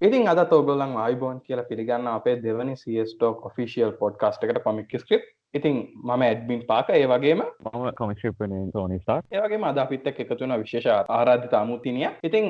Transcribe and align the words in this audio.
ඉතින් 0.00 0.28
අද 0.28 0.52
ඔගොලන් 0.52 0.96
අයිබෝන් 0.98 1.40
කියලා 1.40 1.64
පිළිගන්න 1.64 2.06
අපේ 2.08 2.36
දෙවනි 2.42 2.76
සිස්ටෝක් 2.76 3.44
ඔෆිසිියල් 3.46 3.92
පොඩ්කාස්ට 3.94 4.44
එකට 4.44 4.62
කොමික් 4.62 4.94
ස්ක්‍රප් 4.98 5.26
ඉතින් 5.54 5.76
මම 6.04 6.22
ඇඩ්බින් 6.22 6.60
පාක 6.66 6.90
ඒ 6.90 7.06
වගේම 7.06 7.42
මම 7.42 7.86
කොමික්ෂපන 8.00 8.52
තෝනිසා 8.72 9.18
ඒවගේ 9.32 9.58
මද 9.58 9.84
අපිත් 9.84 10.06
එකතුන 10.12 10.52
විශේෂ 10.60 10.86
ආරාධිත 11.10 11.54
අමුතිනිය 11.60 12.08
ඉතින් 12.28 12.46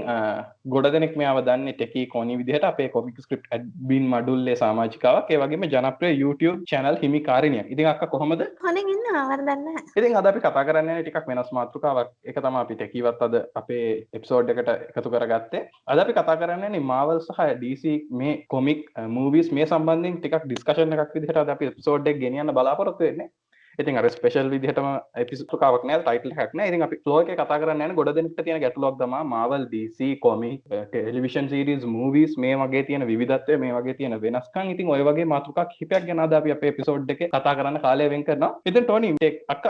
ගොඩ 0.74 0.88
දෙනෙක් 0.94 1.14
මෙයාව 1.20 1.40
දන්න 1.46 1.72
ටෙකි 1.72 2.02
කොනි 2.14 2.36
විදිහට 2.40 2.66
අපේ 2.70 2.88
කොමික් 2.90 3.20
ස්ක්‍රප් 3.20 3.46
ඇඩ්බින් 3.50 4.04
මඩුල්ලේ 4.12 4.56
සාමාජිකාවක්. 4.56 5.30
ඒවගේම 5.30 5.64
ජනප්‍රය 5.66 6.10
YouTube 6.22 6.58
චැනල් 6.70 6.98
හිමි 7.02 7.20
කාරණය 7.28 7.62
ඉතින් 7.66 7.88
අක්ක 7.92 8.04
කොහොමද? 8.14 8.44
හොනගන්න 8.66 9.08
ආවරදන්න 9.14 9.80
ඉතින් 9.96 10.18
අද 10.20 10.30
අපි 10.32 10.44
කතා 10.46 10.64
කරන්න 10.68 11.00
ටිකක් 11.00 11.30
වෙනස් 11.30 11.50
මාතෘකාවක්. 11.58 12.12
එක 12.24 12.38
තම 12.38 12.60
අපි 12.62 12.74
ටෙකිවත් 12.74 13.24
අද 13.28 13.38
අපේ 13.54 13.88
එප්සෝඩ් 14.12 14.52
එකට 14.54 14.70
එකතු 14.90 15.14
කරගත්තේ. 15.16 15.64
අද 15.86 16.04
අපි 16.04 16.18
කතා 16.20 16.36
කරන්නේ 16.42 16.84
මාවල් 16.92 17.20
සහ 17.20 17.40
ඩීසි 17.54 17.96
මේ 18.12 18.36
කොමික් 18.48 18.86
මූවිස් 19.16 19.52
මේ 19.52 19.66
සම්බන්ධින් 19.66 20.20
ටිකක් 20.20 20.46
ඩිස්කශන 20.46 20.96
එකක් 20.98 21.18
විදිහට 21.18 21.42
අද 21.44 21.56
අපි 21.56 21.72
එප්සෝඩ් 21.72 22.12
ගෙනියන්න 22.22 22.56
බලාපොර 22.58 22.89
බලාපොරොත්තු 22.90 23.04
වෙන්නේ 23.04 23.30
ඉතින් 23.78 23.98
අර 23.98 24.06
ස්පේෂල් 24.10 24.50
විදිහටම 24.54 24.88
එපිසුකාවක් 25.22 25.84
නෑ 25.84 26.02
ටයිටල් 26.02 26.36
හැක්න 26.38 26.64
ඉතින් 26.66 26.86
අපි 26.86 27.00
ෆ්ලෝ 27.04 27.20
එක 27.22 27.32
කතා 27.34 27.60
කරන්න 27.62 27.94
ගොඩ 27.94 28.12
දෙනෙක්ට 28.16 28.42
තියෙන 28.44 28.60
ගැටලුවක් 28.64 28.98
තමා 29.00 29.22
Marvel 29.32 29.66
DC 29.72 30.10
comic 30.24 30.52
television 30.68 31.48
series 31.52 31.86
movies 31.94 32.36
මේ 32.44 32.56
වගේ 32.62 32.82
තියෙන 32.88 33.06
විධත්වය 33.10 33.58
මේ 33.62 33.72
වගේ 33.76 33.94
තියෙන 33.94 34.16
වෙනස්කම්. 34.24 34.72
ඉතින් 34.74 34.90
ඔය 34.94 35.02
වගේ 35.08 35.26
මාතෘකක් 35.32 35.76
හිපයක් 35.80 36.06
ගැන 36.08 36.22
අද 36.24 36.34
අපි 36.40 36.54
අපේ 36.56 36.72
එපිසෝඩ් 36.74 37.12
එක 37.14 37.22
කතා 37.26 37.54
කරන්න 37.58 37.80
කාලය 37.84 38.08
වෙන් 38.14 38.24
කරනවා. 38.24 38.50
ඉතින් 38.66 38.84
ටෝනි 38.84 39.10
අක්ක 39.54 39.66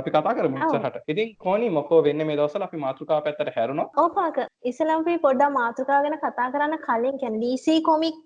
අපි 0.00 0.10
කතා 0.10 0.34
කරමු 0.38 0.58
ඉස්සරහට. 0.58 1.00
ඉතින් 1.14 1.34
කොනි 1.46 1.70
මොකෝ 1.78 2.02
වෙන්නේ 2.08 2.28
මේ 2.30 2.38
දවස්වල? 2.40 2.66
අපි 2.68 2.82
මාතෘකාව 2.86 3.24
පැත්තට 3.26 3.52
හැරුණා. 3.56 3.88
ඕපාක. 3.96 4.40
ඉස්සලම් 4.64 4.94
අපි 4.96 5.18
පොඩ්ඩක් 5.26 5.56
මාතෘකා 5.58 6.02
ගැන 6.06 6.18
කතා 6.24 6.48
කරන්න 6.54 6.78
කලින් 6.86 7.18
කියන්නේ 7.22 7.42
DC 7.44 7.78
කොමික් 7.82 8.18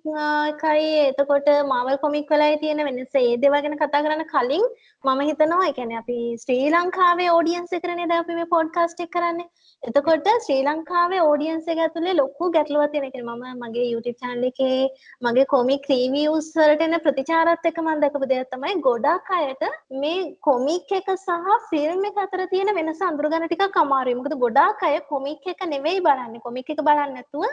එකයි. 0.52 0.90
එතකොට 1.10 1.50
මාවල් 1.72 2.02
කොමික් 2.04 2.34
වලයි 2.34 2.60
තියෙන 2.64 2.84
වෙනස. 2.88 3.14
ඒ 3.22 3.36
දේවල් 3.44 3.62
ගැන 3.62 3.78
කතා 3.82 4.04
කරන්න 4.06 4.26
කලින් 4.34 4.66
මම 5.06 5.20
හිතනවා 5.28 5.66
එකැන 5.70 5.92
අපි 5.98 6.14
ශ්‍රී 6.42 6.70
ලංකාවේ 6.74 7.26
ඕඩියන්ස 7.34 7.72
කරනේ 7.82 8.06
ද 8.10 8.14
අපි 8.20 8.36
මේ 8.38 8.48
පොඩ්කාස්ට් 8.54 9.02
එක 9.04 9.10
කරන්නේ. 9.16 9.46
එතකොට 9.82 10.28
ශ්‍රී 10.46 10.64
ලංකාවේ 10.68 11.20
ඕඩියන්ස 11.26 11.68
එක 11.72 11.82
ඇතුලේ 11.84 12.14
ලොකු 12.20 12.48
ගැටලුවක් 12.56 12.90
තියෙන 12.94 13.06
එක 13.08 13.18
මම 13.20 13.44
මගේ 13.62 13.84
YouTube 13.92 14.18
channel 14.22 14.48
එකේ 14.50 14.80
මගේ 15.26 15.46
කොමික් 15.54 15.86
රිවිව්ස් 15.92 16.48
වලට 16.58 16.88
එන 16.88 16.98
ප්‍රතිචාරات 17.06 17.70
එක 17.70 17.78
මම 17.84 18.02
දැකපු 18.04 18.30
දෙයක් 18.32 18.50
තමයි 18.54 18.74
ගොඩක් 18.88 19.30
අයට 19.38 19.64
මේ 20.02 20.26
කොමික් 20.48 20.96
එක 20.98 21.14
සහ 21.16 21.54
ෆිල්ම් 21.70 22.10
එක 22.10 22.20
අතර 22.26 22.44
තියෙන 22.54 22.74
වෙනස 22.80 23.06
අඳුරගන්න 23.10 23.48
ටිකක් 23.48 23.80
අමාරුයි. 23.84 24.18
මොකද 24.20 24.36
ගොඩාක් 24.44 24.86
අය 24.90 25.00
කොමික් 25.14 25.50
එක 25.54 25.66
නෙවෙයි 25.74 26.04
බලන්නේ. 26.08 26.44
කොමික් 26.48 26.74
එක 26.76 26.84
බලන්නේ 26.90 27.16
නැතුව 27.16 27.46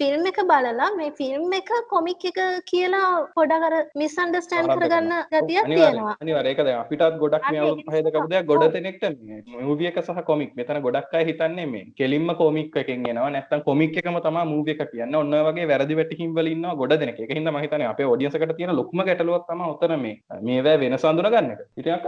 ෆිල්ම් 0.00 0.26
එක 0.30 0.36
බලලා 0.48 0.88
මේ 0.96 1.10
ෆිල්ම් 1.18 1.52
එක 1.58 1.70
කොමික් 1.92 2.24
එක 2.30 2.36
කියලා 2.70 3.06
පොඩක් 3.36 3.64
අර 3.68 3.74
මිස්අන්ඩර්ස්ටෑන්ඩ් 4.00 4.72
කරගන්න 4.74 5.14
ගතියක් 5.32 5.64
තියෙනවා. 5.70 6.12
දැන් 6.20 6.68
අපිටත් 6.74 7.16
ගොඩක් 7.22 7.48
මේ 7.50 7.62
අවුරුදු 7.62 7.86
පහේ 7.88 8.02
දකපු 8.06 8.30
දෙයක් 8.32 8.46
ගොඩ 8.50 8.64
දෙනෙක්ට 8.76 9.06
මේ 9.30 9.64
මූවි 9.64 9.88
එක 9.90 9.98
සහ 10.02 10.20
කොමික් 10.28 10.52
මෙතන 10.60 10.78
ගොඩක් 10.84 11.16
අය 11.20 11.24
හිතන්නේ 11.30 11.66
මේ 11.72 11.86
කෙලින්ම 12.00 12.30
කොමික් 12.42 12.78
එකෙන් 12.82 13.08
එනවා 13.12 13.32
නැත්නම් 13.36 13.64
කොමික් 13.70 13.98
එකම 14.02 14.20
තමයි 14.26 14.44
මූවි 14.52 14.76
එක 14.76 14.84
කියන්නේ. 14.92 15.18
ඔන්න 15.22 15.34
ඔය 15.34 15.42
වගේ 15.48 15.66
වැරදි 15.72 15.98
වැටහීම් 16.00 16.36
වල 16.38 16.52
ඉන්නවා 16.52 16.76
ගොඩ 16.82 16.94
දෙනෙක්. 17.02 17.18
ඒක 17.18 17.34
හින්දා 17.38 17.54
මම 17.54 17.66
හිතන්නේ 17.66 17.90
අපේ 17.90 18.08
ඔඩියන්ස් 18.12 18.38
එකට 18.40 18.54
තියෙන 18.60 18.74
ලොකුම 18.80 19.04
ගැටලුවක් 19.10 19.50
තමයි 19.50 19.72
උතන 19.74 19.96
මේ 20.04 20.14
මේවැ 20.50 20.76
වෙනස 20.84 21.08
අඳුන 21.12 21.30
ගන්න 21.34 21.50
එක. 21.56 21.66
ඉතින් 21.76 21.98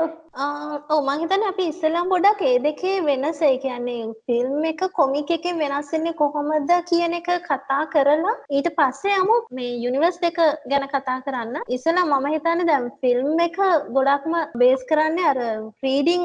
ඔව් 0.94 1.02
මම 1.02 1.12
හිතන්නේ 1.24 1.50
අපි 1.52 1.68
ඉස්සෙල්ලාම 1.72 2.14
පොඩක් 2.14 2.46
ඒ 2.52 2.54
දෙකේ 2.68 2.96
වෙනස 3.10 3.42
ඒ 3.50 3.52
කියන්නේ 3.66 4.08
ෆිල්ම් 4.30 4.70
එක 4.72 4.86
කොමික් 5.00 5.36
එකෙන් 5.38 5.60
වෙනස් 5.64 5.92
වෙන්නේ 5.96 6.18
කොහොමද 6.22 6.74
කියන 6.92 7.20
එක 7.20 7.34
කතා 7.50 7.79
කතා 7.80 8.04
කරලා 8.04 8.34
ඊට 8.50 8.68
පස්සේ 8.76 9.16
යමු 9.20 9.34
මේ 9.56 9.72
යුනිවර්ස් 9.84 10.18
එක 10.22 10.38
ගැන 10.70 10.84
කතා 10.88 11.20
කරන්න. 11.26 11.56
ඉස්සලා 11.68 12.04
මම 12.04 12.26
හිතන්නේ 12.34 12.66
දැන් 12.66 12.86
ෆිල්ම් 13.00 13.40
එක 13.40 13.56
ගොඩක්ම 13.96 14.34
බේස් 14.60 14.82
කරන්නේ 14.90 15.28
අර 15.30 15.38
රීඩිං 15.84 16.24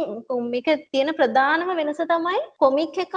මේක 0.52 0.68
තියෙන 0.92 1.12
ප්‍රධානම 1.20 1.72
වෙනස 1.80 2.02
තමයි 2.04 2.42
කොමික් 2.60 2.98
එකක් 2.98 3.16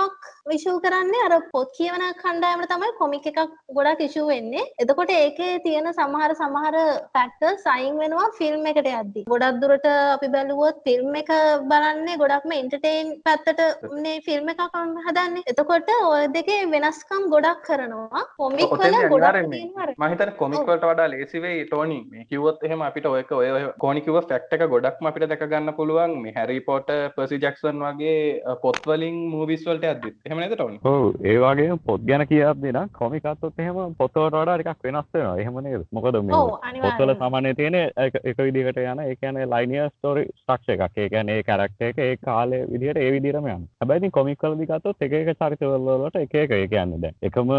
විෂූ 0.50 0.76
කරන්නේ. 0.80 1.24
අර 1.26 1.34
පොත් 1.52 1.72
කියවන 1.78 2.04
කණ්ඩායමට 2.22 2.70
තමයි 2.72 2.92
කොමික් 3.00 3.26
එකක් 3.26 3.40
ගොඩක් 3.78 4.04
ඉෂූ 4.06 4.26
වෙන්නේ. 4.28 4.68
එතකොට 4.78 5.10
ඒකේ 5.10 5.58
තියෙන 5.66 5.92
සමහර 5.92 6.36
සමහර 6.40 6.76
ෆැක්ටර් 7.14 7.56
සයින් 7.66 7.98
වෙනවා 8.02 8.28
ෆිල්ම් 8.38 8.70
එකට 8.72 8.90
යද්දි. 8.92 9.26
ගොඩක් 9.32 9.60
දුරට 9.62 9.88
අපි 10.14 10.32
බැලුවොත් 10.36 10.82
ෆිල්ම් 10.86 11.20
එක 11.22 11.32
බලන්නේ 11.72 12.20
ගොඩක්ම 12.22 12.56
එන්ටර්ටේන් 12.60 13.14
පැත්තට 13.26 13.60
මේ 14.04 14.24
ෆිල්ම් 14.28 14.54
එකක් 14.54 14.64
හදන්නේ. 15.08 15.46
එතකොට 15.50 15.94
ඔය 15.98 16.24
දෙකේ 16.38 16.70
වෙනස්කම් 16.74 17.30
ගොඩක් 17.34 17.64
කරනවා. 17.68 18.27
කොමික් 18.36 18.70
වල 18.72 19.08
ගොඩක් 19.08 19.98
මහිතන 19.98 20.32
කොමික්වලට 20.38 20.84
වඩා 20.84 21.08
ලේසිවෙයි 21.08 21.64
ටෝනි 21.64 21.98
මේ 22.10 22.24
කිවොත් 22.26 22.62
එහෙම 22.62 22.82
අපිට 22.82 23.06
ඔයක 23.06 23.32
ඔය 23.32 23.48
කෝනිකිව 23.78 24.18
ෆැක්ට 24.22 24.52
එක 24.52 24.64
ගොඩක්ම 24.68 25.08
අපිට 25.10 25.28
දැක 25.28 25.44
ගන්න 25.44 25.74
පුළුවන්. 25.74 26.14
මේ 26.18 26.32
හැරි 26.32 26.60
පොට 26.60 26.92
පසි 27.16 27.38
ජක්සන් 27.38 27.82
වගේ 27.82 28.56
පොත්වලින් 28.62 29.18
මූවිස්වලට 29.30 29.84
ඇද 29.84 30.06
එහෙම 30.06 30.40
නද 30.40 30.50
ටවන 30.52 30.78
ඔහු 30.84 31.08
ඒවාගේ 31.24 31.78
පොත් 31.84 32.04
ගැන 32.04 32.26
කියදදින 32.26 32.80
කොමිකත්ොත් 32.92 33.58
එහෙම 33.58 33.96
පොත්තවට 33.98 34.36
වඩා 34.36 34.58
එකක් 34.64 34.84
වෙනස්වෙනවා 34.84 35.36
එහෙමනේ 35.38 35.82
මොකද 35.92 36.20
මේ 36.22 36.82
පොත්වල 36.82 37.14
සාමානය 37.16 37.54
තියෙන 37.54 37.80
එක 37.96 38.38
විදිකට 38.40 38.82
යන 38.84 39.04
එකන 39.06 39.42
ලයිනිය 39.46 39.88
ස්ටෝරි 39.88 40.26
ස්ටක්ෂ 40.34 40.74
එකක්. 40.76 40.96
ඒකැන 40.98 41.28
ඒ 41.30 41.42
කරක්ට 41.42 41.82
එක 41.82 41.98
ඒ 42.00 42.16
කාලේ 42.18 42.62
විදිහට 42.68 42.98
ඒ 42.98 43.10
විදිරම 43.12 43.46
යන 43.48 43.66
හැබැයි 43.80 44.10
කොමික්වල 44.12 44.56
දිගත්තොත් 44.58 45.02
එක 45.02 45.12
එක 45.14 45.34
චරිතවල්ලට 45.36 46.16
එක 46.16 46.34
එක 46.36 46.50
ඒ 46.52 46.66
කියන්නද 46.68 47.04
එකම 47.22 47.52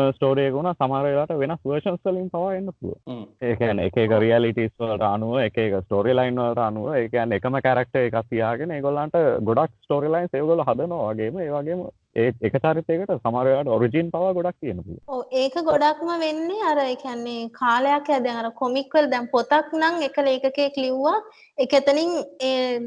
ස්ටෝරයකුණ 0.59 0.75
සමරලාට 0.75 1.31
වෙනස් 1.33 1.61
වර්ෂන්ස් 1.63 2.03
වලින් 2.05 2.29
පවා 2.29 2.53
එන්න 2.53 2.71
පුළුව 2.71 2.97
ඒකන 3.41 3.79
එක 3.79 3.97
එක 3.97 4.11
රියලිටිස් 4.15 4.73
වලට 4.75 5.05
අනුව 5.05 5.37
එක 5.39 5.57
එක 5.57 5.75
ස්ටෝරි 5.79 6.13
ලයින් 6.13 6.35
වලට 6.37 6.61
අනුව 6.61 6.89
ඒකන් 6.93 7.31
එකම 7.31 7.57
කැරක්ට 7.59 7.95
එකක් 7.97 8.17
තියාගෙන 8.29 8.71
ඒගොල්ලන්ට 8.71 9.17
ගොඩක් 9.41 9.73
ස්ටෝරි 9.79 10.09
ලයින් 10.09 10.29
ඒගොල්ල 10.31 10.63
හදනවා 10.63 11.07
වගේම 11.53 11.85
ඒ 12.19 12.29
එක 12.41 12.55
චරිතයකට 12.57 13.13
සමරයට 13.17 13.69
ඔරිජින් 13.75 14.11
පවා 14.13 14.33
ගොඩක් 14.37 14.57
තියෙනපු 14.61 14.97
ඕ 15.07 15.21
ඒක 15.33 15.55
ගොඩක්ම 15.63 16.09
වෙන්නේ 16.21 16.63
අර 16.69 16.79
එකන්නේ 16.85 17.49
කාලයක් 17.53 18.09
ඇද 18.09 18.27
අර 18.31 18.47
කොමික්වල් 18.61 19.09
දැම් 19.11 19.27
පොතක් 19.33 19.73
නං 19.73 20.03
එක 20.07 20.17
ලේකකෙක් 20.19 20.77
ලිව්වා. 20.77 21.15
එක 21.57 21.73
එතනින් 21.73 22.11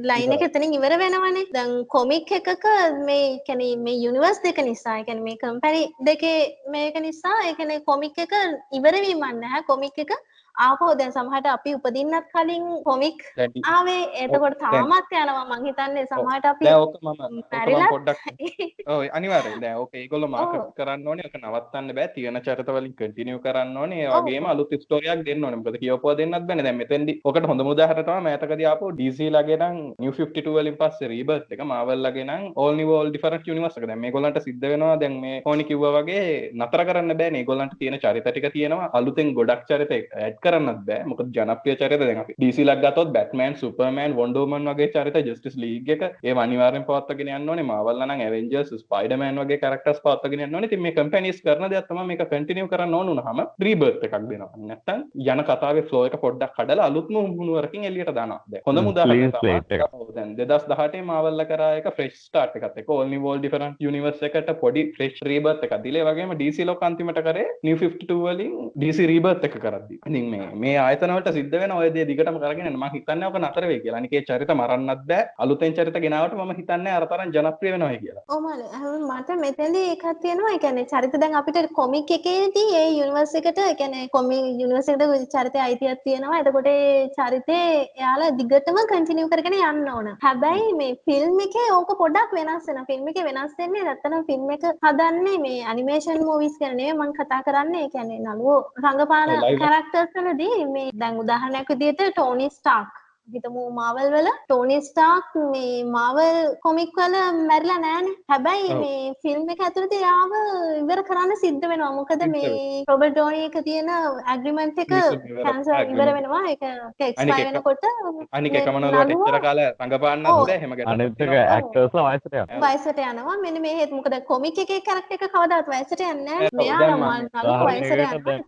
ලයින 0.03 0.35
එක 0.37 0.45
එතනින් 0.49 0.77
ඉවර 0.79 0.95
වෙනවනේ. 1.03 1.47
දැන් 1.53 1.73
කොමික් 1.87 2.33
එකක 2.33 2.67
මේ 3.07 3.39
කැන 3.47 3.63
මේ 3.85 4.01
යුනිවර්ස් 4.05 4.43
දෙක 4.43 4.59
නිසා 4.63 4.99
එකැන 5.03 5.23
මේ 5.23 5.37
කම්පැරි 5.37 5.83
දෙකේ 6.03 6.39
මේක 6.69 7.01
නිසා 7.01 7.39
එකන 7.51 7.73
කොමික් 7.85 8.19
එක 8.19 8.35
ඉවරවීමන්න 8.73 9.49
හැ 9.53 9.63
කොමික් 9.67 9.99
එක 9.99 10.13
ආපහු 10.55 10.87
දැන් 10.99 11.13
සමහරට 11.13 11.47
අපි 11.49 11.75
උපදින්නත් 11.77 12.27
කලින් 12.33 12.65
කොමික් 12.85 13.21
ආවේ. 13.65 14.03
එතකොට 14.23 14.59
තාමත් 14.61 15.13
යනවා. 15.13 15.45
මං 15.51 15.65
හිතන්නේ 15.67 16.07
සමහරට 16.07 16.47
අපි 16.53 16.67
ඕක 16.71 16.97
මම 17.01 17.43
පොඩ්ඩක් 17.91 18.21
ඔව් 18.93 19.05
අනිවාර්යෙන්. 19.13 19.61
දැන් 19.61 19.79
ඕක 19.79 19.95
ඒගොල්ලෝ 19.95 20.29
මාකට් 20.29 20.75
කරන්න 20.77 21.09
ඕනේ. 21.09 21.25
ඒක 21.27 21.39
නවත්තන්න 21.41 21.95
බෑ. 21.97 22.09
තියෙන 22.15 22.41
චරිත 22.43 22.73
වලින් 22.77 22.95
කන්ටිනියු 22.95 23.41
කරන්න 23.41 23.77
ඕනේ. 23.77 24.03
ඒ 24.05 24.11
වගේම 24.19 24.47
අලුත් 24.47 24.75
ස්ටෝරියක් 24.85 25.25
දෙන්න 25.27 25.45
ඕනේ. 25.45 25.61
මොකද 25.63 25.79
කියවපුවා 25.83 26.17
දෙන්නත් 26.21 26.47
බෑනේ 26.47 26.67
දැන් 26.69 26.81
මෙතෙන්දි 26.83 27.17
ඔකට 27.25 27.49
හොඳම 27.53 27.73
උදාහරණ 27.75 28.05
තමයි 28.05 28.27
මෑතකදී 28.29 28.69
ආපු 28.73 28.93
DC 29.01 29.31
ලගේ 29.31 29.59
නම් 29.61 29.81
New 29.99 30.13
52 30.13 30.57
වලින් 30.59 30.79
පස්සේ 30.83 31.13
රීබර්ත් 31.15 31.57
එක. 31.57 31.65
මාවල් 31.73 32.05
ලගේ 32.07 32.29
නම් 32.29 32.45
All 32.57 32.77
New 32.77 32.93
All 32.99 33.13
Different 33.17 33.49
Universe 33.55 33.81
එක. 33.81 33.89
දැන් 33.89 34.05
මේගොල්ලන්ට 34.05 34.43
සිද්ධ 34.49 34.69
වෙනවා. 34.75 35.01
දැන් 35.01 35.19
මේ 35.25 35.43
ඕනි 35.47 35.65
කිව්වා 35.65 35.97
වගේ 35.99 36.53
නතර 36.61 36.85
කරන්න 36.91 37.19
බෑනේ 37.23 37.45
ඒගොල්ලන්ට 37.45 37.79
තියෙන 37.81 37.99
චරිත 38.05 38.31
ටික 38.31 38.53
තියෙනවා. 38.53 38.93
අලුතෙන් 39.01 39.35
ගොඩක් 39.41 39.67
චරිත 39.73 39.93
ඇඩ් 39.97 40.42
කරන්නත් 40.45 40.83
බෑ. 40.89 41.05
මොක 41.11 41.23
ජනප්‍රිය 41.37 41.77
චරිත 41.81 42.03
දැන් 42.03 42.21
අපි 42.23 42.37
DC 42.43 42.59
ලක් 42.65 42.79
ගත්තොත් 42.85 43.13
බැට්මෑන් 43.17 43.57
සුපර්මෑන් 43.63 44.17
වොන්ඩර් 44.21 44.45
වුමන් 44.45 44.71
වගේ 44.71 44.91
චරිත 44.95 45.19
ජස්ටිස් 45.29 45.57
ලීග් 45.57 45.91
එක 45.95 46.03
ඒ 46.23 46.35
අනිවාර්යෙන් 46.45 46.87
පවත්වාගෙන 46.89 47.33
යන්න 47.37 47.53
ඕනේ. 47.53 47.67
මාවල් 47.73 48.03
නම් 48.07 48.25
ඇවෙන්ජර්ස් 48.27 48.73
ස්පයිඩර්මෑන් 48.83 49.43
වගේ 49.43 49.61
කැරක්ටර්ස් 49.65 50.03
පවත්වාගෙන 50.07 50.45
යන්න 50.47 50.69
ඉතින් 50.69 50.83
මේ 50.87 50.97
කම්පැනිස් 50.99 51.43
කරන 51.47 51.69
දෙයක් 51.73 51.89
තමයි 51.91 52.07
මේක 52.11 52.25
කන්ටිනියු 52.33 52.71
කරන්න 52.73 52.99
ඕන 52.99 53.13
වුනහම 53.13 53.43
රීබර්ත් 53.67 54.07
එකක් 54.09 54.17
දෙනවා. 54.31 54.51
නැත්තම් 54.71 55.05
යන 55.27 55.45
කතාවේ 55.51 55.87
ෆ්ලෝ 55.91 56.05
එක 56.09 56.19
පොඩ්ඩක් 56.25 56.57
කඩලා 56.59 56.89
අලුත්ම 56.91 57.19
මුණුවරකින් 57.31 57.89
එළියට 57.91 58.15
දානවා. 58.19 58.41
දැන් 58.53 58.67
හොඳම 58.69 58.91
උදාහරණයක් 58.93 59.39
තමයි 59.39 60.13
දැන් 60.19 60.35
2018 60.41 61.05
මාවල් 61.11 61.45
කරා 61.53 61.73
එක 61.81 61.89
ෆ්‍රෙෂ් 61.97 62.19
ස්ටාර්ට් 62.27 62.59
එකත් 62.61 62.93
නිව් 63.13 63.23
වෝල් 63.27 63.41
ඩිෆරන්ට් 63.41 63.83
යුනිවර්ස් 63.87 64.23
එකට 64.29 64.53
පොඩි 64.65 64.85
ෆ්‍රෙෂ් 64.97 65.23
රීබර්ත් 65.33 65.65
එකක්. 65.67 65.77
දීලා 65.85 66.37
DC 66.43 66.67
ලොක් 66.69 66.83
අන්තිමට 66.83 67.23
කරේ 67.29 67.49
නිව් 67.63 67.79
52 67.81 68.21
වලින් 68.27 68.55
DC 68.77 69.07
රීබර්ත් 69.13 69.45
එක 69.49 69.57
කරද්දි. 69.65 69.99
ඉතින් 70.09 70.32
මේ 70.33 70.49
මේ 70.65 70.77
ආයතනවලට 70.85 71.31
සිද්ධ 71.39 71.57
වෙන 71.63 71.75
ඔය 71.79 71.91
දේ 71.97 72.07
දිගටම 72.11 72.39
කරගෙන 72.43 72.71
මම 72.73 72.87
හිතන්නේ 72.97 73.29
ඔක 73.31 73.39
නතර 73.43 73.67
වෙයි 73.71 73.83
කියලා. 73.85 74.01
අනිකේ 74.03 74.25
චරිත 74.29 74.53
මරන්නත් 74.59 75.05
බෑ. 75.11 75.29
අලුතෙන් 75.45 75.77
චරිත 75.79 75.99
ගෙනාවට 76.07 76.37
මම 76.39 76.53
හිතන්නේ 76.61 76.97
අර 76.99 77.07
තරම් 77.13 77.33
ජනප්‍රිය 77.37 77.73
වෙනවා 77.75 77.93
කියලා. 78.05 78.25
ඔව් 78.35 78.41
මල 78.43 78.63
මට 79.11 79.39
මෙතනදී 79.45 79.87
එකක් 79.95 80.07
තියෙනවා. 80.25 80.57
කියන්නේ 80.65 80.89
චරිත 80.93 81.15
දැන් 81.23 81.39
අපිට 81.41 81.59
කොමික් 81.81 82.11
එකේදී 82.19 82.69
ඒ 82.81 82.89
යුනිවර්ස් 82.99 83.35
එකට 83.41 83.59
ඒ 83.65 83.75
කියන්නේ 83.81 84.09
කොමික් 84.17 84.45
යුනිවර්ස් 84.63 84.89
එකට 84.95 85.33
චරිතය 85.35 85.59
අයිතියක් 85.67 86.03
තියෙනවා. 86.07 86.41
එතකොට 86.43 86.71
ඒ 86.75 87.09
චරිතේ 87.19 87.67
එයාලා 88.01 88.31
දිගටම 88.41 88.81
කන්ටිනියු 88.93 89.31
කරගෙන 89.33 89.59
යන්න 89.61 89.91
ඕන. 89.95 90.11
හැබැයි 90.25 90.73
මේ 90.81 90.99
ෆිල්ම් 91.07 91.41
එකේ 91.47 91.69
ඕක 91.79 91.93
පොඩ්ඩක් 92.03 92.37
වෙනස් 92.39 92.69
වෙනවා. 92.69 92.89
ෆිල්ම් 92.91 93.09
එකේ 93.13 93.27
වෙනස් 93.29 93.55
වෙන්නේ 93.61 93.87
නැත්තම් 93.89 94.19
ෆිල්ම් 94.31 94.51
එක 94.57 94.69
හදන්නේ 94.87 95.39
මේ 95.47 95.61
ඇනිමේෂන් 95.73 96.25
මූවිස් 96.31 96.59
නෙවෙයි 96.63 96.99
මම 96.99 97.13
කතා 97.19 97.43
කරන්නේ. 97.49 97.85
ඒ 97.85 97.93
කියන්නේ 97.95 98.21
නළුවෝ 98.27 98.59
රඟපාන 98.85 99.35
කැරක්ටර්ස් 99.63 100.15
වලදී 100.23 100.67
මේ 100.69 100.89
දැන් 100.97 101.19
උදාහරණයක් 101.19 101.71
විදිහට 101.71 102.11
ටෝනි 102.11 102.51
ස්ටාක් 102.51 103.02
හිතමු 103.29 103.63
මාවල් 103.77 104.09
වල 104.13 104.29
ටෝනි 104.31 104.77
ස්ටාක් 104.87 105.35
මේ 105.53 105.85
මාවල් 105.87 106.39
කොමික් 106.65 106.97
වල 106.99 107.15
මැරිලා 107.49 107.79
නෑනේ. 107.85 108.15
හැබැයි 108.31 108.75
මේ 108.81 109.13
ෆිල්ම් 109.23 109.45
එක 109.55 109.61
ඇතුළත 109.67 109.95
යාව 109.97 110.33
ඉවර 110.81 111.03
කරන්න 111.09 111.33
සිද්ධ 111.43 111.67
වෙනවා. 111.73 111.93
මොකද 111.99 112.25
මේ 112.33 112.83
රොබර්ට් 112.91 113.15
ඩෝනි 113.15 113.45
එක 113.49 113.59
තියෙන 113.69 113.91
ඇග්‍රීමන්ට් 113.93 114.81
එක 114.85 114.91
කැන්සල් 114.91 115.93
ඉවර 115.95 116.11
වෙනවා. 116.17 116.43
ඒක 116.51 116.65
එක්ස්පයර් 117.09 117.45
වෙනකොට 117.49 117.87
අනික 118.33 118.59
එකම 118.63 118.81
නළුවට 118.81 119.15
එච්චර 119.17 119.39
කාල 119.47 119.63
රඟපාන්නත් 119.63 120.29
බෑ 120.31 120.59
එහෙම 120.59 120.77
ගැන. 120.81 120.93
අනිත් 120.95 121.25
එක 121.29 121.35
ඇක්ටර්ස්ලා 121.37 122.07
වයසට 122.09 122.35
යනවා. 122.35 122.61
වයසට 122.67 123.03
යනවා. 123.07 123.39
මෙන්න 123.47 123.63
මේ 123.67 123.79
හේතු 123.81 124.01
මොකද 124.01 124.19
කොමික් 124.33 124.61
එකේ 124.65 124.81
කැරක්ටර් 124.91 125.19
එක 125.19 125.27
කවදාවත් 125.37 125.73
වයසට 125.77 126.05
යන්නේ 126.11 126.41
නෑ. 126.41 126.51
මෙයා 126.63 126.91
නළු 126.91 127.57
වයසට 127.71 127.97
යනවා. 127.97 128.39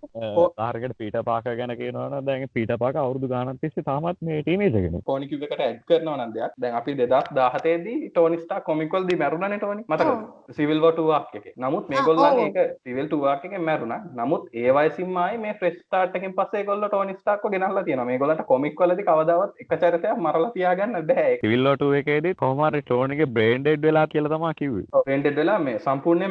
උදාහරණයකට 0.44 0.98
පීටර් 1.04 1.24
පාකර් 1.30 1.56
ගැන 1.62 1.76
කියනවනම් 1.80 2.20
දැන් 2.30 2.46
පීටර් 2.58 2.80
පාකර් 2.84 3.02
අවුරුදු 3.06 3.32
ගාණක් 3.34 3.64
තිස්සේ 3.64 3.88
තාමත් 3.90 4.20
මේ 4.20 4.42
ටීනේජර් 4.42 4.63
කිව් 5.30 5.44
එකට 5.46 5.62
ඇඩ් 5.66 5.80
කරනවා 5.88 6.16
නම් 6.18 6.32
දෙයක්. 6.36 6.54
දැන් 6.64 6.76
අපි 6.80 6.94
2017 7.00 7.84
දී 7.86 8.10
ටෝනි 8.10 8.38
ස්ටාක් 8.42 8.64
කොමික් 8.68 8.96
වලදී 8.96 9.18
මැරුණානේ 9.22 9.60
ටෝනි. 9.62 9.84
මතකද? 9.88 10.54
සිවිල් 10.58 10.82
වෝ 10.84 10.92
2 10.98 11.12
ආක් 11.18 11.34
එකේ. 11.40 11.54
නමුත් 11.64 11.88
මේගොල්ලන් 11.94 12.40
ඒක 12.44 12.58
සිවිල් 12.84 13.08
2 13.14 13.30
ආක් 13.32 13.44
එකෙන් 13.50 13.64
මැරුණා. 13.70 14.00
නමුත් 14.20 14.48
ඒ 14.62 14.76
වයසින්ම 14.78 15.16
ආයේ 15.24 15.42
මේ 15.44 15.54
ෆ්‍රෙෂ් 15.60 15.78
ස්ටාර්ට් 15.84 16.18
එකෙන් 16.20 16.36
පස්සේ 16.40 16.62
ඒගොල්ලෝ 16.62 16.90
ටෝනි 16.94 17.16
ස්ටාක්ව 17.20 17.50
ගෙනල්ලා 17.56 17.84
තියෙනවා. 17.88 18.08
මේගොල්ලන්ට 18.12 18.44
කොමික් 18.52 18.84
වලදී 18.84 19.08
කවදාවත් 19.10 19.64
එක 19.64 19.76
චරිතයක් 19.84 20.22
මරලා 20.26 20.52
තියාගන්න 20.56 21.00
බෑ. 21.12 21.38
සිවිල් 21.44 21.64
වෝ 21.68 21.76
2 21.84 22.00
එකේදී 22.02 22.34
කොහොම 22.42 22.64
හරි 22.68 22.82
ටෝනිගේ 22.82 23.30
බ්‍රේන් 23.36 23.66
ඩෙඩ් 23.66 23.88
වෙලා 23.88 24.06
කියලා 24.14 24.34
තමයි 24.36 24.54
කිව්වේ. 24.62 24.86
ඔව් 24.92 25.04
බ්‍රේන් 25.08 25.26
ඩෙඩ් 25.26 25.40
වෙලා 25.42 25.58
මේ 25.68 25.78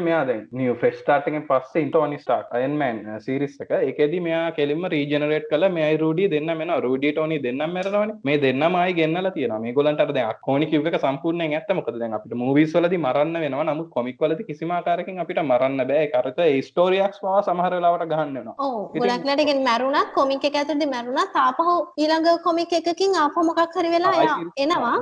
මෙයා 0.07 0.23
නිව් 0.59 0.75
ෆ්‍රෙෂ් 0.81 0.99
ස්ටාර්ට් 1.01 1.27
එකෙන් 1.29 1.45
පස්සේ 1.49 1.85
ටෝනි 1.89 2.17
ස්ටාර්ක් 2.23 2.53
අයන් 2.57 2.77
මෑන් 2.81 2.99
සීරීස් 3.25 3.59
එක. 3.63 3.71
ඒකෙදී 3.89 4.21
මෙයා 4.27 4.51
කෙලින්ම 4.57 4.85
රීජෙනරේට් 4.93 5.47
කළා 5.51 5.69
මෙයයි 5.77 5.97
රූඩි 6.03 6.29
දෙන්නම 6.33 6.61
එනවා. 6.65 6.79
රූඩි 6.85 7.11
ටෝනි 7.13 7.39
දෙන්නම 7.45 7.73
මැරෙනවනේ. 7.77 8.17
මේ 8.27 8.37
දෙන්නම 8.43 8.75
ආයි 8.79 8.93
ගෙන්නලා 8.99 9.31
තියෙනවා. 9.35 9.59
මේගොල්ලන්ට 9.63 10.01
අර 10.03 10.11
දැන් 10.17 10.29
අක්කෝනි 10.33 10.67
කිව් 10.71 10.85
එක 10.89 10.95
සම්පූර්ණයෙන් 11.03 11.55
ඇත්ත. 11.57 11.71
මොකද 11.79 11.97
දැන් 12.01 12.13
අපිට 12.17 12.35
මූවීස් 12.41 12.73
වලදී 12.77 13.01
මරන්න 13.05 13.39
වෙනවා. 13.43 13.65
නමුත් 13.69 13.89
කොමික් 13.95 14.21
වලදී 14.23 14.47
කිසිම 14.49 14.71
ආකාරයකින් 14.77 15.19
අපිට 15.23 15.41
මරන්න 15.43 15.83
බෑ. 15.89 16.03
ඒක 16.05 16.15
අරත 16.19 16.39
ඒ 16.45 16.61
ස්ටෝරි 16.67 17.01
ආක්ස් 17.05 17.19
පවා 17.23 17.41
සමහර 17.47 17.75
වෙලාවට 17.77 18.07
ගහන්න 18.13 18.33
වෙනවා. 18.39 18.55
ඔව්. 18.67 18.79
ගොඩක් 19.03 19.27
ලට 19.29 19.47
කියන්නේ 19.49 19.67
මැරුණත් 19.69 20.15
කොමික් 20.19 20.47
එක 20.51 20.57
ඇතුළේ 20.61 20.89
මැරුණත් 20.95 21.37
ආපහු 21.45 21.75
ඊළඟ 22.03 22.29
කොමික් 22.47 22.73
එකකින් 22.79 23.19
ආපහු 23.25 23.45
මොකක් 23.51 23.77
හරි 23.79 23.93
වෙලා 23.95 24.25
එනවා. 24.65 24.95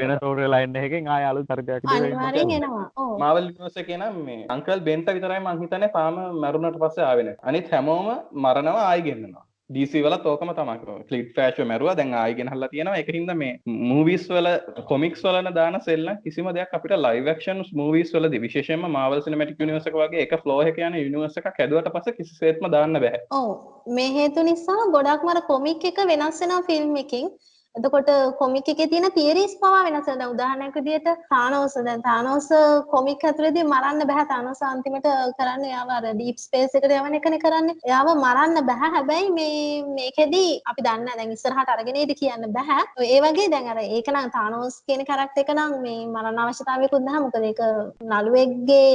වෙන 0.00 0.16
ස්ටෝරි 0.18 0.50
ලයින් 0.56 0.76
එකකින් 0.84 1.14
ආය 1.16 1.30
අලුත් 1.32 1.48
චරිතයක් 1.52 1.90
අනිවාර්යෙන් 1.96 2.54
එනවා. 2.58 2.84
මාවල් 3.24 3.50
යුනිවර්ස් 3.50 3.82
එකේ 3.84 4.00
නම් 4.02 4.20
මේ 4.28 4.44
අංකල් 4.56 4.86
බෙන්ට 4.90 5.16
විතරයි 5.16 5.40
මං 5.46 5.64
හිතන්නේ. 5.64 5.94
තාම 5.98 6.22
මැරුණට 6.44 6.80
පස්සේ 6.84 7.10
ආවේ 7.10 7.26
නැහැ. 7.28 7.42
අනිත් 7.50 7.74
හැමෝම 7.74 8.08
මරනවා 8.44 8.86
ආයි 8.90 9.04
ගෙන්නනවා 9.08 9.44
ඩීසි 9.70 10.00
වල 10.04 10.14
තෝකම 10.24 10.50
තමක් 10.56 10.94
ක්ලිට් 11.08 11.28
ෆෑෂ 11.36 11.60
මැරුව. 11.68 11.90
දැන් 11.98 12.10
ආයිගෙන 12.22 12.50
හල්ලා 12.52 12.68
තියෙනවා. 12.72 12.98
එක 13.02 13.08
හින්ද 13.16 13.32
මේ 13.42 13.52
මූවිස් 13.90 14.26
වල 14.28 14.48
කොමික්ස් 14.90 15.22
වලන 15.26 15.48
දාන 15.58 15.78
සෙල්ල 15.86 16.10
කිසිම 16.24 16.50
දෙයක් 16.56 16.74
අපිට 16.78 16.94
ලයිවක්ෂන් 17.04 17.62
මූවිස් 17.80 18.12
වල 18.14 18.28
විශේෂම 18.44 18.84
මාවල් 18.96 19.22
සිනමටික් 19.26 19.64
යනිවර්සක 19.66 19.96
වගේ 20.02 20.26
එක 20.26 20.36
ෆ්ලෝහ 20.42 20.68
යන 20.68 20.98
යනිවර්ස 21.00 21.40
එක 21.40 21.48
හැදුවට 21.60 21.88
පස 21.96 22.18
කිසිසේත්ම 22.18 22.68
දාන්න 22.76 23.00
බෑ. 23.06 23.22
ඔව්. 23.40 23.48
මේ 23.96 24.12
හේතු 24.18 24.44
නිසා 24.50 24.84
ගොඩක් 24.96 25.24
මර 25.30 25.40
කොමික් 25.48 25.88
එක 25.92 26.04
වෙනස් 26.12 26.44
වෙනවා 26.44 26.62
ෆිල්ම් 26.68 26.96
එකකින්. 27.04 27.32
එතකොට 27.76 28.10
කොමික් 28.38 28.68
එකේ 28.68 28.86
තියෙන 28.90 29.10
තියරිස් 29.14 29.54
පවා 29.60 29.82
වෙනස් 29.86 30.06
වෙනවා. 30.08 30.30
උදාහරණයක් 30.34 30.76
විදිහට 30.78 31.08
තානෝස් 31.32 31.74
දැන් 31.86 32.02
තානෝස් 32.02 32.48
කොමික් 32.92 33.24
ඇතුළේදී 33.28 33.64
මරන්න 33.70 34.06
බෑ. 34.10 34.24
තානෝස් 34.32 34.60
අන්තිමට 34.62 35.08
කරන්නේ 35.38 35.70
එයාව 35.72 35.90
අර 35.96 36.06
ඩීප් 36.10 36.38
ස්පේස් 36.44 36.76
එකට 36.78 36.94
යවන 36.98 37.16
එකනේ 37.18 37.40
කරන්නේ. 37.44 37.74
එයාව 37.88 38.10
මරන්න 38.14 38.66
බෑ. 38.68 38.90
හැබැයි 38.96 39.32
මේ 39.38 39.82
මේකෙදී 39.96 40.52
අපි 40.72 40.84
දන්නේ 40.86 41.16
දැන් 41.18 41.32
ඉස්සරහට 41.36 41.72
අරගෙන 41.74 41.98
ඉද 42.02 42.12
කියන්න 42.20 42.46
බෑ. 42.58 42.78
ඒ 43.08 43.18
වගේ 43.26 43.48
දැන් 43.54 43.66
අර 43.72 43.80
ඒක 43.82 44.12
නම් 44.14 44.30
තානෝස් 44.36 44.78
කියන 44.86 45.02
කරක්ටර් 45.10 45.42
එක 45.42 45.52
නම් 45.56 45.74
මේ 45.86 46.06
මරණ 46.14 46.40
අවශ්‍යතාවයකුත් 46.44 47.06
නැහැ. 47.08 47.24
මොකද 47.26 47.48
ඒක 47.50 47.64
නළුවෙක්ගේ 48.12 48.86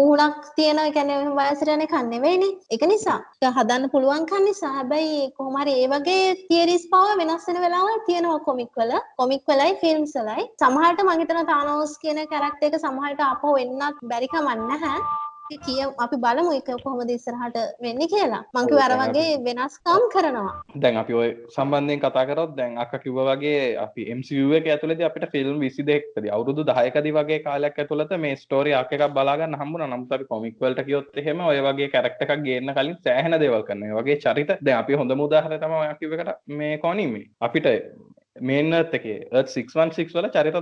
මූණක් 0.00 0.50
තියෙන 0.58 0.82
කියන්නේ 0.98 1.20
වයසට 1.38 1.72
යන 1.76 1.86
එකක් 1.86 1.96
නෙවෙයිනේ. 2.10 2.50
ඒක 2.74 2.82
නිසා 2.94 3.18
ඒක 3.46 3.54
හදන්න 3.62 3.88
පුළුවන් 3.94 4.28
කන් 4.32 4.44
නිසා. 4.50 4.74
හැබැයි 4.80 5.32
කොහොම 5.38 5.62
හරි 5.62 5.78
ඒ 5.84 5.88
වගේ 5.94 6.36
තියරිස් 6.50 6.90
පවා 6.90 7.16
වෙනස් 7.22 7.50
වෙන 7.52 7.64
වෙලාවල් 7.68 8.06
තියෙනවා 8.08 8.40
කොමික් 8.48 8.72
වල. 8.80 8.92
කොමික් 9.16 9.42
වලයි 9.48 9.78
ෆිල්ම්ස් 9.84 10.12
වලයි. 10.20 10.44
සමහරට 10.62 11.00
මම 11.04 11.14
හිතනවා 11.22 11.48
තානෝස් 11.52 11.94
කියන 12.02 12.20
කැරක්ටර් 12.34 12.68
එක 12.68 12.82
සමහරට 12.84 13.24
ආපහු 13.28 13.56
එන්නත් 13.64 14.04
බැරි 14.10 14.28
කමක් 14.34 14.60
නැහැ. 14.64 15.00
කිය 15.48 15.80
අපි 16.04 16.16
බලමු 16.24 16.50
එක 16.56 16.70
කොහොමද 16.82 17.10
ඉස්සරහට 17.10 17.58
වෙන්නේ 17.84 18.08
කියලා 18.12 18.42
මං 18.54 18.68
කිව්ව 18.68 18.82
අර 18.86 18.94
වගේ 19.00 19.38
වෙනස්කම් 19.46 20.04
කරනවා 20.14 20.54
දැන් 20.76 21.00
අපි 21.02 21.18
ওই 21.20 21.28
සම්බන්ධයෙන් 21.54 22.02
කතා 22.02 22.26
කරොත් 22.30 22.52
දැන් 22.58 22.76
අක්කා 22.84 23.02
කිව්වා 23.04 23.26
වගේ 23.30 23.62
අපි 23.84 24.08
MCU 24.16 24.52
එක 24.58 24.68
ඇතුළතදී 24.68 25.08
අපිට 25.08 25.28
ෆිල්ම් 25.34 25.56
22කදී 25.60 26.34
අවුරුදු 26.36 26.66
10කදී 26.70 27.16
වගේ 27.18 27.40
කාලයක් 27.46 27.78
ඇතුළත 27.78 28.12
මේ 28.18 28.34
ස්ටෝරි 28.36 28.74
ආක් 28.74 28.92
එකක් 28.92 29.06
බලා 29.10 29.38
ගන්න 29.38 29.58
හම්බුණා 29.62 29.90
නමුත් 29.90 30.12
අපි 30.12 30.28
කොමික් 30.32 30.60
වලට 30.60 30.86
කියොත් 30.88 31.18
එහෙම 31.22 31.40
ඔය 31.46 31.58
වගේ 31.68 31.88
කැරක්ටර් 31.94 32.28
එකක් 32.28 32.44
ගේන්න 32.44 32.74
කලින් 32.76 32.96
සෑහෙන 33.00 33.40
දේවල් 33.40 33.64
කරනවා. 33.68 33.90
ඒ 33.90 33.98
වගේ 34.00 34.20
චරිත 34.24 34.52
දැන් 34.60 34.78
අපි 34.78 35.00
තමයි 35.58 35.80
ඔය 35.80 35.94
කිව්ව 36.00 36.14
එකට 36.16 36.38
මේ 36.58 36.78
කොනිමි. 36.78 37.22
අපිට 37.40 37.66
මේනත් 38.50 38.94
එකේ. 38.98 39.18
616 39.32 40.16
වල 40.16 40.28
චරිත 40.36 40.58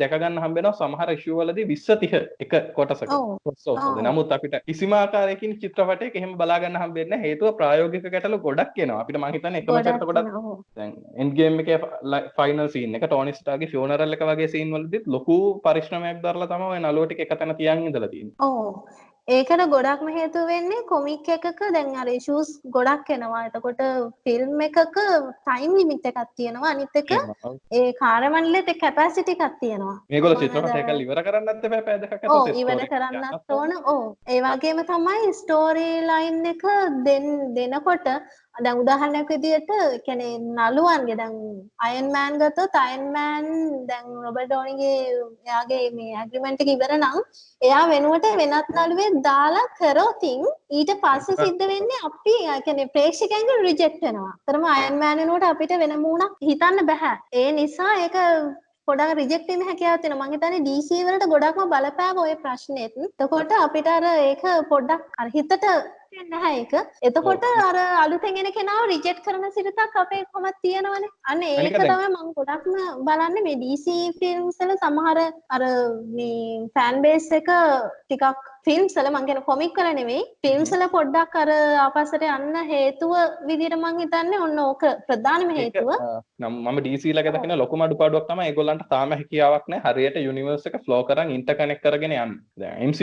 දැකගන්න 0.00 0.40
හම්බෙනවා 0.44 0.76
සමහර 0.80 1.12
ඉෂුව 1.16 1.40
වලදී 1.40 1.66
20 1.70 1.96
30 2.04 2.22
එක 2.44 2.54
කොටසක. 2.76 3.12
නමුත් 4.06 4.32
අපිට 4.36 4.56
කිසිම 4.68 4.92
ආකාරයකින් 5.00 5.56
චිත්‍රපටයක 5.62 6.16
එහෙම 6.20 6.34
බලා 6.40 6.58
ගන්න 6.62 6.80
හම්බෙන්නේ 6.82 7.20
හේතුව 7.24 7.56
ප්‍රායෝගික 7.60 8.06
ගැටලු 8.14 8.38
ගොඩක් 8.46 8.78
එනවා. 8.84 9.00
අපිට 9.02 9.20
මං 9.20 9.36
හිතන්නේ 9.36 9.62
එකම 9.62 9.80
චරිත 9.88 10.06
ගොඩක් 10.10 10.30
දැන් 10.76 10.92
එන්ඩ් 11.16 11.36
ගේම් 11.40 11.60
එකේ 11.64 11.78
ෆයිනල් 12.38 12.68
සීන් 12.76 12.98
එක 13.00 13.08
ටෝනි 13.08 13.36
ස්ටාර්ගේ 13.40 13.70
ෆියුනරල් 13.74 14.16
එක 14.18 14.24
වගේ 14.30 14.52
සීන් 14.54 14.74
වලදීත් 14.76 15.10
ලොකු 15.16 15.38
පරිශ්‍රමයක් 15.66 16.22
දරලා 16.24 16.80
නළුව 16.80 17.06
ටික 17.06 17.24
එක 17.26 17.36
තැන 17.38 17.56
තියන් 17.56 17.84
තියෙන්නේ. 17.92 18.34
ඔව් 18.40 19.04
ඒකට 19.28 19.62
ගොඩක්ම 19.70 20.08
හේතු 20.16 20.40
වෙන්නේ 20.48 20.82
කොමික් 20.88 21.28
එකක 21.34 21.60
දැන් 21.74 21.88
අර 22.02 22.06
ඉෂුස් 22.10 22.50
ගොඩක් 22.76 23.08
එනවා. 23.10 23.40
එතකොට 23.48 23.80
ෆිල්ම් 24.24 24.60
එකක 24.66 24.78
ටයිම් 24.78 25.72
ලිමිට් 25.78 26.06
එකක් 26.10 26.20
තියෙනවා. 26.36 26.70
අනිත් 26.70 26.94
එක 26.94 27.10
ඒ 27.72 27.92
කාර්යමණ්ඩලෙට 28.00 28.70
කැපැසිටි 28.82 29.34
එකක් 29.36 29.58
තියෙනවා. 29.62 29.96
චිත්‍රපටය 30.42 30.78
එකක් 30.78 30.92
ඉවර 31.06 31.22
කරන්නත්. 31.26 31.66
ඔව් 32.36 32.52
ඉවර 32.54 32.84
කරන්නත් 32.86 33.54
ඕන. 33.58 33.74
ඔව්. 33.84 34.04
ඒ 34.28 34.40
වගේම 34.46 34.84
තමයි 34.92 35.34
ස්ටෝරි 35.40 35.88
ලයින් 36.10 36.46
එක 36.52 36.62
දෙන්න 37.08 37.54
දෙනකොට 37.58 38.06
දැන් 38.56 38.80
උදාහරණයක් 38.82 39.30
විදිහට 39.32 39.70
කියන්නේ 40.06 40.32
නළුවන්ගේ 40.38 41.16
දැන් 41.16 41.34
අයන් 41.86 42.06
මෑන් 42.14 42.38
ගත්තොත් 42.40 42.76
අයන් 42.80 43.04
මෑන් 43.12 43.46
දැන් 43.90 44.06
රොබර්ට් 44.24 44.48
ඩෝනිගේ 44.50 44.98
එයාගේ 45.44 45.82
මේ 45.96 46.16
ඇග්‍රීමන්ට් 46.16 46.64
එක 46.64 46.72
ඉවර 46.74 46.92
නම් 46.96 47.18
එයා 47.60 47.82
වෙනුවට 47.92 48.28
වෙනත් 48.42 48.74
නළුවෙක් 48.76 49.18
දාලා 49.28 49.64
කරොතින් 49.78 50.44
ඊට 50.72 50.92
පස්සේ 51.02 51.40
සිද්ධ 51.42 51.64
වෙන්නේ 51.72 52.04
අපි 52.04 52.36
කියන්නේ 52.66 52.92
ප්‍රේක්ෂකයන්ගෙන් 52.94 53.66
රිජෙක්ට් 53.66 54.06
වෙනවා. 54.06 54.36
තරම 54.46 54.68
අයන් 54.74 55.02
මෑන් 55.02 55.22
වෙනුවට 55.22 55.50
අපිට 55.50 55.74
වෙන 55.82 55.98
මූණක් 56.04 56.38
හිතන්න 56.42 56.86
බෑ. 56.92 57.16
ඒ 57.34 57.50
නිසා 57.52 57.92
ඒක 57.98 58.16
පොඩක් 58.88 59.12
රිජෙක්ට් 59.18 59.48
වෙන 59.50 59.62
හැකියාවක් 59.68 60.02
තියෙනවා. 60.02 60.26
මං 60.26 60.34
හිතන්නේ 60.34 60.64
DC 60.66 60.98
වලට 61.06 61.28
ගොඩක්ම 61.32 61.70
බලපෑව 61.72 62.24
ওই 62.24 62.34
ප්‍රශ්නේත්. 62.42 62.92
එතකොට 63.20 63.54
අපිට 63.58 63.88
අර 63.94 64.04
ඒක 64.08 64.44
පොඩ්ඩක් 64.72 65.22
අර 65.22 65.28
හිතට 66.16 66.30
නැහැ 66.30 66.58
ඒක. 66.58 66.72
එතකොට 67.02 67.44
අර 67.44 67.78
අලුතෙන් 67.98 68.38
එන 68.40 68.48
කෙනාව 68.52 68.84
රිජෙක්ට් 68.90 69.24
කරන 69.24 69.44
සිරිතක් 69.52 69.96
අපේ 69.96 70.24
කොහොමද 70.26 70.58
තියෙනවනේ. 70.62 71.10
අන්න 71.24 71.42
ඒක 71.44 71.74
තමයි 71.74 72.08
මම 72.08 72.32
ගොඩක්ම 72.32 72.76
බලන්නේ 73.06 73.44
මේ 73.46 73.60
DC 73.62 73.96
ෆිල්ම්ස් 74.18 74.60
වල 74.60 74.74
සමහර 74.76 75.20
අර 75.50 75.62
මේ 76.16 76.68
ෆෑන් 76.74 77.02
බේස් 77.02 77.28
එක 77.32 77.50
ටිකක් 77.50 78.24
ෆිල්ම්සල 78.66 79.08
මං 79.08 79.26
කියන 79.26 79.38
කොමික් 79.48 79.72
කල 79.74 79.88
නෙවෙයි 79.96 80.22
ෆිල්ම්සල 80.44 80.80
පොඩ්ඩක් 80.94 81.34
අර 81.40 81.50
ආපස්සට 81.82 82.24
යන්න 82.28 82.56
හේතුව 82.70 83.12
විදිහට 83.48 83.76
මං 83.76 84.00
හිතන්නේ 84.02 84.40
ඔන්න 84.46 84.58
ඕක 84.62 84.82
ප්‍රධානම 85.08 85.52
හේතුව 85.58 85.90
නම් 86.42 86.56
මම 86.62 86.80
ඩීසීලක 86.80 87.28
දකින 87.36 87.54
ලොකුම 87.60 87.84
අඩුපාඩුවක් 87.86 88.26
තමයි 88.30 88.46
ඒගොල්ලන්ට 88.48 88.82
තාම 88.94 89.14
හැකියාවක් 89.14 89.70
නැහැ 89.72 89.92
හරියට 89.92 90.18
යුනිවර්ස් 90.24 90.66
එක 90.70 90.80
ෆ්ලෝ 90.86 91.00
කරන් 91.10 91.30
ඉන්ටර්කනෙක්ට් 91.36 91.84
කරගෙන 91.84 92.16
යන්න. 92.16 92.34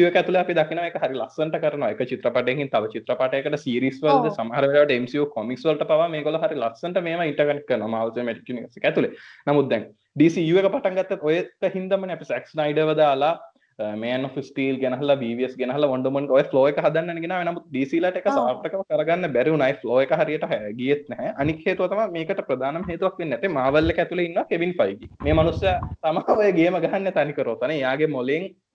එක 0.10 0.20
ඇතුලේ 0.20 0.43
අපි 0.43 0.58
දකිනවා 0.60 0.89
ඒක 0.89 1.00
හරි 1.05 1.15
ලස්සනට 1.22 1.55
කරනවා. 1.63 1.93
එක 1.96 2.03
චිත්‍රපටයකින් 2.12 2.74
තව 2.75 2.91
චිත්‍රපටයකට 2.96 3.58
සීරීස් 3.63 4.03
වලද 4.03 4.36
සමහර 4.36 4.67
වෙලාවට 4.67 4.93
MCU 5.00 5.29
කොමික්ස් 5.38 5.63
වලට 5.70 5.89
පවා 5.93 6.10
මේගොල්ලෝ 6.17 6.43
හරි 6.43 6.60
ලස්සනට 6.60 7.03
මේවා 7.08 7.29
ඉන්ටර්කනෙක්ට් 7.32 7.70
කරනවා 7.72 7.93
Marvel 7.96 8.13
Cinematic 8.20 8.53
Universe 8.55 8.84
එක 8.84 8.91
ඇතුලේ. 8.91 9.15
නමුත් 9.48 9.72
දැන් 9.72 9.88
DCU 10.20 10.60
එක 10.60 10.70
පටන් 10.75 11.01
ගත්තත් 11.01 11.27
ඔයත් 11.32 11.74
හින්දාමනේ 11.79 12.20
අපි 12.20 12.32
සැක් 12.34 12.51
ස්නයිඩර්ව 12.51 12.96
දාලා 13.00 13.34
මේන් 13.80 14.30
ස්ටීල් 14.39 14.77
ගෙනහලා 14.77 15.18
VVS 15.18 15.56
ගෙනහලා 15.56 15.89
වොන්ඩර් 15.89 16.10
වුමන් 16.10 16.30
ඔය 16.30 16.44
ෆ්ලෝ 16.44 16.65
එක 16.68 16.77
හදන්න 16.77 17.22
ගෙනාවේ 17.22 17.48
නමුත් 17.48 17.65
DC 17.72 18.00
ලට 18.00 18.18
එක 18.18 18.27
සාර්ථකව 18.30 18.84
කරගන්න 18.89 19.34
බැරි 19.34 19.53
වුණයි 19.53 19.77
ෆ්ලෝ 19.82 20.00
එක 20.00 20.13
හරියට 20.13 20.46
ගියෙත් 20.77 21.10
නැහැ. 21.10 21.34
අනික් 21.38 21.65
හේතුව 21.65 21.89
තමයි 21.89 22.08
මේකට 22.12 22.44
ප්‍රධානම 22.48 22.86
හේතුවක් 22.88 23.18
වෙන්නේ 23.18 23.36
නැත්තේ 23.36 23.50
මාවල් 23.51 23.89
එක 23.89 24.00
ඇතුලේ 24.00 24.25
ඉන්නවා 24.25 24.46
කෙවින් 24.46 24.74
ෆයිගි 24.74 25.10
මේ 25.24 25.34
මනුස්සයා 25.34 25.80
තමයි 26.03 26.38
ඔය 26.38 26.51
ගේම 26.53 26.80
ගහන්නේ 26.80 27.12
තනිකරව 27.13 27.58
තනේ 27.58 27.80
එයාගේ 27.80 28.12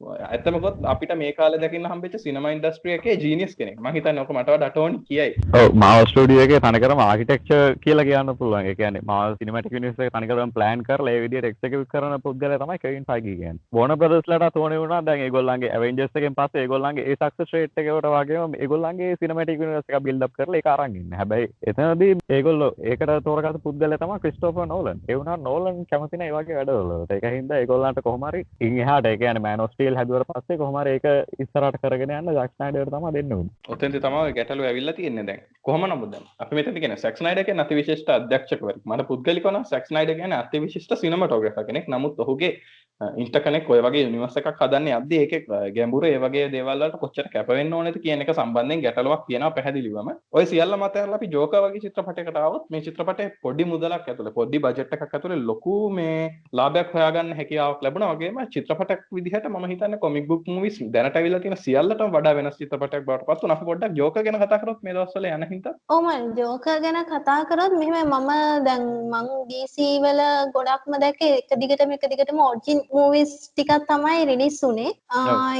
මොලෙන් 0.00 0.26
ඇත්තමකොත් 0.26 0.76
අපිට 0.90 1.12
මේ 1.20 1.30
කාල 1.38 1.54
දකින්න 1.62 1.86
හම්බෙච්ච 1.90 2.20
සිනම 2.24 2.44
ඉන්ඩස්ට්‍රිය 2.50 2.94
එකේ 2.96 3.14
ජීනියස් 3.22 3.54
කෙනෙක්. 3.58 3.78
මම 3.80 3.94
හිතන්නේ 3.96 4.22
ඔක 4.22 4.30
මට 4.34 4.52
වඩා 4.54 4.68
ටෝනි 4.74 4.98
කියයි. 5.08 5.32
ඔව් 5.60 5.74
මාව 5.82 6.02
ස්ටුඩියෝ 6.10 6.44
එකේ 6.44 6.60
තනිකරම 6.66 7.00
ආකිටෙක්චර් 7.04 7.74
කියලා 7.84 8.04
කියන්න 8.10 8.32
පුළුවන්. 8.40 8.68
ඒ 8.70 8.74
කියන්නේ 8.80 9.02
මාව 9.10 9.34
සිනමැටික් 9.40 9.74
යුනිවර්ස් 9.76 10.04
එක 10.06 10.12
තනිකරම 10.16 10.52
ප්ලෑන් 10.58 10.84
කරලා 10.88 11.14
ඒ 11.14 11.22
විදිහට 11.24 11.48
එක්සිකියුට් 11.50 11.90
කරන 11.94 12.14
පුද්ගලයා 12.26 12.60
තමයි 12.62 12.78
කෙවින් 12.84 13.08
ෆයිගි 13.10 13.34
කියන්නේ. 13.40 13.64
වෝනර් 13.72 13.96
බ්‍රදර්ස්ලාට 14.02 14.60
ඕනේ 14.62 14.78
වුණා. 14.82 15.00
දැන් 15.08 15.24
ඒගොල්ලන්ගේ 15.26 15.72
ඇවෙන්ජර්ස් 15.72 16.20
එකෙන් 16.22 16.38
පස්සේ 16.38 16.64
ඒගොල්ලන්ගේ 16.64 17.08
ඒ 17.08 17.18
සක්සස් 17.18 17.56
රේට් 17.56 17.82
එකකට 17.84 18.08
වගේම 18.14 18.56
ඒගොල්ලන්ගේ 18.60 19.18
සිනමැටික් 19.24 19.64
යුනිවර්ස් 19.64 19.90
එක 19.90 20.06
බිල්ඩ් 20.06 20.28
අප් 20.28 20.38
කරලා 20.38 20.62
ඒක 20.62 20.70
අරන් 20.76 20.96
ඉන්නේ. 21.02 21.18
හැබැයි 21.22 21.50
එතනදී 21.72 22.12
ඒගොල්ලෝ 22.38 22.70
ඒකට 22.92 23.14
තෝරගත්ත 23.26 23.60
පුද්ගලයා 23.66 24.00
තමයි 24.04 24.20
ක්‍රිස්ටෝෆර් 24.22 24.70
නෝලන් 24.76 25.04
ඒ 25.08 25.18
වුණා 25.18 25.36
නෝලන් 25.48 25.84
කැමති 25.90 26.22
නැහැ 26.22 26.32
ඒ 26.32 26.38
වගේ 26.38 26.62
වැඩවලට. 26.62 27.18
ඒක 27.18 27.28
හින්දා 27.38 27.62
ඒගොල්ලන්ට 27.64 28.04
කොහොම 28.08 28.30
හරි 28.30 28.46
ඉන් 28.60 28.80
එහාට 28.86 29.12
ඒ 29.12 29.18
කියන්නේ 29.24 29.46
මෑන් 29.48 29.66
ඔෆ් 29.88 29.94
ස්ටීල් 29.94 29.98
හැදුවට 29.98 30.30
පස්සේ 30.30 30.58
කොහොම 30.60 30.76
හරි 30.80 30.94
ඒක 30.96 31.06
ඉස්සරහට 31.44 31.78
කරගෙන 31.82 32.12
යන්න 32.16 32.32
ජැක් 32.38 32.52
ස්නයිඩර්ට 32.54 32.94
තමයි 32.94 33.12
දෙන්න 33.16 33.34
ඕනේ. 33.36 33.54
ඔතෙන්ද 33.68 33.96
තමයි 33.96 34.34
ගැටලුව 34.38 34.68
ඇවිල්ලා 34.70 34.96
තියෙන්නේ 34.98 35.26
දැන්. 35.28 35.40
කොහොම 35.62 35.86
නමුත් 35.90 36.12
දැන් 36.14 36.26
අපි 36.44 36.58
මෙතන 36.58 36.76
කියන්නේ 36.76 37.02
සැක් 37.04 37.20
ස්නයිඩර් 37.20 37.46
කියන්නේ 37.48 37.66
අතිවිශිෂ්ට 37.66 38.12
අධ්‍යක්ෂකවරයෙක්. 38.16 38.82
මට 38.84 39.08
පුද්ගලිකව 39.10 39.48
නම් 39.52 39.64
සැක් 39.72 39.88
ස්නයිඩර් 39.90 40.20
කියන්නේ 40.20 40.42
අතිවිශිෂ්ට 40.44 40.98
සිනමටෝග්‍රැෆර් 41.02 41.68
කෙනෙක්. 41.70 41.88
නමුත් 41.88 42.20
ඔහුගේ 42.24 42.52
ඉන්ටර්කනෙක් 43.00 43.68
ඔය 43.70 43.78
වගේ 43.78 44.00
යුනිවර්ස් 44.04 44.36
එකක් 44.40 44.60
හදන්නේ 44.60 44.94
යද්දී 44.96 45.18
ඒකේ 45.24 45.58
ගැඹුර 45.74 46.06
ඒ 46.06 46.16
වගේ 46.18 46.48
දේවල් 46.54 46.80
වලට 46.82 46.98
කොච්චර 47.02 47.28
කැප 47.34 47.52
වෙන්න 47.54 47.76
ඕනේද 47.78 47.98
කියන 48.02 48.24
එක 48.24 48.32
සම්බන්ධයෙන් 48.32 48.82
ගැටලුවක් 48.84 49.22
කියනවා 49.28 49.52
පැහැදිලිවම. 49.58 50.08
ඔය 50.34 50.46
සියල්ල 50.52 50.74
මත 50.76 50.98
ඇරලා 50.98 51.18
අපි 51.20 51.28
ජෝකර් 51.34 51.62
වගේ 51.64 51.84
චිත්‍රපටයකට 51.84 52.40
ආවොත් 52.40 52.64
මේ 52.74 52.82
චිත්‍රපටයේ 52.86 53.36
පොඩි 53.44 53.68
මුදලක් 53.72 54.08
ඇතුළේ 54.08 54.34
පොඩි 54.38 54.62
බජට් 54.64 54.96
එකක් 54.96 55.14
ඇතුළේ 55.14 55.46
ලොකු 55.50 55.76
මේ 55.98 56.16
ලාභයක් 56.52 56.90
හොයාගන්න 56.96 57.30
හැකියාවක් 57.40 57.86
ලැබුණා 57.86 58.10
වගේම 58.14 58.42
චිත්‍රපටයක් 58.56 59.06
විදිහට 59.18 59.46
මම 59.52 59.68
හිතන්නේ 59.78 60.02
කොමික් 60.04 60.28
බුක් 60.30 60.46
මූවිස් 60.54 60.78
දැනට 60.94 61.16
ඇවිල්ලා 61.18 61.42
තියෙන 61.44 61.56
සියල්ලටම 61.64 62.12
වඩා 62.16 62.34
වෙනස් 62.38 62.58
චිත්‍රපටයක් 62.60 63.06
බවට 63.08 63.26
පත් 63.28 63.42
වුණා. 63.42 63.56
අපි 63.58 63.68
පොඩ්ඩක් 63.70 63.98
ජෝකර් 64.00 64.22
ගැන 64.26 64.40
කතා 64.42 64.60
කරොත් 64.62 64.80
මේ 64.84 64.94
දවස්වල 64.96 65.26
යන 65.30 65.46
හින්දා. 65.52 65.74
ඔව් 65.94 66.00
මම 66.04 66.28
ජෝකර් 66.40 66.78
ගැන 66.84 67.00
කතා 67.12 67.38
කරොත් 67.50 67.72
මෙහෙම 67.80 68.12
මම 68.18 68.30
දැන් 68.66 68.84
මං 69.12 69.28
DC 69.50 69.76
වල 70.04 70.22
ගොඩක්ම 70.56 70.98
දැක්ක 71.04 71.22
එක 71.28 71.54
දිගටම 71.62 71.94
එක 71.96 72.06
දිගටම 72.12 72.40
ඔරිජින් 72.48 72.82
මූවිස් 72.96 73.32
ටිකක් 73.50 73.72
තමයි 73.90 74.26
රිලිස් 74.30 74.58
වුණේ. 74.64 74.92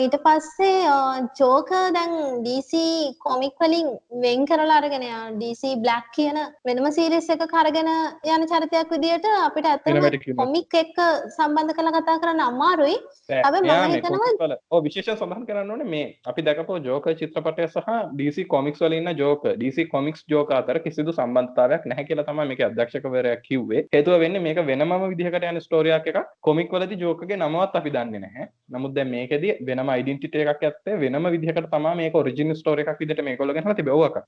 ඊට 0.05 0.17
පස්සේ 0.27 0.77
ජෝකර් 1.41 1.93
දැන් 1.99 2.43
DC 2.47 2.73
කොමික් 3.27 3.55
වලින් 3.65 3.89
වෙන් 4.25 4.47
කරලා 4.51 4.79
අරගෙන 4.83 5.07
DC 5.43 5.75
බ්ලැක් 5.85 6.11
කියන 6.17 6.39
වෙනම 6.67 6.91
සීරීස් 6.99 7.31
එකක 7.37 7.55
අරගෙන 7.63 7.91
යන 8.35 8.49
චරිතයක් 8.53 8.93
විදිහට 8.95 9.27
අපිට 9.47 9.71
ඇත්තටම 9.73 10.37
කොමික් 10.43 10.79
එක්ක 10.83 10.99
සම්බන්ධ 11.37 11.77
කරලා 11.79 11.97
කතා 11.99 12.21
කරන්න 12.23 12.45
අමාරුයි. 12.51 12.97
හැබැයි 13.45 13.67
මම 13.69 13.95
හිතනවා 14.09 14.59
ඔව් 14.71 14.85
විශේෂයෙන් 14.87 15.19
සඳහන් 15.19 15.47
කරන්න 15.49 15.73
ඕනේ 15.75 15.89
මේ 15.95 16.07
අපි 16.33 16.47
දැකපු 16.49 16.79
ජෝකර් 16.89 17.15
චිත්‍රපටය 17.21 17.69
සහ 17.69 17.89
DC 18.19 18.47
කොමික්ස් 18.55 18.83
වල 18.85 18.97
ඉන්න 18.99 19.13
ජෝකර් 19.23 19.55
DC 19.63 19.87
කොමික්ස් 19.95 20.25
ජෝකර් 20.33 20.59
අතර 20.59 20.81
කිසිදු 20.87 21.15
සම්බන්ධතාවයක් 21.15 21.89
නැහැ 21.91 22.07
කියලා 22.09 22.27
තමයි 22.29 22.49
මේකේ 22.51 22.69
අධ්‍යක්ෂකවරයා 22.69 23.43
කිව්වේ. 23.47 23.85
හේතුව 23.95 24.19
වෙන්නේ 24.25 24.45
මේක 24.47 24.61
වෙනමම 24.71 24.95
විදිහකට 25.13 25.49
යන 25.51 25.61
ස්ටෝරියක් 25.67 26.09
එකක්. 26.13 26.19
කොමික් 26.41 26.73
වලදී 26.73 27.01
ජෝකර්ගේ 27.05 27.39
නමවත් 27.39 27.81
අපි 27.81 27.95
දන්නේ 27.97 28.23
නැහැ. 28.25 28.49
නමුත් 28.71 28.95
දැන් 28.95 29.13
මේකෙදී 29.15 29.55
වෙනම 29.69 29.93
ඩෙන්ටිටි 29.99 30.45
එකක් 30.45 30.65
ඇත්තේ 30.65 30.99
වෙනම 31.01 31.31
විදිහකට 31.35 31.71
තමයි 31.75 31.95
මේක 32.03 32.19
ඔරිජිනල් 32.23 32.55
ස්ටෝරි 32.55 32.85
එකක් 32.85 33.01
විදිහට 33.01 33.25
මේගොල්ලෝ 33.29 33.57
ගෙනලා 33.59 33.79
තිබෙව්වක. 33.81 34.21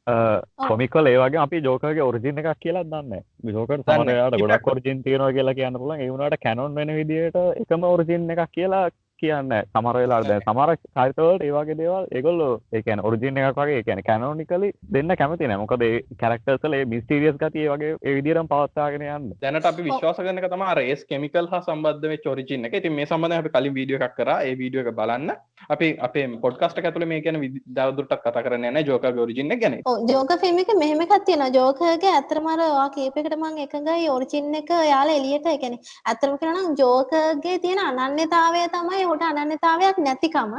කොමික් 0.69 0.97
වල 0.97 1.13
ඒ 1.13 1.19
වගේ 1.19 1.43
අපි 1.45 1.63
ජෝකර්ගේ 1.69 2.09
ඔරිජින් 2.11 2.43
එකක් 2.43 2.65
කියලා 2.65 2.87
දන්නේ 2.87 3.23
සමහර 3.43 4.07
වෙලාවට 4.07 4.41
ගොඩක් 4.43 4.73
ඔරිජින් 4.75 5.05
තියෙනවා 5.05 5.33
කියලා 5.33 5.55
කියන්න 5.55 5.79
පුළුවන්. 5.79 6.01
ඒ 6.01 6.11
වුණාට 6.13 6.41
කැනොන් 6.43 6.75
වෙන 6.75 6.97
විදිහට 6.99 7.39
එකම 7.63 7.87
ඔරිජින් 7.93 8.31
එකක් 8.31 8.53
කියලා 8.53 8.85
කියන්න 9.21 9.53
සමර 9.57 9.97
වෙලා 9.97 10.21
දැ 10.23 10.41
සමර 10.41 10.75
චරිතවලට 10.77 11.45
ඒවාගේ 11.47 11.79
දේවල් 11.81 12.07
ඒගොල්ලෝ 12.11 12.53
ඒකන 12.73 13.03
ඔරිජින 13.03 13.41
එකක් 13.41 13.61
වගේ 13.61 13.83
කියන 13.87 14.03
කැනෝනිකලි 14.03 14.71
දෙන්න 14.97 15.17
කැමති 15.21 15.49
නමකද 15.49 15.85
කැරක්ටර්සල 16.23 16.77
මිස්ටීරියස් 16.93 17.39
ගතිය 17.43 17.69
වගේ 17.69 17.97
ඒවිදිරම් 18.03 18.51
පවත්තාගෙන 18.53 19.07
යන්න. 19.09 19.31
දැනට 19.43 19.71
අපි 19.71 19.87
විශ්වාස 19.89 20.19
කරන 20.19 20.43
තම 20.47 20.65
රේස් 20.81 21.05
කෙමිකල් 21.05 21.51
හා 21.53 21.63
සම්බන්ධ 21.63 22.17
චොරිචින්න 22.25 22.69
එක. 22.69 22.77
ති 22.83 22.91
මේ 22.91 23.07
සම්බඳ 23.07 23.39
අපි 23.39 23.55
කලින් 23.57 23.77
වීඩියෝ 23.79 24.03
එකක් 24.03 24.17
කර. 24.17 24.33
ඒ 24.41 24.55
වීඩියෝ 24.55 24.87
එක 24.87 24.97
බලන්න. 24.97 25.37
අපි 25.69 25.89
අපේ 26.01 26.27
පොඩ්කස්ට 26.43 26.81
ඇතුළ 26.81 27.07
මේ 27.07 27.21
කියන 27.23 27.41
දවදුරටක් 27.71 28.25
කතා 28.25 28.45
කරන්න 28.47 28.71
න 28.73 28.87
ජෝක 28.87 29.05
ෝරිජින්න 29.05 29.57
ගැන. 29.61 29.79
ජෝක 30.13 30.33
ෆිල්ම් 30.43 30.63
එක 30.65 30.73
මෙහෙම 30.77 31.05
කත්තියෙන 31.07 31.47
ජෝකගේ 31.55 32.13
ඇතරමරවා 32.13 32.89
කේපකට 32.97 33.37
මං 33.37 33.63
එකඟයි 33.67 34.09
ඔරිචින්න 34.11 34.61
එක 34.63 34.73
යාල 34.91 35.11
එලියට 35.11 35.47
එකන 35.47 35.79
ඇතරම 36.07 36.39
කරනම් 36.41 36.75
ජෝකගේ 36.79 37.59
තියෙන 37.59 37.85
අනන්‍යතාවය 38.01 38.67
තමයි 38.71 39.10
හොට 39.11 39.23
අනන්‍යතාවයක් 39.29 39.99
නැතිකම. 40.07 40.53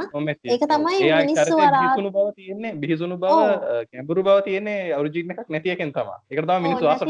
ඒක 0.52 0.64
තමයි 0.72 0.98
මිනිස්සු 1.22 1.56
බිහිසුණු 1.56 2.10
බව 2.16 2.26
තියෙන්නේ. 2.38 2.72
බිහිසුණු 2.82 3.16
බව 3.22 3.34
කැඹුරු 3.92 4.22
බව 4.28 4.38
තියෙන්නේ 4.48 4.78
ඔරිජින් 5.00 5.32
එකක් 5.34 5.50
නැතියකෙන් 5.54 5.92
තමයි. 5.96 6.16
ඒක 6.30 6.40
තමයි 6.44 6.60
මිනිස්සු 6.66 6.88
ආස 6.88 7.02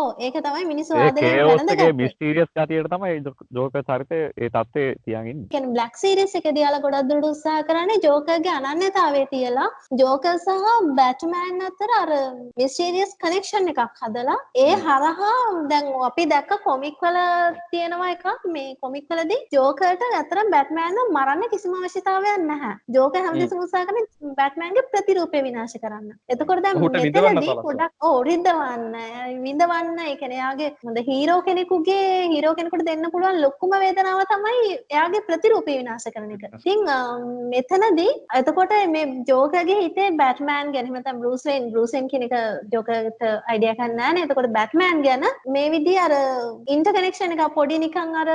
ඔව් 0.00 0.08
ඒක 0.26 0.36
තමයි 0.46 0.64
මිනිස්සු 0.72 0.98
ආදරේ 0.98 1.92
මිස්ටීරියස් 2.00 2.50
ගතියට 2.58 2.90
තමයි 2.94 3.12
ජෝකර් 3.58 3.82
චරිතය 3.90 4.20
ඒ 4.36 4.48
තත්ත්වයේ 4.48 4.94
තියන් 5.04 5.30
ඉන්නේ. 5.32 5.48
කියන්නේ 5.52 5.74
බ්ලැක් 5.74 6.00
සීරීස් 6.02 6.36
එකේදී 6.40 6.64
යාලා 6.66 6.84
ගොඩක් 6.86 7.08
දුරට 7.10 7.28
උත්සාහ 7.30 7.58
කරන්නේ 7.70 7.98
ජෝකර්ගේ 8.06 8.56
අනන්‍යතාවය 8.72 9.24
තියලා 9.34 9.68
ජෝකර් 10.02 10.36
සහ 10.38 10.72
බැට්මෑන් 11.00 11.66
අතර 11.68 11.94
අර 12.00 12.10
මිස්ටීරියස් 12.62 13.16
කනෙක්ෂන් 13.24 13.72
එකක් 13.74 14.02
හදලා 14.02 14.38
ඒ 14.66 14.72
හරහා 14.86 15.34
දැන් 15.72 15.92
අපි 16.10 16.30
දැක්ක 16.34 16.56
කොමික් 16.68 16.96
වල 17.02 17.20
තියෙනවා 17.72 18.10
එකක්. 18.16 18.26
මේ 18.54 18.76
කොමික් 18.82 19.04
වලදී 19.10 19.40
ජෝකර්ට 19.54 20.02
අතරම 20.20 20.48
බැට්මෑන් 20.50 20.83
මරන්න 21.16 21.42
කිසිම 21.52 21.74
අවශ්‍යතාවයක් 21.78 22.44
නැහැ. 22.50 22.72
ජෝකර් 22.96 23.22
හැමදෙස්සම 23.26 23.62
උත්සාහ 23.64 23.84
කරන්නේ 23.88 24.34
බැට්මෑන්ගේ 24.40 24.84
ප්‍රතිරූපය 24.92 25.42
විනාශ 25.46 25.76
කරන්න. 25.82 26.10
එතකොට 26.28 26.62
දැන් 26.64 26.80
මෙතනදී 26.80 27.56
පොඩක් 27.66 28.08
ඔව් 28.08 28.16
රිද්දවන්න, 28.28 28.96
විඳවන්න, 29.46 29.98
ඒ 30.04 30.16
කියන්නේ 30.20 30.40
එයාගේ 30.40 30.70
හොඳ 30.84 30.98
හීරෝ 31.08 31.40
කෙනෙකුගේ 31.48 32.28
හීරෝ 32.34 32.54
කෙනෙකුට 32.58 32.86
දෙන්න 32.90 33.10
පුළුවන් 33.14 33.40
ලොකුම 33.44 33.74
වේදනාව 33.84 34.22
තමයි 34.32 34.62
එයාගේ 34.94 35.24
ප්‍රතිරූපය 35.28 35.78
විනාශ 35.80 36.08
කරන 36.14 36.34
එක. 36.36 36.44
ඉතින් 36.60 36.84
මෙතනදී 37.54 38.12
එතකොට 38.40 38.74
මේ 38.94 39.06
ජෝකර්ගේ 39.30 39.80
හිතේ 39.84 40.10
බැට්මෑන් 40.22 40.72
ගැන 40.74 40.86
එහෙම 40.86 40.98
නැත්නම් 40.98 41.22
බෲස් 41.24 41.46
වෙයින් 41.50 41.70
බෲස් 41.74 41.94
වෙයින් 41.96 42.10
කියන 42.12 42.26
එක 42.28 42.36
ජෝකර්ට 42.74 43.24
අයිඩියා 43.24 43.78
ගන්න 43.80 43.96
නැහැ 44.00 44.14
නේ. 44.18 44.26
එතකොට 44.28 44.50
බැට්මෑන් 44.58 45.02
ගැන 45.06 45.24
මේ 45.56 45.72
විදිහ 45.76 45.98
අර 46.06 46.14
ඉන්ටර්කනෙක්ෂන් 46.76 47.36
එක 47.36 47.44
පොඩි 47.58 47.80
නිකන් 47.84 48.14
අර 48.22 48.30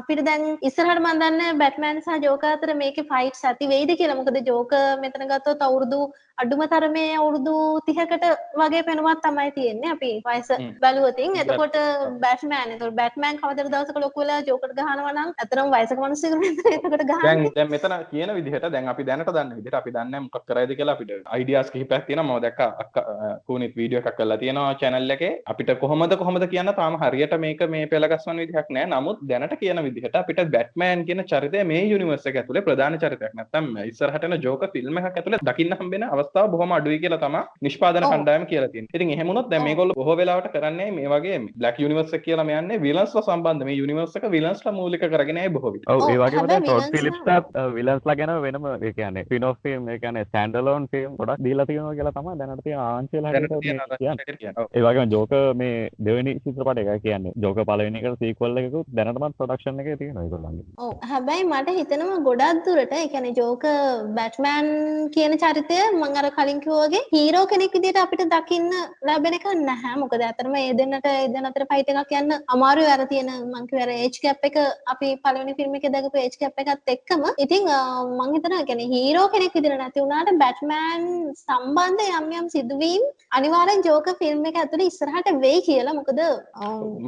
අපිට 0.00 0.24
දැන් 0.28 0.48
ඉස්සරහට 0.68 1.02
මම 1.02 1.22
දන්නේ 1.22 1.58
බැට්මෑන් 1.82 2.02
සහ 2.02 2.24
ජෝක 2.24 2.44
අතර 2.44 2.70
මේක 2.82 2.98
ෆයිට් 3.10 3.38
ඇති 3.48 3.66
වෙයිද 3.72 3.90
කියලා? 4.00 4.18
මොකද 4.18 4.38
ජෝක 4.50 4.72
මෙතන 5.02 5.24
ගත්තොත් 5.30 5.62
අවුරුදු 5.66 5.98
අඩුම 6.42 6.62
තරමේ 6.72 7.16
අවුරුදු 7.20 7.54
තිහකට 7.86 8.24
වගේ 8.60 8.82
පෙනුමක් 8.88 9.22
තමයි 9.26 9.50
තියෙන්නේ 9.56 9.92
අපි 9.94 10.10
වයස 10.26 10.50
බැලුවතින්. 10.84 11.36
එතකොට 11.42 11.76
බැට්මෑන් 12.24 12.74
එතකොට 12.74 12.96
බැට්මෑන් 13.00 13.40
කවදර 13.42 13.70
දවසක 13.74 13.98
ලොකු 14.04 14.22
වෙලා 14.22 14.40
ජෝකට 14.50 14.74
ගහනවා 14.78 15.14
නම් 15.14 15.32
අතරම 15.44 15.72
වයසක 15.76 16.02
මිනිස්සුෙකුට 16.04 16.72
එතකොට 16.76 17.04
ගහන්නේ. 17.10 17.52
දැන් 17.58 17.72
මෙතන 17.74 17.96
කියන 18.12 18.34
විදිහට 18.38 18.68
දැන් 18.76 18.92
අපි 18.94 19.08
දැනට 19.10 19.32
දන්න 19.36 19.54
විදිහට 19.58 19.80
අපි 19.80 19.94
දන්නේ 19.98 20.22
මොකක් 20.26 20.46
කරයිද 20.50 20.74
කියලා 20.78 20.96
අපිට 20.98 21.12
අයිඩියාස් 21.36 21.72
කිහිපයක් 21.74 22.06
තියෙනවා. 22.10 22.38
මම 22.38 22.42
දැක්කා 22.46 22.70
කූනිත් 23.46 23.76
වීඩියෝ 23.80 24.04
එකක් 24.04 24.16
කරලා 24.20 24.40
තියෙනවා 24.44 24.74
channel 24.82 25.16
එකේ. 25.16 25.32
අපිට 25.54 25.74
කොහොමද 25.84 26.16
කොහොමද 26.22 26.48
කියන්න 26.54 26.74
තාම 26.80 27.00
හරියට 27.04 27.36
මේක 27.46 27.66
මේ 27.76 27.90
පෙළගස්වන 27.94 28.42
විදිහක් 28.44 28.72
නෑ 28.78 28.90
නමුත් 28.94 29.26
දැනට 29.32 29.58
කියන 29.62 29.84
විදිහට 29.88 30.20
අපිට 30.22 30.42
බැට්මෑන් 30.56 31.06
කියන 31.10 31.24
චරිතය 31.32 31.64
මේ 31.72 31.84
යුනිවර්ස් 31.92 32.26
එක 32.32 32.40
ඇතුලේ 32.42 32.64
ප්‍රධාන 32.68 32.98
චරිතයක් 33.04 33.36
නැත්තම් 33.40 33.70
ඉස්සරහට 33.90 34.28
යන 34.28 34.36
ජෝක 34.46 34.64
ෆිල්ම් 34.74 35.02
එකක් 35.02 35.20
ඇතුලේ 35.22 35.42
දකින්න 35.50 35.76
හම්බෙන 35.80 36.06
අවස්ථාව 36.08 36.50
බොහොම 36.54 36.76
අඩුයි 36.78 37.00
කියලා 37.04 37.20
තමයි 37.24 37.42
නිෂ්පාදන 37.66 38.08
කණ්ඩායම 38.08 38.46
කියලා 38.52 38.70
තියෙන්නේ. 38.74 38.96
ඉතින් 38.96 39.14
එහෙම 39.16 39.32
වුණොත් 39.32 39.50
දැන් 39.52 39.64
මේගොල්ලෝ 39.68 39.98
බොහෝ 40.00 40.16
වෙලාවට 40.20 40.52
කරන්නේ 40.54 40.90
මේ 40.98 41.12
වගේ 41.14 41.38
බ්ලැක් 41.58 41.82
යුනිවර්ස් 41.84 42.14
එක 42.18 42.24
කියලා 42.26 42.46
මෙයන්නේ 42.50 42.80
විලන්ස්ලා 42.86 43.24
සම්බන්ධ 43.26 43.66
මේ 43.68 43.78
යුනිවර්ස් 43.80 44.16
එක 44.20 44.26
විලන්ස්ලා 44.36 44.74
මූලික 44.80 45.04
කරගෙන 45.14 45.42
ආයි 45.42 45.54
බොහෝ 45.56 45.72
විට. 45.74 45.88
ඔව් 45.94 46.08
ඒ 46.08 46.18
වගේම 46.22 46.40
හැබැයි 46.40 46.66
ටොඩ් 46.66 46.82
villains 46.82 46.92
ෆිලිප්ස්ටත් 46.96 47.60
විලන්ස්ලා 47.76 48.16
ගැන 48.20 48.34
වෙනම 48.46 48.68
ඒ 48.72 48.92
කියන්නේ 48.98 49.42
ඔෆ් 49.50 49.58
ෆිල්ම් 49.64 49.88
ඒ 49.92 49.98
කියන්නේ 50.02 50.24
ස්ටෑන්ඩ් 50.28 50.60
අලෝන් 50.60 50.84
ෆිල්ම් 50.92 51.16
ගොඩක් 51.20 51.42
දීලා 51.46 51.66
තියෙනවා 51.70 51.94
කියලා 51.98 52.14
තමයි 52.18 52.34
දැනට 52.40 52.62
තියෙන 52.66 53.08
තියෙන 53.12 53.24
මේ 53.24 54.36
කියන්නේ. 54.38 54.66
ඒ 54.76 54.82
වගේම 54.86 55.10
ජෝක 55.14 55.32
මේ 55.62 55.76
දෙවෙනි 56.06 56.32
චිත්‍රපට 56.44 56.82
එක 56.82 57.02
කියන්නේ 57.06 57.32
ජෝක 57.44 57.58
පළවෙනි 57.70 57.98
එකට 58.02 58.22
සීක්වල් 58.22 58.62
එකකුත් 58.62 58.86
දැනටමත් 58.98 59.36
ප්‍රොඩක්ෂන් 59.38 59.82
එකේ 59.82 59.96
තියෙනවා 60.02 60.24
ඒගොල්ලන්ගේ. 60.26 60.66
ඔව් 60.78 60.92
හැබැයි 61.10 61.48
මට 61.50 61.61
හිතෙනවා 61.76 62.18
ගොඩක් 62.26 62.60
දුරට 62.66 62.94
කියන්නේ 63.12 63.34
ජෝක 63.38 63.64
බැට්මෑන් 64.16 64.68
කියන 65.14 65.34
චරිතය 65.42 65.78
මම 65.90 66.16
අර 66.20 66.28
කලින් 66.36 66.60
කිව්වා 66.64 66.88
වගේ 66.88 67.02
හීරෝ 67.14 67.44
කෙනෙක් 67.52 67.74
විදිහට 67.76 68.00
අපිට 68.02 68.22
දකින්න 68.34 68.70
ලැබෙන 69.08 69.36
එක 69.38 69.46
නැහැ. 69.68 69.94
මොකද 70.02 70.24
අතරම 70.30 70.54
ඒ 70.60 70.72
දෙන්නට 70.80 71.08
ඒ 71.12 71.28
දෙන්න 71.34 71.48
අතර 71.50 71.64
ෆයිට් 71.72 71.92
එකක් 71.92 72.12
යන්න 72.20 72.36
අමාරුයි. 72.54 72.90
අර 72.94 73.06
තියෙන 73.12 73.30
මං 73.52 73.68
කිව්ව 73.70 73.84
අර 73.86 73.92
ඒජ් 73.96 74.18
ගැප් 74.24 74.46
එක 74.50 74.58
අපි 74.94 75.10
පළවෙනි 75.24 75.56
ෆිල්ම් 75.60 75.78
එකේ 75.80 75.92
දැකපු 75.96 76.22
ඒජ් 76.24 76.36
ගැප් 76.42 76.62
එකත් 76.64 76.92
එක්කම. 76.96 77.24
ඉතින් 77.44 77.70
මං 78.18 78.34
ඒ 78.60 78.64
කියන්නේ 78.70 78.90
හීරෝ 78.94 79.26
කෙනෙක් 79.34 79.56
විදිහට 79.58 79.80
නැති 79.82 80.04
වුණාට 80.04 80.32
බැට්මෑන් 80.44 81.06
සම්බන්ධ 81.44 82.04
යම් 82.20 82.28
යම් 82.40 82.48
සිදුවීම් 82.56 83.02
අනිවාර්යෙන් 83.38 83.86
ජෝක 83.88 84.12
ෆිල්ම් 84.22 84.44
එක 84.52 84.60
ඇතුලේ 84.64 84.90
ඉස්සරහට 84.92 85.32
වෙයි 85.46 85.62
කියලා. 85.68 85.98
මොකද 86.00 86.22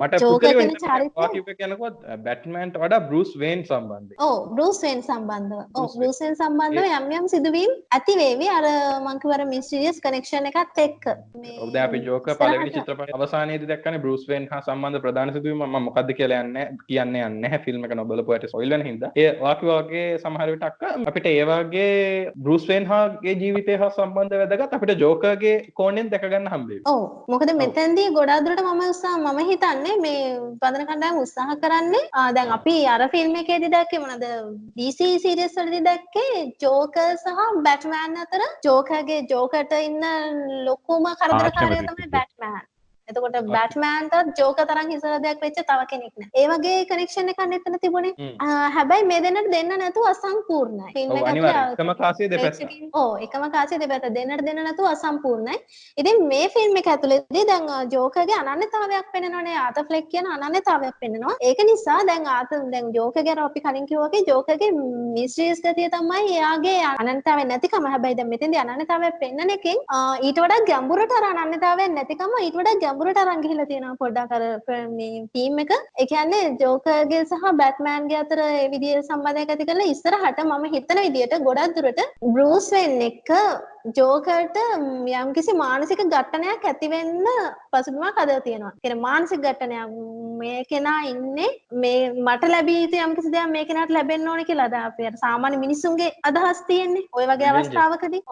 මට 0.00 0.23
ජෝකර් 0.25 0.44
පුද්ගලිකව 0.44 0.61
කියන 0.61 0.75
හිතෙනවා 0.75 0.84
චරිතය 0.84 1.20
ඔයා 1.20 1.32
කිව්ව 1.34 1.52
එක 1.54 1.62
යනකොට 1.68 1.99
බැට්මෑන්ට 2.26 2.80
වඩා 2.82 3.02
බෲස් 3.08 3.32
වේන් 3.42 3.61
සම්බන්ධයෙන්. 3.68 4.18
ඔව් 4.28 4.33
බෲස් 4.56 4.78
වේන් 4.82 5.02
සම්බන්ධව. 5.02 5.60
ඔව් 5.74 5.84
බෲස් 5.84 5.94
වේන්. 5.94 6.04
බෲස් 6.04 6.20
වේන් 6.22 6.36
සම්බන්ධව 6.40 6.86
යම් 6.98 7.06
යම් 7.18 7.26
සිදුවීම් 7.28 7.72
ඇති 7.96 8.14
වේවි 8.20 8.48
අර 8.56 8.66
මං 9.00 9.20
කිව්ව 9.22 9.34
අර 9.36 9.44
මිස්ටීරියස් 9.46 10.00
කනෙක්ෂන් 10.04 10.48
එකත් 10.50 10.80
එක්ක. 10.86 11.04
මේ 11.36 11.70
දැන් 11.72 11.84
අපි 11.88 12.02
ජෝක 12.06 12.28
පළවෙනි 12.40 12.74
චිත්‍රපටයේ 12.76 13.16
අවසානයේදී 13.18 13.70
දැක්කනේ 13.72 14.02
බෲස් 14.04 14.26
වේන් 14.28 14.48
හා 14.52 14.60
සම්බන්ධ 14.62 15.02
ප්‍රධාන 15.04 15.32
සිදුවීම. 15.32 15.64
මම 15.64 15.84
මොකද්ද 15.88 16.12
කියලා 16.18 16.40
යන්නේ 16.44 16.66
කියන්නේ 16.88 17.24
යන්නේ 17.28 17.60
ෆිල්ම් 17.64 17.84
එක 17.84 17.94
නොබලපු 17.94 18.36
ඇට 18.36 18.48
ස්පොයිල් 18.50 18.70
වෙන 18.70 18.86
හින්දා. 18.88 19.10
ඒ 19.16 19.30
වාකි 19.40 19.66
වගේ 19.70 20.06
සමහර 20.18 20.48
විට 20.54 20.66
අක්ක 20.70 20.82
අපිට 21.10 21.26
ඒ 21.26 21.44
වගේ 21.44 22.32
බෲස් 22.44 22.68
වේන් 22.68 22.86
හාගේ 22.86 23.34
ජීවිතය 23.42 23.78
හා 23.82 23.90
සම්බන්ධ 23.90 24.38
වැදගත් 24.42 24.74
අපිට 24.78 24.94
ජෝකර්ගේ 25.04 25.56
කෝණයෙන් 25.74 26.10
දැක 26.10 26.26
ගන්න 26.26 26.50
හම්බෙයි. 26.54 26.80
ඔව් 26.86 27.02
මොකද 27.28 27.54
මෙතැන්දී 27.62 28.08
ගොඩාක් 28.16 28.44
දුරට 28.46 28.62
මම 28.64 28.82
උත්සාහ 28.86 29.16
මම 29.18 29.40
හිතන්නේ 29.50 29.96
මේ 29.98 30.22
බඳන 30.62 30.86
කණ්ඩායම 30.88 31.20
උත්සාහ 31.22 31.56
කරන්නේ. 31.62 32.04
ආ, 32.12 32.32
දැන් 32.32 32.52
අපි 32.58 32.76
අර 32.86 33.02
ෆිල්ම් 33.14 33.36
එකේදී 33.36 33.70
දැක්කේ 33.70 34.00
මොනවද 34.24 34.60
DC 34.76 35.08
සීරීස් 35.22 35.56
වලදී 35.58 35.82
දැක්කේ 35.82 36.44
ජෝකර් 36.62 37.10
සහ 37.16 37.42
බැට්මෑන් 37.66 38.16
අතර 38.18 38.44
ජෝකර්ගේ 38.64 39.20
ජෝකර්ට 39.30 39.74
ඉන්න 39.80 40.06
ලොකුම 40.64 41.10
කරදරකාරයා 41.14 41.42
ආච්චිම 41.46 41.86
තමයි 41.86 41.96
තිබ්බේ. 41.96 42.10
බැට්මෑන් 42.10 42.66
එතකොට 43.08 43.34
බැට්මෑන්ටත් 43.49 44.38
ජෝක 44.40 44.61
තරම් 44.68 44.90
හිසරදයක් 44.92 45.42
වෙච්ච 45.44 45.58
තව 45.70 45.80
කෙනෙක් 45.90 46.12
නෑ. 46.20 46.28
ඒ 46.40 46.46
වගේ 46.50 46.84
කනෙක්ෂන් 46.90 47.30
එකක් 47.32 47.42
එතන 47.56 47.76
තිබුණේ. 47.82 48.28
හැබැයි 48.76 49.06
මේ 49.11 49.20
දෙන්නට 49.25 49.50
දෙන්න 49.54 49.73
නැතුව 49.82 50.06
අසම්පූර්ණයි. 50.11 50.87
එක 50.94 51.75
එකම 51.75 51.90
කාසිය. 51.99 52.28
ඕ 53.00 53.11
එකම 53.26 53.44
කාසිය 53.56 53.80
දෙපැත්ත 53.82 54.06
දෙන්නට 54.16 54.44
දෙන්න 54.46 54.62
නැතුව 54.68 54.88
අසම්පූර්ණයි. 54.92 55.58
ඉතින් 55.96 56.23
මේ 56.30 56.49
ෆිල්ම් 56.54 56.80
එක 56.82 56.88
ඇතුළේදී 56.94 57.44
දැන් 57.50 57.68
ජෝකර්ගේ 57.96 58.40
අනන්‍යතාවයක් 58.54 59.12
පෙන්වනවානේ 59.16 59.58
ආත 59.64 59.82
ෆ්ලෙක් 59.90 60.08
කියන 60.14 60.30
අනන්‍යතාවයක් 60.37 60.96
පෙන්වනවා. 61.04 61.37
ඒක 61.50 61.62
නිසා 61.73 61.99
දැන් 62.12 62.26
ආත 62.38 62.56
දැන් 62.73 62.90
ජෝකර්ගේ 62.96 63.37
අර 63.37 63.44
අපි 63.49 63.64
කලින් 63.66 63.90
කිව්වා 63.92 64.08
වගේ 64.08 64.25
ජෝකර්ගේ 64.32 64.70
මිස්ට්‍රියස් 65.18 65.62
ගතිය 65.66 65.90
තමයි 65.96 66.32
එයාගේ 66.38 66.80
අනන්‍යතාවය 66.94 67.46
නැතිකම. 67.52 67.90
හැබැයි 67.94 68.18
දැන් 68.23 68.32
මෙතෙන්දී 68.34 68.64
අනන්‍යතාවයක් 68.64 69.20
පෙන්වන 69.23 69.54
එකෙන් 69.58 69.78
ඊට 70.26 70.42
වඩා 70.46 70.66
ගැඹුරට 70.73 71.16
අර 71.20 71.30
අනන්‍යතාවයක් 71.44 71.96
නැතිකම 72.00 72.37
ඊට 72.40 72.61
වඩා 72.61 72.92
ගැඹුරට 72.94 73.20
අරන් 73.20 73.42
ගිහිල්ලා 73.42 73.66
තියෙනවා 73.66 73.98
පොඩ්ඩක් 73.98 74.32
අර 74.32 74.42
ෆ- 74.66 74.88
මේ 74.90 75.22
ටීම් 75.26 75.58
එක. 75.58 75.70
ඒ 75.96 76.06
කියන්නේ 76.06 76.42
ජෝකර්ගේ 76.60 77.22
සහ 77.24 77.52
බැට්මෑන්ගේ 77.54 78.18
අතර 78.18 78.40
ඒ 78.44 78.68
විදිහේ 78.68 79.02
සම්බන්ධයක් 79.02 79.50
ඇති 79.50 79.66
කරලා 79.66 79.88
ඉස්සරහට 79.88 80.42
මම 80.44 80.66
හිතන 80.74 81.00
විදිහට 81.06 81.38
ගොඩක් 81.42 81.76
දුරට 81.78 82.02
බෲස් 82.28 82.68
වෙන් 82.72 83.00
එක්ක 83.02 83.30
ජෝකර්ට 83.84 84.56
යම්කිසි 85.14 85.52
මානසික 85.54 86.00
ඝට්ටනයක් 86.04 86.62
ඇති 86.64 86.88
වෙන්න 86.88 87.26
පසුබිමක් 87.70 88.18
හදලා 88.18 88.40
තියෙනවා. 88.40 88.72
කියන්නේ 88.82 89.00
මානසික 89.00 89.42
ඝට්ටනයක් 89.42 89.90
මේ 90.38 90.64
කෙනා 90.64 91.00
ඉන්නේ 91.10 91.50
මේ 91.74 91.98
මට 92.12 92.48
ලැබී 92.48 92.78
යුතු 92.82 93.02
යම්කිසි 93.06 93.32
දෙයක් 93.32 93.50
මේ 93.50 93.64
කෙනාට 93.64 93.90
ලැබෙන්න 93.90 94.28
ඕනේ 94.28 94.44
කියලා. 94.44 94.86
අර 95.08 95.16
සාමාන්‍ය 95.16 95.56
මිනිස්සුන්ගේ 95.56 96.10
අදහස් 96.22 96.62
තියෙන්නේ. 96.66 97.04
ওই 97.12 97.26
වගේ. 97.26 97.50
අවස්ථාවකදී. 97.50 98.22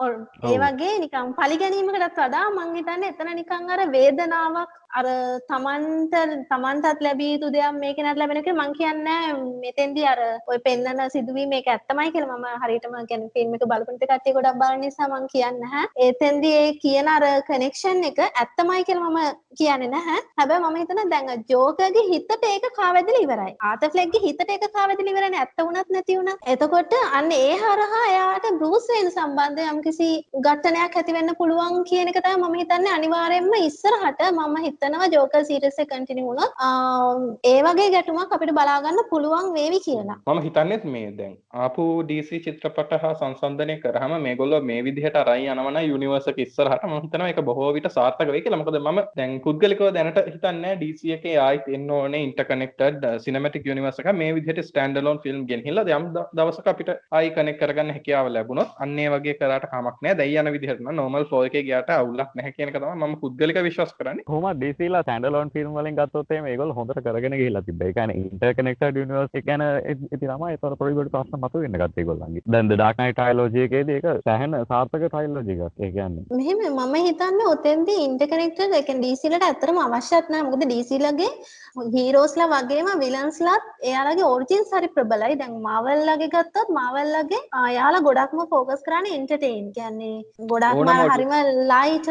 ඒ. 0.43 0.57
වගේ 0.57 0.95
නිකන් 0.99 1.35
පරිගැනීමකටත් 1.39 2.17
වඩා 2.17 2.47
මං 2.49 2.75
හිතන්නේ 2.75 3.13
එතන 3.13 3.35
නිකන් 3.35 3.69
අර 3.69 3.85
වේදනාවක් 3.91 4.73
අර 4.93 5.05
තමන්ට 5.49 6.15
තමන්ටත් 6.49 6.99
ලැබිය 7.01 7.29
යුතු 7.31 7.47
දෙයක් 7.53 7.73
මේ 7.75 7.93
කෙනාට 7.93 8.19
ලැබෙන 8.21 8.39
එක 8.39 8.49
මං 8.51 8.73
කියන්නේ 8.73 9.31
මෙතෙන්දී 9.63 10.05
අර 10.05 10.19
ඔය 10.47 10.57
පෙන්නන 10.59 11.01
සිදුවීම 11.13 11.49
මේක 11.49 11.67
ඇත්තමයි 11.67 12.11
කියලා 12.13 12.37
මම 12.37 12.61
හරියටම 12.63 12.97
කියන්නේ 13.03 13.31
ෆිල්ම් 13.35 13.55
එක 13.57 13.65
බලපු 13.65 13.93
ටික 13.93 14.11
කට්ටිය 14.11 14.35
ගොඩක් 14.35 14.59
බලන 14.59 14.83
නිසා 14.83 15.07
මං 15.07 15.25
කියන්නේ 15.27 15.61
නැහැ. 15.63 15.87
එතෙන්දී 16.07 16.53
ඒ 16.57 16.67
කියන 16.83 17.09
අර 17.15 17.25
කනෙක්ෂන් 17.49 18.03
එක 18.09 18.21
ඇත්තමයි 18.23 18.85
කියලා 18.89 19.09
මම 19.09 19.39
කියන්නේ 19.55 19.89
නැහැ. 19.89 20.19
හැබැයි 20.37 20.63
මම 20.63 20.77
හිතනවා 20.77 21.07
දැන් 21.13 21.43
ජෝකර්ගේ 21.49 22.05
හිතට 22.11 22.47
ඒක 22.51 22.69
කාවැදලා 22.77 23.23
ඉවරයි. 23.25 23.55
ආතෆ්ලෙක්ගේ 23.63 24.23
හිතට 24.27 24.45
ඒක 24.47 24.67
කාවැදලා 24.77 25.15
ඉවරයි 25.15 25.41
ඇත්ත 25.41 25.57
වුණත් 25.61 25.89
නැති 25.89 26.19
වුණත්. 26.19 26.45
එතකොට 26.47 26.95
අන්න 27.11 27.33
ඒ 27.33 27.57
හරහා 27.63 28.03
එයාට 28.11 28.47
බෲස් 28.61 28.87
වේන් 28.93 29.11
සම්බන්ධ 29.11 29.65
යම්කිසි 29.67 30.11
ඝට්ටනයක් 30.39 31.01
ඇති 31.01 31.17
වෙන්න 31.19 31.35
පුළුවන් 31.41 31.83
කියන 31.89 32.13
එක 32.13 32.21
තමයි 32.21 32.39
මම 32.39 32.61
හිතන්නේ 32.61 32.95
අනිවාර්යයෙන්ම 32.95 33.59
ඉස්සරහට 33.61 34.25
මම 34.29 34.63
හිතනවා 34.83 35.07
ජෝකර් 35.13 35.43
සීරීස් 35.47 35.77
එක 35.79 35.89
කන්ටිනියු 35.89 36.27
වුණොත් 36.27 36.51
ආ, 36.59 37.15
ඒ 37.43 37.59
වගේ 37.65 37.89
ගැටුමක් 37.93 38.33
අපිට 38.35 38.51
බලා 38.57 38.79
ගන්න 38.83 38.99
පුළුවන් 39.11 39.47
වේවි 39.55 39.79
කියලා. 39.85 40.17
මම 40.27 40.41
හිතන්නෙත් 40.45 40.83
මේ 40.85 41.11
දැන් 41.17 41.35
ආපු 41.63 41.83
DC 42.09 42.39
චිත්‍රපට 42.45 42.91
හා 43.03 43.13
සංසන්ධනය 43.13 43.75
කරාම 43.83 44.15
මේගොල්ලෝ 44.25 44.61
මේ 44.61 44.81
විදිහට 44.87 45.15
අරයි 45.21 45.47
යනවනම් 45.53 45.77
යුනිවර්ස් 45.91 46.27
එක 46.27 46.37
ඉස්සරහට 46.45 46.83
මම 46.87 46.95
හිතනවා 47.05 47.29
ඒක 47.29 47.41
බොහෝ 47.49 47.69
විට 47.73 47.87
සාර්ථක 47.97 48.27
වෙයි 48.27 48.41
කියලා. 48.41 48.59
මොකද 48.63 48.79
මම 48.81 48.99
දැන් 49.17 49.39
පුද්ගලිකව 49.45 49.85
දැනට 49.97 50.19
හිතන්නේ 50.27 50.73
DC 50.81 51.13
එකේ 51.17 51.37
ආයිත් 51.39 51.67
එන්න 51.69 51.89
ඕනේ 51.91 52.23
ඉන්ටර්කනෙක්ටඩ් 52.27 53.07
සිනමැටික් 53.25 53.65
යුනිවර්ස් 53.65 53.99
එක 54.03 54.11
මේ 54.13 54.33
විදිහට 54.35 54.63
ස්ටෑන්ඩ් 54.69 54.97
අලෝන් 54.97 55.19
ෆිල්ම් 55.23 55.45
ගෙනහිල්ලා 55.47 55.87
යම් 55.99 56.09
දවසක 56.35 56.67
අපිට 56.73 56.91
ආයි 57.11 57.31
කනෙක්ට් 57.37 57.61
කරගන්න 57.63 57.93
හැකියාව 57.97 58.31
ලැබුණොත් 58.35 58.75
අන්න 58.79 58.97
වගේ 59.15 59.37
කරාට 59.39 59.69
කමක් 59.71 59.97
නැහැ. 60.01 60.17
දැන් 60.19 60.47
යන 60.47 60.53
විදිහට 60.57 60.81
නම් 60.83 60.95
normal 60.95 61.25
flow 61.25 61.43
එකේ 61.49 61.63
ගියාට 61.63 61.89
අවුලක් 61.93 62.29
නැහැ 62.35 62.51
කියන 62.57 62.69
එක 62.69 62.77
තමයි 62.77 62.95
මම 63.01 63.15
පුද්ගලික 63.21 63.57
විශ්වාස 63.63 63.93
කරන්නේ. 63.97 64.23
කොහොමද 64.25 64.63
DCලා 64.73 65.01
ස්ටෑන්ඩලෝන් 65.03 65.51
ෆිල්ම් 65.55 65.73
වලින් 65.77 65.95
ගත්තොත් 65.99 66.31
එහෙම 66.31 66.45
ඒගොල්ලෝ 66.51 66.75
හොඳට 66.79 67.01
කරගෙන 67.05 67.37
ගිහිල්ලා 67.39 67.63
තිබ්බා. 67.67 67.87
ඒ 67.87 67.93
කියන්නේ 67.93 68.17
ඉන්ටර්කනෙක්ටඩ් 68.23 68.99
යුනිවර්ස් 69.01 69.39
එක 69.39 69.45
ගැන 69.49 69.63
තමයි 70.13 70.51
ඒතර 70.51 70.75
පොඩි 70.81 70.95
පොඩි 70.99 71.13
ප්‍රශ්න 71.15 71.39
මතුවෙන්න 71.43 71.77
ගත්තේ 71.81 72.03
ඒගොල්ලන්ගේ. 72.03 72.43
දැන් 72.53 72.69
The 72.71 72.77
Dark 72.83 72.97
Knight 72.97 73.17
trilogy 73.19 73.63
එකේදී 73.67 73.97
ඒක 73.99 74.07
සෑහෙන 74.27 74.55
සාර්ථක 74.71 75.07
trilogy 75.15 75.57
එකක්. 75.57 75.83
ඒ 75.85 75.91
කියන්නේ 75.97 76.39
මෙහෙම 76.39 76.63
මම 76.77 76.95
හිතන්නේ 77.07 77.49
ඔතෙන්දී 77.55 77.99
ඉන්ටර්කනෙක්ටඩ් 78.07 78.77
ඒ 78.79 78.83
කියන්නේ 78.83 79.11
DC 79.15 79.31
ලට 79.31 79.49
ඇත්තටම 79.49 79.81
අවශ්‍යත් 79.85 80.29
නැහැ. 80.29 80.47
මොකද 80.49 80.65
DC 80.73 81.01
ලගේ 81.05 81.31
හීරෝස්ලා 81.95 82.49
වගේම 82.53 82.89
විලන්ස්ලාත් 83.03 83.63
එයාලගේ 83.89 84.27
ඔරිජින්ස් 84.33 84.73
හරි 84.77 84.89
ප්‍රබලයි. 84.97 85.37
දැන් 85.41 85.55
මාවල් 85.67 86.03
ලගේ 86.09 86.29
ගත්තොත් 86.35 86.69
මාවල් 86.79 87.09
ලගේ 87.17 87.41
ආ, 87.51 87.67
එයාලා 87.71 88.03
ගොඩක්ම 88.07 88.43
ෆෝකස් 88.53 88.83
කරන්නේ 88.87 89.17
එන්ටර්ටේන්. 89.19 89.71
කියන්නේ 89.73 90.47
ගොඩක්ම 90.51 90.91
හරිම 91.13 91.33
ලයිට් 91.71 92.09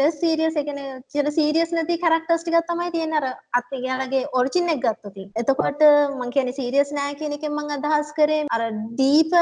ලෙස් 0.00 0.20
සීරියස් 0.20 0.54
කියන්නේ 0.60 0.88
චිර 1.12 1.26
සීරියස් 1.38 1.69
නැති 1.76 1.98
කැරක්ටර්ස් 2.04 2.44
ටිකක් 2.44 2.68
තමයි 2.70 2.90
තියෙන්නේ 2.94 3.20
අර 3.20 3.26
අත් 3.58 3.76
එයාලගේ 3.80 4.24
ඔරිජින් 4.40 4.72
එක 4.74 4.80
ගත්තොත්. 4.84 5.18
එතකොට 5.40 5.82
මම 5.86 6.32
කියන්නේ 6.36 6.58
සීරියස් 6.60 6.92
නෑ 6.98 7.18
කියන 7.20 7.36
එකෙන් 7.38 7.52
මම 7.56 7.74
අදහස් 7.76 8.14
කරේ 8.18 8.46
අර 8.56 8.62
ඩීප් 8.70 9.34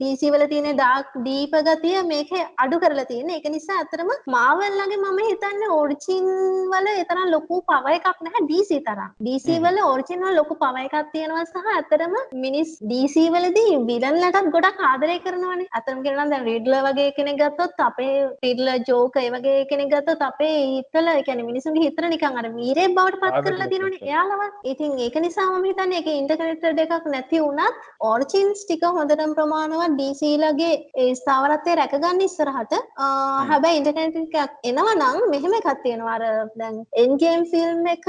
DC 0.00 0.30
වල 0.32 0.44
තියෙන 0.52 0.76
ඩාර්ක් 0.78 1.12
ඩීප 1.18 1.54
ගතිය 1.68 2.00
මේකේ 2.10 2.42
අඩු 2.64 2.80
කරලා 2.82 3.06
තියෙන. 3.10 3.30
ඒක 3.30 3.46
නිසා 3.54 3.78
අතරම 3.84 4.10
මාවල් 4.34 4.76
ලගේ 4.80 5.00
මම 5.02 5.20
හිතන්නේ 5.30 5.70
ඔරිජින් 5.80 6.26
වල 6.72 6.88
ඒ 6.92 7.04
තරම් 7.10 7.30
ලොකු 7.34 7.60
පවර් 7.70 7.96
එකක් 7.98 8.20
නැහැ 8.26 8.44
DC 8.50 8.80
තරම්. 8.88 9.10
DC 9.26 9.58
වල 9.66 9.80
ඔරිජින් 9.92 10.26
වල 10.26 10.38
ලොකු 10.40 10.58
පවර් 10.62 10.88
එකක් 10.88 11.12
තියෙනවා 11.14 11.46
සහ 11.46 11.72
අතරම 11.80 12.16
මිනිස් 12.44 12.76
DC 12.92 13.26
වලදී 13.36 13.78
විලන්ලටත් 13.90 14.52
ගොඩක් 14.56 14.84
ආදරය 14.90 15.18
කරනවානේ. 15.26 15.70
අතරම 15.78 16.04
කියනවා 16.06 16.28
දැන් 16.34 16.46
රිඩ්ලර් 16.50 16.82
වගේ 16.88 17.14
කෙනෙක් 17.18 17.40
ගත්තොත් 17.42 17.84
අපේ 17.88 18.14
රිඩ්ලර් 18.44 18.76
ජෝකර් 18.90 19.24
ඒ 19.24 19.32
වගේ 19.36 19.66
කෙනෙක් 19.70 19.90
ගත්තොත් 19.94 20.22
අපේ 20.30 20.54
හිතවල 20.74 21.08
ඒ 21.12 21.24
කියන්නේ 21.26 21.48
මිනිසුන්ගේ 21.66 21.86
හිතට 21.86 22.00
නිකන් 22.06 22.38
අර 22.40 22.46
වීරයෙක් 22.52 22.94
බවට 22.96 23.20
පත් 23.22 23.42
කරලා 23.44 23.68
කරනවා. 23.68 24.00
එයාලවත්. 24.02 24.54
ඉතින් 24.64 24.98
ඒක 24.98 25.16
නිසා 25.16 25.46
මම 25.48 25.64
හිතන්නේ 25.64 25.98
ඒක 25.98 26.08
ඉන්ටර්කනෙක්ටඩ් 26.12 26.82
එකක් 26.86 27.06
නැති 27.06 27.38
වුණත් 27.38 27.76
ඔරිජින්ස් 28.02 28.64
ටික 28.64 28.84
හොඳටම 28.88 29.34
ප්‍රමාණවත් 29.34 29.96
DC 29.98 30.32
ලගේ 30.38 30.72
ඒ 30.96 31.14
ස්ථාවරත්වය 31.14 31.76
රැකගන්න 31.76 32.26
ඉස්සරහට 32.28 32.76
හැබැයි 33.50 33.80
ඉන්ටර්කනෙක්ටඩ් 33.80 34.40
එකක් 34.40 34.52
එනවා 34.64 34.96
නම් 34.96 35.30
මෙහෙම 35.30 35.56
එකක් 35.60 35.70
තියෙනවා 35.82 36.18
අර 36.18 36.26
දැන් 36.56 36.84
එන්ඩ් 36.96 37.18
ගේම් 37.18 37.48
ෆිල්ම් 37.52 37.86
එක 37.88 38.06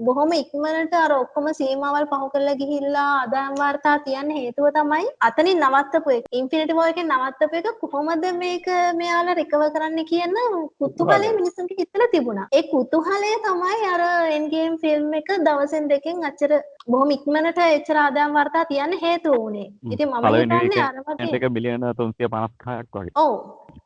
බොහොම 0.00 0.30
ඉක්මනට 0.32 0.94
අර 0.96 1.12
ඔක්කොම 1.14 1.46
සීමාවල් 1.58 2.06
පහු 2.10 2.28
කරලා 2.34 2.56
ගිහිල්ලා 2.60 3.08
අදාම් 3.24 3.52
වාර්තා 3.60 3.96
තියන්න 4.06 4.30
හේතුව 4.36 4.68
තමයි 4.76 5.08
අතනින් 5.28 5.60
නවත්තපු 5.64 6.14
එක. 6.14 6.30
ඉන්ෆිනිටි 6.32 6.76
වෝර් 6.78 6.92
එකෙන් 6.92 7.12
නවත්තපු 7.14 7.58
එක 7.60 7.68
කොහොමද 7.82 8.24
මේක 8.38 8.68
මෙයාලා 9.00 9.36
රිකවර් 9.40 9.68
කරන්න 9.74 10.08
කියන 10.10 10.36
කුතුහලය 10.80 11.28
මිනිස්සුන්ට 11.38 11.74
හිතලා 11.80 12.10
තිබුණා. 12.14 12.48
ඒ 12.52 12.62
කුතුහලය 12.72 13.32
තමයි 13.46 13.90
අර 13.92 14.04
එන්ගේම් 14.38 14.78
ෆිල්ම් 14.84 15.12
එක 15.20 15.30
දවසෙන් 15.46 15.90
දෙකෙන් 15.92 16.24
අච්චර 16.30 16.56
බොහොම 16.90 17.10
ඉක්මනට 17.10 17.62
එච්චර 17.66 17.98
ආදායම් 17.98 18.32
වාර්තා 18.32 18.64
තියන්න 18.64 18.98
හේතුව 18.98 19.36
වුණේ. 19.36 19.68
ඉතින් 19.88 20.08
මම 20.10 20.28
හිතන්නේ 20.32 20.84
අර 20.84 21.00
වගේ 21.02 21.40
එක 21.40 21.48
බිලියන 21.52 21.88
356ක් 21.92 22.94
වගේ. 22.94 23.16
ඔව්. 23.16 23.34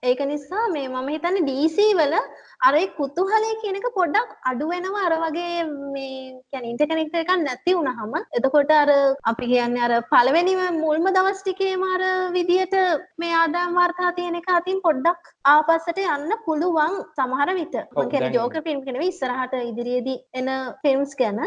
ඒක 0.03 0.21
නිසා 0.27 0.65
මේ 0.71 0.89
මම 0.89 1.09
හිතන්නේ 1.09 1.47
DC 1.49 1.87
වල 1.99 2.15
අර 2.61 2.73
ඒ 2.75 2.87
කුතුහලය 2.99 3.51
කියන 3.63 3.79
එක 3.79 3.87
පොඩ්ඩක් 3.97 4.31
අඩු 4.51 4.69
වෙනවා 4.71 5.05
අර 5.09 5.15
වගේ 5.23 5.65
මේ 5.95 6.13
කියන්නේ 6.51 6.73
ඉන්ටර්කනෙක්ට් 6.73 7.17
එකක් 7.21 7.33
නැති 7.39 7.77
වුනහම 7.79 8.15
එතකොට 8.39 8.73
අර 8.73 8.91
අපි 9.25 9.49
කියන්නේ 9.53 9.85
අර 9.87 9.95
පළවෙනිම 10.13 10.63
මුල්ම 10.79 11.09
දවස් 11.09 11.41
ටිකේම 11.41 11.85
අර 11.89 12.03
විදියට 12.37 12.77
මේ 13.19 13.35
ආදායම් 13.35 13.79
වාර්තා 13.81 14.13
තියෙන 14.19 14.39
එක 14.41 14.51
අතින් 14.51 14.81
පොඩ්ඩක් 14.87 15.33
ආපස්සට 15.47 16.01
යන්න 16.07 16.37
පුළුවන් 16.47 16.97
සමහර 17.15 17.55
විට 17.61 17.77
මම 17.81 18.11
කියන්නේ 18.11 18.35
ජෝකර් 18.37 18.65
ෆිල්ම් 18.69 18.83
එක 18.83 18.91
නෙවෙයි 18.91 19.15
ඉස්සරහට 19.15 19.59
ඉදිරියේදී 19.63 20.19
එන 20.35 20.51
ෆිල්ම්ස් 20.83 21.17
ගැන 21.23 21.43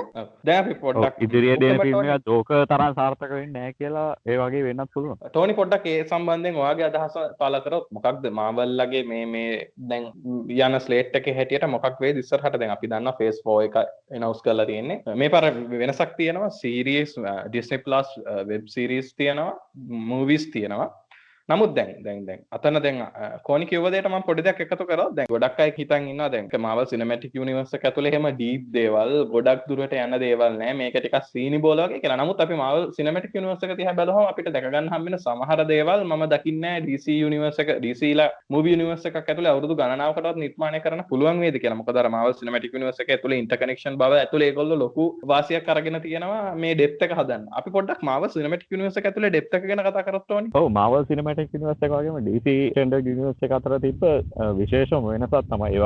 දැන් 0.46 0.58
අපි 0.58 0.80
පොඩ්ඩක් 0.84 1.26
ඉදිරියේ 1.28 1.47
දෙන 1.62 1.80
ෆිල්ම් 1.82 2.10
එක 2.16 2.28
ජෝක 2.30 2.50
තරම් 2.72 2.96
සාර්ථක 3.00 3.32
වෙන්නේ 3.32 3.54
නැහැ 3.56 3.76
කියලා 3.80 4.08
ඒ 4.26 4.38
වගේ 4.42 4.64
වෙන්නත් 4.68 4.92
පුළුවන්. 4.94 5.18
ටෝනි 5.30 5.56
පොඩ්ඩක් 5.60 5.88
ඒ 5.94 6.04
සම්බන්ධයෙන් 6.04 6.60
ඔයාගේ 6.64 6.88
අදහස 6.90 7.18
පළ 7.42 7.60
කරොත් 7.66 7.88
මොකක්ද 7.98 8.28
මාවල්ලගේ 8.40 9.04
මේ 9.12 9.26
මේ 9.36 9.58
දැන් 9.92 10.10
යන 10.60 10.80
ස්ලේට් 10.88 11.18
එකේ 11.22 11.38
හැටියට 11.40 11.68
මොකක් 11.76 12.04
වේද 12.06 12.22
ඉස්සරහට 12.24 12.60
දැන් 12.60 12.76
අපි 12.76 12.92
දන්නවා 12.94 13.18
ෆේස් 13.22 13.42
4 13.46 13.68
එක 13.70 13.78
එනවුස් 14.20 14.44
කරලා 14.46 14.70
තියෙන්නේ. 14.72 15.02
මේ 15.24 15.34
පාර 15.36 15.50
වෙනසක් 15.84 16.16
තියෙනවා 16.22 16.54
series 16.62 17.18
Disney 17.18 17.84
plus 17.88 18.16
web 18.52 18.72
series 18.76 19.14
තියෙනවා 19.16 19.54
මූවිස් 20.12 20.50
තියෙනවා. 20.56 20.90
නමුත් 21.50 21.76
දැන් 21.76 21.92
දැන් 22.06 22.26
දැන් 22.28 22.40
අතන 22.56 22.78
දැන් 22.84 22.98
කෝනි 23.48 23.66
කිව්වදේට 23.68 24.08
මම 24.08 24.24
පොඩි 24.30 24.44
දෙයක් 24.46 24.58
එකතු 24.64 24.86
කරා 24.88 25.04
දැන් 25.18 25.28
ගොඩක් 25.34 25.60
අය 25.64 25.70
හිතන් 25.78 26.08
ඉන්නවා 26.12 26.26
දැන් 26.32 26.48
මාවල් 26.66 26.88
සිනමැටික් 26.92 27.38
යුනිවර්ස් 27.40 27.76
එක 27.78 27.86
ඇතුලේ 27.90 28.12
එහෙම 28.12 28.26
ඩීප් 28.32 28.64
දේවල් 28.74 29.14
ගොඩක් 29.34 29.62
දුරට 29.70 29.94
යන 29.98 30.16
දේවල් 30.24 30.58
නෑ 30.62 30.74
මේක 30.80 30.98
ටිකක් 30.98 31.16
සීනි 31.30 31.60
බෝල 31.66 31.82
වගේ 31.84 32.02
කියලා. 32.02 32.18
නමුත් 32.22 32.42
අපි 32.46 32.56
මාවල් 32.64 32.84
සිනමැටික් 32.98 33.38
යුනිවර්ස් 33.38 33.64
එක 33.68 33.72
දිහා 33.80 33.94
බැලුවම 34.00 34.28
අපිට 34.32 34.50
දැක 34.56 34.68
ගන්න 34.68 34.90
හම්බ 34.94 35.08
වෙන 35.08 35.18
සමහර 35.20 35.64
දේවල් 35.72 36.04
මම 36.10 36.26
දකින්නේ 36.34 36.74
DC 36.88 37.16
යුනිවර්ස් 37.24 37.62
එක 37.64 37.72
DC 37.86 38.12
ලා 38.20 38.28
මූවි 38.56 38.76
යුනිවර්ස් 38.76 39.08
එකක් 39.12 39.22
ඇතුලේ 39.24 39.54
අවුරුදු 39.54 39.80
ගණනාවකටවත් 39.80 40.44
නිර්මාණය 40.44 40.84
කරන්න 40.84 41.06
පුළුවන් 41.14 41.42
වේද 41.46 41.60
කියලා. 41.62 41.80
මොකද 41.84 42.02
අර 42.04 42.12
මාවල් 42.18 42.38
සිනමැටික් 42.42 42.76
යුනිවර්ස් 42.80 43.02
එක 43.06 43.16
ඇතුලේ 43.16 43.40
ඉන්ටර්කනෙක්ෂන් 43.46 43.98
බව 44.04 44.20
ඇතුලේ 44.26 44.52
ඒගොල්ලෝ 44.52 44.82
ලොකු 44.84 45.08
වාසියක් 45.34 45.72
අරගෙන 45.76 46.02
තියෙනවා 46.10 46.44
මේ 46.66 46.76
ඩෙප්ත් 46.76 47.08
එක 47.08 47.16
හදන්න. 47.22 47.48
අපි 47.62 47.76
පොඩ්ඩක් 47.78 48.06
මාවල් 48.12 48.30
සිනමැටික් 48.36 48.78
යුනිවර්ස් 48.78 49.02
එක 49.04 49.10
ඇතුලේ 49.14 49.34
ඩෙප්ත් 49.34 49.58
එක 49.62 49.72
ගැන 49.72 49.86
කතා 49.88 50.08
කරත් 50.12 50.38
ඕනේ. 50.38 50.56
ඔව් 50.60 50.70
මාවල් 50.82 51.10
සිනමැටික් 51.10 51.37
යුනිවර්ස් 51.38 51.82
එක 51.82 51.92
වගේම 51.92 52.18
DC 52.26 52.56
ටෙන්ඩර් 52.72 53.04
යුනිවර්ස් 53.04 53.44
එක 53.44 53.52
අතර 53.52 53.78
තිබ්බ 53.80 54.02
විශේෂම 54.56 55.06
වෙනසක් 55.06 55.38
තමයි. 55.46 55.70
ඒ 55.72 55.84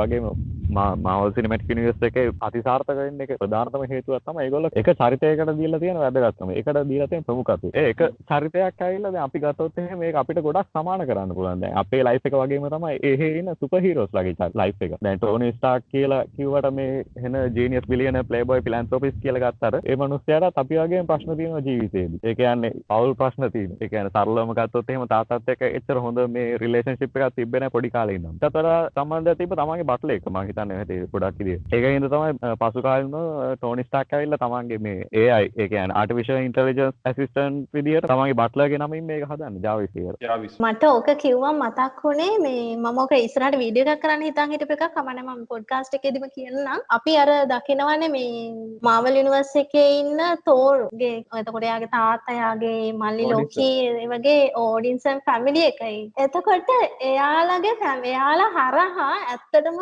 වගේම 0.72 1.02
මාවල් 1.02 1.32
සිනමැටික් 1.34 1.70
යුනිවර්ස් 1.70 2.02
එකේ 2.02 2.32
අතිසාර්ථක 2.40 2.92
වෙන්න 2.98 3.20
එක 3.20 3.32
ප්‍රධානතම 3.38 3.84
හේතුවක් 3.88 4.24
තමයි 4.26 4.44
ඒගොල්ලෝ 4.44 4.70
එක 4.74 4.88
චරිතයකට 4.92 5.52
දීලා 5.58 5.80
තියෙන 5.80 5.98
වැදගත්කම. 6.02 6.50
ඒකට 6.52 6.80
දීලා 6.88 7.08
තියෙන 7.08 7.24
ප්‍රමුඛත්වය. 7.24 7.70
ඒ 7.74 7.90
එක 7.90 8.02
චරිතයක් 8.30 8.84
ඇවිල්ලා 8.86 9.12
දැන් 9.12 9.24
අපි 9.24 9.42
ගත්තොත් 9.44 9.78
එහෙම 9.78 9.98
මේක 9.98 10.14
අපිට 10.14 10.42
ගොඩක් 10.42 10.70
සමාන 10.70 11.04
කරන්න 11.06 11.34
පුළුවන්. 11.34 11.60
දැන් 11.60 11.76
අපේ 11.76 12.02
ලයිෆ් 12.02 12.26
එක 12.26 12.34
වගේම 12.34 12.68
තමයි 12.68 12.98
එහෙ 13.02 13.30
ඉන්න 13.40 13.54
සුපර් 13.60 13.82
හීරෝස් 13.86 14.12
ලගේ 14.12 14.50
ලයිෆ් 14.54 14.86
එක. 14.88 14.96
දැන් 15.00 15.18
ටෝනි 15.18 15.52
ස්ටාර්ක් 15.52 15.88
කියලා 15.92 16.22
කිව්වට 16.36 16.70
මේ 16.72 17.04
එන 17.18 17.38
ජීනියස් 17.56 17.88
බිලියන 17.88 18.20
ප්ලේබොයි 18.24 18.66
ෆිලැන්ත්‍රොපිස් 18.68 19.18
කියලා 19.22 19.44
ගත්තට 19.46 19.82
ඒ 19.84 19.96
මිනිස්යාට 19.96 20.62
අපි 20.64 20.80
වගේම 20.82 21.06
ප්‍රශ්න 21.06 21.36
තියෙනවා 21.36 21.66
ජීවිතේදී. 21.68 22.22
ඒ 22.24 22.34
කියන්නේ 22.34 22.72
පවුල් 22.88 23.14
ප්‍රශ්න 23.14 23.50
තියෙනවා. 23.50 23.80
ඒ 23.80 23.88
කියන්නේ 23.88 24.14
සරලවම 24.16 24.54
ගත්තොත් 24.54 24.90
එහෙම 24.90 25.08
තාත්තත් 25.08 25.54
එක්ක 25.54 25.68
එච්චර 25.70 26.02
හොඳ 26.06 26.24
මේ 26.28 26.58
රිලේෂන්ෂිප් 26.58 27.16
එකක් 27.16 27.36
තිබ්බේ 27.36 27.60
නැහැ 27.60 27.76
පොඩි 27.76 27.90
කාලේ 27.90 28.18
ඉඳන්. 28.18 28.38
ඒතර 28.42 28.68
සම්බන්ධය 28.94 29.36
තිබ්බ 29.36 29.56
තමන්ගේ 29.58 29.88
බට්ලර් 29.90 30.16
එක 30.16 30.26
මම 30.26 30.61
හිතන්නේ 30.62 30.78
හැටි 30.78 30.98
ගොඩක් 31.12 31.38
විදියට. 31.40 31.74
ඒකින්ද 31.74 32.08
තමයි 32.12 32.56
පසු 32.62 32.82
කාලෙම 32.86 33.14
ටෝනි 33.56 33.84
ස්ටාර්ක් 33.86 34.14
ඇවිල්ලා 34.14 34.40
තමන්ගේ 34.42 34.78
මේ 34.78 34.98
AI 35.22 35.44
ඒ 35.56 35.68
කියන්නේ 35.68 35.96
ආටිෆිෂල් 36.00 36.40
ඉන්ටෙලිජන්ස් 36.40 36.94
ඇසිස්ටන්ට් 37.10 37.78
විදියට 37.78 38.08
තමන්ගේ 38.08 38.38
බට්ලර්ගේ 38.40 38.80
නමින් 38.82 39.08
මේක 39.10 39.26
හදන්නේ 39.30 39.64
ජාවිස් 39.66 39.92
කියලා. 39.94 40.38
මට 40.66 40.90
ඕක 40.90 41.10
කිව්වම 41.24 41.62
මතක් 41.62 42.04
වුණේ 42.04 42.38
මේ 42.46 42.64
මම 42.76 43.02
ඕක 43.04 43.14
ඉස්සරහට 43.18 43.58
වීඩියෝ 43.62 43.94
එකක් 43.94 44.02
කරන්න 44.04 44.26
හිතන් 44.28 44.54
හිටපු 44.54 44.78
එකක් 44.78 44.96
කමන්නේ 44.96 45.26
මම 45.26 45.46
පොඩ්කාස්ට් 45.52 45.98
එකේදීම 46.00 46.28
කියන්නම්. 46.36 46.86
අපි 46.96 47.16
අර 47.16 47.30
දකිනවනේ 47.52 48.12
මේ 48.16 48.42
මාවල් 48.82 49.20
යුනිවර්ස් 49.20 49.54
එකේ 49.64 49.88
ඉන්න 50.00 50.22
තෝර්ගේ 50.44 51.14
එතකොට 51.42 51.68
එයාගේ 51.68 51.92
තාත්තා 51.96 52.36
එයාගේ 52.36 52.92
මල්ලි 53.02 53.30
ලෝකී 53.32 54.08
වගේ 54.12 54.40
ඕඩින්සන් 54.64 55.24
ෆැමිලි 55.26 55.66
එකයි. 55.70 56.00
එතකොට 56.18 56.72
එයාලගේ 57.10 57.76
ෆැම 57.82 58.04
එයාලා 58.12 58.50
හරහා 58.56 59.10
ඇත්තටම 59.32 59.78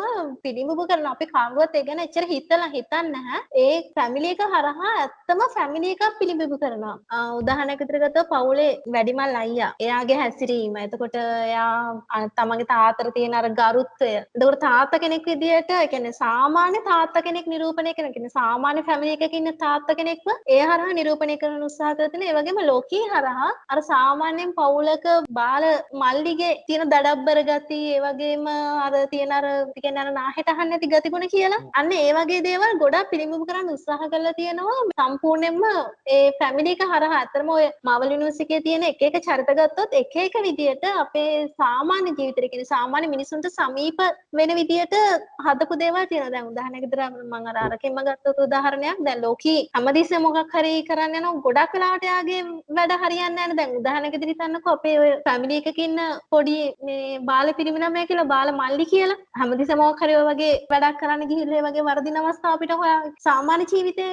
පිළිඹු 0.71 0.87
කරන 0.87 1.05
අපි 1.05 1.25
කවුරුවත් 1.27 1.75
ඒ 1.75 1.83
ගැන 1.83 1.99
එච්චර 1.99 2.25
හිතලා 2.31 2.69
හිතන්නේ 2.69 3.11
නැහැ. 3.15 3.39
ඒ 3.55 3.75
ෆැමිලි 3.95 4.29
එක 4.33 4.41
හරහා 4.45 4.91
ඇත්තම 4.93 5.41
ෆැමිලි 5.55 5.91
එකක් 5.95 6.17
පිළිඹු 6.19 6.57
කරනවා. 6.57 6.95
උදාහරණයක් 7.39 7.81
විදිහට 7.81 8.05
ගත්තොත් 8.05 8.29
පවුලේ 8.31 8.69
වැඩිමල් 8.95 9.35
අයියා 9.41 9.71
එයාගේ 9.85 10.19
හැසිරීම. 10.21 10.75
එතකොට 10.85 11.17
එයා 11.19 12.27
තමන්ගේ 12.37 12.69
තාත්තට 12.73 13.11
තියෙන 13.17 13.37
අර 13.39 13.47
ගරුත්වය. 13.51 14.11
එතකොට 14.35 14.59
තාත්තා 14.65 15.01
කෙනෙක් 15.05 15.27
විදිහට 15.31 15.71
ඒ 15.71 15.87
කියන්නේ 15.87 16.19
සාමාන්‍ය 16.21 16.81
තාත්තා 16.89 17.25
කෙනෙක් 17.27 17.51
නිරූපණය 17.53 17.93
කරන 17.97 18.15
කියන්නේ 18.15 18.37
සාමාන්‍ය 18.39 18.85
ෆැමිලි 18.89 19.17
එකක 19.17 19.37
ඉන්න 19.41 19.53
තාත්තා 19.65 19.97
කෙනෙක්ව 20.01 20.31
ඒ 20.49 20.61
හරහා 20.63 20.97
නිරූපණය 20.99 21.37
කරන 21.43 21.67
උත්සාහ 21.69 21.93
කරලා 21.93 22.11
තියෙන. 22.15 22.27
ඒ 22.29 22.37
වගේම 22.39 22.61
ලෝකී 22.71 23.03
හරහා 23.15 23.51
අර 23.71 23.79
සාමාන්‍යයෙන් 23.91 24.55
පවුලක 24.59 25.07
බාල 25.39 25.67
මල්ලිගේ 26.03 26.53
තියෙන 26.67 26.95
දඩබ්බර 26.95 27.43
ගති 27.51 27.81
ඒ 27.91 28.01
වගේම 28.07 28.47
අර 28.87 28.93
තියෙන 29.13 29.37
අර 29.39 29.45
කියන්නේ 29.77 30.05
අර 30.05 30.17
නාහෙට 30.19 30.49
අහන්න 30.61 30.73
නැති 30.73 30.91
ගතිගුණ 30.93 31.27
කියලා. 31.33 31.61
අන්න 31.79 31.91
ඒ 31.93 32.11
වගේ 32.17 32.41
දේවල් 32.47 32.73
ගොඩක් 32.83 33.11
පිළිඹු 33.11 33.41
කරන්න 33.43 33.73
උත්සාහ 33.75 34.01
කරලා 34.05 34.33
තියෙනවා. 34.33 34.77
සම්පූර්ණයෙන්ම 34.95 35.63
ඒ 36.09 36.21
ෆැමිලි 36.39 36.75
එක 36.75 36.83
හරහා 36.85 37.21
අතරම 37.21 37.51
ඔය 37.55 37.65
මාවල් 37.83 38.13
යුනිවර්සිටියේ 38.15 38.65
තියෙන 38.67 38.87
එක 38.91 39.03
එක 39.09 39.17
චරිත 39.21 39.51
ගත්තොත් 39.53 39.97
එක 40.01 40.15
එක 40.25 40.37
විදියට 40.47 40.85
අපේ 40.95 41.29
සාමාන්‍ය 41.55 42.11
ජීවිතේ 42.11 42.51
කියන්නේ 42.51 42.71
සාමාන්‍ය 42.73 43.11
මිනිසුන්ට 43.15 43.49
සමීප 43.51 44.01
වෙන 44.33 44.55
විදියට 44.59 44.97
හදපු 45.45 45.81
දේවල් 45.83 46.05
තියෙනවා. 46.05 46.31
දැන් 46.31 46.51
උදාහරණයක් 46.51 46.85
විදිහට 46.85 47.23
මම 47.23 47.47
අර 47.47 47.57
අරකින්ම 47.63 47.99
ගත්තොත් 48.01 48.41
උදාහරණයක් 48.45 48.99
දැන් 49.01 49.21
ලෝකී 49.21 49.59
හැමදෙස්සෙම 49.75 50.23
මොකක් 50.23 50.53
හරි 50.53 50.73
කරන්න 50.83 51.17
යනවා 51.19 51.43
ගොඩක් 51.45 51.75
වෙලාවට 51.75 52.05
යාගේ 52.05 52.41
වැඩ 52.71 52.93
හරියන්නේ 52.97 53.35
නැහැ 53.37 53.57
දැන් 53.59 53.77
උදාහරණයක් 53.79 54.15
විදිහට 54.15 54.33
හිතන්නකෝ 54.35 54.75
අපේ 54.77 54.95
ඔය 54.99 55.11
ෆැමිලි 55.25 55.59
එකක 55.61 55.79
ඉන්න 55.79 56.01
පොඩි 56.33 56.57
මේ 56.87 57.19
බාල 57.29 57.53
පිරිමි 57.53 57.83
ළමයා 57.83 58.09
කියලා 58.09 58.29
බාල 58.33 58.51
මල්ලි 58.53 58.89
කියලා 58.93 59.19
හැමදෙස්සෙම 59.39 59.81
මොකක් 59.81 60.03
හරි 60.03 60.17
ඔය 60.19 60.25
වගේ 60.29 60.40
වැඩක් 60.73 60.99
කරන්න 61.01 61.29
ගිහිල්ලා 61.31 61.59
ඒ 61.59 61.65
වගේ 61.67 61.87
වරදින 61.89 62.21
අවස්ථා 62.21 62.53
අපිට 62.57 62.75
හොයා 62.83 62.99
සාමාන්‍ය 63.27 63.67
ජීවිතේ 63.73 64.11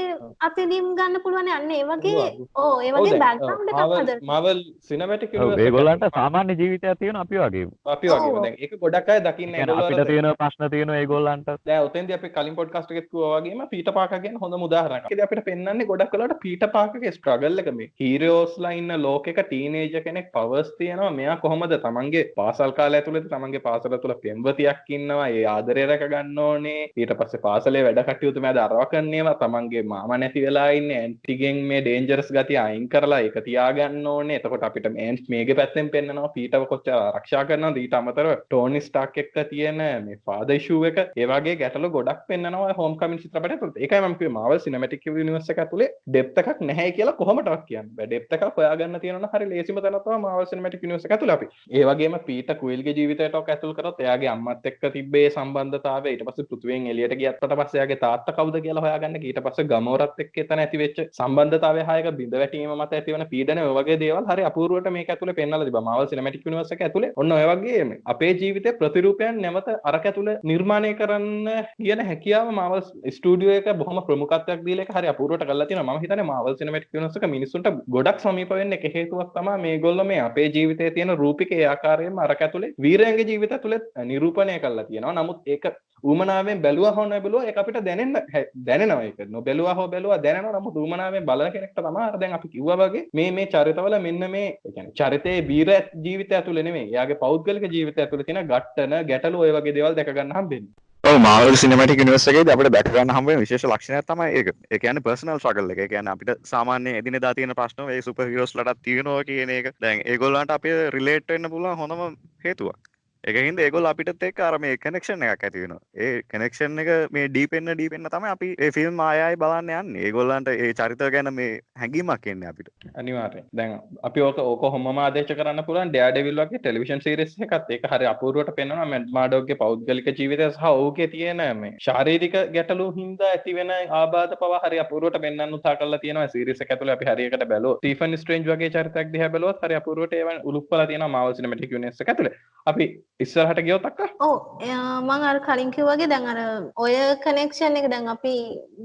අත්විඳීම් 0.48 0.90
ගන්න 1.00 1.24
පුළුවන් 1.26 1.52
අන්න 1.56 1.74
ඒ 1.78 1.84
වගේ 1.84 2.28
ඕ 2.56 2.72
ඒ 2.80 2.92
වගේ 2.96 3.22
බෑග්ග්‍රවුන්ඩ් 3.24 3.74
එකක් 3.74 3.82
හදන්න 3.86 4.26
මාවල් 4.32 4.62
සිනමැටික් 4.90 5.38
ඒගොල්ලන්ට 5.38 6.08
සාමාන්‍ය 6.18 6.58
ජීවිතයක් 6.62 7.02
තියෙන 7.04 7.22
අපි 7.24 7.42
වගේ 7.44 7.66
අපි 7.96 8.14
වගේ 8.14 8.44
දැන් 8.44 8.58
ඒක 8.58 8.78
ගොඩක් 8.80 9.14
අය 9.14 9.20
දකින්නේ 9.26 9.66
අපිට 9.78 10.06
තියෙන 10.08 10.28
ප්‍රශ්න 10.38 10.64
තියෙන 10.70 10.90
ඒගොල්ලන්ට. 10.90 11.48
දැන් 11.66 11.86
උතෙන්දී 11.88 12.16
අපි 12.18 12.28
කලින් 12.36 12.56
පොඩ්කාස්ට් 12.58 12.92
එකෙත් 12.92 13.08
කිව්වා 13.10 13.32
වගේම 13.36 13.62
පීටර් 13.72 13.94
පාකර් 13.98 14.20
ගැන 14.24 14.38
හොඳම 14.42 14.64
උදාහරණයක්. 14.68 15.04
ඒකදී 15.04 15.26
අපිට 15.26 15.42
පෙන්වන්නේ 15.48 15.88
ගොඩක් 15.90 16.14
වෙලාවට 16.14 16.40
පීටර් 16.44 16.70
පාකර්ගේ 16.76 17.14
ස්ට්‍රගල් 17.16 17.62
එක 17.62 17.70
මේ. 17.78 17.90
හීරෝස්ලා 18.02 18.74
ඉන්න 18.80 18.94
ලෝකෙක 19.06 19.40
ටීනේජර් 19.42 20.04
කෙනෙක් 20.06 20.30
පවර්ස් 20.36 20.70
තියෙනවා. 20.80 21.10
මෙයා 21.20 21.36
කොහොමද 21.44 21.76
තමන්ගේ 21.86 22.24
පාසල් 22.40 22.74
කාලය 22.78 23.00
ඇතුළත 23.00 23.28
තමන්ගේ 23.34 23.64
පාසල 23.68 23.96
තුල 24.04 24.14
පෙම්වතියක් 24.24 24.92
ඉන්නවා. 24.98 25.28
ඒ 25.30 25.44
ආදරය 25.54 25.86
රැක 25.92 26.06
ගන්න 26.18 26.38
ඕනේ. 26.38 26.90
ඊට 26.96 27.12
පස්සේ 27.18 27.42
පාසලේ 27.46 27.82
වැඩ 27.86 28.02
කටයුතු 28.08 28.42
මැද 28.44 28.58
අරව 28.64 28.80
කරන්නේවා 28.92 29.36
තමන්ගේ 29.42 29.84
මාමා 29.92 30.18
නැති 30.18 30.44
වෙලා 30.44 30.68
ඉන්නේ 30.78 31.00
ඇන්ටිගෙන් 31.02 31.58
මේ 31.70 31.80
ඩේන්ජරස් 31.82 32.30
ගතිය 32.36 32.58
අයින් 32.64 32.88
කරලා 32.88 33.20
ඒක 33.26 33.38
තියාගන්න 33.48 34.06
ඕනේ. 34.06 34.38
එතකොට 34.40 34.66
අපිට 34.68 34.88
මේ 34.92 35.08
මේගේ 35.34 35.58
පැත්තෙන් 35.60 35.90
පෙන්නනවා 35.94 36.32
පීටර් 36.36 36.64
කොච්චර 36.72 36.96
ආරක්ෂා 36.96 37.44
කරනවද 37.50 37.82
ඊට 37.82 37.96
අමතරව 38.00 38.32
ටෝනි 38.38 38.80
ස්ටාක් 38.80 39.18
එක්ක 39.22 39.36
තියෙන 39.50 39.82
මේ 40.06 40.18
ෆාදර් 40.26 40.56
ඉෂුව 40.58 40.86
එක 40.90 40.98
ඒ 41.04 41.28
වගේ 41.32 41.56
ගැටලු 41.62 41.92
ගොඩක් 41.96 42.24
පෙන්වනවා 42.30 42.76
හෝම් 42.80 42.96
කමින් 43.00 43.22
චිත්‍රපටය 43.24 43.58
තුළ. 43.60 43.74
ඒකයි 43.76 44.02
මම 44.02 44.16
කිව්වේ 44.18 44.36
මාවල් 44.38 44.62
සිනමැටික් 44.66 45.06
යුනිවර්ස් 45.10 45.50
එක 45.54 45.62
ඇතුලේ 45.64 45.90
ඩෙප්ත් 46.08 46.42
එකක් 46.42 46.64
නැහැ 46.70 46.94
කියලා 46.98 47.16
කොහොමදවත් 47.20 47.64
කියන්න 47.70 47.92
බෑ. 47.96 48.08
ඩෙප්ත් 48.10 48.36
එකක් 48.38 48.58
හොයාගන්න 48.58 49.00
තියෙනවා 49.04 49.32
හරි 49.34 49.50
ලේසිම 49.52 49.80
තැන 49.82 50.00
තමයි 50.06 50.20
මාවල් 50.26 50.48
සිනමැටික් 50.52 50.84
යුනිවර්ස් 50.84 51.08
එක 51.08 51.16
ඇතුලේ 51.16 51.38
අපි. 51.38 51.50
ඒ 51.76 51.84
වගේම 51.90 52.18
පීටර් 52.28 52.58
කුයිල්ගේ 52.62 52.96
ජීවිතයට 52.98 53.38
ඔක 53.40 53.50
ඇතුල් 53.54 53.74
කරොත් 53.78 54.00
එයාගේ 54.04 54.30
අම්මත් 54.34 54.68
එක්ක 54.70 54.82
තිබ්බේ 54.96 55.26
සම්බන්ධතාවය 55.30 56.07
ආවේ 56.08 56.16
ඊට 56.16 56.24
පස්සේ 56.26 56.46
පෘථිවියෙන් 56.50 56.86
එළියට 56.92 57.14
ගියත් 57.20 57.40
පස්සේ 57.42 57.78
එයාගේ 57.78 57.98
තාත්තා 58.04 58.34
කවුද 58.36 58.56
කියලා 58.64 58.84
හොයාගන්න 58.84 59.16
ඊට 59.20 59.40
පස්සේ 59.44 59.68
ගමෝරත් 59.72 60.20
එක්ක 60.24 60.38
එතන 60.42 60.62
ඇති 60.64 60.80
වෙච්ච 60.82 60.98
සම්බන්ධතාවය 61.18 61.84
හයක 61.88 62.08
බිඳ 62.18 62.36
වැටීම 62.42 62.72
මත 62.76 62.98
ඇතිවන 62.98 63.24
පීඩන 63.32 63.62
ඔය 63.64 63.72
වගේ 63.78 63.98
දේවල් 64.02 64.28
හරි 64.30 64.46
අපූර්වට 64.50 64.90
මේක 64.96 65.12
ඇතුලේ 65.14 65.36
පෙන්වලා 65.40 65.68
තිබා 65.68 65.84
මාවල් 65.88 66.08
සිනමැටික් 66.12 66.46
යුනිවර්ස් 66.46 66.72
එක 66.76 66.84
ඇතුලේ. 66.86 67.12
ඔන්න 67.16 67.32
ඔය 67.32 67.44
වගේ 67.52 68.00
අපේ 68.14 68.32
ජීවිතේ 68.42 68.76
ප්‍රතිරූපයන් 68.80 69.40
නැවත 69.44 69.70
අරක 69.92 70.08
ඇතුලේ 70.10 70.38
නිර්මාණය 70.52 70.92
කරන්න 71.00 71.50
කියන 71.78 72.04
හැකියාව 72.10 72.52
මාවල් 72.60 72.82
ස්ටුඩියෝ 73.16 73.58
එක 73.60 73.70
බොහොම 73.82 74.02
ප්‍රමුඛත්වයක් 74.08 74.64
දීලා 74.68 74.86
ඒක 74.86 74.94
හරි 74.98 75.12
අපූර්වට 75.14 75.48
කරලා 75.50 75.68
තියෙනවා. 75.70 75.96
මම 75.96 76.04
හිතන්නේ 76.06 76.28
මාවල් 76.32 76.58
සිනමැටික් 76.62 76.98
යුනිවර්ස් 76.98 77.20
එක 77.20 77.28
මිනිස්සුන්ට 77.36 77.70
ගොඩක් 77.96 78.24
සමීප 78.26 78.56
වෙන්න 78.60 78.78
එක 78.78 78.88
හේතුවක් 78.96 79.34
තමයි 79.36 79.58
මේගොල්ලෝ 79.66 80.08
මේ 80.12 80.20
අපේ 80.28 80.48
ජීවිතයේ 80.56 80.94
තියෙන 80.96 81.16
රූපික 81.22 81.52
ඒ 81.52 81.64
ආකාරයෙන්ම 81.74 82.24
අරක 82.26 82.46
ඇතුලේ 82.46 82.74
වීරයන්ගේ 82.84 83.28
ජීවිත 83.30 83.52
ඇතුලේ 83.52 83.80
නිරූපණය 84.08 84.58
කරලා 84.60 84.84
තියෙනවා. 84.84 85.16
නමුත් 85.18 85.40
ඒක 85.46 85.64
ඌමනාවෙන් 86.04 86.62
බැලුවා 86.62 86.92
හෝ 86.92 87.06
නොබැලුවා 87.06 87.44
ඒක 87.44 87.60
අපිට 87.62 87.78
දැනෙන්න 87.84 88.16
දැනෙනවා 88.64 89.02
ඒක 89.02 89.20
නොබැලුවා 89.28 89.74
හෝ 89.74 89.88
බැලුවා 89.88 90.18
දැනෙනවා 90.18 90.56
නමුත් 90.56 90.76
ඌමනාවෙන් 90.76 91.26
බලන 91.26 91.52
කෙනෙක්ට 91.52 91.78
තමයි 91.78 92.04
අර 92.04 92.18
දැන් 92.20 92.36
අපි 92.38 92.48
කිව්වා 92.48 92.80
වගේ 92.82 93.04
මේ 93.12 93.30
මේ 93.30 93.46
චරිතවල 93.46 93.98
මෙන්න 94.00 94.30
මේ 94.30 94.48
ඒ 94.48 94.72
කියන්නේ 94.72 94.98
චරිතයේ 95.00 95.38
බීර 95.42 95.70
ජීවිතය 96.04 96.34
ඇතුලේ 96.34 96.62
නෙමෙයි 96.62 96.90
එයාගේ 96.90 97.22
පෞද්ගලික 97.24 97.70
ජීවිතය 97.70 98.04
ඇතුලේ 98.04 98.28
තියෙන 98.28 98.52
ගැටන 98.52 99.00
ගැටලු 99.08 99.46
ඔය 99.46 99.54
වගේ 99.56 99.74
දේවල් 99.74 99.98
දැක 99.98 100.12
ගන්න 100.12 100.36
හම්බෙන්නේ 100.38 100.86
ඔව් 101.04 101.16
මාවල් 101.18 101.56
සිනමැටික් 101.56 102.00
යුනිවර්ස් 102.02 102.24
එකේදී 102.30 102.52
අපිට 102.52 102.72
දැක 102.72 102.88
ගන්න 102.88 103.12
හම්බ 103.12 103.30
වෙන 103.30 103.40
විශේෂ 103.40 103.64
ලක්ෂණයක් 103.64 104.06
තමයි 104.06 104.26
ඒක. 104.32 104.48
ඒ 104.66 104.78
කියන්නේ 104.78 105.02
පර්සනල් 105.02 105.38
ස්ට්‍රගල් 105.38 105.70
එක. 105.74 105.78
ඒ 105.78 105.88
කියන්නේ 105.88 106.12
අපිට 106.12 106.32
සාමාන්‍ය 106.44 106.94
එදිනෙදා 106.98 107.32
තියෙන 107.34 107.54
ප්‍රශ්න 107.54 107.88
ඒ 107.88 108.00
සුපර් 108.02 108.26
හීරෝස් 108.26 108.54
ලටත් 108.56 108.82
තියෙනවා 108.82 109.22
කියන 109.24 109.50
එක. 109.50 109.70
දැන් 109.80 110.02
ඒගොල්ලන්ට 110.04 110.50
අපිට 110.50 110.82
රිලේට් 110.94 111.28
වෙන්න 111.28 111.50
පුළුවන් 111.50 111.78
හොඳම 111.78 112.18
හේතුවක්. 112.44 112.90
එකහින්ද 113.30 113.60
ඒගොල් 113.60 113.88
අපිට 113.90 114.22
එක් 114.22 114.40
අර 114.40 114.58
මේ 114.58 114.76
කනෙක්ෂන් 114.78 115.24
එකක් 115.26 115.44
ඇති 115.44 115.62
වෙනවා. 115.62 115.80
ඒ 115.96 116.22
කනෙක්ෂන් 116.32 116.82
එක 116.82 116.90
මේ 117.12 117.28
ඩීපෙන්න 117.28 117.72
ඩීපෙන්න 117.72 118.08
තමයි 118.08 118.30
අපි 118.30 118.48
ඒ 118.58 118.70
ෆිල්ම් 118.70 119.00
ආයයි 119.00 119.38
බලන්න 119.42 119.72
යන්නේ. 119.78 120.04
ඒගොල්ලන්ට 120.06 120.50
ඒ 120.54 120.72
චරිත 120.74 121.04
ගැන 121.14 121.32
මේ 121.34 121.50
හැඟීමක් 121.76 122.28
එන්නේ 122.32 122.50
අපිට. 122.52 122.70
අනිවාර්යෙන්. 122.94 123.46
දැන් 123.52 123.74
අපි 124.02 124.24
ඕක 124.28 124.40
ඕක 124.44 124.64
හැමෝම 124.68 125.00
ආදේශ 125.00 125.32
කරන්න 125.32 125.64
පුළුවන් 125.68 125.92
ඩෙයාඩෙවිල් 125.92 126.40
වගේ 126.42 126.60
ටෙලිවිෂන් 126.60 127.04
සීරීස් 127.06 127.36
එකත් 127.48 127.72
ඒක 127.76 127.86
හරි 127.92 128.10
අපූර්වට 128.12 128.54
පෙන්වනවා 128.58 128.88
මැඩ් 128.92 129.12
මාඩෝගේ 129.18 129.58
පෞද්ගලික 129.62 130.10
ජීවිතය 130.12 130.48
සහ 130.48 130.66
ඔහුගේ 130.70 131.08
තියෙන 131.14 131.44
මේ 131.60 131.74
ශාරීරික 131.86 132.36
ගැටලු 132.56 132.88
හින්දා 132.98 133.32
ඇති 133.32 133.56
වෙන 133.58 133.74
ආබාධ 133.74 134.36
පවා 134.42 134.62
හරි 134.64 134.82
අපූර්වට 134.84 135.20
පෙන්වන්න 135.24 135.56
උත්සාහ 135.58 135.76
කරලා 135.80 136.02
තියෙනවා 136.04 136.28
සීරීස් 136.34 136.64
එක 136.66 136.74
ඇතුලේ 136.74 136.96
අපි 136.96 137.10
හරියකට 137.10 137.46
බැලුවොත් 137.52 137.80
ස්ටීෆන් 137.80 138.18
ස්ට්‍රේන්ජ් 138.20 138.50
වගේ 138.52 138.72
චරිතයක් 138.76 139.12
දිහා 139.14 139.32
බැලුවොත් 139.34 139.64
හරි 139.64 139.80
අපූර්වට 139.80 140.18
ඒවා 140.20 140.38
උලුප්පලා 140.44 140.86
තියෙනවා 140.86 141.12
මාවල් 141.16 141.36
සිනමැටික් 141.38 141.76
යුනිවර්ස් 141.76 142.04
එක 142.04 142.12
ඇතුලේ. 142.12 142.34
අපි 142.66 142.86
ඉස්සරහට 143.20 143.60
ගියොත් 143.66 143.86
අක්කා? 143.88 144.08
ඔව්. 144.20 144.34
මං 144.62 145.22
අර 145.28 145.38
කලින් 145.46 145.70
කිව්වාගේ 145.76 146.08
දැන් 146.10 146.26
අර 146.32 146.38
ඔය 146.84 146.92
කනෙක්ෂන් 147.24 147.78
එක 147.80 147.86
දැන් 147.92 148.06
අපි 148.12 148.34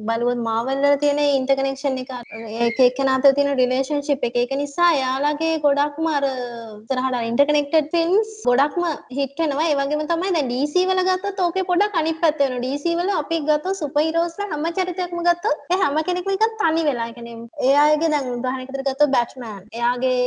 බලුවොත් 0.07 0.39
මාවල් 0.47 0.79
වල 0.85 0.95
තියෙන 1.03 1.19
ඉන්ටර්කනෙක්ෂන් 1.21 1.99
එක 2.03 2.13
ඒක 2.61 2.79
එක්කෙනා 2.85 3.17
අතර 3.19 3.33
තියෙන 3.37 3.53
රිලේෂන්ෂිප් 3.59 4.25
එක. 4.29 4.39
ඒක 4.43 4.55
නිසා 4.61 4.87
එයාලගේ 4.95 5.59
ගොඩක්ම 5.65 6.07
අර 6.13 6.25
ඉස්සරහට 6.29 7.19
ඉන්ටර්කනෙක්ටඩ් 7.29 7.91
ෆිල්ම්ස් 7.93 8.31
ගොඩක්ම 8.47 8.87
හිට් 9.19 9.43
වෙනවා. 9.43 9.67
ඒ 9.67 9.77
වගේම 9.81 10.01
තමයි 10.13 10.33
දැන් 10.37 10.49
DC 10.53 10.87
වල 10.91 11.03
ගත්තොත් 11.09 11.43
ඕකේ 11.45 11.67
පොඩක් 11.69 11.99
අනිත් 12.01 12.19
පැත්ත 12.23 12.43
වෙනවා. 12.45 12.63
DC 12.65 12.97
වල 13.01 13.13
අපි 13.19 13.39
ගත්තොත් 13.51 13.81
සුපර් 13.81 14.05
හීරෝස්ලා 14.05 14.49
හැම 14.55 14.67
චරිතයක්ම 14.79 15.23
ගත්තොත් 15.29 15.71
ඒ 15.75 15.79
හැම 15.83 16.01
කෙනෙක්ම 16.09 16.33
නිකන් 16.33 16.57
තනි 16.63 16.87
වෙලා. 16.89 17.07
ඒ 17.11 17.15
කියන්නේ 17.19 17.37
ඒ 17.69 17.77
අයගේ 17.85 18.11
දැන් 18.15 18.33
උදාහරණයකට 18.33 18.81
ගත්තොත් 18.81 19.15
බැට්මෑන් 19.17 19.63
එයාගේ 19.77 20.19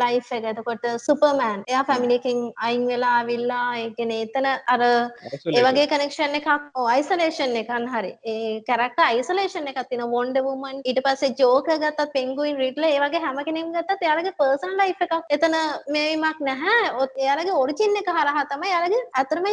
ලයිෆ් 0.00 0.32
එක. 0.38 0.48
එතකොට 0.54 0.88
සුපර්මෑන් 1.08 1.68
එයා 1.68 1.84
ෆැමිලි 1.92 2.22
එකෙන් 2.22 2.48
අයින් 2.68 2.88
වෙලා 2.94 3.18
ආවිල්ලා 3.18 3.46
ඒ 3.50 3.88
කියන්නේ 3.96 4.24
එතන 4.26 4.46
අර 4.46 4.82
ඒ 4.84 5.62
වගේ 5.66 5.86
කනෙක්ෂන් 5.92 6.36
එකක් 6.38 6.48
අයිසොලේෂන් 6.86 7.56
එකක් 7.62 7.72
හරි. 7.94 8.12
ඒ 8.24 8.60
කැරක්ටර් 8.68 9.04
අයිසොලේෂන් 9.06 9.70
එකක් 9.72 9.80
තියෙනවා. 9.84 10.12
වොන්ඩර් 10.14 10.44
වුමන් 10.46 10.82
ඊට 10.84 11.00
පස්සේ 11.06 11.34
ජෝකර් 11.40 11.78
ගත්තත් 11.84 12.12
පෙන්ගුයින් 12.16 12.60
රිඩ්ලර් 12.62 12.88
ඒ 12.88 13.00
වගේ 13.04 13.22
හැම 13.24 13.40
කෙනෙක්ම 13.48 13.72
ගත්තත් 13.76 14.06
එයාලගේ 14.08 14.36
පර්සනල් 14.40 14.76
ලයිෆ් 14.82 15.04
එකක්. 15.06 15.14
එතන 15.36 15.56
මේවීමක් 15.96 16.40
නැහැ. 16.48 17.08
එයාලගේ 17.24 17.58
ඔරිජින් 17.62 18.00
එක 18.02 18.10
හරහා 18.18 18.46
තමයි 18.52 18.72
එයාලගේ 18.72 19.02
අතරම 19.22 19.48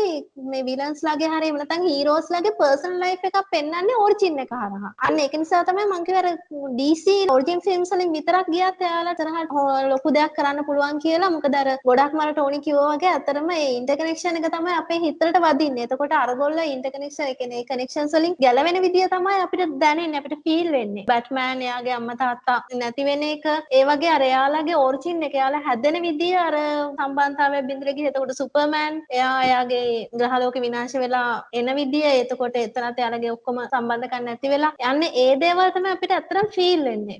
මේ 0.51 0.63
විලන්ස් 0.69 1.03
ලාගේ 1.08 1.31
හරි 1.34 1.49
එහෙම 1.49 1.62
නැත්නම් 1.62 1.88
හීරෝස් 1.89 2.31
ලාගේ 2.36 2.55
පර්සනල් 2.62 2.99
ලයිෆ් 3.03 3.27
එකක් 3.29 3.39
පෙන්වන්නේ 3.55 4.01
ඔරිජින් 4.05 4.41
එක 4.45 4.55
හරහා. 4.55 4.93
අන්න 5.08 5.23
ඒක 5.25 5.38
නිසා 5.43 5.63
තමයි 5.69 6.15
අර 6.21 6.27
DC 6.79 7.05
ඔරිජින් 7.29 7.62
ෆිල්ම්ස් 7.67 7.91
වලින් 7.93 8.15
විතරක් 8.17 8.47
ගියත් 8.55 8.81
එයාලා 8.81 9.15
තරහ 9.15 9.38
ලොකු 9.93 10.13
දෙයක් 10.17 10.36
කරන්න 10.38 10.65
පුළුවන් 10.67 11.01
කියලා. 11.05 11.34
මොකද 11.36 11.55
අර 11.62 11.69
ගොඩක් 11.88 12.13
මර 12.19 12.31
ටෝනි 12.34 12.60
කිව්වා 12.67 12.91
වගේ 12.93 13.13
අතරම 13.19 13.49
ඒ 13.51 13.67
ඉන්ටර්කනෙක්ෂන් 13.86 14.38
එක 14.39 14.48
තමයි 14.50 14.74
අපේ 14.74 15.00
හිතට 15.00 15.38
වදින්නේ. 15.38 15.86
එතකොට 15.86 16.13
අරගොල්ල 16.17 16.58
ඉන්ටර්කනෙක්ෂන් 16.65 17.26
ඒ 17.26 17.36
කියන්නේ 17.36 17.65
කනෙක්ෂන්ස් 17.65 18.13
වලින් 18.15 18.36
ගැලවෙන 18.39 18.80
විදිය 18.82 19.06
තමයි 19.08 19.41
අපිට 19.43 19.74
දැනෙන්නේ 19.84 20.21
අපිට 20.21 20.41
ෆීල් 20.45 20.71
වෙන්නේ. 20.71 21.06
බැට්මෑන් 21.06 21.62
එයාගේ 21.62 21.93
අම්මා 21.98 22.17
තාත්තා 22.21 22.58
නැති 22.74 23.06
වෙන 23.06 23.24
එක 23.24 23.45
ඒ 23.71 23.84
වගේ 23.89 24.12
අර 24.12 24.24
එයාලගේ 24.30 24.78
ඔරිජින් 24.78 25.21
එක 25.28 25.36
එයාලා 25.38 25.63
හැදෙන 25.67 25.98
විදිය 26.02 26.34
අර 26.38 26.58
සම්බන්ධතාවය 26.98 27.62
බින්දර 27.69 27.91
ගිහ 27.91 28.10
එතකොට 28.12 28.34
සුපර්මෑන් 28.34 28.98
එයා 29.12 29.36
එයාගේ 29.43 29.86
ග්‍රහලෝක 30.15 30.58
විනාශ 30.65 30.98
වෙලා 31.04 31.30
එන 31.54 31.71
විදිය 31.76 32.08
එතකොට 32.13 32.58
එතනත් 32.58 33.04
එයාලගේ 33.04 33.36
ඔක්කොම 33.38 33.62
සම්බන්ධකම් 33.65 34.28
නැති 34.30 34.54
වෙලා 34.56 34.74
යන්නේ 34.91 35.12
ඒ 35.26 35.38
දේවල් 35.38 35.76
තමයි 35.78 35.93
අපිට 35.93 36.15
ඇත්තටම 36.17 36.52
ෆීල් 36.58 36.84
වෙන්නේ. 36.86 37.19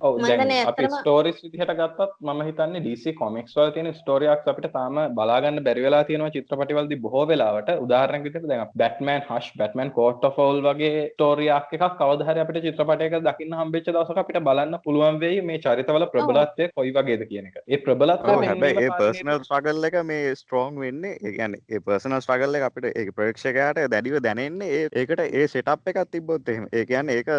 ස්ටෝරිස් 0.98 1.40
විදිහට 1.46 1.76
ගත්තත් 1.76 2.12
මම 2.24 2.44
හිතන්නේ 2.50 2.86
DC 2.88 3.16
කොමික්ස් 3.16 3.56
වල 3.56 3.72
තියෙන 3.72 3.94
ස්ටෝරි 3.94 4.34
ආක්ස් 4.34 4.54
අපිට 4.54 4.72
තාම 4.74 5.02
බලා 5.16 5.40
ගන්න 5.42 5.66
බැරි 5.66 5.88
වෙලා 5.88 6.04
තියෙනවා 6.06 6.34
චිත්‍රපටිවලදී 6.56 7.00
බොහෝ 7.02 7.24
වෙලාවට 7.28 7.70
උදාහරණයක් 7.78 8.26
විදිහට 8.26 8.48
දැන් 8.50 8.68
Batman 8.78 9.24
hush 9.24 9.58
Batman 9.58 9.92
court 9.92 10.26
of 10.26 10.38
owl 10.40 10.62
වගේ 10.62 11.50
ආක් 11.52 11.74
එකක් 11.74 11.86
කවදා 12.00 12.28
හරි 12.28 12.44
අපිට 12.44 12.62
චිත්‍රපටයක 12.66 13.16
දකින්න 13.28 13.56
හම්බෙච්ච 13.60 13.90
දවසක 13.90 14.22
අපිට 14.24 14.40
බලන්න 14.48 14.80
පුළුවන් 14.86 15.20
වෙයි 15.20 15.42
මේ 15.42 15.60
චරිතවල 15.60 16.08
ප්‍රබලත්වය 16.08 16.70
කොයි 16.76 16.94
වගේද 16.94 17.26
කියන 17.30 17.50
එක. 17.50 17.60
ඒ 17.68 17.80
ප්‍රබලත්වය 17.80 18.38
හැබැයි 18.42 18.86
ඒ 18.86 18.92
පර්සනල් 18.94 19.42
ස්ට්‍රගල් 19.42 19.90
එක 19.90 20.00
මේ 20.04 20.36
ස්ට්‍රෝං 20.36 20.80
වෙන්නේ 20.80 21.14
ඒ 21.16 21.36
කියන්නේ 21.38 21.62
ඒ 21.70 21.82
පර්සනල් 21.82 22.20
ස්ට්‍රගල් 22.20 22.60
එක 22.60 22.68
අපිට 22.70 22.90
ඒ 22.92 23.06
ප්‍රේක්ෂකයාට 23.12 23.82
දැඩිව 23.88 24.20
දැනෙන්නේ 24.20 24.84
ඒකට 24.94 25.26
ඒ 25.26 25.48
සෙටප් 25.48 25.94
එකක් 25.94 26.02
තිබ්බොත් 26.12 26.50
එහෙම. 26.50 26.70
ඒ 26.72 26.86
කියන්නේ 26.86 27.20
ඒක 27.20 27.30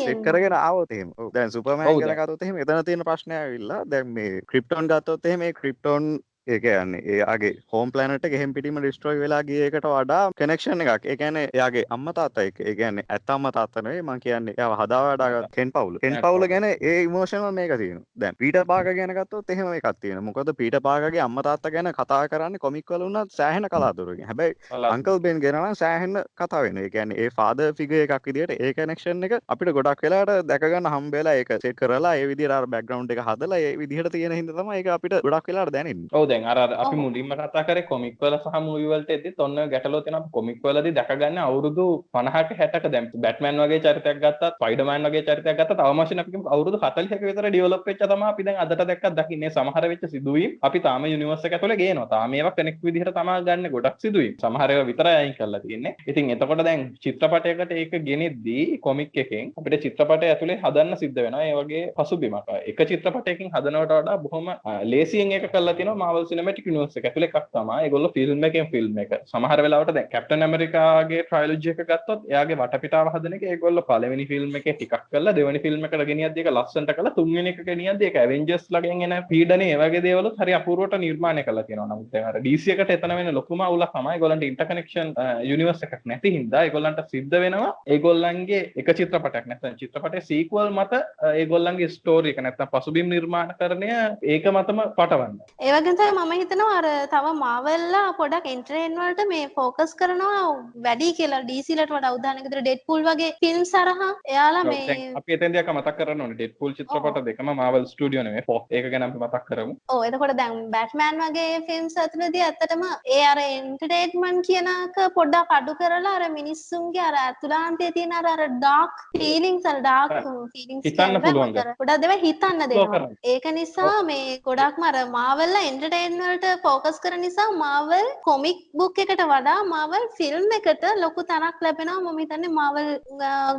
සෙට් 0.00 0.24
කරගෙන 0.26 0.54
ආවොත් 0.54 0.90
එහෙම. 0.90 1.14
ඔව් 1.18 1.32
දැන් 1.32 1.50
ගත්තොත් 1.50 2.42
එහෙම 2.42 2.62
එතන 2.64 2.84
තියෙන 2.84 3.06
ප්‍රශ්නය 3.06 3.34
ඇවිල්ලා 3.34 3.84
දැන් 3.86 4.14
මේ 4.16 4.42
ක්‍රිප්ටෝන් 4.50 4.90
ගත්තොත් 4.90 5.26
එහෙම 5.26 5.42
ඒ 5.42 5.52
ක්‍රිප්ටෝන් 5.52 6.10
ඒක 6.46 6.64
යන්නේ 6.64 7.00
එයාගේ 7.14 7.50
හෝම් 7.72 7.90
ප්ලනට 7.92 8.26
ගෙහෙම් 8.32 8.52
පිටිම 8.54 8.78
ඩිස්ට්‍රෝයි 8.80 9.20
වෙලා 9.22 9.40
ගියකට 9.42 9.86
වඩා 9.86 10.20
කනෙක්ෂන් 10.36 10.82
එකක්. 10.84 11.04
ඒකැන 11.04 11.36
එයාගේ 11.40 11.84
අම්ම 11.90 12.08
තාත්තා 12.18 12.44
එක. 12.48 12.60
ඒගැන්නේ 12.62 13.04
ඇත්තම්ම 13.08 13.48
තාත්තනේ 13.56 14.00
මං 14.02 14.22
කියන්නේ 14.24 14.54
එයා 14.56 14.78
හදාවඩා 14.80 15.42
කෙන් 15.56 15.72
පවුල 15.74 15.98
කෙන් 16.04 16.16
පවුල 16.24 16.46
ගැන 16.52 16.66
ඒ 16.70 16.94
ඉමෝෂණ 17.02 17.54
මේක 17.54 17.74
තියෙන 17.76 18.00
දැන් 18.16 18.38
පීට 18.38 18.60
පාක 18.66 18.88
ගැනගත්තොත් 18.90 19.52
එහෙම 19.54 19.68
එකක් 19.74 20.00
තියෙන 20.00 20.22
මොකද 20.24 20.52
පීට 20.56 20.78
පාකගේ 20.82 21.22
අම්ම 21.26 21.42
තාත්ත 21.48 21.70
ගැන 21.76 21.92
කතා 21.92 22.22
කරන්න 22.28 22.58
කොමික්වල 22.58 23.04
වුණත් 23.06 23.36
සෑහෙන 23.36 23.68
කලාතුරකින්. 23.70 24.24
හැබැයි 24.24 24.56
අංකල් 24.90 25.20
බෙන් 25.20 25.44
ගෙනනම් 25.44 25.76
සෑහෙන්න 25.82 26.22
කතා 26.36 26.62
වෙන 26.62 26.82
ඒකැන 26.84 27.14
ඒ 27.16 27.28
ෆාද 27.36 27.62
ෆිග 27.76 27.94
එකක් 28.00 28.26
විදිට 28.26 28.56
ඒ 28.58 28.72
කනෙක්ෂන් 28.72 29.28
එක 29.28 29.36
අපිට 29.48 29.72
ගොඩක් 29.72 30.06
වෙලාට 30.06 30.34
දැකගන්න 30.46 30.90
හම්බෙලා 30.96 31.36
ඒක 31.36 31.54
සෙට 31.58 31.76
කරලා 31.76 32.16
ඒ 32.16 32.26
විදිර 32.32 32.56
බැග්‍රවන්් 32.68 33.12
එක 33.12 33.24
හදලා 33.28 33.60
ඒ 33.60 33.76
විදිහට 33.84 34.12
තියෙන 34.16 34.36
හිද 34.40 34.52
තම 34.56 34.74
එක 34.80 34.92
අපිට 34.98 35.20
ගොඩක් 35.22 35.52
වෙලාට 35.52 35.74
දැනින් 35.78 36.08
ඔව් 36.12 36.29
දැන් 36.32 36.44
අර 36.52 36.58
අපි 36.84 36.96
මුලින්ම 37.02 37.32
කතා 37.40 37.64
කරේ 37.68 37.86
කොමික් 37.90 38.16
වල 38.22 38.36
සහ 38.38 38.60
මූවි 38.66 38.86
වලට 38.92 39.16
එද්දි 39.16 39.34
ඔන්න 39.46 39.58
ගැටලුව 39.72 40.02
තියෙනවා. 40.04 40.32
කොමික් 40.36 40.58
වලදී 40.64 40.94
දැකගන්න 40.98 41.38
අවුරුදු 41.46 41.86
50ක 42.18 42.58
60ක 42.60 42.92
දැන් 42.94 43.06
බැට්මෑන් 43.24 43.62
වගේ 43.64 43.80
චරිතයක් 43.86 44.20
ගත්තත් 44.24 44.52
ස්පයිඩර්මෑන් 44.56 45.08
වගේ 45.08 45.24
චරිතයක් 45.28 45.56
ගත්තත් 45.60 45.84
අවමශන 45.86 46.22
අපි 46.24 46.42
අවුරුදු 46.56 46.78
40ක 46.84 47.22
විතර 47.30 47.48
ඩෙවලොප් 47.48 47.86
වෙච්ච 47.90 48.04
තමයි 48.12 48.28
අපි 48.32 48.46
දැන් 48.48 48.60
අදට 48.64 48.84
දැක්කත් 48.90 49.16
දකින්නේ. 49.20 49.52
සමහර 49.56 49.84
වෙච්ච 49.92 50.04
සිදුවීම් 50.14 50.56
අපි 50.68 50.78
තාම 50.86 51.04
යුනිවර්ස් 51.12 51.44
එක 51.48 51.56
ඇතුලේ 51.58 51.78
ගේනවා. 51.82 52.08
තාම 52.14 52.34
ඒවා 52.38 52.54
කෙනෙක් 52.58 52.78
විදිහට 52.88 53.12
තමයි 53.18 53.38
ගන්න 53.48 53.70
ගොඩක් 53.74 53.98
සිදුවීම්. 54.04 54.34
සමහර 54.44 54.74
ඒවා 54.74 54.88
විතරයි 54.90 55.16
අයින් 55.20 55.34
කරලා 55.38 55.62
තියෙන්නේ. 55.64 55.94
ඉතින් 56.10 56.30
එතකොට 56.36 56.64
දැන් 56.68 56.86
චිත්‍රපටයකට 57.04 57.74
ඒක 57.80 57.94
ගෙනෙද්දී 58.08 58.64
කොමික් 58.86 59.20
එකෙන් 59.24 59.52
අපිට 59.58 59.80
චිත්‍රපටය 59.84 60.30
ඇතුලේ 60.32 60.58
හදන්න 60.64 61.00
සිද්ධ 61.02 61.20
වෙනවා. 61.24 61.44
ඒ 61.48 61.54
වගේ 61.60 61.84
පසුබිමක්. 61.98 62.50
එක 62.70 62.80
චිත්‍රපටයකින් 62.92 63.52
හදනවට 63.54 63.96
වඩා 63.98 64.18
බොහොම 64.24 64.48
ලේසියෙන් 64.92 65.32
ඒක 65.36 65.46
කරලා 65.52 65.76
තියෙනවා 65.78 66.00
මාවල් 66.20 66.28
සිනමැටික් 66.30 66.66
යුනිවර්ස් 66.68 66.96
එක 66.98 67.06
ඇතුලේ 67.08 67.28
එකක් 67.28 67.46
තමයි. 67.54 67.76
ඒගොල්ලෝ 67.84 68.12
ෆිල්ම් 68.16 68.44
එකෙන් 68.48 68.66
ෆිල්ම් 68.72 68.98
එක. 69.02 69.12
සමහර 69.32 69.60
වෙලාවට 69.64 69.92
දැන් 69.96 70.08
කැප්ටන් 70.12 70.44
ඇමරිකාගේ 70.46 71.22
ට්‍රයිලොජි 71.24 71.72
එක 71.72 71.80
ගත්තොත් 71.90 72.26
එයාගේ 72.30 72.58
වටපිටාව 72.60 73.10
හදන 73.14 73.36
එක 73.38 73.44
ඒගොල්ලෝ 73.52 73.84
පළවෙනි 73.90 74.26
ෆිල්ම් 74.30 74.56
එකේ 74.60 74.74
ටිකක් 74.74 75.06
කරලා 75.12 75.34
දෙවෙනි 75.38 75.62
ෆිල්ම් 75.64 75.86
එකට 75.88 76.04
ගෙනියද්දී 76.10 76.44
ඒක 76.44 76.52
ලස්සනට 76.52 76.92
කරලා 76.98 77.14
තුන්වෙනි 77.18 77.52
එක 77.54 77.62
ගෙනියද්දී 77.70 78.10
ඒක 78.10 78.18
ඇවෙන්ජර්ස් 78.22 78.66
ලගෙන් 78.76 79.04
එන 79.08 79.16
පීඩනේ 79.30 79.74
ඒ 79.74 79.80
වගේ 79.82 80.04
දේවලුත් 80.08 80.40
හරි 80.42 80.56
අපූර්වට 80.60 80.98
නිර්මාණය 81.04 81.44
කරලා 81.48 81.66
තියෙනවා. 81.68 81.88
නමුත් 81.92 82.10
දැන් 82.12 82.28
අර 82.30 82.40
DC 82.46 82.74
එකට 82.76 82.94
එතන 82.96 83.16
වෙන 83.20 83.32
ලොකුම 83.34 83.64
අවුලක් 83.68 83.96
තමයි 83.96 84.14
ඒගොල්ලන්ට 84.16 84.48
ඉන්ටර්කනෙක්ෂන් 84.50 85.14
යුනිවර්ස් 85.50 85.86
එකක් 85.88 86.04
නැති 86.04 86.34
හින්දා 86.36 86.64
ඒගොල්ලන්ට 86.68 87.02
සිද්ධ 87.14 87.38
වෙනවා 87.46 87.72
ඒගොල්ලන්ගේ 87.96 88.62
එක 88.76 88.92
චිත්‍රපටයක්. 89.00 89.50
නැත්නම් 89.50 89.78
චිත්‍රපටයේ 89.80 90.26
සීක්වල් 90.30 90.74
මත 90.76 91.02
ඒගොල්ලන්ගේ 91.34 91.92
ස්ටෝරි 91.96 92.34
එක. 92.34 92.42
නැත්නම් 92.42 92.72
පසුබිම් 92.74 93.08
නිර්මාණකරණය 93.10 93.90
ඒක 94.22 94.44
මතම 94.50 94.80
පටවන්න. 94.96 95.34
ඒ 95.60 95.70
වගේම 95.72 95.96
තමයි 95.96 96.09
වගේ 96.09 96.09
මම 96.12 96.32
හිතනවා 96.40 96.76
අර 96.78 96.86
තව 97.12 97.32
මාවල්ලා 97.40 98.04
පොඩක් 98.20 98.46
එන්ටරේන් 98.52 98.96
වලට 99.00 99.26
මේ 99.32 99.46
ફોකස් 99.56 99.92
කරනවා 100.00 100.42
වැඩි 100.86 101.08
කියලා. 101.18 101.42
ඩීසීලට 101.44 101.92
වඩා 101.94 102.12
විදිහට 102.16 102.56
ඩෙඩ්පූල් 102.58 103.02
වගේ 103.08 103.30
ෆිල්ම් 103.42 103.62
සරහා. 103.72 104.10
එයාලා 104.32 104.64
මේ 104.70 104.96
අපි 105.20 105.36
එතෙන්දී 105.38 105.62
අක 105.62 105.72
මතක් 105.74 105.96
කරන්න 106.00 106.34
ඩෙඩ්පූල් 106.34 106.76
චිත්‍රපට 106.78 107.20
දෙකම 107.28 107.52
මාවල් 107.60 107.86
ස්ටුඩියෝ 107.92 108.24
නෙමෙයි. 108.28 108.46
ෆෝ 108.48 108.58
ඒක 108.70 108.90
ගැන 108.94 109.06
මතක් 109.08 109.42
කරමු. 109.50 109.76
ඔව් 109.94 110.02
එතකොට 110.08 110.34
දැන් 110.40 110.58
බැට්මෑන් 110.76 111.22
වගේ 111.24 111.60
ෆිල්ම්ස් 111.68 111.96
අතරදී 112.04 112.44
ඇත්තටම 112.48 112.84
ඒ 113.16 113.22
අර 113.32 113.42
එන්ටර්ටේන්මන්ට් 113.44 114.50
කියනක 114.50 115.00
පොඩ්ඩක් 115.18 115.56
අඩු 115.58 115.76
කරලා 115.80 116.14
අර 116.18 116.28
මිනිස්සුන්ගේ 116.38 117.06
අර 117.08 117.16
ඇතුළාන්තයේ 117.24 117.92
තියෙන 117.98 118.16
අර 118.20 118.30
අර 118.34 118.44
ඩාර්ක් 118.56 119.04
ෆීලිංස් 119.18 119.70
අර 119.72 119.78
ඩාර්ක් 119.80 120.16
ෆීලිංස් 120.54 120.84
හිතන්න 120.88 121.20
පුළුවන් 121.26 121.56
ගොඩක් 121.56 122.00
දේවල් 122.04 122.24
හිතන්න 122.26 122.66
දෙනවා. 122.74 123.02
ඒක 123.32 123.46
නිසා 123.60 123.96
මේ 124.10 124.38
ගොඩක්ම 124.48 124.88
අර 124.90 124.96
මාවල් 125.16 125.56
එන්ටර්ටේන් 125.62 125.99
වලට 126.08 126.46
ફોකස් 126.62 126.98
කරන 127.04 127.20
නිසා 127.20 127.46
මාවල් 127.52 128.06
කොමික් 128.24 128.58
බුක් 128.80 128.98
එකට 129.02 129.22
වඩා 129.30 129.56
මාවල් 129.70 130.04
ෆිල්ම් 130.18 130.46
එකට 130.58 130.84
ලොකු 131.00 131.24
තැනක් 131.30 131.60
ලැබෙනවා 131.66 132.00
මම 132.02 132.20
හිතන්නේ 132.22 132.52
මාවල් 132.58 132.88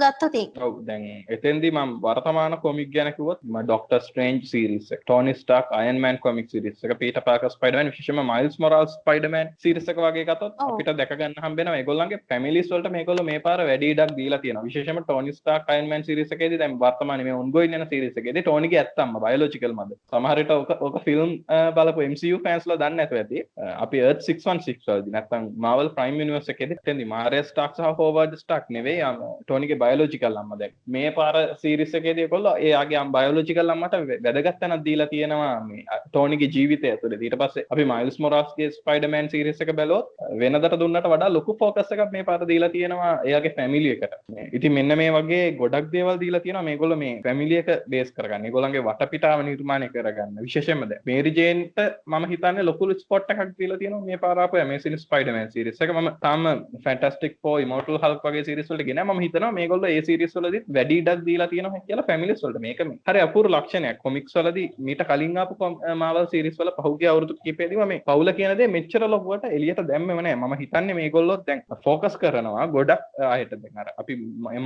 ගත්තොතින්. 0.02 0.48
ඔව් 0.68 0.80
දැන් 0.88 1.04
එතෙන්දී 1.30 1.72
මම 1.72 1.92
වර්තමාන 2.06 2.58
කොමික් 2.66 2.90
ගැන 2.96 3.12
කිව්වොත් 3.14 3.40
මම 3.44 3.60
Doctor 3.66 4.02
Strange 4.08 4.42
series 4.52 4.90
Tony 4.94 5.34
Stark 5.34 5.72
Iron 5.80 6.02
Man 6.06 6.20
comic 6.20 6.50
series 6.54 6.84
එක 6.84 6.96
පීටර් 7.04 7.24
පාකර් 7.30 7.52
ස්පයිඩර්මෑන් 7.56 7.92
විශේෂයෙන්ම 7.92 8.32
මයිල්ස් 8.32 8.58
මොරාල්ස් 8.66 8.98
ස්පයිඩර්මෑන් 9.02 9.54
සීරීස් 9.66 9.92
එක 9.94 10.02
වගේ 10.06 10.26
ගත්තොත් 10.32 10.66
අපිට 10.68 10.92
දැක 11.02 11.14
ගන්න 11.14 11.38
හම්බෙනවා. 11.46 11.78
ඒගොල්ලන්ගේ 11.82 12.22
ෆැමිලිස් 12.30 12.72
වලට 12.74 12.94
මේගොල්ලෝ 12.98 13.28
මේ 13.32 13.40
පාර 13.48 13.60
වැඩි 13.72 13.92
ඉඩක් 13.96 14.16
දීලා 14.20 14.42
තියෙනවා. 14.46 14.68
විශේෂයෙන්ම 14.70 15.04
ටෝනි 15.04 15.38
ස්ටාර්ක් 15.40 15.72
අයන් 15.76 15.90
මෑන් 15.92 16.08
සීරීස් 16.10 16.36
එකේදී 16.38 16.62
දැන් 16.64 16.80
වර්තමානයේ 16.84 17.30
මේ 17.30 17.38
ඔන්ගෝයින් 17.44 17.78
යන 17.80 17.88
සීරීස් 17.94 18.20
එකේදී 18.24 18.46
ටෝනිගේ 18.48 18.82
ඇත්තම්ම 18.84 19.20
බයොලොජිකල් 19.26 19.78
මදර් 19.78 19.98
සමහර 20.12 20.42
විට 20.42 20.82
ඕක 20.88 21.00
ෆිල්ම් 21.08 21.32
බලපු 21.78 22.08
MCU 22.32 22.40
ෆෑන්ස්ලා 22.46 22.78
දන්නේ 22.82 22.98
නැතුව 23.00 23.20
ඇති. 23.22 23.40
අපි 23.86 23.98
Earth 24.08 24.24
616 24.28 24.96
වලදී 24.96 25.14
නැත්නම් 25.16 25.46
Marvel 25.66 25.90
Prime 25.98 26.18
Universe 26.26 26.50
එකේදී 26.54 26.78
එතෙන්දී 26.82 27.08
මාරියා 27.14 27.48
ස්ටාර්ක් 27.50 27.74
සහ 27.78 27.90
හෝවර්ඩ් 28.00 28.36
ස්ටාර්ක් 28.42 28.68
නෙවෙයි 28.78 29.10
ටෝනිගේ 29.46 29.80
බයොලොජිකල් 29.84 30.40
අම්මා 30.42 30.60
දැන්. 30.62 30.74
මේ 30.96 31.12
පාර 31.20 31.36
සීරීස් 31.64 31.96
එකේදී 32.00 32.26
ඒගොල්ලෝ 32.28 32.56
එයාගේ 32.68 33.00
අම් 33.04 33.12
බයොලොජිකල් 33.18 33.74
අම්මට 33.76 33.98
වැදගත් 34.28 34.60
තැනක් 34.62 34.86
දීලා 34.88 35.10
තියෙනවා 35.14 35.52
මේ 35.70 35.86
ටෝනිගේ 36.08 36.52
ජීවිතය 36.56 36.92
ඇතුළේ. 36.94 37.22
ඊට 37.28 37.38
පස්සේ 37.44 37.66
අපි 37.76 37.88
මයිල්ස් 37.94 38.20
මොරාස්ගේ 38.26 38.70
ස්පයිඩර්මෑන් 38.78 39.32
සීරීස් 39.36 39.64
එක 39.66 39.74
බැලුවොත් 39.82 40.08
වෙනදට 40.44 40.78
දුන්නට 40.84 41.10
වඩා 41.14 41.32
ලොකු 41.38 41.58
ෆෝකස් 41.64 41.94
එකක් 41.98 42.16
මේ 42.18 42.28
පාර 42.30 42.48
දීලා 42.54 42.72
තියෙනවා 42.78 43.14
එයාගේ 43.30 43.56
ෆැමිලි 43.60 43.94
එකට. 43.96 44.18
ඉතින් 44.60 44.78
මෙන්න 44.80 44.98
මේ 45.04 45.12
වගේ 45.18 45.44
ගොඩක් 45.62 45.92
දේවල් 45.98 46.22
දීලා 46.24 46.44
තියෙනවා 46.46 46.68
මේගොල්ලෝ 46.70 47.02
මේ 47.04 47.14
ෆැමිලි 47.28 47.62
එක 47.64 47.72
බේස් 47.96 48.12
කරගන්න. 48.18 48.48
ඒගොල්ලන්ගේ 48.50 48.86
වටපිටාව 48.90 49.46
නිර්මාණය 49.50 49.90
කරගන්න. 49.96 50.40
විශේෂයෙන්ම 50.48 50.88
දැන්. 50.90 51.02
මේරි 51.10 51.32
ජේන්ට 51.38 51.80
මම 52.22 52.28
හිතන්නේ 52.34 52.66
ලොකු 52.70 52.90
ස්පොට් 53.04 53.32
එකක් 53.34 53.54
දීලා 53.60 53.80
තියෙනවා 53.82 54.06
මේ 54.10 54.20
පාර 54.24 54.38
ආපු 54.44 54.62
ඇමේසින් 54.62 54.98
ස්පයිඩර්මෑන් 55.04 55.52
සීරීස් 55.54 55.82
එක. 55.84 55.94
මම 55.96 56.10
තාම 56.26 56.44
ෆැන්ටස්ටික් 56.86 57.38
ෆෝ 57.44 57.56
ඉමෝටල් 57.66 57.98
හල්ක් 58.04 58.26
වගේ 58.28 58.44
සීරීස් 58.48 58.72
වලට 58.72 58.88
ගෙන 58.90 59.02
මම 59.06 59.22
හිතනවා 59.26 59.52
මේගොල්ලෝ 59.60 59.92
ඒ 59.96 60.02
සීරීස් 60.10 60.36
වලදීත් 60.38 60.66
වැඩි 60.78 60.98
ඉඩක් 61.02 61.26
දීලා 61.30 61.50
තියෙනවා 61.54 61.84
කියලා 61.88 62.08
ෆැමිලිස් 62.10 62.44
වලට. 62.46 62.64
මේක 62.68 62.84
මේ 62.90 63.00
හරි 63.10 63.24
අපූර්ව 63.28 63.52
ලක්ෂණයක්. 63.56 64.00
කොමික්ස් 64.06 64.36
වලදී 64.40 64.68
මීට 64.88 65.04
කලින් 65.12 65.38
ආපු 65.44 65.72
මාවල් 66.04 66.30
සීරීස් 66.34 66.60
වල 66.62 66.74
පහුගිය 66.80 67.12
අවුරුදු 67.14 67.38
කිහිපෙදීම 67.42 67.84
මේ 67.94 68.04
පවුල 68.10 68.34
කියන 68.40 68.56
දේ 68.62 68.70
මෙච්චර 68.78 69.08
ලොකුවට 69.16 69.48
එළියට 69.58 69.84
දැම්මෙම 69.92 70.24
නෑ. 70.28 70.36
මම 70.42 70.56
හිතන්නේ 70.64 70.98
මේගොල්ලොත් 71.02 71.46
දැන් 71.48 71.64
ෆෝකස් 71.88 72.18
කරනවා 72.24 72.68
ගොඩක් 72.76 73.24
ආයෙත් 73.32 73.56
දැන් 73.64 73.82
අර 73.84 73.88
අපි 74.04 74.20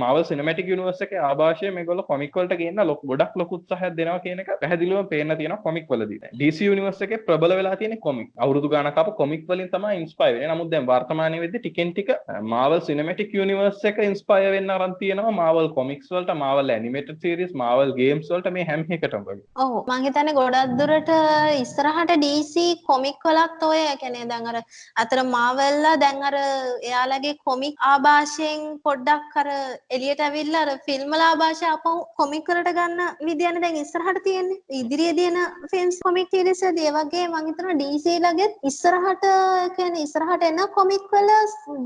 මාවල් 0.04 0.24
සිනමැටික් 0.30 0.72
යුනිවර්ස් 0.72 1.02
එකේ 1.06 1.22
ආభాෂය 1.30 1.72
මේගොල්ලෝ 1.78 2.08
කොමික් 2.12 2.36
වලට 2.38 2.60
ගේන්න 2.62 2.84
ගොඩක් 3.10 3.34
ලොකු 3.40 3.60
උත්සාහයක් 3.60 3.96
දෙනවා 3.98 4.20
කියන 4.24 4.40
එක 4.42 4.50
පැහැදිලිවම 4.62 5.08
පේන්න 5.12 5.36
තියෙනවා 5.40 5.64
කොමික් 5.66 5.86
වලදී. 5.92 6.20
දැන් 6.22 6.38
DC 6.40 6.58
යුනිවර්ස් 6.68 7.00
එකේ 7.06 7.22
ප්‍රබල 7.28 7.45
වෙලා 7.54 7.76
තියෙන 7.76 7.96
කොමික් 8.06 8.28
අවුරුදු 8.44 8.68
ගානක් 8.74 8.98
ආපු 9.00 9.12
කොමික් 9.20 9.42
වලින් 9.48 9.68
තමයි 9.74 9.96
ඉන්ස්පයර් 10.00 10.32
වෙන්නේ. 10.34 10.50
නමුත් 10.52 10.70
දැන් 10.72 10.88
වර්තමානයේ 10.90 11.42
වෙද්දී 11.44 11.62
ටිකෙන් 11.62 11.92
ටික 11.92 12.10
මාවල් 12.52 12.80
සිනමැටික් 12.88 13.34
යුනිවර්ස් 13.38 13.84
එක 13.90 13.98
ඉන්ස්පයර් 14.08 14.50
වෙන්න 14.56 14.74
අරන් 14.76 14.94
තියෙනවා. 15.00 15.36
මාවල් 15.40 15.68
කොමික්ස් 15.78 16.10
වලට 16.14 16.36
Marvel 16.42 16.74
animated 16.76 17.22
series 17.24 17.52
Marvel 17.62 17.92
games 18.00 18.30
වලට 18.32 18.52
මේ 18.56 18.66
හැම 18.70 18.84
එකටම 18.96 19.26
වගේ. 19.28 19.44
ඔව්. 19.64 19.74
මං 19.88 20.06
හිතන්නේ 20.08 20.36
ගොඩක් 20.40 20.76
දුරට 20.80 21.12
ඉස්සරහට 21.62 22.14
DC 22.24 22.66
කොමික් 22.90 23.28
වලත් 23.28 23.66
ඔය 23.70 23.82
කියන්නේ 24.02 24.28
දැන් 24.32 24.50
අර 24.52 24.60
අතර 25.04 25.22
මාවල්ලා 25.34 25.94
දැන් 26.04 26.22
අර 26.30 26.36
එයාලගේ 26.40 27.34
කොමික් 27.48 27.86
ආభాෂයෙන් 27.92 28.66
පොඩ්ඩක් 28.86 29.40
අර 29.42 29.48
එළියට 29.96 30.24
ඇවිල්ලා 30.28 30.64
අර 30.66 30.72
ෆිල්ම් 30.88 31.08
වල 31.14 31.26
ආభాෂය 31.28 31.66
අපහු 31.72 31.94
කොමික් 32.20 32.50
වලට 32.52 32.74
ගන්න 32.78 33.02
විදියනේ 33.28 33.64
දැන් 33.64 33.80
ඉස්සරහට 33.84 34.22
තියෙන්නේ. 34.26 34.62
ඉදිරියේදී 34.80 35.28
එන 35.32 35.38
ෆිල්ම්ස් 35.72 36.00
කොමික් 36.06 36.32
සීරීස් 36.34 36.62
වලදී 36.66 36.88
ඒ 36.88 36.94
වගේ 36.96 37.26
මං 37.36 37.48
හිතනවා 37.48 37.76
DC 37.80 38.12
ලගෙත් 38.24 38.52
ඉස්සරහට 38.70 39.24
කියන්නේ 39.76 40.04
ඉස්සරහට 40.04 40.44
එන 40.48 40.60
කොමික් 40.76 41.04
වල 41.12 41.30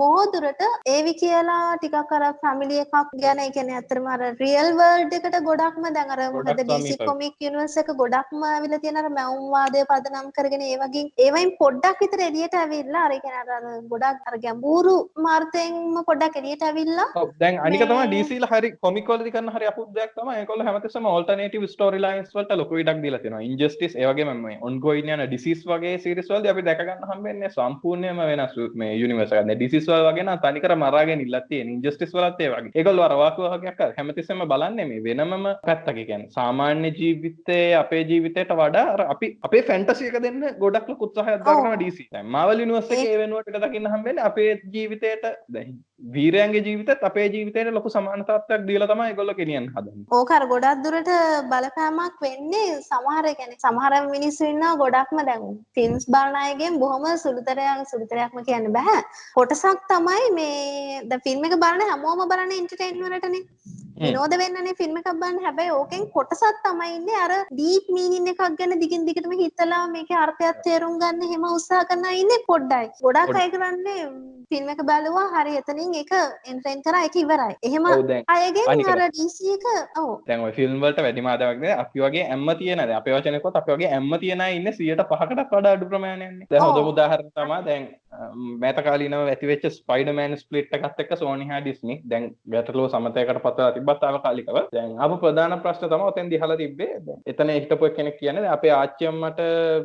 බොහෝ 0.01 0.25
දුරට 0.35 0.63
ඒවි 0.89 1.15
කියලා 1.23 1.63
ටිකක් 1.75 2.13
අර 2.17 2.25
ෆැමිලි 2.43 2.79
එකක් 2.85 3.15
ගැන 3.23 3.43
ඒ 3.45 3.51
කියන්නේ 3.57 3.81
අතරම 3.81 4.07
අර 4.15 4.21
රියල් 4.43 4.71
වර්ල්ඩ් 4.79 5.17
එකට 5.19 5.39
ගොඩක්ම 5.49 5.89
දැන් 5.97 6.13
අර 6.17 6.23
මොකද 6.37 6.63
DC 6.63 6.99
කොමික් 7.03 7.35
යුනිවර්ස් 7.47 7.77
එක 7.83 7.91
ගොඩක්ම 8.03 8.45
අවිලා 8.51 8.83
තියෙන 8.85 9.01
අර 9.03 9.09
මැවුම් 9.11 9.49
වාදය 9.55 9.85
පදනම් 9.91 10.31
කරගෙන 10.39 10.67
ඒ 10.69 10.79
වගේ 10.85 11.05
ඒවයින් 11.27 11.53
පොඩ්ඩක් 11.63 12.05
විතර 12.05 12.25
එළියට 12.29 12.57
ඇවිල්ලා 12.57 13.05
අර 13.09 13.17
කියන්නේ 13.17 13.59
අර 13.59 13.67
ගොඩක් 13.93 14.31
අර 14.31 14.39
ගැඹුරු 14.47 14.97
මාර්ථයෙන්ම 15.21 16.01
පොඩ්ඩක් 16.11 16.41
එළියට 16.43 16.67
ඇවිල්ලා 16.69 17.27
දැන් 17.41 17.61
අනික 17.63 17.87
තමයි 17.87 18.09
DC 18.15 18.41
ලා 18.45 18.53
හරි 18.55 18.73
කොමික් 18.79 19.13
වලදී 19.13 19.35
කරන 19.37 19.53
හරි 19.57 19.71
අපුත් 19.73 19.91
දෙයක් 19.99 20.15
තමයි 20.15 20.39
ඒගොල්ලෝ 20.39 20.69
හැමතිස්සෙම 20.71 21.11
ඔල්ටර්නේටිව් 21.15 21.69
ස්ටෝරි 21.75 22.01
ලයින්ස් 22.01 22.33
වලට 22.35 22.61
ලොකු 22.63 22.83
ඉඩක් 22.83 23.05
දීලා 23.05 23.23
තියෙනවා. 23.23 23.45
ඉන්ජස්ටිස් 23.49 23.97
ඒ 23.97 24.09
වගේම 24.11 24.33
මේ 24.39 24.59
ඔන්ගෝයින් 24.63 25.13
යන 25.15 25.27
ඩිසීස් 25.31 25.65
වගේ 25.67 25.95
සීරීස් 26.05 26.31
වලදී 26.33 26.53
අපි 26.55 26.67
දැක 26.69 26.83
ගන්න 26.83 27.09
හම්බෙන්නේ 27.11 27.53
සම්පූර්ණයෙන්ම 27.57 28.23
වෙනස් 28.31 28.57
මේ 28.83 28.93
යුනිවර්ස් 29.03 29.33
එකක්. 29.33 29.47
දැන් 29.49 29.59
ඩිසීස් 29.59 29.91
වල 29.91 30.07
වගේ 30.09 30.27
නම් 30.27 30.43
තනිකර 30.45 30.77
මරාගෙන 30.85 31.25
ඉල්ලක් 31.27 31.49
තියෙන 31.51 31.75
ඉන්ජස්ටිස් 31.77 32.15
වලත් 32.15 32.41
ඒ 32.41 32.53
වගේ. 32.55 33.51
වගේක් 33.61 33.81
අර 33.81 33.93
හැමතිස්සෙම 33.99 34.43
බලන්නේ 34.53 34.89
මේ 34.91 35.03
වෙනමම 35.07 35.47
පැත්තක 35.67 36.01
කියන්නේ 36.01 36.31
සාමාන්‍ය 36.31 36.91
ජීවිතයේ 37.01 37.75
අපේ 37.83 38.03
ජීවිතයට 38.05 38.55
වඩා 38.61 39.07
අපි 39.15 39.33
අපේ 39.43 39.63
ෆැන්ටසි 39.63 40.11
එක 40.11 40.19
දෙන්න 40.27 40.41
ගොඩක් 40.63 40.89
ලොකු 40.89 41.09
උත්සාහයක් 41.09 41.41
දක්වනවා 41.41 41.81
DC. 41.83 42.09
දැන් 42.13 42.33
මාවල් 42.37 42.65
ඒ 42.99 43.19
වෙනුවට 43.19 43.63
දකින්න 43.65 43.93
හම්බෙන්නේ 43.95 44.29
අපේ 44.31 44.51
ජීවිතයට 44.75 45.25
දැන් 45.49 45.79
වීරයන්ගේ 46.15 46.65
ජීවිතත් 46.67 47.05
අපේ 47.11 47.27
ජීවිතයට 47.29 47.73
ලොකු 47.73 47.91
සමානතාවයක් 47.91 48.67
දීලා 48.69 48.91
තමයි 48.91 49.09
ඒගොල්ලෝ 49.11 49.37
ගෙනියන්න 49.41 49.69
හදන්නේ. 49.75 50.07
ඕක 50.11 50.31
අර 50.31 50.47
ගොඩක් 50.53 50.85
දුරට 50.85 51.11
බලපෑමක් 51.53 52.25
වෙන්නේ 52.27 52.69
සමහර 52.83 53.31
කියන්නේ 53.41 53.61
සමහර 53.65 53.95
මිනිස්සු 54.15 54.51
ඉන්නවා 54.53 54.77
ගොඩක්ම 54.83 55.20
දැන් 55.29 55.45
ෆිල්ම්ස් 55.77 56.07
බලන 56.15 56.39
අයගෙන් 56.43 56.79
බොහොම 56.83 57.05
සුළුතරයක් 57.25 57.85
සුළුතරයක්ම 57.91 58.41
කියන්න 58.49 58.73
බෑ. 58.73 59.03
කොටසක් 59.37 59.85
තමයි 59.93 60.33
මේ 60.39 61.03
ද 61.05 61.21
ෆිල්ම් 61.27 61.45
එක 61.45 61.61
බලන 61.65 61.87
හැමෝම 61.91 62.25
බලන 62.33 62.57
එන්ටර්ටේන් 62.59 63.05
වලටනේ. 63.05 63.45
විනෝද 64.01 64.35
වෙන්නනේ 64.41 64.75
ෆිල්ම් 64.81 64.97
එකක් 64.99 65.11
බලන්න. 65.13 65.45
හැබැයි 65.47 65.77
ඕකෙන් 65.79 66.05
කොටසක් 66.15 66.61
තමයි 66.65 66.91
ඉන්නේ 66.97 67.21
අර 67.25 67.33
ඩීප් 67.53 67.93
මීනින් 67.97 68.33
එකක් 68.33 68.43
ගැන 68.59 68.77
දිගින් 68.83 69.07
දිගටම 69.09 69.35
හිතලා 69.43 69.85
මේකේ 69.95 70.21
අර්ථයක් 70.25 70.63
තේරුම් 70.67 70.99
ගන්න 71.03 71.25
එහෙම 71.29 71.45
උත්සාහ 71.49 71.85
කරන 71.89 72.11
අය 72.11 72.21
ඉන්නේ 72.25 72.45
පොඩ්ඩයි. 72.51 72.93
ගොඩක් 73.07 73.41
අය 73.41 73.51
කරන්නේ 73.55 74.05
ෆිල්ම් 74.51 74.71
එක 74.73 74.81
බලුවා 74.83 75.27
හරි 75.35 75.53
එතනින් 75.59 75.93
එක 75.99 76.13
එන්ටර්ටේන් 76.15 76.81
කරා 76.87 77.03
ඒක 77.07 77.19
ඉවරයි. 77.23 77.55
එහෙම 77.69 77.85
අයගෙන් 78.37 78.89
අර 78.95 79.03
DC 79.19 79.53
එක 79.57 79.67
ඔව්. 80.03 80.09
දැන් 80.27 80.47
ওই 80.47 80.55
ෆිල්ම් 80.59 80.81
වලට 80.85 81.05
වැඩි 81.07 81.27
මාදාවක්ද 81.29 81.69
අපි 81.77 82.05
වගේ 82.07 82.25
ඇම්ම 82.29 82.51
තියෙනද? 82.63 82.95
අපේ 83.01 83.15
වචනකොත් 83.17 83.61
අපි 83.61 83.77
වගේ 83.77 83.93
ඇම්ම 83.99 84.19
තියෙන 84.25 84.47
ඉන්න 84.49 84.73
100ට 84.73 85.07
පහකට 85.11 85.49
පඩ 85.51 85.67
අඩු 85.69 85.87
ප්‍රමාණයන්නේ 85.87 86.61
හොඳ 86.61 86.81
මුදාහර 86.83 87.23
තමා 87.33 87.61
දැන් 87.63 87.87
මෑත 88.13 88.79
කාලීනව 88.87 89.29
ඇතිවෙච්ච 89.33 89.65
ස්පයිඩර්මෑන් 89.75 90.33
ස්ප්ලිට් 90.41 90.73
එකත් 90.77 91.01
එක්ක 91.03 91.13
සෝනි 91.21 91.47
හා 91.51 91.61
ඩිස්නි 91.63 91.97
දැන් 92.13 92.25
ගැටලුව 92.55 92.89
සමතයකට 92.91 93.41
පත්වලා 93.45 93.75
තිබ්බත් 93.77 94.01
තාවකාලිකව 94.05 94.59
දැන් 94.75 94.97
ආපු 95.05 95.19
ප්‍රධාන 95.23 95.55
ප්‍රශ්න 95.65 95.93
තමයි 95.93 96.09
ඔතෙන් 96.11 96.31
දිහලා 96.33 96.59
තිබ්බේ. 96.63 96.99
එතන 97.33 97.53
හිටපු 97.55 97.91
කෙනෙක් 97.99 98.19
කියන්නේ 98.21 98.51
අපේ 98.57 98.73
ආච්චි 98.79 99.11
අම්මට 99.11 99.41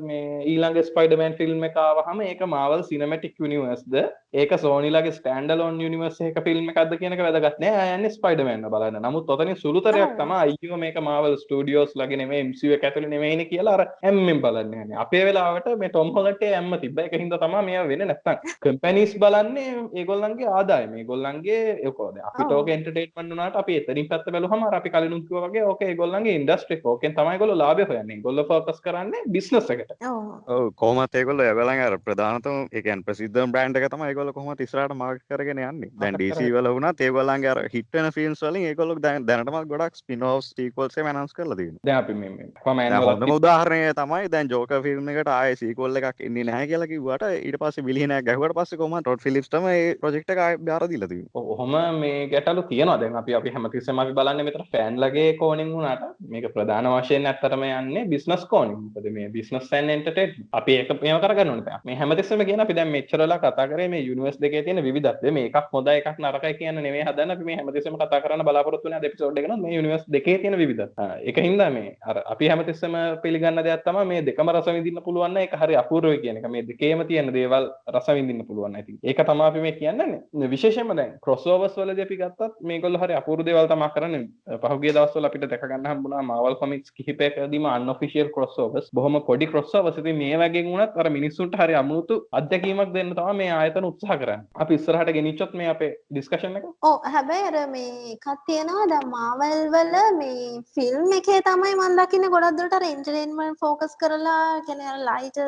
මේ 0.09 0.23
ඊළඟ 0.53 0.81
ස්පයිඩර්මෑන් 0.89 1.37
ෆිල්ම් 1.41 1.67
එක 1.69 1.77
ආවහම 1.83 2.23
ඒක 2.29 2.41
මාවල් 2.55 2.83
සිනමැටික් 2.89 3.37
යුනිවර්ස්ද 3.43 3.99
ඒක 4.43 4.57
සෝනිලාගේ 4.63 5.15
ස්ටෑන්ඩලෝන් 5.19 5.77
යුනිවර්ස් 5.85 6.19
එක 6.29 6.41
ෆිල්ම් 6.47 6.73
එකක්ද 6.73 6.97
කියන 7.03 7.17
එක 7.17 7.23
වැදගත් 7.27 7.61
නෑ. 7.65 7.77
ආයන්නේ 7.83 8.15
ස්පයිඩර්මෑන් 8.17 8.65
බලන්න. 8.73 8.99
නමුත් 9.05 9.29
ඔතනින් 9.35 9.61
සුළුතරයක් 9.63 10.17
තමයි 10.21 10.39
අයියෝ 10.41 10.81
මේක 10.85 10.99
මාවල් 11.09 11.37
ස්ටුඩියෝස් 11.43 11.93
ලගේ 12.01 12.21
නෙමෙයි 12.23 12.49
MCU 12.49 12.73
එක 12.79 12.89
ඇතුලේ 12.89 13.13
නෙමෙයිනේ 13.13 13.49
කියලා 13.53 13.77
අර 13.77 13.85
හැම්මෙන් 14.03 14.41
බලන්නේ. 14.47 14.99
අපේ 15.05 15.23
වෙලාවට 15.29 15.71
මේ 15.85 15.93
ටොම් 15.93 16.11
හොලන්ට් 16.17 16.45
ඇම්ම 16.51 16.77
තිබ්බ. 16.83 16.99
ඒක 17.05 17.17
හින්දා 17.23 17.43
තමයි 17.45 17.65
මේවා 17.69 17.87
වෙන්නේ 17.93 18.14
නැත්තම් 18.15 18.57
කම්පැනිස් 18.65 19.15
බලන්නේ 19.19 19.69
ඒගොල්ලන්ගේ 19.93 20.49
ආදායම 20.51 20.95
මේගොල්ලන්ගේ 20.95 21.61
ඒකෝද 21.83 22.17
අපි 22.23 22.43
ඔව්. 22.43 22.49
තෝක 22.49 22.69
එන්ටර්ටේන්මන්ට් 22.69 23.17
වුණාට 23.17 23.59
අපි 23.61 23.77
එතනින් 23.81 24.09
පැත්ත 24.09 24.29
බැලුවම 24.31 24.65
අර 24.67 24.75
අපි 24.79 24.89
කලින් 24.89 25.17
කිව්වා 25.27 25.47
වගේ 25.47 25.65
ඕකේ 25.65 25.89
ඒගොල්ලන්ගේ 25.93 26.37
ඉන්ඩස්ට්‍රි 26.39 26.79
ඕකෙන් 26.85 27.15
තමයි 27.15 27.35
ඒගොල්ලෝ 27.35 27.57
ලාභය 27.57 27.87
හොයන්නේ 27.91 28.17
ඒගොල්ලෝ 28.17 28.47
ෆෝකස් 28.51 28.81
කරන්නේ 28.81 29.23
බිස්නස් 29.29 29.69
එකට 29.75 29.95
ඔව් 30.03 30.55
ඔව් 30.57 30.69
කොහොමත් 30.75 31.15
ඒගොල්ලෝ 31.15 31.45
ඒගොල්ලන් 31.45 31.83
අර 31.87 31.97
ප්‍රධානතම 31.99 32.57
ඒ 32.71 32.81
කියන්නේ 32.81 33.07
ප්‍රසිද්ධම 33.07 33.51
බ්‍රෑන්ඩ් 33.51 33.81
එක 33.81 33.89
තමයි 33.91 34.09
ඒගොල්ලෝ 34.11 34.33
කොහොමත් 34.33 34.61
ඉස්සරහට 34.61 34.95
මාකට් 34.95 35.25
කරගෙන 35.29 35.59
යන්නේ. 35.59 35.91
දැන් 36.01 36.15
කරගෙන. 36.15 36.53
වල 36.55 36.69
වුණත් 36.75 37.01
ඒගොල්ලන්ගේ 37.01 37.51
අර 37.51 37.61
හිට් 37.73 37.89
වෙන 37.93 38.11
ෆිල්ම්ස් 38.11 38.43
වලින් 38.43 38.67
ඒගොල්ලෝ 38.69 38.99
දැන් 39.01 39.27
දැනටමත් 39.27 39.69
ගොඩක් 39.71 39.95
ස්පින් 39.95 40.23
ඔෆ්ස් 40.23 40.51
සීක්වල්ස් 40.55 40.97
එහෙම 40.97 41.09
අනවුන්ස් 41.11 41.33
කරලා 41.33 41.57
තියෙනවා. 41.57 41.83
දැන් 41.85 42.03
අපි 42.03 42.13
මේ 42.13 42.29
මේ 42.29 42.89
හොඳම 43.05 43.35
උදාහරණය 43.37 43.93
තමයි 43.95 44.29
දැන් 44.29 44.49
ජෝකර් 44.49 44.81
ෆිල්ම් 44.85 45.09
එකට 45.09 45.29
ආයේ 45.29 45.59
සීක්වල් 45.61 46.01
එකක් 46.01 46.21
එන්නේ 46.21 46.45
නැහැ 46.45 46.67
කියලා 46.67 46.87
කිව්වට 46.87 47.27
ඊට 47.39 47.59
පස්සේ 47.61 47.85
බිලියනයක් 48.05 48.25
ගැහුවට 48.27 48.55
පස්සේ 48.57 48.77
කොහොමද 48.77 49.07
රොඩ් 49.07 49.21
ෆිලිප්ස් 49.23 49.49
තමයි 49.49 49.73
ඒ 49.75 49.95
ප්‍රොජෙක්ට් 50.01 50.31
එක 50.33 50.39
ආයේ 50.43 50.59
බාර 50.67 50.83
දීලා 50.89 51.09
තියෙන්නේ. 51.09 51.31
ඔහොම 51.53 51.75
මේ 51.99 52.27
ගැටලු 52.31 52.63
තියෙනවා. 52.69 52.97
දැන් 53.01 53.15
අපි 53.21 53.35
අපි 53.39 53.53
හැමතිස්සෙම 53.55 53.99
අපි 54.03 54.13
බලන්නේ 54.19 54.45
මෙතන 54.47 54.65
ෆෑන්ලගේ 54.73 55.27
කෝණින් 55.41 55.71
වුණාට 55.75 56.03
මේක 56.33 56.47
ප්‍රධාන 56.55 56.89
වශයෙන් 56.93 57.25
ඇත්තටම 57.31 57.65
යන්නේ 57.69 58.05
බිස්නස් 58.13 58.45
කෝණින්. 58.53 58.77
මොකද 58.85 59.09
මේ 59.17 59.29
බිස්නස් 59.35 59.71
ඇන් 59.73 59.89
එන්ටර්ටේන්මන්ට් 59.95 60.57
අපි 60.59 60.77
ඒක 60.79 60.93
මේව 61.05 61.21
කරගන්න 61.23 61.53
ඕනේ 61.53 61.65
දැන්. 61.69 61.81
මේ 61.85 61.97
හැමතිස්සෙම 62.01 62.45
කියන 62.49 62.65
අපි 62.65 62.77
දැන් 62.79 62.91
මෙච්චර 62.95 63.23
වෙලා 63.23 63.39
කතා 63.39 63.67
කරේ 63.71 63.89
මේ 63.95 64.03
යුනිවර්ස් 64.09 64.39
දෙකේ 64.41 64.63
තියෙන 64.67 64.83
විවිධත්වය. 64.87 65.31
මේ 65.31 65.49
එකක් 65.51 65.73
හොඳයි 65.73 65.97
එකක් 66.01 66.21
නරකයි 66.25 66.53
කියන 66.61 66.81
නෙමෙයි 66.87 67.07
හදන්න 67.09 67.35
අපි 67.37 67.49
මේ 67.49 67.57
හැමතිස්සෙම 67.61 67.99
කතා 68.01 68.21
කරන්න 68.21 68.45
බලාපොරොත්තු 68.49 68.89
වෙන 68.89 68.99
අද 68.99 69.09
එපිසෝඩ් 69.09 69.41
එක 69.43 69.49
නම් 69.49 69.65
මේ 69.65 69.75
යුනිවර්ස් 69.79 70.05
දෙකේ 70.17 70.37
තියෙන 70.43 70.59
විවිධත්වය. 70.63 71.09
ඒක 71.29 71.41
හින්දා 71.47 71.69
මේ 71.77 71.97
අර 72.09 72.21
අපි 72.35 72.51
හැමතිස්සෙම 72.53 72.99
පිළිගන්න 73.23 73.63
දෙයක් 73.69 73.85
තමයි 73.89 74.05
මේ 74.13 74.25
දෙකම 74.29 74.53
රස 74.55 74.71
විඳින්න 74.77 75.03
පුළුවන් 75.07 75.33
නම් 75.33 75.43
ඒක 75.43 75.57
හරි 75.61 75.81
අපූර්වයි 75.83 76.21
කියන 76.23 76.37
එක. 76.37 76.49
මේ 76.55 76.67
දෙකේම 76.69 77.05
තියෙන 77.07 77.33
දේවල් 77.33 77.71
රස 77.95 78.07
විඳන්න 78.09 78.45
පුළුවන් 78.47 78.75
ඇති 78.75 78.97
ඒක 79.03 79.21
තමාපි 79.23 79.61
මේ 79.61 79.73
කියන්න. 79.73 80.15
විශේෂම 80.45 80.93
දැන් 80.95 81.13
කොස්ෝවස් 81.21 81.77
වල 81.77 81.93
දෙපි 81.95 82.19
ගත්තත් 82.21 82.61
මේ 82.63 82.79
ගොල් 82.79 82.97
හරි 82.97 83.17
අපපුරදේවල් 83.19 83.67
තමා 83.67 83.91
කරන 83.95 84.15
පහුගේ 84.63 84.93
දවස්සල 84.95 85.29
අපිට 85.29 85.47
දැකගන්න 85.47 85.87
හම්බුණා 85.91 86.23
මවල් 86.23 86.57
කොමික්ස් 86.61 86.91
කිහිපයකදීම 86.91 87.67
අන්ෆිසිියල් 87.67 88.31
කොස්සෝවස් 88.31 88.89
බොහම 88.93 89.19
කොඩි 89.29 89.47
කොස්සවසති 89.47 90.15
මේ 90.15 90.37
වගේ 90.37 90.65
වුණත් 90.67 90.97
අර 90.97 91.09
මිනිස්සුන්ට 91.09 91.55
හරි 91.55 91.75
අමුතු 91.75 92.19
අධ්‍යකීමක් 92.39 92.93
දෙන්න 92.95 93.13
තම 93.13 93.35
මේ 93.35 93.51
ආයතන 93.51 93.89
උත්සාහ 93.91 94.17
කරන්න. 94.17 94.45
අපි 94.55 94.79
ඉස්සරහට 94.79 95.13
ගෙනනිච්චොත් 95.17 95.53
මේ 95.53 95.69
අපේ 95.69 95.91
ඩිස්කශන 96.09 96.57
එක? 96.59 96.65
ඕ 96.83 96.95
හැබැයි 97.07 97.49
අර 97.51 97.67
මේ 97.69 98.17
කත්තියෙනවා 98.25 98.87
ද 98.87 99.01
මාවල් 99.07 99.61
වල 99.69 99.95
මේ 100.17 100.49
ෆිල්ම් 100.75 101.15
එකේ 101.19 101.41
තමයි 101.41 101.73
මන්දකින 101.77 102.29
ගොඩක්දුට 102.35 102.77
රෙන්ජරෙන්මන් 102.85 103.59
ෆෝකස් 103.61 103.97
කරලා 103.97 104.61
කැන 104.67 104.83
ලයිට 105.03 105.39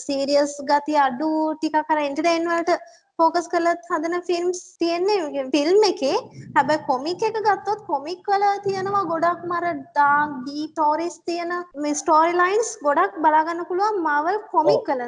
සීරියස් 0.00 0.54
ගති 0.64 0.96
අඩු 0.98 1.30
ටික 1.54 1.69
ටිකක් 1.70 1.90
අර 1.90 2.00
එන්ටර්ටේන් 2.00 2.48
වලට 2.48 2.70
ෆෝකස් 3.20 3.50
කරලත් 3.54 3.90
හදන 3.92 4.18
ෆිල්ම්ස් 4.28 4.62
තියෙන්නේ 4.82 5.46
ෆිල්ම් 5.56 5.88
එකේ 5.90 6.16
හැබැයි 6.58 6.84
කොමික් 6.90 7.26
එක 7.30 7.40
ගත්තොත් 7.48 7.86
කොමික් 7.92 8.32
වල 8.32 8.46
තියෙනවා 8.66 9.04
ගොඩක් 9.12 9.48
මර 9.50 9.66
ඩාර්ක් 9.80 10.36
ඩීප් 10.42 10.70
ස්ටෝරිස් 10.72 11.16
තියෙන 11.28 11.52
මේ 11.84 11.96
ස්ටෝරි 12.00 12.32
ලයින්ස් 12.34 12.68
ගොඩක් 12.84 13.16
බලා 13.24 13.42
ගන්න 13.46 13.66
පුළුවන් 13.68 13.98
මාවල් 14.04 14.36
කොමික් 14.52 14.88
වල 14.90 15.02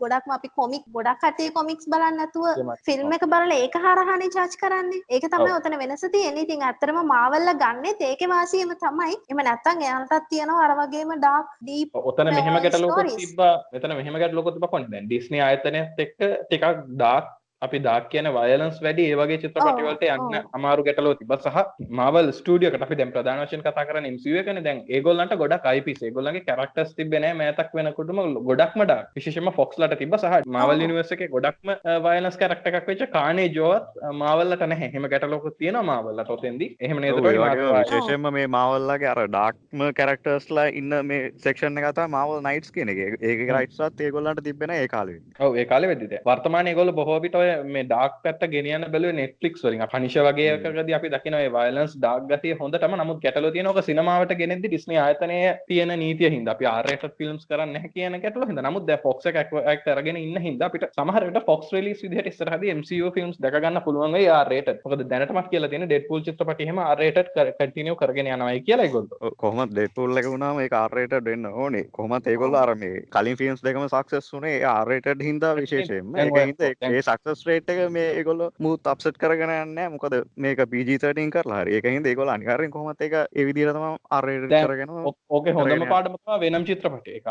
ගොඩක්ම 0.00 0.34
අපි 0.36 0.48
කොමික් 0.60 0.84
ගොඩක් 0.96 1.20
කටේ 1.22 1.50
කොමික්ස් 1.56 1.88
බලන්නේ 1.92 2.18
නැතුව. 2.18 2.76
ෆිල්ම් 2.86 3.14
එක 3.16 3.24
බලලා 3.32 3.58
ඒක 3.64 3.74
හරහානේ 3.84 4.30
ජජ් 4.36 4.54
කරන්නේ. 4.62 5.02
ඒක 5.08 5.26
තමයි. 5.26 5.50
ඔතන 5.58 5.76
වෙනස 5.82 6.04
තියෙන්නේ. 6.14 6.44
ඉතින් 6.46 6.62
ඇත්තටම 6.62 7.00
මාවල්ලා 7.12 7.56
ගන්නෙත් 7.64 8.00
ඒකේ 8.10 8.30
වාසියම 8.34 8.72
තමයි. 8.76 9.18
එහෙම 9.28 9.42
නැත්තම් 9.48 9.84
එයාලටත් 9.86 10.30
තියෙනවා 10.30 10.68
අර 10.68 10.76
වගේම 10.80 11.12
ඩාර්ක් 11.16 11.50
ඩීප් 11.62 12.00
ඔතන 12.04 12.32
මෙහෙම 12.36 12.60
stories. 12.76 13.18
තිබ්බා 13.24 13.52
මෙතන 13.72 13.96
මෙහෙම 13.96 14.20
ගැටලුවකුත් 14.22 14.56
තිබ්බා 14.56 14.72
කොහොමද 14.72 14.90
දැන් 14.94 15.10
ඩිස්නි 15.10 15.44
ආයතනයත් 15.48 16.02
එක්ක 16.06 16.18
ටිකක් 16.46 16.82
ඩාර්ක් 16.94 17.36
අපි 17.62 17.78
ඩාර්ක් 17.84 18.06
කියන 18.12 18.26
වයලන්ස් 18.36 18.76
වැඩි 18.84 19.04
ඒ 19.10 19.16
වගේ 19.20 19.38
චිත්‍රපටි 19.42 19.82
ඔව්, 19.82 19.88
වලට 19.88 20.04
යන්න. 20.14 20.36
අමාරු 20.58 20.84
ගැටලුව 20.86 21.16
තිබ්බා. 21.20 21.38
සහ 21.44 21.88
මාවල් 21.98 22.30
ස්ටුඩියෝ 22.38 22.72
එකට 22.72 22.84
අපි 22.86 22.96
දැන් 23.00 23.12
ප්‍රධාන 23.16 23.42
වශයෙන් 23.44 23.64
කතා 23.66 23.84
කරන්නේ 23.88 24.12
MCU 24.14 24.36
එකනේ. 24.42 24.64
දැන් 24.66 24.80
ඒගොල්ලන්ට 24.88 25.34
ගොඩක් 25.42 25.66
IPs 25.72 26.00
ඒගොල්ලන්ගේ 26.08 26.44
කැරක්ටර්ස් 26.48 26.94
තිබ්බේ 27.00 27.20
නැහැ 27.24 27.38
මෑතක් 27.40 27.74
වෙනකොටම 27.78 28.20
ගොඩක්ම 28.50 28.84
ඩාර්ක් 28.84 29.10
විශේෂයෙන්ම 29.18 29.52
Foxලට 29.58 29.96
තිබ්බා. 30.02 30.20
සහ 30.22 30.48
මාවල්. 30.56 30.84
යුනිවර්ස් 30.86 31.12
එකේ 31.16 31.30
ගොඩක්ම 31.34 31.74
වයලන්ස් 32.06 32.40
කැරක්ටර් 32.44 32.78
එකක් 32.80 32.88
වෙච්ච 32.92 33.04
කානේ 33.18 33.48
ජෝවත් 33.58 34.00
මාවල්ලට 34.22 34.66
නැහැ. 34.72 34.90
එහෙම 34.90 35.08
ගැටලුවකුත් 35.14 35.58
තියෙනවා 35.60 35.84
මාවල්ලට 35.90 36.32
ඔතෙන්දී. 36.36 36.70
එහෙම 36.80 37.04
ඒ 37.04 37.12
විශේෂයෙන්ම 37.12 38.30
මේ 38.38 38.46
මාවල්ලගේ 38.56 39.12
අර 39.12 39.22
ඩාක්ම 39.26 39.86
කැරක්ටර්ස්ලා 40.00 40.66
ඉන්න 40.80 40.96
මේ 41.12 41.30
සෙක්ෂන් 41.44 41.78
එක 41.84 41.90
තමයි 42.00 42.14
මාවල් 42.16 42.40
නයිට්ස් 42.48 42.72
කියන 42.78 42.94
එක. 42.96 43.20
ඒක 43.20 43.46
රයිට්ස්වත් 43.58 44.00
ඒගොල්ලන්ට 44.08 44.44
තිබෙන 44.48 44.74
ඒ 44.78 44.88
කාලේ. 44.96 45.20
ඔව් 45.46 45.60
ඒ 45.60 45.68
කාලේ 45.74 45.92
වෙද්දිද 45.94 46.18
වර්තමානයේ 46.26 46.74
ඒගොල්ලෝ 46.74 46.98
බොහෝ 47.00 47.20
විට 47.26 47.38
ඔය 47.40 47.49
මේ 47.64 47.84
ඩාර්ක් 47.84 48.14
පැත්ත 48.24 48.42
ගෙනියන්න 48.54 48.84
බැලුවේ 48.92 49.16
Netflix 49.20 49.64
වලින්. 49.64 49.82
පනිෂ 49.92 50.16
වගේ 50.18 50.48
එකකදී 50.54 50.94
අපි 50.94 51.08
දකින 51.08 51.34
ඔය 51.34 51.48
වයලන්ස් 51.56 51.96
ඩාර්ක් 51.98 52.26
ගතිය 52.30 52.54
හොඳටම. 52.60 52.96
නමුත් 52.96 53.20
ගැටලුව 53.22 53.52
තියෙන 53.52 53.66
ඔක 53.66 53.82
සිනමාවට 53.84 54.34
ගෙනෙද්දි 54.36 54.68
ඩිස්නි 54.68 54.98
ආයතනයේ 54.98 55.58
තියෙන 55.68 55.88
නීතිය 55.98 56.30
හින්දා. 56.30 56.54
අපි 56.54 56.64
rated 56.88 57.12
ෆිල්ම්ස් 57.18 57.46
කරන්නේ 57.46 57.90
කියන 57.94 58.20
ගැටලුව 58.20 58.48
හින්දා. 58.48 58.66
නමුත් 58.70 58.86
දැන් 58.86 59.02
Fox 59.02 59.26
එක 59.26 59.36
ඇක්ට් 59.36 59.88
අරගෙන 59.88 60.16
ඉන්න 60.16 60.40
හින්දා 60.40 60.68
අපිට 60.68 60.88
සමහර 60.94 61.24
විට 61.30 61.44
Fox 61.46 61.72
release 61.72 62.02
විදිහට 62.02 62.26
ඉස්සරහදී 62.26 62.74
MCU 62.74 63.10
ෆිල්ම්ස් 63.10 63.38
දැක 63.40 63.54
ගන්න 63.54 63.82
පුළුවන් 63.84 64.16
rated 64.50 64.80
මොකද 64.84 65.02
දැනටමත් 65.10 65.48
කියලා 65.50 65.68
තියෙන 65.68 65.88
Deadpool 65.90 66.22
චිත්‍රපටි 66.22 66.64
එහෙම 66.64 66.78
R 66.80 66.98
rated 66.98 67.26
කන්ටිනියු 67.60 67.94
කරගෙන 67.96 68.26
යනවායි 68.26 68.60
කියලා 68.60 68.84
ඒගොල්ලෝ. 68.84 69.18
ඔව්, 69.20 69.32
කොහොමත් 69.36 69.72
ඩෙඩ්පූල් 69.72 70.18
එක 70.18 70.26
වුණාම 70.26 70.60
R 70.60 70.90
rated 70.92 71.24
වෙන්න 71.24 71.46
ඕනේ. 71.46 71.84
කොහොමත් 71.92 72.26
ඒගොල්ලෝ 72.26 72.60
අර 72.60 72.74
මේ 72.74 73.02
කලින් 73.10 73.36
ෆිල්ම්ස් 73.36 73.62
දෙකම 73.64 73.86
සක්සස් 73.86 74.30
ඒ 74.44 74.62
R 74.64 74.88
rated 74.88 75.22
හින්දා 75.22 75.54
විශේෂයෙන්ම. 75.54 76.16
ඒ- 76.16 76.74
ඒ 76.82 77.00
සක්සස් 77.00 77.39
රේට් 77.48 77.72
එක 77.72 77.80
මේ 77.90 78.06
ඒගොල්ලෝ 78.12 78.50
මූත් 78.58 78.92
අප්සෙට් 78.92 79.18
කරගෙන 79.18 79.54
යන්නේ. 79.56 79.88
මොකද 79.88 80.16
මේක 80.36 80.62
PG-13 80.66 81.34
කරලා 81.34 81.60
හරි. 81.62 81.76
ඒක 81.76 81.90
හින්දා 81.90 82.12
ඒගොල්ලෝ 82.12 82.36
අනිවාර්යෙන් 82.36 82.70
කොහොමත් 82.70 83.00
ඒක 83.00 83.18
ඒ 83.18 83.48
විදිහට 83.48 83.76
තමයි 83.76 83.92
R 84.20 84.24
rated 84.28 84.50
දැන් 84.50 84.66
කරගෙන 84.66 84.96
ඕකේ 85.30 85.52
හොඳම 85.52 85.68
කරගෙන 85.68 85.92
පාඩම 85.92 86.16
තමයි 86.16 86.40
වෙනම් 86.46 86.64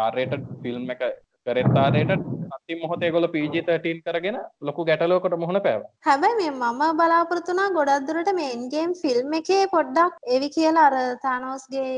R 0.05 0.13
rated 0.19 0.45
ෆිල්ම් 0.63 0.93
එක 0.95 1.03
කරෙත් 1.47 1.77
R 1.81 1.91
rated 1.95 2.21
අන්තිම 2.55 2.79
මොහොතේ 2.83 3.07
ඒගොල්ලෝ 3.09 3.31
PG-13 3.33 4.01
කරගෙන 4.07 4.37
ලොකු 4.61 4.85
ගැටලුවකට 4.89 5.35
මුහුණ 5.43 5.59
පෑවා 5.65 5.89
හැබැයි 6.07 6.37
මේ 6.39 6.51
මම 6.51 6.99
බලාපොරොත්තු 6.99 7.51
වුණා 7.51 7.67
ගොඩක් 7.77 8.07
දුරට 8.09 8.31
මේ 8.39 8.49
එන්ගේම් 8.55 8.93
ෆිල්ම් 9.01 9.35
එකේ 9.39 9.61
පොඩ්ඩක් 9.73 10.31
ඒවි 10.35 10.49
කියලා 10.55 10.85
අර 10.89 10.97
තානෝස්ගේ 11.25 11.91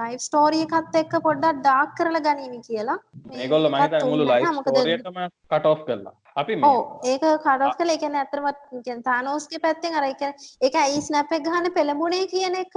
ලයිෆ් 0.00 0.24
ස්ටෝරි 0.26 0.62
එකත් 0.66 0.98
එක්ක 1.02 1.18
පොඩ්ඩක් 1.28 1.60
ඩාර්ක් 1.60 1.92
කරලා 1.98 2.24
ගනීවි 2.28 2.60
කියලා. 2.68 2.98
ඒගොල්ලෝ 3.36 3.72
හිතන්නේ 3.76 4.10
මුළු 4.10 4.30
ලයිෆ් 4.30 4.48
එකම 4.48 5.20
කට් 5.52 5.76
කළා 5.86 6.14
අපි 6.40 6.56
මේ 6.56 6.70
ඒක. 7.04 7.22
ඒ 7.22 7.98
කියන්නේ 7.98 8.20
ඇත්තටම 8.20 8.46
කියන්නේ 8.84 9.02
තානෝස්ගේ 9.02 9.60
පැත්තෙන් 9.64 9.94
අර 9.94 10.04
ඒ 10.08 10.14
කියන්නේ 10.14 10.66
ඒක 10.66 10.74
ඇයි 10.76 11.00
ස්නැප් 11.02 11.32
එක 11.32 11.42
ගහන්න 11.46 11.70
පෙළඹුණේ 11.76 12.26
කියන 12.32 12.54
එක 12.54 12.72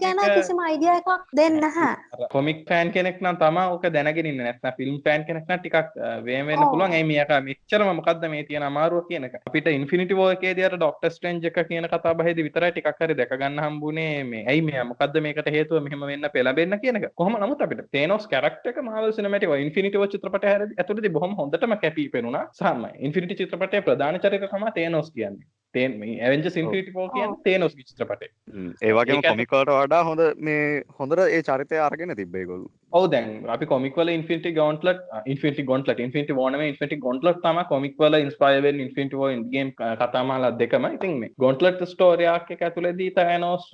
ගැන 0.00 0.18
එක- 0.24 0.34
කිසිම 0.36 0.58
අයිඩියා 0.60 0.96
එකක් 1.00 1.10
දෙන්නේ 1.36 1.60
නැහැ. 1.60 2.28
කොමික් 2.32 2.64
ෆෑන් 2.68 2.92
කෙනෙක් 2.92 3.20
නම් 3.22 3.36
තමා 3.42 3.66
ඕක 3.74 3.86
දැනගෙන 3.90 4.26
ඉන්න 4.26 4.42
නැත්නම් 4.42 4.76
ෆිල්ම් 4.78 4.96
ෆෑන් 5.04 5.24
කෙනෙක් 5.26 5.46
නම් 5.48 5.58
ටිකක් 5.58 5.76
අ, 5.76 6.20
වේම 6.26 6.46
වෙන්න 6.46 6.62
ඔව්. 6.62 6.70
පුළුවන්. 6.72 6.92
ඇයි 6.92 7.04
මේක 7.04 7.32
මෙච්චරම 7.48 7.92
මොකද්ද 7.96 8.28
මේ 8.30 8.44
තියෙන 8.44 8.62
අමාරුව 8.62 9.06
කියන 9.08 9.24
එක? 9.24 9.34
අපිට 9.46 9.66
ඉන්ෆිනිටි 9.68 10.16
වෝ 10.16 10.28
එකේදී 10.36 10.64
අර 10.64 10.76
ඩොක්ටර් 10.76 11.10
ස්ට්‍රේන්ජ් 11.10 11.44
එක 11.46 11.58
කියන 11.68 11.88
කතා 11.88 12.14
බහේදී 12.14 12.46
විතරයි 12.48 12.72
ටිකක් 12.72 13.00
හරි 13.00 13.14
දැක 13.14 13.32
ගන්න 13.34 13.58
හම්බුනේ 13.60 14.24
මේ. 14.24 14.44
ඇයි 14.46 14.62
මෙයා 14.62 14.84
මොකද්ද 14.84 15.20
මේකට 15.20 15.50
හේතුව? 15.50 15.82
මෙහෙම 15.82 16.06
වෙන්න 16.06 16.28
පෙළඹෙන්න 16.32 16.78
කියන 16.80 16.96
එක. 16.96 17.08
කොහොම 17.14 17.38
නමුත් 17.38 17.62
අපිට 17.62 17.84
තේනෝස් 17.92 18.26
කැරක්ටර් 18.28 18.70
එක 18.70 18.82
මාවල් 18.82 19.12
සිනමැටික් 19.12 19.56
ඉන්ෆිනිටි 19.60 19.98
වෝ 19.98 20.06
චිත්‍රපටය 20.08 20.46
හැරෙදි 20.46 20.74
ඇතුළතදී 20.78 21.12
බොහොම 21.12 21.34
හොඳටම 21.36 21.76
කැපී 21.80 22.08
පෙනුණා. 22.10 22.46
සාම 22.52 22.84
ඉන්ෆිනිටි 22.98 23.34
චිත්‍රපටයේ 23.34 23.80
ප්‍රධාන 23.80 24.20
චරිත 24.20 24.46
තමයි 24.46 24.72
තේනෝස් 24.74 25.10
කියන්නේ. 25.12 25.46
තේන් 25.74 25.98
මේ 25.98 26.16
ඇවෙන්ජර්ස් 26.20 26.56
ඉන්ෆිනිටි 26.56 26.94
වෝ 26.94 27.08
කියන්නේ 27.10 27.40
තේනෝස්ගේ 27.44 27.84
චිත්‍රපටය. 27.84 28.28
හ්ම්, 28.52 28.70
ඒ 28.82 28.92
වගේම 28.92 29.16
ඒක- 29.16 29.28
කොමික් 29.28 29.50
වලට 29.52 29.74
වඩා 29.78 30.02
හොඳ 30.04 30.22
මේ 30.40 30.62
හොඳට 30.98 31.24
ඒ 31.28 31.42
චරිතය 31.42 31.80
අරගෙන 31.80 32.14
තිබ්බේ 32.16 32.42
ඒගොල්ලෝ. 32.42 32.70
ඔව් 32.92 33.04
දැන් 33.10 33.28
අපි 33.48 33.66
කොමික් 33.66 33.96
වල 33.96 34.08
infinity 34.10 34.52
gauntlet 34.52 35.02
infinity 35.26 35.62
gauntlet 35.64 36.00
infinity 36.00 36.34
war 36.34 36.48
නෙමෙයි 36.50 36.72
ඉන්ෆිනිටි 36.72 36.96
ගොන්ට්ලට් 36.98 37.40
තමයි 37.42 37.64
කොමික් 37.68 37.94
වල 37.98 38.18
ඉන්ස්පයර් 38.18 38.62
වෙන්නේ 38.62 38.86
ඉන්ෆිනිටි 38.86 39.16
වෝ 39.16 39.28
ඉන් 39.30 39.44
ගේම් 39.50 39.70
කතා 39.74 40.24
මාලා 40.24 40.50
දෙකම. 40.58 40.86
ඉතින් 40.94 41.14
මේ 41.20 41.30
ගොන්ට්ලට් 41.38 41.86
ස්ටෝරි 41.86 42.26
ආක් 42.28 42.50
එක 42.50 42.62
ඇතුළේදී 42.62 43.10
තෑනෝස් 43.12 43.70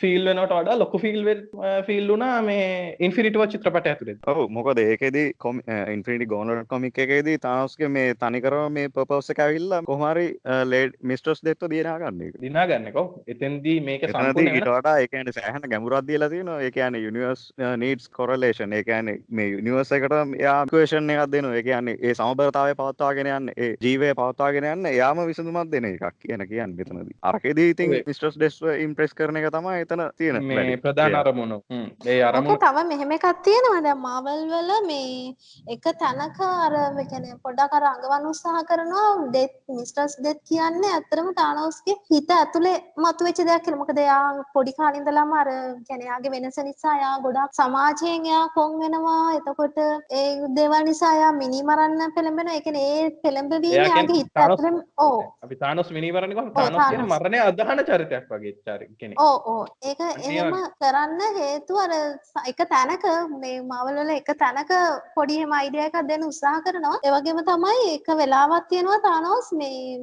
ෆීල් 0.00 0.24
වෙනවට 0.26 0.52
වඩා 0.52 0.78
ලොකු 0.78 0.98
ෆීල් 0.98 1.22
ෆීල් 1.86 2.08
වුණා 2.08 2.42
මේ 2.42 2.66
ඉන්ෆිනිටි 3.00 3.38
වෝ 3.38 3.46
චිත්‍රපටය 3.48 3.88
ඇතුළේදී. 3.88 4.22
ඔව් 4.26 4.48
මොකද 4.50 4.78
ඒකෙදී 4.80 5.28
ඉන්ෆිනිටි 5.88 6.26
ගෝනර් 6.26 6.64
කොමික් 6.66 6.98
එකේදී 6.98 7.38
තානොස්ගේ 7.38 7.88
මේ 7.90 8.14
තනිකරම 8.16 8.72
මේ 8.72 8.88
පර්පස් 8.90 9.30
එක 9.30 9.38
ඇවිල්ලා 9.40 9.82
කොහොම 9.84 10.04
හරි 10.08 10.26
ලේඩ් 10.66 10.98
මිස්ටර්ස් 11.12 11.44
දෙක්ව 11.44 11.70
දිනා 11.70 11.96
ගන්න 11.98 12.26
එක. 12.26 12.40
දිනා 12.40 12.66
ගන්නකෝ 12.66 13.06
එතෙන්දී 13.28 13.78
මේක 13.82 14.02
එතනදී 14.02 14.18
සම්පූර්ණ 14.18 14.54
ඊට 14.56 14.66
වෙනස්. 14.66 14.78
වඩා 14.78 14.98
ඒ 14.98 15.08
කියන්නේ 15.08 15.38
සෑහෙන 15.38 15.70
ගැඹුරක් 15.70 16.06
දීලා 16.06 16.30
තියෙනවා. 16.30 16.60
ඒ 16.60 16.70
කියන්නේ 16.72 17.06
යුනිවර්ස් 17.06 18.08
කොර 18.10 18.32
කොරලේෂන් 18.32 18.72
ඒ 18.72 18.82
කියන්නේ 18.84 19.16
මේ 19.30 19.48
යුනිවර්ස් 19.48 19.92
එකට 19.92 20.14
එයා 20.38 20.66
ක්වේෂන් 20.66 21.10
එකක් 21.10 21.32
දෙනවා 21.32 21.56
ඒ 21.56 21.62
කියන්නේ 21.62 21.96
ඒ 22.00 22.14
සමබරතාවය 22.14 22.74
පවත්වාගෙන 22.74 23.30
යන්න 23.32 23.50
ඒ 23.54 23.70
ජීවය 23.80 24.12
පවත්වාගෙන 24.14 24.66
යන්න 24.66 24.88
එයාම 24.92 25.22
විසඳුමක් 25.28 25.72
දෙන 25.72 25.88
එකක් 25.90 26.16
කියන 26.18 26.44
කියන්න 26.48 26.76
මෙතනදී 26.78 27.16
අරකෙදී 27.22 27.68
ඉතින් 27.74 27.94
මිස්ටර්ස් 28.08 28.38
ඩෙස්ව 28.38 28.70
ඉම්ප්‍රෙස් 28.76 29.14
කරන 29.14 29.40
එක 29.40 29.48
තමයි 29.50 29.86
එතන 29.86 30.04
තියෙන 30.16 30.40
මේ 30.44 30.76
ප්‍රධාන 30.78 31.16
අරමුණු. 31.16 31.60
ඒ 32.06 32.18
අරමුණු 32.22 32.58
තව 32.58 32.86
මෙහෙම 32.88 33.16
එකක් 33.18 33.28
තියෙනවා 33.44 33.82
දැන් 33.88 34.00
මාවල් 34.00 34.44
වල 34.46 34.72
මේ 34.86 35.34
එක 35.68 35.90
තැනක 35.96 36.40
අර 36.48 36.78
කියන්නේ 37.02 37.40
පොඩ්ඩක් 37.42 37.78
අර 37.80 37.88
අඟවන්න 37.92 38.30
උත්සාහ 38.32 38.64
කරනවා 38.64 39.10
ඩෙත් 39.26 39.56
මිස්ටර්ස් 39.70 40.18
ඩෙත් 40.20 40.42
කියන්නේ 40.48 41.01
ඇත්තටම 41.02 41.28
ටානෝස්ගේ 41.32 41.96
හිත 42.10 42.30
ඇතුලේ 42.32 42.74
මතුවෙච්ච 42.98 43.40
දෙයක් 43.48 43.62
කියලා. 43.64 43.80
මොකද 43.82 43.98
එයා 43.98 44.44
පොඩි 44.54 44.72
කාලේ 44.78 45.00
ඉඳලම 45.02 45.32
අර 45.34 45.48
කියන්නේ 45.86 46.06
එයාගේ 46.08 46.32
වෙනස 46.34 46.58
නිසා 46.62 46.94
එයා 46.98 47.14
ගොඩක් 47.24 47.56
සමාජයෙන් 47.58 48.26
එයා 48.26 48.44
කොන් 48.56 48.78
වෙනවා. 48.80 49.18
එතකොට 49.38 49.78
ඒ 50.12 50.24
දේවල් 50.56 50.84
නිසා 50.84 51.12
එයා 51.18 51.32
මිනි 51.34 51.62
මරන්න 51.64 52.14
පෙළඹෙනවා. 52.16 52.54
ඒ 52.54 52.64
කියන්නේ 52.66 52.86
ඒ 52.96 53.10
පෙළඹවීම 53.24 53.72
එයා 53.72 53.86
එයාගේ 53.88 54.18
හිත 54.20 54.30
ඇතුලේ 54.36 54.72
ඔව් 54.98 55.16
අපි 55.44 55.56
තානොස් 55.56 55.90
මිනිවරණ 55.90 56.34
කොහොම 56.34 56.48
ඔව්, 56.48 56.54
තානොස් 56.54 56.90
කියන. 56.90 57.06
මරණය 57.06 57.38
අදහන 57.42 57.84
චරිතයක් 57.90 58.28
වගේ 58.30 58.54
චරි 58.66 58.88
කෙනෙක්. 58.96 59.16
ඕ 59.20 59.36
ඕ 59.46 59.62
ඒක 59.82 60.00
එහෙම 60.08 60.54
කරන්න 60.80 61.20
හේතුව 61.38 61.82
අර 61.84 61.92
එක 62.46 62.60
තැනක 62.74 63.04
මේ 63.36 63.56
මවල් 63.62 63.98
වල 63.98 64.14
එක 64.16 64.30
තැනක 64.38 64.72
පොඩි 65.16 65.38
එහෙම 65.38 65.52
අයිඩියා 65.52 65.88
එකක් 65.90 66.00
දෙන්න 66.08 66.28
උත්සාහ 66.28 66.58
කරනවා 66.66 67.00
ඒ 67.02 67.12
වගේම 67.14 67.42
තමයි 67.48 67.90
එක 67.96 68.08
වෙලාවක් 68.20 68.68
තියෙනවා 68.70 69.00
තානෝස් 69.06 69.48
මේ 69.52 69.98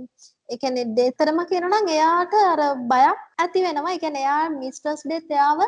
ඒ 0.49 0.57
කියන්නේ 0.57 0.91
දෙතරම 0.95 1.39
කියනවා 1.45 1.81
නම් 1.81 1.89
එයාට 1.89 2.33
අර 2.43 2.61
බයක් 2.85 3.19
ඇති 3.43 3.65
වෙනවා. 3.65 3.97
කියන්නේ 4.03 4.23
එයා 4.23 4.49
මිස්ටර්ස් 4.55 5.01
ඩෙත් 5.05 5.33
එයාව 5.35 5.59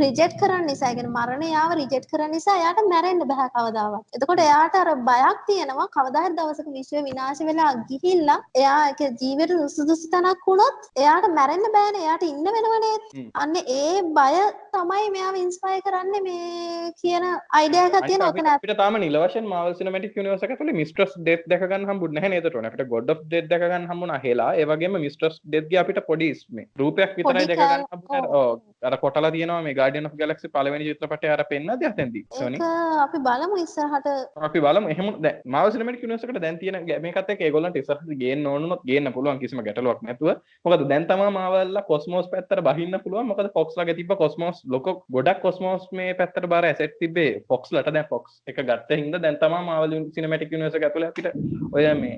රිජෙක්ට් 0.00 0.36
කරන්න 0.40 0.66
නිසා 0.70 0.90
ඒ 0.90 0.96
කියන්නේ 0.98 1.16
මරණය 1.16 1.46
එයාව 1.50 1.72
රිජෙක්ට් 1.80 2.10
කරන්න 2.12 2.34
නිසා 2.36 2.56
එයාට 2.60 2.80
මැරෙන්න 2.92 3.24
බෑ 3.30 3.48
කවදාවත්. 3.56 4.04
එතකොට 4.16 4.42
එයාට 4.46 4.78
අර 4.82 4.90
බයක් 5.10 5.40
තියෙනවා. 5.48 5.88
කවදා 5.96 6.24
හරි 6.26 6.36
දවසක 6.38 6.70
විශ්වය 6.78 7.04
විනාශ 7.08 7.42
වෙලා 7.50 7.70
ගිහිල්ලා 7.90 8.38
එයා 8.62 8.78
ඒක 8.90 9.02
ජීවිතේ 9.22 9.68
සුදුසු 9.76 10.12
තැනක් 10.14 10.48
වුණොත් 10.50 10.90
එයාට 11.04 11.28
මැරෙන්න 11.38 11.66
බෑනේ. 11.76 12.04
එයාට 12.06 12.26
ඉන්න 12.30 12.50
වෙනවනේ. 12.56 13.26
අන්න 13.42 13.56
ඒ 13.78 14.02
බය 14.18 14.40
තමයි 14.76 15.10
මෙයාව 15.16 15.40
ඉන්ස්පයර් 15.44 15.80
කරන්නේ 15.88 16.24
මේ 16.28 16.92
කියන 17.02 17.26
අයිඩියා 17.60 17.86
එකක් 17.88 17.98
අනික 18.00 18.10
තියෙනවා. 18.10 18.56
අපිට 18.56 18.76
තාම 18.82 19.00
නිල 19.04 19.20
වශයෙන් 19.24 19.50
මාවල් 19.54 19.78
සිනමැටික් 19.80 20.18
යුනිවර්ස් 20.20 20.46
එක 20.46 20.56
ඇතුලේ 20.56 20.78
මිස්ටර්ස් 20.80 21.14
ඩෙත් 21.20 21.46
දැක 21.52 21.66
ගන්න 21.66 21.88
හම්බුනේ 21.90 22.18
නැහැ 22.18 22.34
නේද 22.34 22.48
ටෝන? 22.48 22.70
අපිට 22.70 22.92
ගොඩ් 22.94 23.14
ඔෆ් 23.14 23.22
ඩෙත් 23.26 23.50
දැක 23.52 23.66
ගන්න 23.66 23.88
හම්බුණා. 23.92 24.20
හෙලා 24.26 24.50
ඒ 24.60 24.68
වගේම 24.72 25.00
මිස්ටර්ස් 25.06 25.40
ඩෙත් 25.44 25.70
ගේ 25.72 25.80
අපිට 25.84 26.02
පොඩි 26.10 26.30
මේ 26.56 26.68
රූපයක් 26.82 27.19
විතරයි 27.20 27.32
පොඩි 27.32 27.46
දැක 27.50 27.60
ගන්න 27.60 27.68
කෑල්ල- 27.70 27.88
හම්බුනේ 27.92 28.40
ඔව්. 28.40 28.60
අර 28.82 28.96
කොටලා 28.96 29.30
තියෙනවා 29.30 29.62
මේ 29.62 29.74
ගාඩියන් 29.74 30.08
ගැලැක්සි 30.14 30.48
පළවෙනි 30.48 30.88
චිත්‍රපටය 30.88 31.28
අර 31.28 31.42
සෝනි 32.32 32.56
ඒක 32.56 32.66
අපි 33.04 33.18
බලමු 33.20 33.56
ඉස්සරහට. 33.64 34.08
අපි 34.40 34.60
බලමු. 34.60 34.88
එහෙම 34.88 35.08
දැන් 35.22 35.36
මාවල් 35.46 35.72
සිනමැටික් 35.72 36.04
යුනිවර්ස් 36.04 36.24
එකට 36.24 36.40
දැන් 36.40 36.58
තියෙන 36.58 36.78
ගැ- 36.86 37.00
මේකත් 37.00 37.30
එක්ක 37.30 37.40
ඒගොල්ලන්ට 37.40 37.76
ඉස්සරහට 37.76 38.12
ගේන්න 38.84 39.12
පුළුවන් 39.12 39.40
කිසිම 39.40 39.62
ගැටලුවක් 39.62 40.02
නැතුව. 40.02 40.30
මොකද 40.64 40.86
දැන් 40.88 41.06
තමා 41.06 41.30
මාවල්ලා 41.30 41.84
කොස්මෝස් 41.84 42.28
පැත්තට 42.28 42.62
බහින්න 42.62 42.98
පුළුවන්. 43.00 43.26
මොකද 43.26 43.50
ෆොක්ස් 43.52 43.76
ලගේ 43.76 43.94
තිබ්බ 43.94 44.12
කොස්මෝස් 44.16 44.62
ලොක 44.66 44.86
ගොඩක් 45.10 45.40
කොස්මෝස් 45.42 45.88
මේ 45.92 46.14
පැත්තට 46.14 46.48
බාර 46.48 46.64
ඇසෙට් 46.64 46.98
තිබ්බේ 47.00 47.42
ෆොක්ස් 47.48 47.72
ලට 47.72 47.92
දැන් 47.92 48.08
ෆොක්ස් 48.08 48.40
එක 48.46 48.56
ගත්ත 48.62 48.90
හින්දා 48.94 49.20
දැන් 49.20 49.38
තමා 49.38 49.62
මාවල් 49.62 49.92
සිනමැටික් 50.14 50.52
එක 50.52 50.84
ඇතුලේ 50.84 51.08
අපිට 51.08 51.28
ඔය 51.72 51.84
මේ 51.94 52.16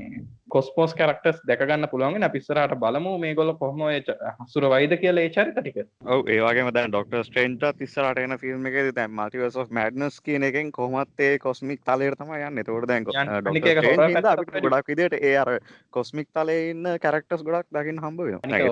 කොස්මෝස් 0.52 0.94
කරක්ටර්ස් 0.94 1.38
දැක 1.46 1.62
ගන්න 1.62 1.88
පුළුවන් 1.88 2.14
වෙන. 2.14 2.24
අපි 2.24 2.38
ඉස්සරහට 2.38 2.74
බලමු 2.78 3.12
මේගොල්ලෝ 3.18 3.56
කොහොම 3.58 3.80
ඔය 3.82 4.00
ච- 4.00 4.16
හසුර 4.42 4.68
වයිද 4.72 4.94
කියලා 5.00 5.24
ඒ 5.24 5.30
චරිත 5.30 5.56
ටික. 5.56 5.78
ඔව 6.06 6.28
ඒවාගේම 6.28 6.70
දැන් 6.72 6.90
ඩොක්ට 6.90 7.16
ස්ටේන්ටත් 7.28 7.80
ඉස්සරට 7.80 8.18
එන 8.18 8.36
ෆිල්ම් 8.38 8.66
එක 8.66 8.78
දැන් 8.94 9.12
මල්ටිවර්ස් 9.12 9.56
of 9.56 9.70
මැඩ්නස් 9.70 10.20
කියන 10.20 10.42
එකෙන් 10.42 10.72
කොහොමත් 10.72 11.20
ඒ 11.20 11.38
කොස්මික් 11.38 11.80
තලයට 11.82 12.18
තමයි 12.18 12.42
යන්න. 12.48 12.64
තෝට 12.64 12.88
දැන් 12.88 13.06
අපිට 13.08 14.62
ගොඩක් 14.62 14.88
විදියට 14.88 15.18
ඒ 15.20 15.36
අර 15.36 15.52
කොස්මික් 15.90 16.28
තලේ 16.32 16.70
ඉන්න 16.70 16.90
කැරක්ටර්ස් 16.98 17.42
ගොඩක් 17.42 17.68
දකින්න 17.70 17.98
හම්බ 17.98 18.20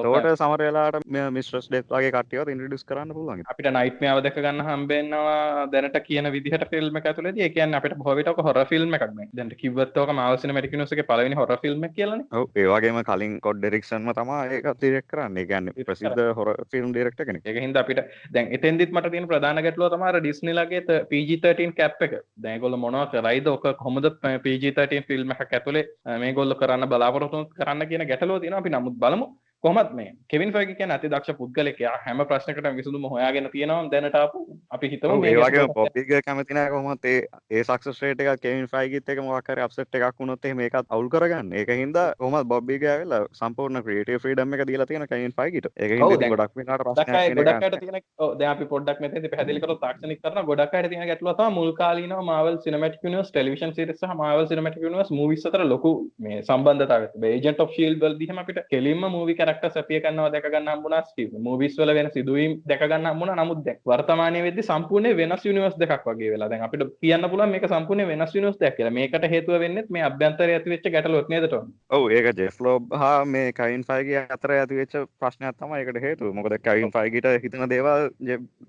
තෝට 0.03 0.31
සමර 0.35 0.67
වෙලාට 0.67 1.01
මිස්ට්‍රස් 1.31 1.69
ඩෙත් 1.69 1.89
වගේ 1.91 2.13
කට්ටියවත් 2.13 2.53
ඉන්ට්‍රොඩියුස් 2.55 2.85
කරන්න 2.85 3.15
පුළුවන්. 3.15 3.45
අපිට 3.47 3.71
නයිට් 3.71 4.01
මෙයාව 4.01 4.23
දැක 4.23 4.39
ගන්න 4.39 4.65
හම්බෙන්නවා 4.67 5.67
දැනට 5.73 6.01
කියන 6.03 6.31
විදිහට 6.33 6.69
ෆිල්ම් 6.71 6.97
ඒ 6.97 7.49
කියන්නේ 7.51 7.77
අපිට 7.77 7.97
බොහෝ 7.97 8.17
විට 8.17 8.29
ඔක 8.29 8.43
හොරර් 8.43 8.65
ෆිල්ම් 8.67 8.95
එකක් 8.95 9.09
නේ. 9.15 9.29
දැන් 9.35 9.53
කිව්වත් 9.57 9.97
ඔක 9.97 10.13
මාවල් 10.13 10.39
සිනමැටික් 10.39 10.73
යුනිවර්ස් 10.73 10.93
එකේ 10.93 11.09
පළවෙනි 11.11 11.35
හොරර් 11.35 11.57
ෆිල්ම් 11.71 11.85
එක 11.85 11.95
කියලානේ. 11.95 12.27
ඔව් 12.33 12.47
ඒ 12.57 12.67
වගේම 12.69 13.01
කලින් 13.05 13.41
කොඩ් 13.41 13.61
ඩෙරෙක්ෂන්ම 13.61 14.13
තමා 14.15 14.41
ඒක 14.51 14.69
ඩිරෙක්ට් 14.75 15.09
කරන්නේ. 15.09 15.47
Direct 15.51 15.87
ප්‍රසිද්ධ 15.87 16.23
හොර 16.37 16.49
ෆිල්ම් 16.71 16.93
ඩිරෙක්ටර් 16.93 17.25
කෙනෙක්. 17.25 17.43
ඒක 17.45 17.61
හින්දා 17.61 17.83
අපිට 17.85 18.01
දැන් 18.31 18.53
එතෙන්දිත් 18.53 18.93
මට 18.93 19.11
තියෙන 19.11 19.29
ප්‍රධාන 19.29 19.63
ගැටලුව 19.63 19.91
තමයි 19.93 20.09
අර 20.09 20.21
ඩිස්නිලාගේ 20.21 20.83
PG-13 21.11 21.73
කැප් 21.75 22.03
එක. 22.03 22.15
දැන් 22.37 22.55
ඒගොල්ලෝ 22.57 22.79
මොනවා 22.79 23.07
කරයිද 23.13 23.47
ඔක 23.49 23.67
කොහොමද 23.77 24.11
ප- 24.17 24.41
PG-13 24.45 25.07
ෆිල්ම් 25.07 25.31
එකක් 25.33 25.53
ඇතුලේ 25.53 25.85
අ, 26.05 26.19
මේගොල්ලෝ 26.19 26.57
කරන්න 26.57 26.89
බලාපොරොත්තු 26.89 27.37
වෙනවද 27.37 27.55
කරන්න 27.59 27.89
කියන 27.89 28.07
ගැටලුව 28.07 28.41
තියෙනවා. 28.41 28.61
අපි 28.61 28.71
නමුත් 28.71 28.99
බලමු. 28.99 29.27
කොහොමත් 29.65 29.91
මේ 29.93 30.13
කෙවින් 30.29 30.53
ෆයිගි 30.53 30.75
කියන්නේ 30.75 30.97
අති 30.97 31.09
දක්ෂ 31.09 31.37
පුද්ගලෙක්. 31.39 31.81
එයා 31.81 31.97
හැම 32.05 32.21
ප්‍රශ්නයකටම 32.29 32.77
විසඳුම 32.77 33.03
හොයාගෙන 33.15 33.49
තියෙනවා 33.55 33.91
දැනට 33.93 34.15
ආපු 34.21 34.39
අපි 34.77 34.89
හිතමු 34.93 35.11
ඔව් 35.15 35.21
මේ 35.25 35.33
ඒ 35.33 35.41
වගේම 35.41 35.51
ගැටලුව 35.57 35.75
පොපිග 35.79 36.13
කැමති 36.29 36.57
නැහැ 36.59 36.73
කොහොමත් 36.75 37.09
ඒ 37.11 37.19
ඒ 37.51 37.65
සක්සස් 37.65 38.01
රේට් 38.05 38.23
එකක් 38.25 38.41
කෙවින් 38.45 38.71
ෆයිගිත් 38.75 39.13
එක 39.15 39.21
මොකක් 39.27 39.51
හරි 39.55 39.65
අප්සෙට් 39.67 39.99
එකක් 39.99 40.23
වුණොත් 40.23 40.49
එහෙම 40.51 40.63
ඒකත් 40.67 40.95
අවුල් 40.97 41.11
කරගන්න. 41.15 41.53
ඒක 41.55 41.73
හින්දා 41.83 42.07
කොහොමත් 42.23 42.49
බොබ්බිග 42.55 42.87
ඇවිල්ලා 42.93 43.21
සම්පූර්ණ 43.41 43.83
ක්‍රියේටිව් 43.89 44.23
ෆ්‍රීඩම් 44.25 44.57
එක 44.59 44.65
දීලා 44.71 44.89
තියෙන 44.93 45.07
කෙවින් 45.13 45.37
ෆයිගිට. 45.41 45.69
ගොඩක් 46.05 46.33
ගොඩක් 46.35 46.57
ගොඩක් 46.63 48.01
එක. 48.01 48.49
අපි 48.53 48.71
පොඩ්ඩක් 48.73 49.05
මෙතනදී 49.07 49.33
පැහැදිලි 49.35 49.65
කරලා 49.67 49.81
තාක්ෂණික 49.85 50.25
කරන 50.25 50.43
ගොඩක් 50.53 50.79
අයට 50.81 50.91
තියෙන 50.95 51.07
ගැටලුව 51.13 51.45
මුල් 51.59 51.71
කාලීනව 51.83 52.25
Marvel 52.31 52.59
Cinematic 52.65 53.07
Universe 53.11 53.37
television 53.37 53.77
series 53.77 54.01
සහ 54.01 54.19
Marvel 54.25 54.51
Cinematic 54.55 54.89
Universe 54.91 55.15
movies 55.21 55.47
අතර 55.53 55.69
ලොකු 55.75 55.95
මේ 56.19 56.41
සම්බන්ධතාවයක් 56.49 57.15
තිබේ. 57.15 57.37
Agent 57.39 57.65
of 57.67 57.77
Shield 57.77 58.03
වලදීම 58.03 58.43
අපිට 58.43 58.65
කෙලින්ම 58.73 59.09
movie 59.19 59.39
characters 59.51 59.77
අපිය 59.77 60.01
කරනවා 60.01 60.31
දැක 60.33 60.47
ගන්න 60.53 60.71
හම්බුණා 60.73 61.03
Steve. 61.05 61.39
movies 61.39 61.77
වල 61.79 61.93
වෙන 61.95 62.11
සිදුවීම් 62.15 62.53
දැක 62.67 62.83
ගන්න 62.83 63.11
හම්බුණා. 63.11 63.37
නමුත් 63.41 63.63
දැන් 63.67 63.79
වර්තමානයේ 63.91 64.45
වෙද්දී 64.47 64.67
සම්පූර්ණයෙන් 64.71 65.17
වෙනස් 65.17 65.47
universe 65.53 65.79
දෙකක් 65.83 66.07
වගේ 66.09 66.31
වෙලා. 66.35 66.51
දැන් 66.53 66.65
අපිට 66.67 66.85
කියන්න 67.03 67.29
පුළුවන් 67.31 67.55
මේක 67.55 67.67
සම්පූර්ණයෙන් 67.73 68.11
වෙනස් 68.13 68.35
universe 68.35 68.61
දෙකක් 68.61 68.77
කියලා. 68.77 68.95
මේකට 68.99 69.29
හේතුව 69.35 69.61
වෙන්නේ 69.65 69.87
මේ 69.91 70.05
අභ්‍යන්තරයේ 70.11 70.59
ඇති 70.59 70.75
වෙච්ච 70.75 70.91
ගැටලුවක් 70.97 71.33
නේද 71.35 71.49
ටොම්? 71.49 71.73
ඔව් 71.91 72.05
ඒක 72.11 72.31
ජෙෆ් 72.43 72.61
ලෝබ් 72.61 72.95
හා 73.03 73.25
මේ 73.27 73.53
කවින් 73.53 73.87
ෆයිගි 73.91 74.17
අතර 74.37 74.57
ඇති 74.59 74.81
වෙච්ච 74.83 74.95
ප්‍රශ්නයක් 75.21 75.59
තමයි 75.59 75.83
ඒකට 75.83 76.03
හේතුව. 76.07 76.35
මොකද 76.35 76.59
කවින් 76.69 76.95
ෆයිගිට 76.97 77.33
හිතන 77.47 77.69
දේවල් 77.75 78.11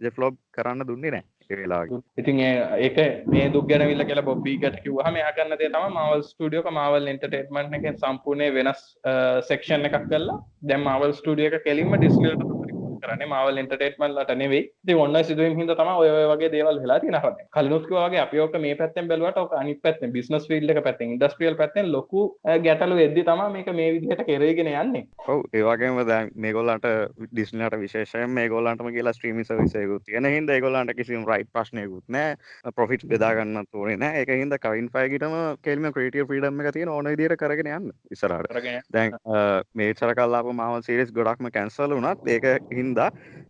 ජෙෆ් 0.06 0.24
ලෝබ් 0.26 0.42
කරන්න 0.58 0.88
දුන්නේ 0.88 1.12
නැහැ 1.12 1.41
ඒ 1.52 1.62
වෙලාවේ. 1.62 2.02
ඉතින් 2.18 2.40
ඒ- 2.40 2.80
ඒක 2.80 3.28
මේ 3.28 3.50
දුක් 3.50 3.70
ගැනවිල්ල 3.70 4.04
කියලා 4.04 4.22
බොබ්බීකට 4.22 4.80
කිව්වහම 4.84 5.16
එයා 5.16 5.32
කරන 5.32 5.56
දේ 5.56 5.70
තමයි 5.70 5.94
මාවල් 5.94 6.22
ස්ටුඩියෝ 6.22 6.64
එක 6.66 6.72
මාවල් 6.72 7.08
එන්ටර්ටේන්මන්ට් 7.08 7.74
එකෙන් 7.74 7.96
සම්පූර්ණයෙන් 7.96 8.54
වෙනස් 8.54 8.82
සෙක්ෂන් 9.48 9.86
එකක් 9.86 10.10
කරලා 10.10 10.40
දැන් 10.64 10.84
මාවල් 10.84 11.12
ස්ටුඩියෝ 11.12 11.54
එක 11.54 11.64
කෙලින්ම 11.64 11.96
ඩිස්නි 11.96 12.34
කරන්නේ 13.04 13.30
මාවල් 13.34 13.62
එන්ටර්ටේන්මන්ට් 13.62 14.16
ලට 14.16 14.38
නෙවෙයි. 14.38 14.64
ඉතින් 14.84 15.02
ඔන්න 15.06 15.20
සිදුවීම් 15.24 15.58
හින්දා 15.58 15.78
තමයි 15.80 15.96
ඔය 16.04 16.26
වගේ 16.32 16.52
දේවල් 16.56 16.82
වෙලා 16.84 17.00
තියෙනවා. 17.00 17.34
දැන් 17.38 17.50
කලිනුත් 17.58 17.88
කිව්වා 17.88 18.08
වගේ 18.08 18.22
අපි 18.24 18.44
ඕක 18.46 18.58
මේ 18.60 18.76
පැත්තෙන් 18.76 19.10
බැලුවට 19.12 19.58
අනිත් 19.62 19.82
පැත්තෙන් 19.82 20.14
බිස්නස් 20.16 20.48
ෆීල්ඩ් 20.48 20.76
එක 20.76 20.84
පැත්තෙන් 20.84 21.16
ඉන්ඩස්ට්‍රියල් 21.16 21.60
පැත්තෙන් 21.62 21.92
ලොකු 21.92 22.26
ගැටලු 22.68 23.00
එද්දි 23.00 23.24
තමයි 23.24 23.50
මේක 23.54 23.74
මේ 23.74 23.90
විදිහට 23.96 24.26
කෙරෙගෙන 24.26 24.72
යන්නේ. 24.76 25.06
ඔව් 25.28 25.46
ඒ 25.54 25.64
වගේම 25.64 26.02
දැන් 26.08 26.32
මේගොල්ලන්ට 26.36 26.88
ඩිස්නිලට 27.32 27.80
විශේෂයෙන් 27.80 28.30
මේගොල්ලන්ටම 28.32 28.92
කියලා 28.96 29.14
ස්ට්‍රීමිං 29.14 29.46
සර්විස් 29.46 29.76
එකකුත් 29.76 30.06
තියෙන 30.06 30.30
හින්දා 30.36 30.56
ඒගොල්ලන්ට 30.56 30.96
කිසිම 30.98 31.26
රයිට් 31.26 31.52
ප්‍රශ්නයකුත් 31.54 32.04
නැහැ 32.10 32.74
ප්‍රොෆිට් 32.76 33.06
බෙදා 33.08 33.34
ගන්නත් 33.38 33.76
ඕනේ 33.76 33.98
නැහැ 33.98 34.24
ඒක 34.24 34.34
හින්දා 34.36 34.60
කවින් 34.60 34.90
ෆයිගිටම 34.90 35.36
කෙලිම 35.64 35.88
ක්‍රියේටිව් 35.92 36.28
ෆ්‍රීඩම් 36.28 36.62
එක 36.64 36.74
තියෙන 36.74 36.90
ඕන 36.90 37.10
විදිහට 37.12 37.38
කරගෙන 37.38 37.72
යන්න 37.72 37.92
කරගෙන 38.52 38.82
දැන් 38.92 39.18
මේචර 39.74 40.14
කල්ලාප 40.14 40.52
මාව 40.54 40.80
සිරිස් 40.84 41.12
ගොඩක්ම 41.12 41.50
කැන්සල් 41.52 41.96
වුණත් 41.96 42.28
ඒක 42.28 42.48
හින්දා 42.72 42.91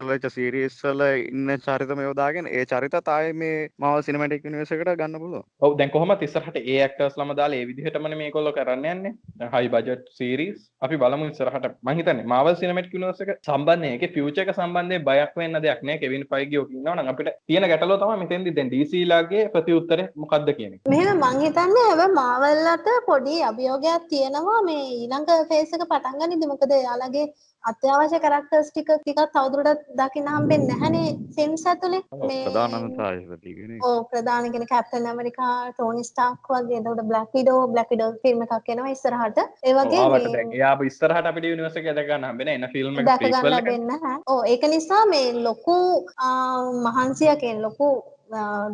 ලච 0.01 0.29
සිරිස්සල 0.29 1.01
ඉන්න 1.07 1.55
චරිතම 1.59 2.01
යෝදාගෙන 2.01 2.47
ඒ 2.49 2.65
චරිත 2.65 2.95
තාය 3.03 3.33
මේ 3.35 3.69
මව 3.77 3.93
සිනමටික් 4.01 4.45
නිවසකට 4.47 4.95
ගන්න 4.95 5.19
පුළුව 5.19 5.43
ඔව් 5.61 5.77
දැන් 5.77 5.91
කොහොමත් 5.91 6.23
ඉස්සරහට 6.23 6.57
ඒ 6.63 6.77
ඇක්ටර්ස් 6.81 7.17
ළම 7.17 7.33
දාලා 7.35 7.59
ඒ 7.59 7.67
විදිහටමනේ 7.69 8.19
මේගොල්ලෝ 8.21 8.53
කරන්න 8.53 8.85
යන්නේ. 8.87 9.13
දැන් 9.39 9.51
හයි 9.53 9.69
බජට් 9.69 10.07
සීරීස් 10.17 10.59
අපි 10.81 10.97
බලමු 10.97 11.29
ඉස්සරහට. 11.31 11.67
මං 11.81 11.99
හිතන්නේ 11.99 12.27
Marvel 12.33 12.57
Cinematic 12.61 12.95
Universe 12.99 13.23
එක 13.25 13.31
සම්බන්ධයෙන් 13.41 13.87
ඒකේ 13.89 14.11
ෆියුචර් 14.15 14.43
එක 14.43 14.53
සම්බන්ධයෙන් 14.53 15.05
බයක් 15.09 15.37
වෙන්න 15.41 15.61
දෙයක් 15.65 15.83
නෑ. 15.83 15.99
කෙවින් 16.03 16.25
ෆයිගි 16.31 16.61
ඔක 16.63 16.71
ඉන්නවා 16.71 16.95
නම් 16.95 17.11
අපිට 17.13 17.31
තියෙන 17.47 17.67
ගැටලුව 17.71 18.01
තමයි 18.01 18.19
මෙතෙන්දි 18.23 18.55
දැන් 18.57 18.73
DC 18.73 19.03
ලාගේ 19.05 19.45
ප්‍රතිඋත්තරේ 19.55 20.07
මොකක්ද 20.15 20.51
කියන 20.57 20.75
එක. 20.75 20.81
මෙහෙම 20.87 21.23
මං 21.23 21.45
හිතන්නේ 21.45 21.87
හැබැයි 21.89 22.17
මාවල්ලට 22.17 22.91
පොඩි 23.07 23.37
අභියෝගයක් 23.43 24.09
තියෙනවා 24.09 24.59
මේ 24.63 24.83
ඊළඟ 24.91 25.31
ෆේස් 25.51 25.73
එක 25.73 25.87
පටන් 25.87 26.21
ගනිද්දි 26.21 26.51
මොකද 26.53 26.77
එයාලගේ 26.79 27.27
අත්‍යවශ්‍ය 27.63 28.17
කරක්ටර්ස් 28.21 28.69
ටික 28.71 28.87
ටිකක් 28.93 29.19
තවදුරටත් 29.33 29.81
දකින්න 29.99 30.29
හම්බෙන්නේ 30.33 30.69
නැහනේ 30.71 31.09
ෆිල්ම්ස් 31.35 31.65
ඇතුලේ. 31.71 32.01
මේ 32.21 32.45
ප්‍රධානතාශතිගෙන 32.45 33.73
ඕ 33.81 33.97
ප්‍රධාන 34.11 34.47
කෙන 34.53 34.65
කැප්ටන් 34.71 35.09
ඇමරිකා 35.11 35.53
ටෝනි 35.71 36.03
ස්ටාක් 36.03 36.49
වගේ. 36.49 36.79
එතකොට 36.79 37.03
black 37.11 37.29
widow 37.37 37.59
black 37.73 37.93
widow 37.93 38.09
film 38.23 38.41
එකක් 38.47 38.71
එනවා 38.75 38.93
ඉස්සරහට. 38.95 39.43
ඒ 39.63 39.75
වගේ 39.77 40.45
එයා 40.45 40.73
ඉස්සරහට 40.91 41.29
අපිට 41.31 41.49
යුනිවර්ස් 41.51 41.77
එක 41.81 41.91
දැක 41.91 42.09
ගන්න 42.09 42.29
හම්බෙන්නේ 42.29 42.57
එන 42.61 42.67
ෆිල්ම් 42.73 42.97
එක 42.97 43.11
prequel 43.25 43.59
එක. 43.59 43.69
ඕ 44.27 44.41
ඒක 44.53 44.65
නිසා 44.75 45.03
මේ 45.13 45.29
ලොකු 45.49 45.77
මහන්සියකින් 46.87 47.61
ලොකු 47.67 47.91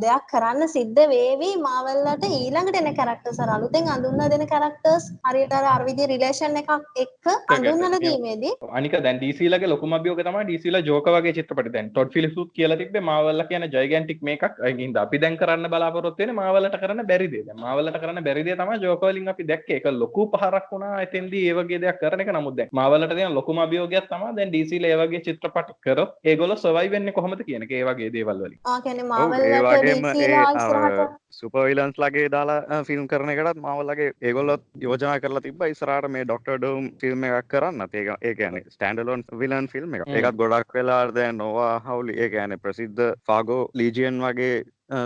දෙයක් 0.04 0.26
කරන්න 0.32 0.68
සිද්ධ 0.76 1.02
වේවි. 1.14 1.50
මාවල්ලට 1.68 2.26
ඊළඟට 2.30 2.78
එන 2.80 2.90
කැරක්ටර්ස් 3.00 3.40
අර 3.44 3.50
අලුතෙන් 3.56 3.88
අඳුන්ලා 3.96 4.30
දෙන 4.34 4.46
කැරක්ටර්ස් 4.54 5.06
හරියට 5.28 5.54
අර 5.60 5.66
අර 5.74 5.86
විදිහේ 5.88 6.10
රිලේෂන් 6.14 6.58
එකක් 6.62 6.72
එක්ක 7.04 7.28
අඳුන්වලා 7.56 8.02
දීමේදී 8.06 8.54
අනික 8.80 8.98
දැන් 9.06 9.20
ඩීසීලගේ 9.22 9.72
ලොකුම 9.74 9.98
අභියෝගය 10.00 10.24
තමයි 10.30 10.44
ඩීසීලා 10.50 10.84
ජෝක 10.90 11.10
වගේ 11.16 11.36
චිත්‍රපට. 11.40 11.72
දැන් 11.76 11.90
ටොඩ් 11.92 12.14
ෆිලිප්ස් 12.16 12.38
කියලා 12.58 12.80
තිබ්බේ 12.82 13.06
මාවල්ල 13.10 13.46
කියන 13.50 13.68
ජයිගැන්ටික් 13.76 14.22
මේකක් 14.30 14.62
ඒකින්ද 14.70 14.98
අපි 15.06 15.22
දැන් 15.24 15.38
කරන්න 15.42 15.70
බලාපොරොත්තු 15.74 16.24
වෙන්නේ 16.24 16.40
මාවල්ලට 16.42 16.78
කරන්න 16.84 17.08
බැරි 17.12 17.28
දේ. 17.34 17.44
දැන් 17.48 17.60
මාවල්ලට 17.66 18.00
කරන්න 18.04 18.24
බැරි 18.28 18.46
දේ 18.50 18.58
තමයි 18.62 18.80
ජෝක 18.86 19.06
වලින් 19.10 19.34
අපි 19.34 19.48
දැක්කේ. 19.52 19.80
ඒක 19.80 19.90
ලොකු 20.04 20.28
පහරක් 20.34 20.70
වුණා 20.72 21.02
එතෙන්දී 21.08 21.44
ඒ 21.50 21.58
වගේ 21.60 21.82
දෙයක් 21.86 22.00
කරන 22.04 22.26
එක. 22.26 22.32
නමුත් 22.38 22.58
දැන් 22.60 22.70
මාවල්ලට 22.82 23.16
තියෙන 23.18 23.36
ලොකුම 23.40 23.64
අභියෝගයක් 23.66 24.08
තමයි 24.14 24.36
දැන් 24.40 24.54
ඩීසීලා 24.54 24.94
ඒ 24.94 25.02
වගේ 25.04 25.24
චිත්‍රපට 25.28 25.74
කරොත් 25.88 26.16
ඒගොල්ලෝ 26.32 26.62
සර්වයිව් 26.64 26.92
වෙන්නේ 26.98 27.18
කොහොමද 27.20 27.44
කියන 27.50 27.68
එක. 27.68 27.72
ඒ 27.72 27.84
වගේ 27.90 28.14
දේවල් 28.18 28.44
වලින්. 28.46 28.60
ආ 28.66 28.80
කියන්නේ 28.86 29.06
ඔව්, 29.24 29.34
ඒ 29.48 29.62
වගේම 29.64 30.06
ඒ 30.06 31.08
සුපවිලන්ස් 31.32 31.98
ලගේ 31.98 32.30
දාලා 32.30 32.80
ෆිල්ම් 32.84 33.08
කරන 33.08 33.32
එකටත් 33.34 33.60
මවල්ලගේ 33.60 34.14
ඒගොල්ලොත් 34.22 34.64
යෝජනා 34.82 35.18
කරලා 35.20 35.42
තිබ 35.42 35.62
ඉස්රට 35.68 36.10
මේ 36.10 36.26
ඩොක්ට 36.26 36.54
ඩම් 36.56 36.88
ෆිල්ම් 37.02 37.28
එකක් 37.30 37.50
කරන්න 37.50 37.86
ඒක 37.94 38.10
ඒකන 38.22 38.58
ස්ටන්ඩලොන් 38.68 39.26
විලන් 39.34 39.68
ෆිල්ම් 39.68 39.94
එක. 39.94 40.08
එකත් 40.14 40.40
ගොඩක් 40.42 40.74
වෙලාර්ද 40.74 41.20
නොවා 41.34 41.76
හවුලි 41.82 42.18
ඒ 42.18 42.32
ඇන 42.38 42.58
ප්‍රසිද්ධ 42.60 43.06
ෆාගෝ 43.26 43.62
ලීජියන් 43.74 44.20
වගේ 44.22 44.56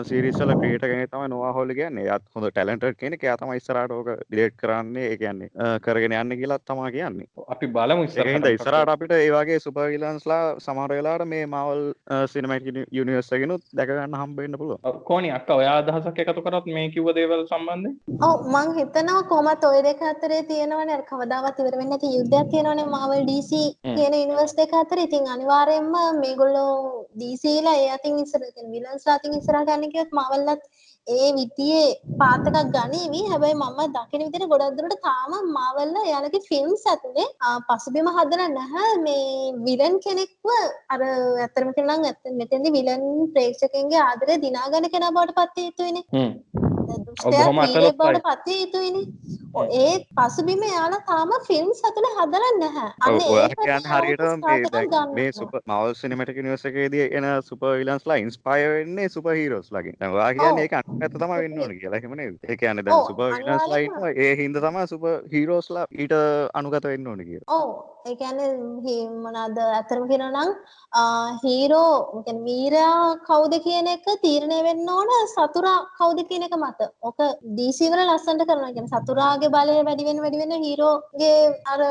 සිරිසල 0.04 0.54
ක්‍රියට 0.60 0.84
ගෙන 0.84 1.08
තම 1.08 1.28
නොවා 1.30 1.54
හොලි 1.54 1.76
කියන්නේ. 1.76 2.06
යත් 2.06 2.24
හොඳ 2.36 2.50
ටැලන්ට 2.50 2.86
කෙනෙ 2.98 3.18
එයා 3.20 3.38
තම 3.38 3.54
ඉස්සරට 3.54 3.92
ඕක 3.92 4.10
ඩිලේට් 4.22 4.58
කරන්නේ. 4.58 5.08
ඒ 5.12 5.18
කියන්නේ 5.18 5.50
කරගෙන 5.82 6.14
යන්න 6.14 6.38
කියලත් 6.38 6.66
තමා 6.66 6.92
කියන්නේ. 6.92 7.28
අපි 7.48 7.68
බලමු 7.68 8.06
ඉස්සරට 8.06 8.94
අපිට 8.96 9.16
ඒවාගේ 9.18 9.60
සුපවිලන්ස්ලා 9.60 10.42
සමරවෙලාට 10.60 11.26
මේ 11.28 11.46
මවල් 11.46 11.84
සිනමට 12.28 12.70
යුනිවර්සගෙනුත් 12.92 13.64
දැකගන්න 13.74 14.20
හම්බෙන්න්න 14.22 14.60
පුළුව 14.62 15.02
කෝනි 15.04 15.32
අක්ක 15.32 15.50
ඔයා 15.58 15.78
අදහසක් 15.82 16.22
එකතු 16.26 16.46
කරත් 16.48 16.70
මේ 16.78 16.90
කිව්ව 16.96 17.14
දේවල් 17.20 17.46
සම්බන්ධ 17.48 18.28
ඔව් 18.30 18.48
මං 18.54 18.76
හිතනවා 18.80 19.24
කොහොමත් 19.32 19.66
ඔය 19.72 19.82
දෙක 19.84 20.02
අතරේ 20.12 20.44
තියෙනවනේ. 20.44 21.02
කවදාවත් 21.12 21.60
ඉවර 21.60 21.78
වෙන්නේ 21.80 21.92
නැති 21.92 22.14
යුද්ධයක් 22.18 22.52
තියෙනවනේ 22.54 22.88
මාවල් 22.96 23.26
DC 23.30 23.52
හ්ම්. 23.86 23.96
කියන 23.96 24.14
යුනිවර්ස් 24.22 24.56
දෙක 24.58 24.74
අතර. 24.74 25.00
ඉතින් 25.00 25.28
අනිවාර්යයෙන්ම 25.28 25.94
මේගොල්ලෝ 26.22 27.08
DC 27.20 27.44
ලා 27.66 27.78
ඒ 27.82 27.92
අතින් 27.98 28.20
ඉස්සර 28.24 28.42
කියන්නේ 28.46 28.72
විලන්ස් 28.76 29.06
කියොත් 29.93 30.11
මාවල්ලත් 30.13 30.63
ඒ 31.07 31.30
විදියේ 31.38 31.86
පාත් 32.19 32.47
එකක් 32.49 32.57
ගනීවි. 32.76 33.22
හැබැයි 33.32 33.55
මම 33.55 33.80
දකින 33.95 34.22
විදිහට 34.26 34.49
ගොඩක් 34.51 34.76
දුරට 34.78 34.97
තාම 35.05 35.32
මාවල්ලා 35.55 36.03
එයාලගේ 36.05 36.41
ෆිල්ම්ස් 36.49 36.84
ඇතුලේ 36.86 37.28
ආ, 37.39 37.57
පසුබිම 37.69 38.07
හදලා 38.17 38.49
නැහැ 38.49 38.91
මේ 39.05 39.24
විලන් 39.67 39.95
කෙනෙක්ව 40.05 40.47
අර 40.89 40.99
ඇත්තටම 41.03 41.72
කියනවා 41.76 41.97
නම් 41.97 42.05
ඇත්ත 42.05 42.24
මෙතෙන්දි 42.41 42.76
විලන් 42.78 43.03
ප්‍රේක්ෂකයන්ගේ 43.34 44.01
ආදරය 44.01 44.38
දිනාගන්න 44.45 44.89
කෙනා 44.89 45.11
බවට 45.11 45.38
පත් 45.38 45.55
වෙ 45.57 45.65
යුතුයිනේ. 45.67 46.03
බවට 47.93 48.24
පත් 48.28 48.45
විය 48.47 48.59
යුතුයිනේ. 48.61 49.05
ඒ 49.56 50.06
පසුබිම 50.18 50.62
එයාලා 50.64 50.99
තාම 51.08 51.32
ෆිල්ම්ස් 51.47 51.82
ඇතුලේ 51.84 52.12
හදලා 52.18 52.52
නැහැ. 52.60 52.89
අන්න 52.99 53.18
ඔයාට 53.28 53.52
ඒකට 53.52 53.64
කියන්න 53.64 53.89
හරියට 53.93 54.24
මේ. 55.14 55.32
සුප 55.32 55.52
මවල් 55.66 55.93
සිනමටික 55.93 56.38
නිවසකේදී 56.38 57.08
එන 57.12 57.28
සුප 57.43 57.62
විලන්ස්ලා 57.62 58.16
ඉන්ස්පයර් 58.16 58.70
වෙන්නේ 58.76 59.10
සුප 59.10 59.26
හීරෝස් 59.26 59.72
ලගින්. 59.72 59.95
ඔයා 60.12 60.34
කියන්නේ 60.34 60.68
අනිත් 60.72 60.99
පැත්ත 60.99 61.18
තමයි 61.18 61.39
වෙන්න 61.43 61.60
ඕනේ 61.62 61.80
කියලා. 61.80 61.99
ඒ 62.49 62.56
කියන්නේ 62.58 62.84
දැන් 62.84 62.97
ඔව්, 62.97 63.08
සුප. 63.08 63.20
ඉන්නවා 63.80 64.12
ඒ 64.18 64.36
හින්දා 64.36 64.62
තමයි 64.62 64.88
සුප 64.88 65.04
හීරෝස්ලා 65.34 65.86
ඊට 65.91 66.16
අනුගත 66.54 66.84
වෙන්න 66.84 67.08
ඕනේ 67.08 67.26
කියලා. 67.26 67.60
ඔව් 67.60 67.70
ඒ 68.06 68.16
කියන්නේ 68.16 68.49
හි- 68.86 69.10
මොනවාද 69.26 69.58
ඇත්තටම 69.58 70.08
කියනවා 70.08 70.32
නම් 70.32 70.52
හීරෝ 71.43 72.24
වීරයා 72.45 73.16
කවුද 73.28 73.54
කියන 73.64 73.88
එක 73.88 74.06
තීරණය 74.22 74.64
වෙන්න 74.64 74.89
ඕන 74.89 75.12
සතුරා 75.28 75.78
කවුද 75.99 76.24
කියන 76.30 76.43
එක 76.43 76.56
මත. 76.58 76.89
ඔක 77.02 77.20
DC 77.58 77.91
වල 77.91 78.06
ලස්සනට 78.08 78.45
කරනවා. 78.45 79.39
සතුරාගේ 79.42 79.52
බලය 79.52 79.84
වැඩි 79.84 80.06
වෙන 80.06 80.20
වැඩි 80.22 80.39
වෙන 80.42 80.54
හීරෝගේ 80.64 81.36
අර 81.66 81.82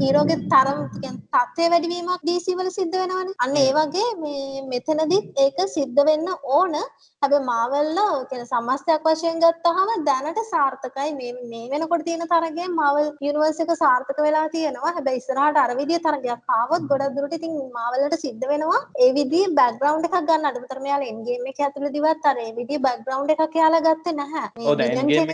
හීරෝගේ 0.00 0.38
තරම් 0.44 0.78
තත්ත්වය 0.94 1.66
වැඩි 1.72 1.90
වීමක් 1.92 2.22
DC 2.22 2.46
වල 2.58 2.70
සිද්ධ 2.70 2.96
වෙනවනේ. 3.02 3.34
අන්න 3.38 3.56
ඒ 3.56 3.72
වගේ 3.72 4.08
මේ 4.16 4.62
මෙතනදිත් 4.64 5.26
ඒක 5.36 5.58
සිද්ධ 5.68 6.00
වෙන්න 6.02 6.28
ඕන. 6.50 6.74
හැබැයි 7.22 7.44
මාවල්ල 7.44 8.00
කියන්නේ 8.30 8.50
සමස්තයක් 8.52 9.06
වශයෙන් 9.06 9.40
ගත්තාම 9.40 10.04
දැනට 10.04 10.40
සාර්ථකයි 10.50 11.14
මේ 11.20 11.32
මේ 11.44 11.70
වෙනකොට 11.70 12.04
තියෙන 12.04 12.26
තරගයෙන් 12.26 12.74
මාවල් 12.74 13.06
යුනිවර්ස් 13.20 13.60
එක 13.60 13.72
සාර්ථක 13.74 14.18
වෙලා 14.18 14.46
තියෙනවා. 14.48 14.94
හැබැයි 14.96 15.22
ඉස්සරහට 15.22 15.62
අර 15.64 15.76
විදිය 15.80 16.00
තරගයක් 16.00 16.54
ආවොත් 16.58 16.88
ගොඩක් 16.90 17.16
දුරට 17.16 17.36
ඉතින් 17.38 17.56
මාවල්ලට 17.78 18.18
සිද්ධ 18.18 18.46
වෙනවා. 18.46 18.82
ඒ 18.98 19.10
විදිහේ 19.12 19.54
බෑග්ග්‍රවුන්ඩ් 19.60 20.10
එකක් 20.10 20.18
ගන්න 20.22 20.50
අඩුතර 20.50 20.80
මෙයාලා 20.80 21.12
එන්ඩ් 21.12 21.26
ගේම් 21.26 21.46
එක 21.46 21.60
ඇතුළේදීවත් 21.60 22.30
අර 22.32 22.36
ඒ 22.38 22.52
විදිහේ 22.52 22.84
බෑග්ග්‍රවුන්ඩ් 22.88 23.34
එකක් 23.36 23.56
එයාලා 23.56 23.84
ගත්තේ 23.88 24.16
නැහැ. 24.16 24.46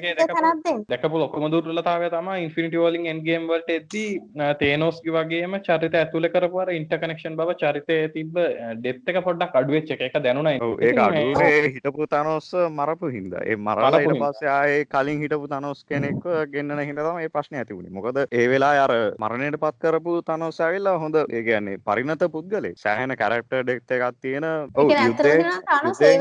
එකේ 0.03 0.15
දැකපු- 0.15 0.41
තැනක් 0.43 0.91
දුර්වලතාවය 1.65 2.09
තමයි 2.11 2.43
ඉන්ෆිනිටි 2.45 2.79
වලින් 2.79 3.07
එන්ඩ් 3.07 3.25
ගේම් 3.25 3.45
වලට 3.49 3.71
එද්දී 3.73 4.11
තේනෝස්ගේ 4.59 5.15
වගේම 5.17 5.57
චරිත 5.61 5.95
ඇතුළේ 5.95 6.31
කරපු 6.31 6.61
අර 6.61 6.71
ඉන්ටර්කනෙක්ෂන් 6.73 7.37
බව 7.37 7.55
චරිතයේ 7.57 8.09
තිබ්බ 8.09 8.39
ඩෙප්ත් 8.79 9.09
එක 9.09 9.19
පොඩ්ඩක් 9.25 9.55
අඩු 9.55 9.73
වෙච්ච 9.73 9.91
එක. 9.93 10.03
මේ- 10.43 10.61
අඩුවේ 10.99 11.73
හිටපු 11.77 12.07
තනොස් 12.09 12.49
මරපු 12.71 13.07
හින්දා 13.09 13.43
ඒ 13.47 13.57
මරලා 13.59 13.91
මරපු 13.91 14.01
ඊට 14.03 14.13
හින්දා. 14.13 14.33
පස්සේ 14.33 14.51
ආයේ 14.51 14.85
කලින් 14.87 15.21
හිටපු 15.21 15.49
තනොස් 15.49 15.85
කෙනෙක්ව 15.85 16.27
ගෙන්නන 16.53 16.83
හින්දා 16.83 17.07
තමයි 17.07 17.17
මේ 17.19 17.29
ප්‍රශ්නේ 17.29 17.63
ඇති 17.63 17.75
වුනේ. 17.75 17.91
මොකද 17.91 18.19
ඒ 18.33 18.47
වෙලාවේ 18.49 18.83
අර 18.83 18.95
මරණයට 19.19 19.59
පත් 19.59 19.77
කරපු 19.85 20.17
තනොස් 20.25 20.61
ඇවිල්ලා 20.61 20.97
හොඳ 20.99 21.17
ඒ 21.21 21.43
කියන්නේ 21.43 21.79
පරිණත 21.81 22.25
පුද්ගලෙක්. 22.33 22.77
සෑහෙන 22.79 23.17
කැරක්ටර් 23.17 23.63
ඩෙප්ත් 23.65 23.91
එකක් 23.93 24.21
තියෙන 24.21 24.45
ඒ 24.45 24.97
ඇත්තටම 24.97 25.23
කියනවා 25.33 25.61
තනොස් 25.71 26.01
ඒ 26.03 26.19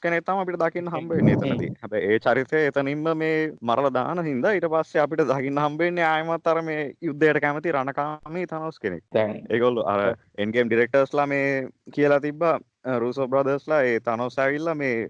කෙනෙක් 0.00 0.24
තමයි 0.24 0.42
අපිට 0.44 0.60
දකින්න 0.60 0.88
හම්බ 0.88 1.10
වෙන්නේ 1.10 1.34
එතනදී. 1.36 1.70
හැබැයි 1.82 2.10
ඒ 2.10 2.18
චරිතය 2.20 2.58
එතනින්ම 2.68 3.06
මේ 3.16 3.52
මරලා 3.62 3.92
දාන 3.92 4.24
හින්දා 4.26 4.52
ඊට 4.52 4.68
පස්සේ 4.70 5.02
අපිට 5.02 5.24
දකින්න 5.24 5.58
හම්බ 5.58 5.80
වෙන්නේ 5.80 6.04
ආයෙමත් 6.04 6.46
අර 6.46 6.62
මේ 6.62 6.82
යුද්ධයට 7.02 7.40
කැමති 7.40 7.72
රණකාමී 7.72 8.46
තනොස් 8.46 8.78
කෙනෙක්. 8.78 9.04
ඒගොල්ලු 9.50 9.86
අර 9.86 10.16
එන්ගේම් 10.38 10.68
ඩිරෙක්ටර්ස්ලා 10.68 11.26
මේ 11.26 11.68
කියලා 11.94 12.20
තිබ්බා 12.20 12.58
රූසෝ 12.84 13.28
බ්‍රදර්ස්ලා 13.28 13.82
ඒ 13.84 14.00
තනොස් 14.02 14.38
ඇවිල්ලා 14.38 14.74
මේ 14.76 15.08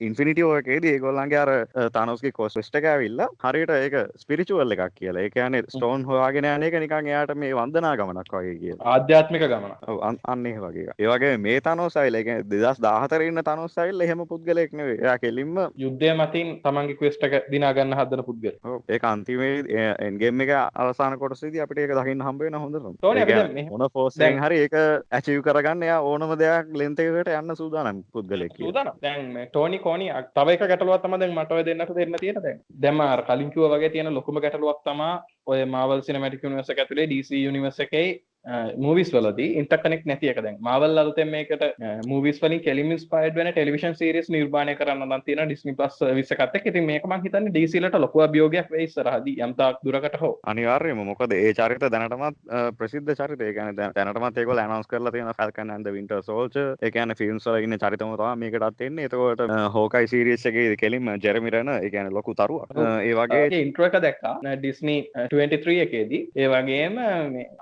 ඉන්ෆිනිිටි 0.00 0.42
ඕකේදී 0.44 0.92
ඒගොල්ලන්ගේ 0.92 1.38
අර 1.38 1.50
තනොස්ගේ 1.92 2.32
කොස් 2.32 2.54
ෂ්ට 2.54 2.76
ඇවිල්ලා 2.84 3.26
හරියට 3.44 3.72
ඒක 3.72 3.96
ස්පිරිචුවල් 4.16 4.70
එකක් 4.72 4.94
කියලා 4.94 5.22
ඒ 5.22 5.30
කියන්නේ 5.30 5.62
ස්ටෝන් 5.68 6.04
හොයාගෙන 6.06 6.46
යන 6.46 6.62
එක 6.62 6.76
නිකන් 6.80 7.08
එයාට 7.08 7.34
මේ 7.36 7.50
වන්දනා 7.54 7.94
ගමනක් 7.96 8.32
වගේ 8.34 8.54
කියලා 8.60 8.94
ආධ්‍යාත්මික 8.94 9.42
ගමන. 9.44 9.74
අන්න 10.24 10.46
ඒ 10.46 10.54
වගේ 10.58 10.84
එකක්. 10.84 10.94
ඒ 10.98 11.08
වගේ 11.08 11.32
මේ 11.38 11.60
තනොස් 11.60 11.96
ඇවිල්ලා 11.96 12.20
ඒ 12.20 12.24
කියන්නේ 12.24 12.46
2014 12.54 13.26
ඉන්න 13.28 13.42
තනොස් 13.44 13.76
ඇවිල්ලා 13.78 14.06
එහෙම 14.06 14.24
පුද්ගලෙක් 14.26 14.72
නෙවෙයි. 14.72 15.00
එයා 15.00 15.18
කෙලින්ම 15.18 15.52
යුද්ධය 15.76 16.12
මතින් 16.14 16.54
තමන්ගේ 16.62 16.96
ක්වෙස්ට් 16.96 17.24
එක 17.24 17.50
දිනා 17.50 17.72
ගන්න 17.74 17.94
හදන 17.94 18.24
පුද්ගල. 18.24 18.54
ඒක 18.88 19.04
අන්තිමේ 19.04 19.52
එන්ගේම් 20.00 20.40
එක 20.40 20.54
අවසාන 20.76 21.18
කොටසේදී 21.18 21.60
අපිට 21.60 21.78
ඒක 21.80 21.94
දකින්න 21.94 22.22
හම්බ 22.22 22.42
ඒ 22.42 22.54
මෙහෙම- 23.54 23.70
මොන 23.70 23.88
ෆෝස් 23.90 24.16
එකෙන් 24.20 24.40
හරි 24.40 24.62
ඒක 24.64 24.74
ඇචීව් 25.12 25.42
කරගන්න 25.42 25.84
ඕනම 26.00 26.36
දෙයක් 26.38 26.74
ලෙන්ත් 26.74 26.98
එකකට 27.08 27.32
යන්න 27.34 27.54
සූදානම් 27.54 28.02
පුද්ගලෙක් 28.12 28.52
කියලා. 28.52 28.66
සූදානම්. 28.66 28.98
දැන් 29.02 29.32
මේ 29.32 29.46
ටෝනි 29.46 29.78
කෝනි 29.78 30.10
අ- 30.10 30.22
තව 30.22 30.48
එක 30.48 30.60
ගැටලුවක් 30.60 31.02
තමයි 31.02 31.18
දැන් 31.18 31.34
මට 31.34 31.52
ඔය 31.52 31.64
දෙන්නට 31.64 31.94
දෙන්න 31.94 32.14
තියෙන 32.20 32.42
දැන්. 32.42 32.60
දැන් 32.80 32.94
මම 32.94 33.00
අර 33.00 33.22
කලින් 33.22 33.50
කිව්වා 33.50 33.76
වගේ 33.76 33.88
තියෙන 33.88 34.14
ලොකුම 34.14 34.40
ගැටලුවක් 34.40 34.80
තමයි 34.84 35.10
ඔය 35.46 35.64
Marvel 35.64 36.02
Cinematic 36.02 36.44
Universe 36.44 36.72
එක 36.72 36.78
ඇතුලේ 36.78 37.06
DC 37.06 37.30
Universe 37.48 37.82
එකේ 37.82 38.20
මූවිස් 38.76 39.10
වලදී 39.14 39.48
ඉන්ටර්කනෙක්ට් 39.62 40.06
නැති 40.06 40.30
එක 40.32 40.40
දැන්. 40.44 40.58
Marvel 40.60 40.98
අලුතෙන් 40.98 41.28
මේකට 41.28 41.64
මූවිස් 42.06 42.40
වලින් 42.42 42.62
කෙලින් 42.66 42.92
ඉන්ස්පයර්ඩ් 42.96 43.36
වෙන 43.36 43.50
ටෙලිවිෂන් 43.52 43.96
සීරීස් 44.00 44.30
නිර්මාණය 44.30 44.74
කරන්න 44.76 45.06
නම් 45.08 45.22
තියෙන 45.26 45.56
Plus 45.78 45.98
සර්විස් 45.98 46.32
එකත් 46.32 46.56
එක්ක. 46.56 46.66
ඉතින් 46.66 46.86
මේක 46.86 47.04
මම 47.06 47.22
හිතන්නේ 47.24 47.52
DC 47.56 47.80
ලට 47.80 48.00
ලොකු 48.04 48.22
අභියෝගයක් 48.26 48.70
වෙයි 48.72 48.88
ඉස්සරහදී 48.88 49.36
යම් 49.46 49.52
තාක් 49.54 49.80
දුරකට 49.84 50.16
හෝ. 50.20 50.32
අනිවාර්යයෙන්ම. 50.44 51.04
මොකද 51.10 51.32
ඒ 51.32 51.52
චරිත 51.52 51.84
දැනටමත් 51.94 52.38
ප්‍රසිද්ධ 52.78 53.14
චරිත. 53.20 53.40
ඒ 53.40 53.52
කියන්නේ 53.52 53.76
දැන්- 53.80 53.94
දැනටමත් 53.96 54.38
ඒගොල්ලෝ 54.38 54.64
ඇනවුන්ස් 54.64 54.90
කරලා 54.92 55.12
තියෙන 55.16 55.32
Falcon 55.40 55.70
and 55.70 55.86
the 55.86 55.92
Winter 55.92 56.20
Soldier. 56.22 56.76
ඒ 56.82 56.90
කියන්නේ 56.90 57.18
ෆිල්ම්ස් 57.20 57.48
වල 57.48 57.66
ඉන්න 57.66 57.78
චරිතම 57.84 58.14
තමයි 58.16 58.36
මේකටත් 58.44 58.82
එන්නේ. 58.88 59.04
එතකොට 59.04 59.44
හෝකයි 59.76 60.06
සීරීස් 60.06 60.46
එකේ 60.52 60.76
කෙලින්ම 60.76 61.12
ජෙරමි 61.26 61.50
රන 61.50 61.72
ඒ 61.76 61.90
කියන්නේ 61.90 62.16
ලොකු 62.18 62.34
තරුවක්. 62.34 62.74
ඒ 63.02 63.14
වගේ 63.20 63.60
ඉන්ට්‍ර 63.60 63.88
එක 63.88 64.00
දැක්කා. 64.06 64.34
ඩිස්නි 64.54 64.96
23 65.30 65.78
එකේදී. 65.86 66.22
ඒ 66.36 66.46
වගේම 66.46 66.98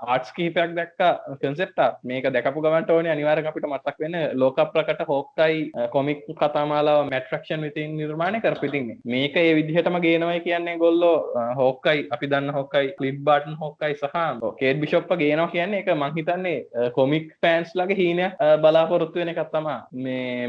ආර්ට්ස් 0.07 0.33
කීපයක් 0.37 0.76
දැක්කා 0.79 1.13
කන්සෙප්ට 1.43 1.81
මේක 2.05 2.29
දැකපු 2.31 2.63
ගමන්ට 2.63 2.91
ඕනේ 2.91 3.13
අනිවාර්යෙන් 3.13 3.47
අපිට 3.47 3.67
මතක් 3.69 3.97
වෙන 4.01 4.17
ලෝක 4.35 4.61
ප්‍රකට 4.73 5.03
හෝක්කයි 5.09 5.61
කොමික් 5.93 6.23
කතාමාලාව 6.37 7.01
මැට්‍රක්ෂන් 7.11 7.63
විතින් 7.63 7.97
නිර්මාණය 7.97 8.41
කරපු 8.41 8.67
ඉතින් 8.67 8.87
මේක 9.07 9.37
ඒ 9.37 9.55
විදිහටම 9.57 9.99
ගේනවයි 10.01 10.41
කියන්නේ 10.41 10.77
ගොල්ලෝ 10.79 11.15
හෝක්කයි 11.57 12.07
අපි 12.11 12.27
දන්න 12.29 12.51
හොක්කයි 12.53 12.93
ක්ලිප් 12.99 13.19
බාටන් 13.25 13.57
හොක්කයි 13.57 13.95
සහ 13.95 14.17
කේඩ් 14.59 14.81
බිෂොප්ප 14.81 15.11
ගේනවා 15.17 15.49
කියන්නේ 15.49 15.81
එක 15.81 15.93
මං 15.95 16.15
හිතන්නේ 16.17 16.91
කොමික් 16.93 17.33
ෆෑන්ස් 17.43 17.75
ලගේ 17.75 17.97
අ, 18.39 18.57
බලාපොරොත්තු 18.59 19.19
වෙන 19.19 19.29
එකක් 19.29 19.51
තමා 19.51 19.79
මේ 19.95 20.49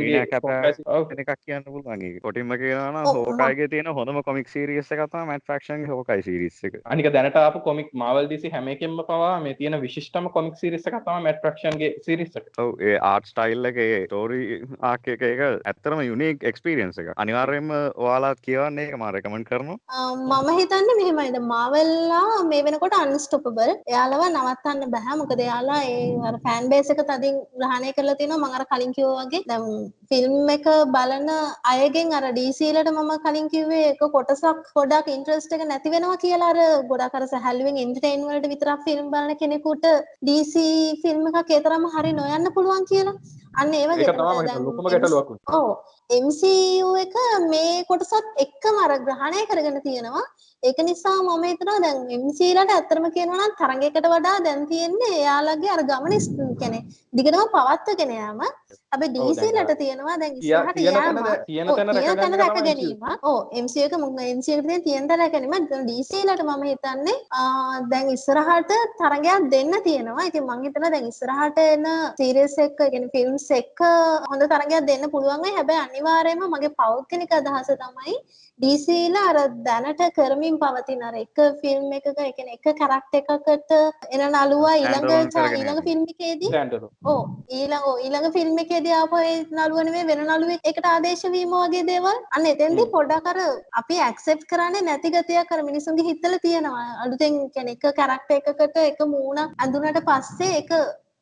හීනයක් 0.00 0.32
එකක් 1.20 1.32
කියන්න 1.40 1.64
පුළුවන් 1.66 2.02
ඒක. 2.02 2.20
කොටින්ම 2.22 2.52
කියනවා 2.54 2.90
නම් 2.90 2.98
ඔව්, 3.02 3.16
හෝකයිගේ 3.40 3.68
තියෙන 3.68 3.90
හොඳම 3.92 4.22
කොමික් 4.22 4.48
සීරීස් 4.48 4.92
එක 4.92 5.02
තමයි 5.06 5.26
මැට් 5.26 5.44
ෆැක්ෂන්ගේ 5.46 5.88
හෝකයි 5.88 6.22
සීරීස් 6.22 6.58
එක. 6.64 6.74
අනික 6.86 7.10
දැනට 7.10 7.36
ආපු 7.36 7.60
කොමික් 7.60 7.88
මාවල් 7.94 8.28
දිසි 8.28 8.50
හැම 8.50 8.68
එකෙන්ම 8.68 8.96
පවා 9.02 9.40
මේ 9.40 9.49
මේ 9.50 9.58
තියෙන 9.60 9.78
විශිෂ්ටම 9.82 10.30
කොමික් 10.30 10.56
සිරිස් 10.56 10.86
එකක් 10.86 10.98
තමයි 11.02 11.24
මැට් 11.24 11.40
ෆ්‍රැක්ෂන්ගේ 11.42 11.90
සිරිස් 12.06 12.36
එක. 12.36 12.48
ඔව් 12.58 12.70
ඒ 12.82 12.96
ආර්ට් 13.02 13.30
ස්ටයිල් 13.30 13.70
එකේ 13.70 14.00
ස්ටෝරි 14.04 14.40
ආක් 14.84 15.08
එක 15.14 15.22
එක 15.24 15.42
ඇත්තටම 15.46 16.02
යුනික් 16.02 16.44
එක්ස්පීරියන්ස් 16.44 17.00
එක. 17.02 17.12
අනිවාර්යයෙන්ම 17.16 17.70
ඔයාලා 17.74 18.34
කියවන්න 18.40 18.80
ඒක 18.80 18.94
මම 18.94 19.06
රෙකමන්ඩ් 19.10 19.48
කරනවා. 19.50 19.78
මම 20.40 20.50
හිතන්නේ 20.60 20.98
මෙහෙමයිද 21.00 21.38
මාවල්ලා 21.44 22.42
මේ 22.50 22.64
වෙනකොට 22.66 22.96
අන්ස්ටොපබල් 22.96 23.72
එයාලව 23.86 24.24
නවත්තන්න 24.26 24.92
බෑ 24.94 25.18
මොකද 25.20 25.40
එයාලා 25.40 25.80
ඒ 25.86 26.04
අර 26.30 26.36
ෆෑන් 26.44 26.70
බේස් 26.72 26.92
එක 26.94 27.02
තදින් 27.10 27.40
ග්‍රහණය 27.54 27.94
කරලා 27.96 28.18
තිනවා 28.20 28.40
මම 28.40 28.58
අර 28.58 28.64
කලින් 28.72 28.94
කිව්වා 28.96 29.24
වගේ 29.24 29.42
දැන් 29.46 29.66
ෆිල්ම් 30.10 30.52
එක 30.56 30.68
බලන 30.94 31.30
අයගෙන් 31.72 32.14
අර 32.18 32.24
DCලට 32.38 32.92
මම 32.92 33.12
කලින් 33.26 33.48
කිව්වේ 33.48 33.84
එක 33.90 34.02
කොටසක් 34.10 34.72
ගොඩක් 34.76 35.10
ඉන්ට්‍රස්ට් 35.10 35.56
එක 35.56 35.66
නැති 35.66 35.94
වෙනවා 35.94 36.20
කියලා 36.24 36.50
අර 36.52 36.60
ගොඩක් 36.90 37.18
අර 37.18 37.24
සැහැල්ලුවෙන් 37.32 37.82
එන්ටර්ටේන් 37.84 38.26
වලට 38.26 38.52
විතරක් 38.52 38.86
ෆිල්ම් 38.86 39.12
බලන 39.12 39.39
කෙනෙකුට 39.40 39.84
DC 40.22 40.54
ෆිල්ම් 41.02 41.28
එකක් 41.30 41.50
ඒ 41.50 41.62
තරම් 41.64 41.86
හරි 41.94 42.12
නොයන්න 42.12 42.52
පුළුවන් 42.56 42.84
කියලා? 42.90 43.16
අන්න 43.54 43.74
ඒ 43.74 43.86
වගේ 43.86 44.04
ඒක 44.04 44.12
තමයි 44.12 44.28
මම 44.28 44.40
හිතන්නේ. 44.40 44.66
ලොකුම 44.66 44.86
ගැටලුවක් 44.86 45.30
උනේ. 45.32 45.42
ඔව්. 45.52 45.70
MCU 46.18 46.88
එක 47.04 47.16
මේ 47.48 47.84
කොටසත් 47.84 48.30
එක්කම 48.44 48.78
අර 48.84 48.92
ග්‍රහණය 49.00 49.42
කරගෙන 49.50 49.78
තියෙනවා. 49.82 50.24
ඒක 50.62 50.78
නිසා 50.84 51.18
මම 51.18 51.44
හිතනවා 51.44 51.82
දැන් 51.84 52.00
MCලට 52.18 52.70
ඇත්තටම 52.70 53.06
කියනවා 53.16 53.38
නම් 53.40 53.54
තරඟයකට 53.58 54.06
වඩා 54.06 54.38
දැන් 54.46 54.66
තියෙන්නේ 54.66 55.14
එයාලගේ 55.20 55.70
අර 55.74 55.82
ගමන 55.90 56.16
කියන්නේ 56.60 56.82
දිගටම 57.12 57.46
පවත්වගෙන 57.54 58.12
යාම 58.16 58.42
හැබැයි 58.92 59.12
DC 59.16 59.42
ලට 59.54 59.78
තියෙනවා. 59.82 60.16
දැන් 60.22 60.36
ඉස්සරහට 60.36 60.76
තියෙන 61.46 61.66
තැන 62.20 62.38
රැක 62.42 62.58
ගැනීම. 62.58 63.00
ඕ 63.22 63.38
MCU 63.64 63.84
එක 63.86 63.96
මොකද 64.04 64.20
MCU 64.38 64.52
එකට 64.56 64.68
තියෙන 64.68 64.82
තියෙන 64.88 65.08
තැන 65.08 65.20
රැක 65.20 65.32
ගැනීම. 65.32 65.86
DC 65.90 66.12
ලට 66.24 66.42
මම 66.48 66.64
හිතන්නේ 66.70 67.18
දැන් 67.92 68.10
ඉස්සරහට 68.16 68.72
තරගයක් 69.00 69.50
දෙන්න 69.54 69.72
තියෙනවා. 69.88 70.26
ඉතින් 70.30 70.44
මං 70.48 70.64
හිතනවා 70.66 70.92
දැන් 70.94 71.08
ඉස්සරහට 71.12 71.58
එන 71.64 71.86
සීරීස් 72.18 72.58
එක 72.66 72.76
කියන්නේ 72.80 73.12
ෆිල්ම්ස් 73.14 73.48
එක 73.60 73.84
හොඳ 74.30 74.42
තරගයක් 74.52 74.86
දෙන්න 74.90 75.10
පුළුවන් 75.14 75.42
වෙයි. 75.44 75.56
හැබැයි 75.58 75.82
අනිවාර්යයෙන්ම 75.86 76.46
මගේ 76.54 76.76
පෞද්ගලික 76.82 77.32
අදහස 77.38 77.72
තමයි 77.82 78.16
DC 78.60 78.86
ලා 79.14 79.28
අර 79.32 79.38
දැනට 79.66 80.00
කරමින් 80.16 80.58
පවතින 80.62 81.02
අර 81.08 81.14
එක 81.22 81.38
ෆිල්ම් 81.62 81.92
එකක 81.98 82.08
ඒ 82.10 82.32
කියන්නේ 82.36 82.58
එක 82.58 82.66
කරක්ටර් 82.80 83.18
එකකට 83.20 83.70
එන 84.14 84.24
නළුවා 84.26 84.74
ඊළඟ 84.80 85.08
ඊළඟ 85.58 85.80
ෆිල්ම් 85.86 86.02
එකේදී. 86.12 86.50
ස්ටෑන්ඩර්. 86.50 86.84
ඕ 87.12 87.22
ඊළඟ 87.58 87.86
ඊළඟ 88.04 88.28
ෆිල්ම් 88.36 88.59
එකේදී 88.62 88.94
ආපහු 88.94 89.20
ඒ 89.22 89.34
නළුව 89.50 89.80
නෙමෙයි 89.80 90.08
වෙන 90.10 90.22
නළුවෙක් 90.24 90.70
එකට 90.70 90.86
ආදේශ 90.86 91.24
වීම 91.34 91.54
වගේ 91.56 91.84
දේවල්. 91.90 92.18
අන්න 92.36 92.50
එතෙන්දී 92.52 92.90
පොඩ්ඩක් 92.94 93.30
අර 93.32 93.38
අපි 93.80 94.00
ඇක්සෙප්ට් 94.00 94.48
කරන්නේ 94.50 94.82
නැති 94.82 95.14
ගතියක් 95.14 95.52
අර 95.52 95.60
මිනිසුන්ගේ 95.62 96.08
හිතවල 96.08 96.38
තියෙනවා. 96.38 96.88
අලුතෙන් 97.04 97.38
කියන්නේ 97.54 97.76
එක 97.78 97.86
කැරක්ටර් 98.00 98.36
එකකට 98.38 98.82
එක 98.82 99.06
මූණක් 99.14 99.54
ඇඳුනට 99.58 100.02
පස්සේ 100.08 100.52
ඒක 100.56 100.72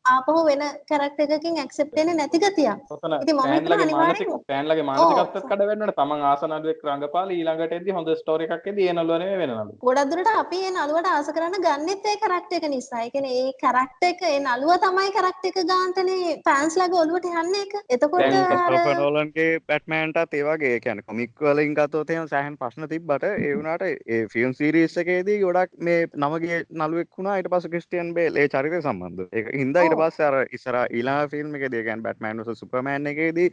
ආපහු 0.08 0.36
වෙන 0.46 0.62
කැරක්ටර් 0.88 1.34
එකකින් 1.36 1.58
ඇක්සෙප්ට් 1.58 1.96
වෙන්නේ 1.98 2.16
නැති 2.16 2.38
ගතියක් 2.38 2.92
ඔතන 2.96 3.14
ඉතින් 3.18 3.36
මම 3.36 3.48
හිතනවා 3.48 3.78
ෆෑන්ලගේ 3.78 3.94
මානසික 3.94 4.28
අනිවාර්යෙන්ම- 4.28 4.44
ෆෑන්ලගේ 4.48 4.86
මානසිකත්වයක් 4.88 5.48
කඩ 5.50 5.68
වෙන්නට 5.70 5.94
තමන් 5.98 6.24
ආසනල්ුවෙක් 6.30 6.82
රඟපාලා 6.88 7.36
ඊළඟට 7.38 7.76
එද්දි 7.78 7.96
හොඳ 7.98 8.10
ස්ටෝරි 8.20 8.48
එකක් 8.48 8.68
එද්දි 8.72 8.88
ඒ 8.88 8.94
නළුව 8.94 9.18
නෙමෙයි 9.18 9.40
වෙන 9.42 9.52
නළුව. 9.52 9.74
ගොඩක් 9.82 10.10
දුරට 10.12 10.30
අපි 10.34 10.60
ඒ 10.62 10.72
නළුවට 10.72 11.10
ආස 11.12 11.30
කරන්න 11.30 11.58
ගන්නෙත් 11.66 12.06
ඒ 12.06 12.16
කැරක්ටර් 12.22 12.56
එක 12.58 12.68
නිසා. 12.68 13.02
ඒ 13.02 13.10
කියන්නේ 13.10 13.42
ඒ 13.42 13.52
කැරක්ටර් 13.62 14.08
එක 14.10 14.22
ඒ 14.24 14.38
නළුව 14.40 14.74
තමයි 14.84 15.12
කැරක්ටර් 15.16 15.50
එක 15.52 15.58
ගාන්ටනේ 15.72 16.36
ෆෑන්ස්ලාගේ 16.48 17.00
ඔළුවට 17.02 17.28
යන්නේ 17.34 17.62
ඒක. 17.62 17.74
එතකොට 17.88 18.96
නෝලන්ගේ 18.98 19.48
බැට්මෑන්ටත් 19.68 20.34
ඒ 20.34 20.44
වගේ 20.44 20.72
ඒ 20.74 20.80
කියන්නේ 20.80 21.06
කොමික් 21.06 21.30
වලින් 21.42 21.74
ගත්තොත් 21.74 22.10
එහෙම 22.10 22.28
සෑහෙන 22.28 22.56
ප්‍රශ්න 22.58 22.88
තිබ්බට 22.88 23.24
ඒ 23.28 23.52
වුණාට 23.52 23.84
ඒ 23.86 24.20
ෆිල්ම් 24.28 24.54
සීරීස් 24.54 24.96
එකේදී 24.98 25.38
ගොඩක් 25.40 25.72
මේ 25.80 26.06
නමගේ 26.16 26.60
නළුවෙක් 26.72 27.10
වුණා 27.16 27.36
ඊට 27.38 27.50
පස්සේ 27.50 27.70
ක්‍රිස්ටියන් 27.70 28.14
බේල් 28.14 28.36
ඒ 28.36 28.48
චරිතය 28.48 28.80
සම්බන්ධව. 28.80 29.28
ඒක 29.32 29.52
හින්දා. 29.54 29.84
පස්සේ 30.00 30.28
අර 30.28 30.36
ඉස්සර 30.58 30.78
ඊළඟ 30.80 31.30
ෆිල්ම් 31.32 31.58
එකේදී 31.58 31.80
ඒ 31.80 31.86
කියන්නේ 31.88 32.06
බැට්මෑන් 32.06 32.42
vs. 32.42 32.58
සුපර්මෑන් 32.62 33.10
එකේදී 33.12 33.48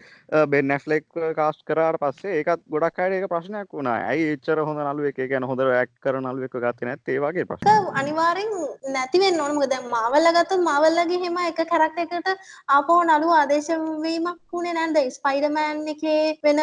බෙන් 0.47 0.71
ඇෆ්ලෙක් 0.71 1.07
කාස්ට් 1.35 1.65
කරාට 1.65 1.99
පස්සේ 2.01 2.37
ඒකත් 2.39 2.65
ගොඩක් 2.69 2.99
අයට 2.99 3.17
ඒක 3.17 3.29
ප්‍රශ්නයක් 3.29 3.73
වුණා. 3.73 3.97
ඇයි 4.11 4.31
එච්චර 4.35 4.61
හොඳ 4.61 4.81
නළුවෙක් 4.81 5.19
ඒ 5.19 5.29
කියන්නේ 5.31 5.51
හොඳ 5.51 5.65
ඇක්ට් 5.67 5.95
කරන 6.01 6.23
නළුවෙක්ව 6.23 6.61
ගත්තේ 6.61 6.89
නැත්තේ? 6.89 7.19
වගේ 7.19 7.45
ප්‍රශ්න. 7.45 7.67
ඒක 7.67 7.99
අනිවාර්යෙන් 8.01 8.53
නැති 8.93 9.23
වෙන්න 9.23 9.41
ඕන. 9.41 9.55
මොකද 9.55 9.71
දැන් 9.71 9.89
මාවල්ලා 9.89 10.35
ගත්තොත් 10.37 10.65
මාවල්ලාගේ 10.65 11.21
හැම 11.23 11.37
එක 11.43 11.61
කැරක්ටර් 11.65 12.03
එකකට 12.05 12.29
ආපහු 12.69 12.99
නළුව 13.03 13.33
ආදේශ 13.35 13.71
වීමක් 14.03 14.39
වුණේ 14.53 14.75
නැන්ද 14.75 15.01
ස්පයිඩර්මෑන් 15.17 15.83
එකේ 15.93 16.21
වෙන 16.43 16.61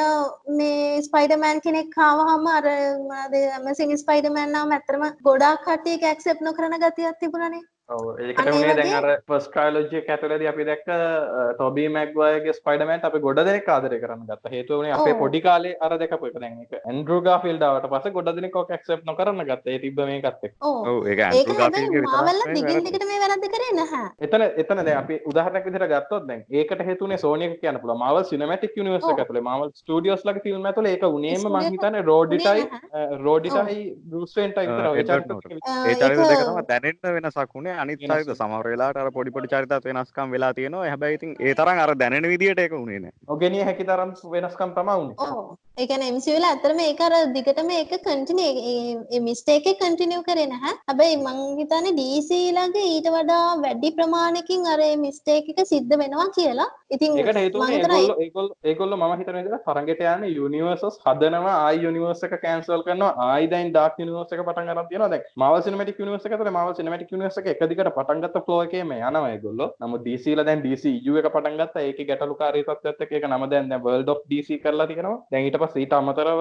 මේ 0.58 1.02
ස්පයිඩර්මෑන් 1.02 1.64
කෙනෙක් 1.66 1.98
ආවහම 2.02 2.48
අර 2.54 2.70
මොනවද 3.02 3.36
ඇමසින් 3.50 3.94
ස්පයිඩර්මෑන් 3.98 4.54
නම් 4.54 4.74
ඇත්තටම 4.76 5.06
ගොඩාක් 5.22 5.64
කට්ටිය 5.66 5.94
ඒක 5.94 6.08
ඇක්සෙප්ට් 6.08 6.46
නොකරන 6.48 6.78
ගතියක් 6.82 7.20
තිබුණානේ 7.20 7.62
ඒකට 8.26 8.50
උනේ 8.58 8.74
දැන් 8.80 8.92
අර 9.00 9.06
ෆස්ට් 9.28 9.50
ට්‍රයොලොජි 9.52 10.00
එක 10.02 10.10
ඇතුළේදී 10.16 10.50
අපි 10.52 10.68
දැක්ක 10.70 10.88
ටොබී 11.58 11.88
මැග්වයර්ගේ 11.96 12.56
ස්පයිඩර්මෑන් 12.58 13.06
අපි 13.10 13.22
ගොඩ 13.26 13.42
දෙනෙක් 13.50 13.68
ආදරය 13.76 14.00
කරන්න 14.04 14.26
ගත්තා. 14.30 14.52
හේතුව 14.56 14.82
උනේ 14.82 14.94
අපේ. 14.98 15.14
පොඩි 15.22 15.40
කාලේ 15.48 15.76
අර 15.86 15.92
දැකපු 16.02 16.30
එක. 16.30 16.36
දැන් 16.44 16.58
ඒක 16.64 16.72
ඇන්ඩ්‍රූ 16.80 17.20
ගාෆීල්ඩ් 17.28 17.66
ආවට 17.68 17.88
පස්සේ 17.94 18.16
ගොඩ 18.18 18.32
දෙනෙක් 18.40 18.56
ඔක 18.62 18.70
ඇක්සෙප්ට් 18.78 19.04
නොකරන්න 19.10 19.44
ගත්තා. 19.50 19.78
දිගට 22.86 23.04
මේ 23.10 23.20
වැරද්ද 23.22 23.46
කරේ 23.54 23.72
නැහැ 23.78 24.06
එතන 24.26 24.42
එතන 24.62 24.82
දැන් 24.86 24.98
අපි 25.02 25.14
උදාහරණයක් 25.30 25.64
විදිහට 25.68 25.88
ගත්තොත් 25.92 26.26
දැන් 26.30 26.42
ඒකට 26.60 26.82
හේතු 26.88 27.08
උනේ 27.08 27.20
Sony 27.24 27.44
එක 27.48 27.54
කියන්න 27.62 27.80
පුළුවන්. 27.82 28.00
Marvel 28.02 28.24
Cinematic 28.30 28.72
Universe 28.82 29.06
එක 29.06 29.12
ඔව්. 29.14 29.20
ඇතුලේ 29.22 29.44
Marvel 29.48 29.70
Studios 29.82 30.24
ලගේ 30.28 30.44
ෆිල්ම් 30.46 30.66
ඇතුලේ 30.70 30.94
ඒක 30.96 31.04
උනේම 31.08 31.46
මං 31.50 31.58
එක 31.62 31.72
හිතන්නේ 31.76 32.02
රෝඩිටයි 32.10 32.62
රෝඩිටයි 33.26 33.80
බෲස් 34.12 34.32
වේන්ටයි 34.40 34.66
විතරයි 34.70 34.90
ඔය 34.92 34.98
එඩ්වඩ් 35.02 35.10
චරිත 35.12 35.28
නෝර්ටන්. 35.32 35.58
දෙක 36.32 36.42
ඒ 36.42 36.66
දැනෙන්න 36.70 37.14
වෙනසක් 37.18 37.56
උනේ 37.62 37.76
අනිත් 37.82 38.04
චරිත 38.04 38.32
සමහර 38.34 38.68
වෙලාවට 38.72 39.02
අර 39.02 39.10
පොඩි 39.16 39.34
පොඩි 39.36 39.52
චරිතත් 39.54 39.88
වෙනස්කම් 39.88 40.34
වෙලා 40.36 40.52
තියෙනවා. 40.58 40.86
හැබැයි 40.92 41.18
ඉතින් 41.20 41.34
ඒ 41.40 41.54
තරම් 41.60 41.82
අර 41.84 41.94
දැනෙන 42.02 42.28
විදියට 42.32 42.62
ඒක 42.64 42.78
උනේ 42.78 43.00
නෑ. 43.04 43.14
නොගෙනිය 43.32 43.64
හැකි 43.68 43.88
තරම් 43.90 44.14
වෙනස්කම් 44.36 44.74
තමයි 44.78 44.96
උනේ. 45.04 45.16
ඔව් 45.72 45.82
ඒ 45.82 45.86
කියන්නේ 45.88 46.12
MCU 46.14 46.32
වල 46.32 46.44
ඇත්තටම 46.46 46.80
ඒක 46.84 46.98
අර 47.00 47.12
දිගටම 47.34 47.70
ඒක 47.74 47.92
කන්ටිනියු 48.06 49.04
ඒ 49.12 49.20
මිස්ටේක් 49.20 49.66
කන්ටිනියු 49.82 50.22
කරේ 50.26 50.46
නැහැ. 50.46 50.74
හැබැයි 50.88 51.16
මං 51.16 51.38
හිතන්නේ 51.60 51.92
DC 51.98 52.30
ළඟ 52.56 52.76
ඊට 52.80 53.08
වඩා 53.14 53.46
වැඩි 53.62 53.90
ප්‍රමාණයකින් 53.98 54.66
අර 54.72 54.80
මිස්ටේක් 55.04 55.46
සිද්ධ 55.70 55.94
වෙනවා 56.00 56.26
කියලා. 56.36 56.66
ඉතින් 56.90 57.16
හේතුව 57.16 57.62
මං 57.62 59.16
හිතන 59.20 59.48
තරඟට 59.68 60.02
යන්නේ 60.10 60.34
යුනිවර්සස් 60.34 60.98
හදනවා 61.06 61.56
ආයි 61.62 61.80
යුනිවර්ස් 61.86 62.22
එක 62.28 62.36
කැන්සල් 62.44 62.84
කරනවා 62.88 63.28
ආයි 63.28 63.48
දැන් 63.54 63.72
ඩාර්ක් 63.72 63.96
යුනිවර්ස් 64.04 64.36
එක 64.36 64.44
පටන් 64.50 64.68
ගන්න 64.68 64.92
තියෙනවා. 64.92 65.10
දැන් 65.14 65.24
Marvel 65.36 65.64
Cinematic 65.68 66.04
Universe 66.04 66.28
එක 66.28 66.36
ඇතුලේ 66.36 66.54
Marvel 66.58 66.76
Cinematic 66.82 67.16
Universe 67.16 67.40
එක 67.40 67.50
එක 67.54 67.64
දිගට 67.72 67.92
පටන් 67.96 68.22
ගත්ත 68.26 68.44
ෆ්ලෝ 68.44 68.60
එකේම 68.68 68.94
යනවා 68.98 69.32
ඒගොල්ලෝ. 69.32 69.70
නමුත් 69.80 70.04
DC 70.10 70.36
ලා 70.36 70.46
දැන් 70.50 70.66
DC 70.68 70.84
EU 70.92 71.18
එක 71.22 71.32
පටන් 71.32 71.58
ගත්තා. 71.64 71.88
ඒකේ 71.88 72.06
එක්ක. 72.12 73.10
ඒක 73.16 73.28
නම 73.32 73.48
දැන් 73.56 74.08
of 74.16 74.22
DC 74.28 74.62
කරලා 74.62 74.90
තියෙනවා. 74.92 75.18
දැන් 75.32 75.61
පස්සේ 75.62 75.82
ඊට 75.82 75.94
අමතරව 75.98 76.40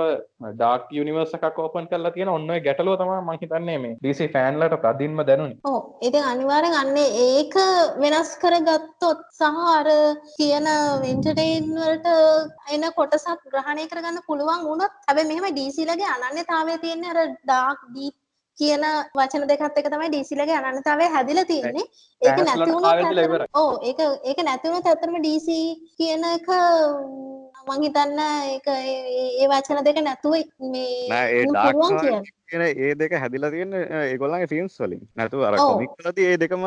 ඩාර්ක් 0.53 0.85
යුනිවර්ස් 0.97 1.33
එකක් 1.37 1.59
ඕපන් 1.59 1.87
කරලා 1.91 2.13
තියෙනවා 2.15 2.37
ඔන්න 2.39 2.53
ඔය 2.55 2.59
ගැටලුව 2.67 2.97
තමයි 2.99 3.17
මම 3.19 3.31
හිතන්නේ 3.41 3.77
මේ 3.83 3.97
DC 4.03 4.29
ෆෑන්ලට 4.35 4.77
තදින්ම 4.85 5.21
දැනුනේ. 5.29 5.57
ඔව්. 5.65 5.79
ඉතින් 6.01 6.29
අනිවාර්යෙන් 6.31 6.77
අන්නේ 6.81 7.07
ඒක 7.27 7.55
වෙනස් 8.03 8.31
කරගත්තොත් 8.43 9.21
සහ 9.31 9.61
අර 9.75 9.89
කියන 10.37 10.67
එන්ටර්ටේන් 11.11 11.69
වලට 11.77 12.07
එන 12.73 12.87
කොටසක් 12.95 13.45
ග්‍රහණය 13.51 13.85
කරගන්න 13.91 14.23
පුළුවන් 14.27 14.65
වුණොත් 14.69 14.93
හැබැයි 15.07 15.29
මෙහෙම 15.31 15.55
DC 15.55 15.85
ලගේ 15.85 16.11
අනන්‍යතාවය 16.17 16.77
තියෙන්නේ 16.79 17.13
අර 17.13 17.21
ඩාර්ක් 17.37 17.81
ඩීප් 17.89 18.15
කියන 18.57 18.83
වචන 19.17 19.45
දෙකත් 19.49 19.77
එක 19.79 19.87
තමයි 19.89 20.09
DC 20.13 20.35
ලගේ 20.35 20.57
අනන්‍යතාවය 20.61 21.05
හැදිලා 21.13 21.45
තියෙන්නේ. 21.45 21.85
ඒක 22.21 22.35
Fans 22.35 22.47
නැති 22.47 22.59
වලට 22.59 22.73
වුණොත් 22.73 22.91
කාලෙ 22.91 23.03
දීලා 23.03 23.25
ඉවරයි. 23.25 23.39
ඇත්තටම- 23.39 23.61
ඔව්. 23.61 23.71
ඒක 23.81 23.99
ඒක 24.29 24.39
නැති 24.43 24.67
වුණොත් 24.67 24.87
ඇත්තටම 24.87 25.15
DC 25.25 25.47
කියන 25.97 26.23
එක 26.31 26.47
මං 27.67 27.83
හිතන්නේ 27.85 28.35
ඒක 28.53 28.67
ඒ- 28.67 29.49
වචන 29.51 29.83
දෙක 29.87 29.97
නැතුව 30.03 30.35
මේ. 30.71 31.09
කියන 32.49 32.63
ඒ 32.67 32.93
දෙක 32.95 33.13
හැදිලා 33.23 33.51
තියෙන්නේ 33.51 33.83
ඒගොල්ලන්ගේ 34.03 34.51
ෆිල්ම්ස් 34.53 34.77
වලින්. 34.79 35.01
නැතුව 35.17 35.43
අර. 35.47 35.55
කොමික් 35.57 35.91
වලදී 35.99 36.27
ඒ 36.27 36.37
දෙකම 36.37 36.63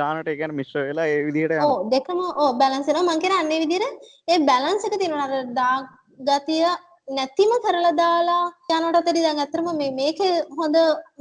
ගානට 0.00 0.28
ඒ 0.28 0.36
කියන්නේ 0.40 0.58
මිශ්‍ර 0.60 0.82
වෙලා 0.90 1.06
ඒ 1.06 1.22
විදිහට 1.28 1.54
යනවා. 1.54 1.70
ඔව් 1.70 1.88
දෙකම 1.94 2.20
ඔව් 2.44 2.50
බැලන්ස් 2.60 2.90
වෙනවා. 2.90 3.06
මං 3.08 3.22
කියන්නේ 3.22 3.40
අන්නේ 3.44 3.62
විදිහට 3.64 4.10
ඒ 4.28 4.38
බැලන්ස් 4.50 4.84
එක 4.84 5.00
තියෙනවා. 5.00 5.26
අර 5.28 5.48
ඩාර්ක් 5.52 5.88
ගතිය 6.28 6.68
නැතිම 7.08 7.52
කරලා 7.64 7.92
දාලා 7.98 8.44
යනකොට 8.70 8.96
අතරේ 9.00 9.22
දැන් 9.26 9.38
අත්‍තරම 9.44 9.68
මේ 9.76 9.92
මේකේ 10.00 10.32
හොඳ 10.58 10.76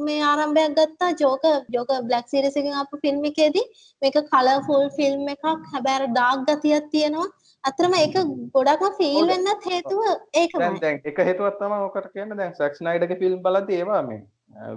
මේ 0.05 0.21
ආරම්භයක් 0.29 0.73
ගත්තා 0.79 1.11
ජෝක 1.21 1.43
ජෝක 1.75 1.91
බ්ලැක් 2.07 2.25
සීරීස් 2.31 2.57
එකෙන් 2.59 2.73
ආපු 2.73 2.99
ෆිල්ම් 3.03 3.23
එකේදී. 3.31 3.65
මේක 4.01 4.17
කලර්ෆුල් 4.31 4.87
ෆිල්ම් 4.97 5.27
එකක්. 5.33 5.45
හැබැයි 5.73 5.99
අර 5.99 6.07
ඩාර්ක් 6.11 6.41
ගතියක් 6.49 6.89
තියෙනවා 6.91 7.27
අත්‍තරම 7.69 7.93
ඒක 7.99 8.15
ගොඩක්ම 8.55 8.97
ෆීල්. 9.01 9.27
වෙන්නත් 9.33 9.69
හේතුව 9.71 10.01
ඒකමයි. 10.41 10.79
දැන් 10.85 11.03
එක 11.11 11.21
හේතුවක් 11.29 11.61
තමයි 11.61 11.83
ඔකට 11.89 12.09
කියන්න. 12.15 12.35
දැන් 12.41 12.55
සැක් 12.55 12.75
ස්නයිඩර්ගේ 12.79 13.21
ෆිල්ම් 13.21 13.39
බලද්දී 13.45 13.79
ඒවා 13.83 14.01
මේ 14.09 14.23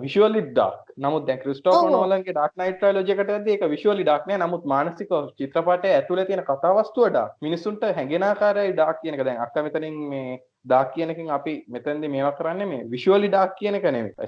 විෂුවලි 0.02 0.42
ඩාර්ක් 0.46 0.92
නමුත් 0.98 1.26
දැන් 1.26 1.40
ක්‍රිස්ටෝෆර්. 1.42 1.90
නෝලන්ගේ 1.90 2.34
ඩාර්ක් 2.34 2.54
නයිට් 2.60 2.78
ට්‍රයිලොජි 2.78 3.14
එකට 3.16 3.34
යද්දී 3.36 3.56
ඒක 3.56 3.66
විෂුවලි 3.74 4.06
ඩාර්ක් 4.06 4.26
නෑ. 4.28 4.40
නමුත් 4.44 4.64
මානසිකව 4.74 5.12
චිත්‍රපටයේ 5.38 5.96
ඇතුලේ 5.98 6.26
තියෙන 6.26 6.44
කතා 6.44 6.72
වස්තුව 6.78 7.10
ඩාර්ක් 7.10 7.36
මිනිසුන්ට 7.46 7.86
හැඟෙන 7.90 8.26
ආකාරයයි 8.28 8.74
ඩාර්ක් 8.74 9.02
කියන 9.02 9.18
එක. 9.18 9.24
දැන් 9.28 9.44
අක්කා 9.46 9.66
මෙතනින් 9.66 10.00
මේ 10.12 10.40
ඩාක් 10.64 10.92
කියන 10.94 11.10
එකෙන් 11.10 11.30
අපි 11.30 11.52
මෙතනදී 11.68 12.08
මේවා 12.08 12.32
කරන්නේ 12.32 12.66
මේ 12.66 12.80
විෂුවලි 12.86 13.28
ඩාක් 13.28 13.52
කියන. 13.56 13.76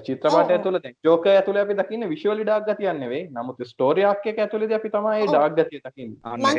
චිත්‍රපටය 0.05 0.57
තුළ 0.63 0.79
දැන් 0.79 0.95
ජෝකර් 1.03 1.29
ඇතුලේ 1.31 1.61
අපි 1.61 1.73
දකින්නේ 1.75 2.09
විෂුවලි 2.09 2.43
ඩාක් 2.43 2.63
ගතියක් 2.67 2.97
නෙවෙයි. 2.99 3.27
නමුත් 3.31 3.61
ස්ටෝරි 3.63 4.03
ආක් 4.03 4.25
එක 4.25 4.39
ඇතුලේදී 4.39 4.75
අපි 4.75 4.89
තමයි 4.89 5.27
ඩාක් 5.27 5.53
ගතිය 5.59 5.79
දකින්නේ. 5.79 6.17
මං 6.25 6.57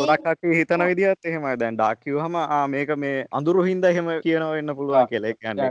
ගොඩක් 0.00 0.24
කට්ටිය 0.26 0.54
හිතන 0.54 0.84
විදිහත් 0.86 1.24
එහෙමයි 1.24 1.56
දැන් 1.56 1.76
ඩාක් 1.76 2.00
කිව්වහම 2.00 2.36
ආ 2.38 2.60
මේක 2.66 2.90
මේ 2.96 3.18
අඳුරු 3.32 3.62
හින්දා 3.62 3.90
එහෙම 3.90 4.08
කියනවා 4.20 4.52
වෙන්න 4.52 4.74
පුළුවන් 4.74 4.96
නැති 4.96 5.16
ඇතුලේ 5.16 5.34
වගේ. 5.52 5.70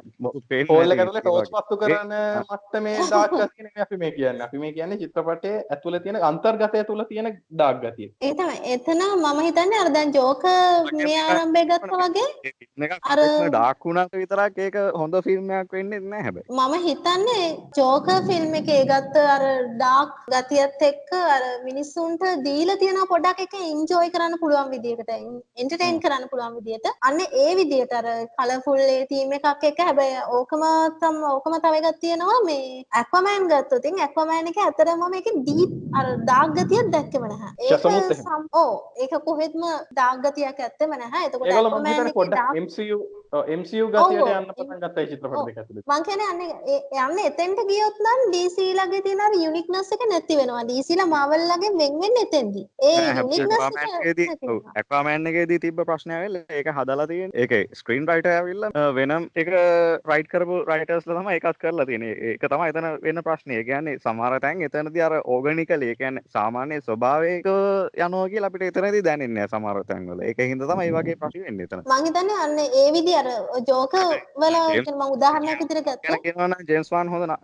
ටෝච් 1.22 1.50
පත්තු 1.58 1.80
කරන 1.82 2.14
මට්ටමේ 2.44 2.96
ඩාක් 3.04 3.32
ගතිය 3.34 3.64
නෙවෙයි 3.66 3.86
අපි 3.88 3.98
මේ 3.98 4.12
කියන්නේ. 4.12 4.44
අපි 4.44 4.58
මේ 4.58 4.74
කියන්නේ 4.74 4.98
චිත්‍රපටයේ 4.98 5.64
ඇතුලේ 5.70 6.00
තියෙන 6.00 6.22
අන්තර්ගතය 6.24 6.84
තුල 6.86 7.04
තියෙන 7.06 7.32
ඩාක් 7.52 7.82
ගතිය. 7.84 8.10
ඒ 8.22 8.34
තමයි 8.34 8.58
එතන 8.74 9.02
මම 9.18 9.42
හිතන්නේ 9.42 9.80
අර 9.80 9.92
දැන් 9.92 10.14
ජෝක 10.14 10.44
මේ 10.94 11.20
ආරම්භය 11.24 11.66
ගත්තා 11.66 12.02
වගේ 12.06 12.30
අර- 13.04 13.23
ඩාක් 13.48 13.86
වුණාට 13.86 14.14
විතරක් 14.16 14.58
ඒක 14.60 14.76
හොඳ 14.96 15.16
ෆිල්ම් 15.26 15.50
එකක් 15.54 15.72
වෙන්නේ 15.74 16.00
නැහැ 16.02 16.24
හැබැයි. 16.24 16.46
මම 16.52 16.74
හිතන්නේ 16.86 17.46
ජෝක 17.78 18.08
ෆිල්ම් 18.28 18.54
එකේ 18.56 18.80
ගත්ත 18.86 19.16
අර 19.28 19.44
ඩාක් 19.74 20.12
ගතියත් 20.30 20.82
එක්ක 20.84 21.14
අර 21.28 21.44
මිනිස්සුන්ට 21.64 22.24
දීලා 22.46 22.78
තියෙන 22.78 23.02
පොඩක් 23.08 23.40
එක 23.40 23.56
එන්ජොයි 23.62 24.12
කරන්න 24.12 24.38
පුළුවන් 24.40 24.72
විදිහකට 24.72 25.12
එන්ටර්ටේන් 25.58 26.00
කරන්න 26.00 26.28
පුළුවන් 26.30 26.58
විදිහට 26.60 26.88
අන්න 27.02 27.20
ඒ 27.22 27.56
විදිහට 27.56 27.94
අර 27.94 28.08
කලර්ෆුල් 28.38 28.84
ඒ 28.88 29.06
තීම් 29.08 29.34
එකක් 29.34 29.64
එක්ක 29.64 29.80
හැබැයි 29.82 30.22
ඕකම 30.32 30.64
තම 31.00 31.20
ඕකම 31.32 31.58
තව 31.60 31.82
එකක් 31.82 32.00
තියෙනවා 32.02 32.40
මේ 32.44 32.84
ඇක්වමෑන් 32.94 33.48
ගත්තොත්. 33.48 33.80
ඉතින් 33.80 34.00
ඇක්වමෑන් 34.00 34.48
එක 34.48 34.58
ඇත්තටම 34.60 35.04
මේකේ 35.10 35.36
ඩීප් 35.40 35.72
අර 35.94 36.06
ඩාක් 36.20 36.56
ගතියක් 36.56 36.92
දැක්කම 36.92 37.26
නැහැ. 37.26 37.52
ඒක 37.62 37.80
සමුත් 37.80 38.04
එහෙම. 38.06 38.24
සම්- 38.24 38.50
ඔව් 38.54 38.72
ඒක 38.98 39.14
කොහෙත්ම 39.26 39.64
ඩාක් 39.92 40.24
ගතියක් 40.24 40.60
ඇත්තෙම 40.60 40.96
නැහැ. 40.96 41.26
එතකොට 41.28 41.48
ඒගොල්ලෝ 41.48 41.82
MCU 43.34 43.88
ගතියට 43.90 44.32
යන්න 44.34 44.50
පටන් 44.50 44.82
ගත්තා 44.82 45.06
චිත්‍රපට. 45.12 45.46
දෙක 45.48 45.58
ඇතුලේ. 45.58 45.84
මං 45.88 46.04
කියන්නේ 46.08 46.30
අන්නේ 46.32 46.52
ඒ- 46.68 47.06
යන්නේ 47.06 47.28
එතෙන්ට 47.32 47.64
ගියොත් 47.70 47.98
නම් 48.06 48.22
DC 48.34 48.68
ලගේ 48.80 49.02
තියෙන 49.02 49.22
අර 49.22 49.38
යුනික්නස් 49.38 49.92
එක 49.92 50.06
නැති 50.10 50.38
වෙනවා. 50.38 50.64
DC 50.68 50.98
ලා 50.98 51.08
Marvel 51.08 51.46
ලගේ 51.50 51.74
වෙන් 51.74 52.00
වෙන්නේ 52.04 52.26
එතෙන්දී. 52.28 52.66
ඒ 52.82 52.96
යුනික්නස් 53.20 53.40
එක 53.40 53.52
ඇක්වාමෑන්ගේදී 53.52 54.28
නැති 54.28 54.48
වෙනවා. 54.48 54.74
ඇක්වාමෑන්ගේදී 54.76 55.60
තිබ්බ 55.60 55.82
ප්‍රශ්නය 55.86 56.14
ඇවිල්ලා 56.14 56.60
ඒක 56.60 56.70
හදලා 56.78 57.08
තියෙන 57.08 57.32
ඒක 57.36 57.54
ස්ක්‍රීන් 57.74 58.08
රයිටර් 58.08 58.34
ඇවිල්ලා 58.34 58.86
වෙනම් 58.96 59.28
එක 59.36 59.50
රයිට් 60.06 60.30
කරපු 60.34 60.60
රයිටර්ස්ලා 60.70 61.20
තමයි 61.20 61.36
ඒකත් 61.38 61.60
කරලා 61.60 61.86
තියෙන්නේ 61.86 62.14
ඒක 62.32 62.46
තමයි 62.48 62.70
එතන 62.70 62.90
වෙන 63.04 63.24
ප්‍රශ්නේ 63.24 63.60
ඒ 63.60 63.68
කියන්නේ 63.70 63.98
සමහර 64.00 64.40
තැන් 64.40 64.64
එතනදී 64.70 65.06
අර 65.08 65.18
ඕගනිකලි 65.26 65.90
ඒ 65.90 65.96
කියන්නේ 65.96 66.26
සාමාන්‍ය 66.30 66.82
ස්වභාවයක 66.82 67.50
යනවා 67.50 68.30
කියලා 68.30 68.54
අපිට 68.54 68.68
එතනදී 68.70 69.04
දැනෙන්නේ 69.04 69.36
නැහැ 69.36 69.54
සමහර 69.54 69.84
තැන්වල 69.86 70.24
ඒක 70.24 70.44
හින්දා 70.44 70.70
තමයි 70.70 70.84
මේ 70.84 70.96
වගේ 70.98 71.18
ප්‍රශ්න 71.18 71.46
වෙන්නේ 71.48 71.70
එතන 71.70 71.84
මං 71.86 72.08
හිතන්නේ 72.08 72.40
අන්නේ 72.46 72.70
ඒ 72.76 72.88
විදිහ 72.94 73.20
අර 73.24 73.30
ජෝක 73.68 73.94
වල 74.38 74.58
මං 74.94 75.14
උදාහරණයක් 75.16 75.64
විදිහට 75.64 75.90
ගත්තා. 75.90 76.20
කියනවනම් 76.24 76.66
ජේම්ස් 76.70 76.92
වාන් 76.92 77.10
හොඳ 77.10 77.36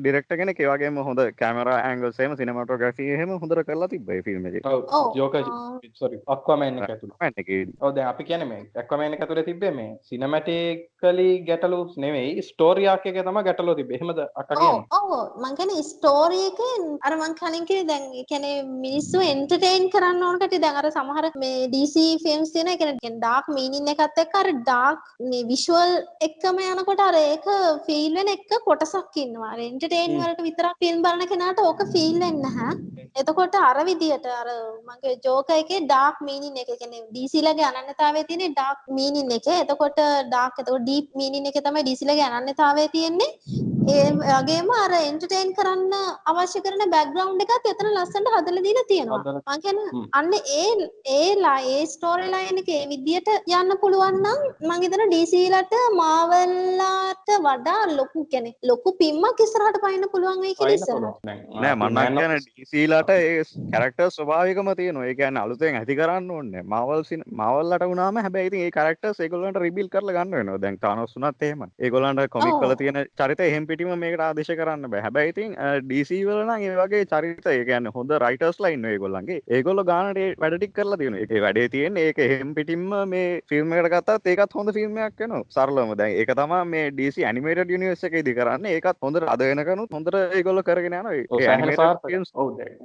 ඩිරෙක්ටර් 0.00 0.36
කෙනෙක් 0.36 0.60
ඒ 0.60 0.68
වගේම 0.70 1.00
හොඳ 1.02 1.20
කැමරා 1.36 1.78
ඇන්ගල්ස් 1.82 2.20
එහෙම 2.20 2.36
සිනමැටෝග්‍රැෆි 2.36 3.08
එහෙම 3.16 3.34
හොඳට 3.36 3.64
කරලා 3.66 3.88
තිබ්බා 3.88 4.16
ඒ 4.16 4.22
ෆිල්ම් 4.22 4.46
එකේ 4.46 4.62
ඔව්. 4.64 4.84
ඔව් 4.92 5.34
ආ. 5.34 5.80
සෝරි 5.94 6.18
අක්වාමෑන් 6.28 6.78
එක 6.82 7.38
එකේදී 7.38 7.76
ඔව් 7.80 7.94
දැන් 7.96 8.08
අපි 8.08 8.24
කියන්නේ 8.24 8.48
මේ 8.48 8.62
ඇක්වාමෑන් 8.76 9.16
එක 9.16 9.24
ඇතුලේ 9.24 9.44
තිබ්බේ 9.44 9.72
මේ 9.72 9.90
සිනමැටිකලි 10.10 11.28
ගැටලු 11.48 11.80
නෙවෙයි 11.98 12.42
ස්ටෝරි 12.42 12.88
ආක් 12.88 13.06
එකේ 13.06 13.22
තමයි 13.22 13.44
ගැටලුව 13.44 13.76
තිබ්බේ. 13.76 13.96
එහෙමද 13.98 14.20
අක්කා 14.20 14.56
ඔව් 14.56 14.62
කියන්නේ? 14.62 14.86
ඔව් 14.92 15.10
මං 15.42 15.56
කියන්නේ 15.58 15.82
ස්ටෝරි 15.84 16.40
එකෙන් 16.50 16.82
අර 17.02 17.16
මං 17.16 17.34
කලින් 17.40 17.66
කිව්වේ 17.66 17.88
දැන් 17.90 18.04
ඒ 18.14 18.24
කියන්නේ 18.24 18.62
මිනිස්සු 18.84 19.20
එන්ටර්ටේන් 19.24 19.88
කරන්න 19.90 20.22
ඕන 20.22 20.38
කටි 20.40 20.60
දැන් 20.60 20.76
අර 20.76 20.90
සමහර 20.90 21.30
මේ 21.36 21.68
DC 21.68 21.94
ෆිල්ම්ස් 22.24 22.52
තියෙන 22.52 22.68
ඒ 22.68 22.78
කියන්නේ 22.78 23.14
ඩාර්ක් 23.16 23.48
මීනින් 23.50 23.92
එකත් 23.94 24.18
එක්ක 24.24 24.34
අර 24.36 24.48
ඩාර්ක් 24.60 25.02
මේ 25.24 25.44
විෂුවල් 25.44 25.92
එක්කම 26.26 26.58
යනකොට 26.62 27.00
අර 27.00 27.16
ඒක 27.18 27.46
ෆීල් 27.86 28.16
වෙන 28.18 28.30
එක 28.34 28.50
කොටසක් 28.66 29.16
ඉන්නවා. 29.16 29.52
එන්ටර්ටේන්. 29.66 30.16
වලට 30.16 30.46
විතරක් 30.46 30.80
ෆිල්ම් 30.82 31.02
බලන 31.04 31.26
කෙනාට 31.26 31.60
ඕක 31.60 31.84
ෆීල් 31.94 32.16
වෙන්නේ 32.16 32.44
නැහැ. 32.46 32.72
එතකොට 33.14 33.58
අර 33.60 33.78
විදියට 33.84 34.26
අර 34.32 34.48
මගේ 34.88 35.14
ජෝක 35.26 35.52
එකේ 35.52 35.84
ඩාර්ක් 35.84 36.18
මීනින් 36.22 36.56
එක 36.56 36.72
කියන්නේ 36.72 37.06
DC 37.10 37.44
ලගේ 37.46 37.70
අනන්‍යතාවය 37.72 38.24
තියෙන්නේ 38.24 38.54
ඩාර්ක් 38.56 38.90
මීනින් 38.90 39.36
එකේ. 39.38 39.60
එතකොට 39.64 40.02
ඩාර්ක් 40.26 40.58
එතකොට 40.58 40.82
ඩීප් 40.82 41.14
මීනින් 41.14 41.52
එකේ 41.52 41.62
තමයි 41.62 41.86
DC 41.86 42.10
ලගේ 42.10 42.28
අනන්‍යතාවය 42.32 42.88
තියෙන්නේ. 42.88 43.73
ඒ 43.86 44.04
වගේම 44.18 44.68
අර 44.74 44.92
එන්ටර්ටේන් 44.98 45.48
කරන්න 45.56 45.94
අවශ්‍ය 46.30 46.60
කරන 46.64 46.82
බෑග්ග්‍රවුන්ඩ් 46.88 47.42
එකත් 47.46 47.66
එතන 47.70 47.88
ලස්සනට 47.90 48.28
හදලා 48.34 48.62
දීලා 48.66 48.84
තියෙනවා. 48.88 49.18
හදලා- 49.20 49.42
මං 49.48 49.60
කියන්නේ 49.64 49.88
හ්ම්. 49.88 50.04
අන්න 50.12 50.30
ඒ 50.54 50.68
ඒ 51.14 51.34
ලා- 51.36 51.64
ඒ 51.70 51.82
ස්ටෝරි 51.86 52.28
ලයින් 52.34 52.60
එක 52.62 52.70
ඒ 52.70 52.86
විදියට 52.92 53.28
යන්න 53.52 53.74
පුළුවන් 53.82 54.16
නම් 54.20 54.40
මං 54.68 54.84
හිතන 54.84 55.04
DC 55.12 55.42
ලට 55.50 55.74
Marvel 55.94 56.52
ලාට 56.80 57.32
වඩා 57.46 57.82
ලොකු 57.92 58.24
කියන්නේ 58.26 58.54
ලොකු 58.62 58.92
පිම්මක් 58.98 59.42
ඉස්සරහට 59.46 59.78
පයින්න 59.84 60.08
පුළුවන් 60.08 60.40
වෙයි 60.40 60.54
කියලා 60.54 60.70
පයින්න 60.70 60.80
ඉස්සරහට. 60.80 60.96
පුළුවන්. 60.96 61.20
දැන් 61.24 61.44
නෑ 61.56 61.72
අපි 61.72 61.82
මන්න 61.82 61.94
Man 61.94 62.16
of- 62.16 62.22
කියන 62.22 62.34
ඩීසීලාට 62.46 63.10
ඒ 63.10 63.44
කැරක්ටර් 63.72 64.08
ස්වභාවිකම 64.10 64.72
තියෙනවා 64.74 65.06
ඒ 65.06 65.14
කියන්නේ 65.16 65.42
අලුතෙන් 65.42 65.76
ඇති 65.76 65.96
කරන්න 65.96 66.30
ඕනේ 66.30 66.64
මවල් 66.64 67.04
මවල්ලට 67.34 67.86
වුණාම 67.86 68.22
හැබැයි 68.22 68.48
ඉතින් 68.48 68.64
ඒ 68.64 68.72
කැරක්ටර්ස් 68.72 69.20
ඒගොල්ලන්ට 69.20 69.58
රිබිල් 69.58 69.88
කරලා 69.90 70.16
ගන්න 70.18 70.36
වෙනවා 70.38 70.58
දැන් 70.60 70.80
තානොස් 70.80 71.14
වුණත් 71.16 71.42
එහෙම 71.42 71.68
ඒගොල්ලන්ට 71.80 72.26
කොමික් 72.30 72.54
වල 72.56 72.72
ඔව්. 72.72 72.76
තියෙන 72.76 73.02
චරිත 73.16 73.40
එහෙම් 73.42 73.66
පිටිම 73.74 73.92
මේකට 73.98 74.24
ආදේශ 74.28 74.52
කරන්න 74.60 74.88
බෑ. 74.90 75.02
හැබැයි 75.06 75.34
ඉතින් 75.34 75.54
DC 75.90 76.10
වල 76.28 76.40
නම් 76.46 76.64
ඒ 76.68 76.74
වගේ 76.80 77.04
චරිත 77.12 77.46
ඒ 77.46 77.64
කියන්නේ 77.70 77.92
හොඳ 77.96 78.10
රයිටර්ස්ලා 78.24 78.72
ඉන්නවා 78.76 78.92
ඒගොල්ලන්ගේ. 78.96 79.40
ඒගොල්ලෝ 79.58 79.84
ගානට 79.90 80.18
ඒ 80.18 80.30
වැඩ 80.42 80.56
ටික 80.58 80.74
කරලා 80.78 80.98
තියෙනවා. 81.02 81.24
ඒ 81.30 81.40
වැඩේ 81.46 81.68
තියෙන්නේ 81.74 82.06
ඒක 82.10 82.18
එහෙම් 82.26 82.54
පිටින්ම 82.54 82.84
මේ 83.12 83.40
ෆිල්ම් 83.50 83.72
එකට 83.78 83.90
ගත්තත් 83.94 84.32
ඒකත් 84.34 84.54
හොඳ 84.58 84.72
ෆිල්ම් 84.78 84.98
එකක් 85.06 85.20
වෙනවා. 85.24 85.42
සරලවම. 85.56 85.94
දැන් 86.00 86.16
ඒක 86.22 86.32
තමයි 86.40 86.60
මේ 86.66 86.90
DC 86.98 87.24
animated 87.32 87.70
universe 87.70 88.06
එකේදී 88.10 88.36
කරන්නේ. 88.40 88.74
ඒකත් 88.78 88.98
හොඳට 89.02 89.28
අද 89.34 89.44
වෙනකනුත් 89.50 89.92
හොඳට 89.98 90.18
ඒගොල්ලෝ 90.38 90.66
කරගෙන 90.70 90.98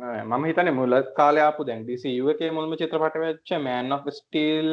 අ, 0.02 0.24
මම 0.30 0.46
හිතන්නේ 0.46 0.72
මුල 0.74 0.96
කාලේ 1.16 1.44
ආපු 1.44 1.66
දැන් 1.66 1.86
DCU 1.88 2.30
එකේ 2.34 2.52
මුල්ම 2.52 2.76
චිත්‍රපට 2.82 3.20
වෙච්ච 3.26 3.52
Man 3.64 3.92
of 3.92 4.08
Steel 4.20 4.70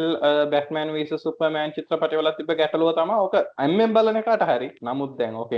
Batman 0.51 0.93
vs 0.97 1.23
Superman 1.23 1.73
චිත්‍රපටවල 1.77 2.31
තිබ්බ 2.39 2.53
ගැටලුව 2.61 2.93
තමයි 2.99 3.19
ඕක. 3.25 3.37
අම්මෙන් 3.59 3.95
බලන 3.97 4.21
එකට 4.23 4.47
හරි. 4.51 4.71
නමුත් 4.83 5.17
දැන් 5.19 5.35
ඕක 5.37 5.53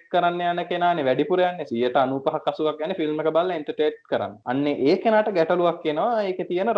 එන්ටර්ටේන් 0.00 0.12
කරන්න 0.12 0.40
යන 0.42 0.60
කෙනානේ 0.66 1.04
වැඩිපුර 1.04 1.40
යන්නේ 1.40 1.66
95ක් 1.66 2.40
80ක් 2.48 2.84
යන්නේ 2.84 2.96
ෆිල්ම් 2.96 3.20
එක 3.20 3.28
බලලා 3.28 3.56
එන්ටර්ටේන් 3.56 3.96
කරන්න. 4.08 4.34
අන්නේ 4.44 4.74
ඒ 4.82 4.96
කෙනාට 4.98 5.30
ගැටලුවක් 5.30 5.84
එනවා. 5.84 6.22
ඒකේ 6.22 6.46
තියෙන 6.46 6.72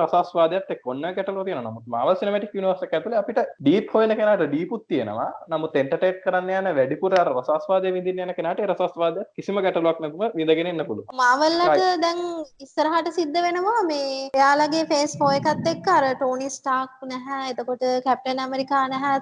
ඔන්න 0.87 1.03
ඔය 1.03 1.15
ගැටලුව 1.15 1.45
තියෙනවා. 1.45 1.71
නමුත් 1.71 1.87
Cinematic 2.17 2.55
Universe 2.55 2.85
එක 2.85 2.95
ඇතුලේ 2.95 3.19
අපිට 3.19 3.41
ඩීප් 3.61 3.93
හොයන 3.95 4.15
කෙනාට 4.17 4.45
ඩීපුත් 4.45 4.87
තියෙනවා. 4.89 5.31
නමුත් 5.49 5.77
එන්ටර්ටේන් 5.77 6.21
කරන්න 6.25 6.51
යන 6.61 6.71
වැඩිපුර 6.77 7.15
අර 7.15 7.33
රසාස්වාදය 7.33 7.93
විඳින්න 7.93 8.25
යන 8.27 8.35
කෙනාට 8.35 8.61
ඒ 8.61 8.67
රසාස්වාදය 8.67 9.27
කිසිම 9.33 9.61
ගැටලුවක් 9.61 10.01
නැතුව 10.01 10.27
විඳගෙන 10.35 10.73
ඉන්න 10.73 10.87
පුළුවන්. 10.87 11.09
මාවල්ලට 11.15 11.87
දැන් 12.03 12.23
ඉස්සරහට 12.61 13.13
සිද්ධ 13.13 13.41
වෙනවා 13.43 13.83
මේ 13.85 14.31
එයාලගේ 14.33 14.85
ෆේස් 14.87 15.17
ෆෝ 15.19 15.33
එකත් 15.33 15.67
එක්ක 15.67 15.89
අර 15.89 16.09
ටෝනි 16.15 16.51
ස්ටාක් 16.51 17.07
නැහැ 17.07 17.53
එතකොට 17.53 17.85
කැප්ටන් 18.05 18.45
ඇමරිකා 18.45 18.85
නැහැ 18.89 19.21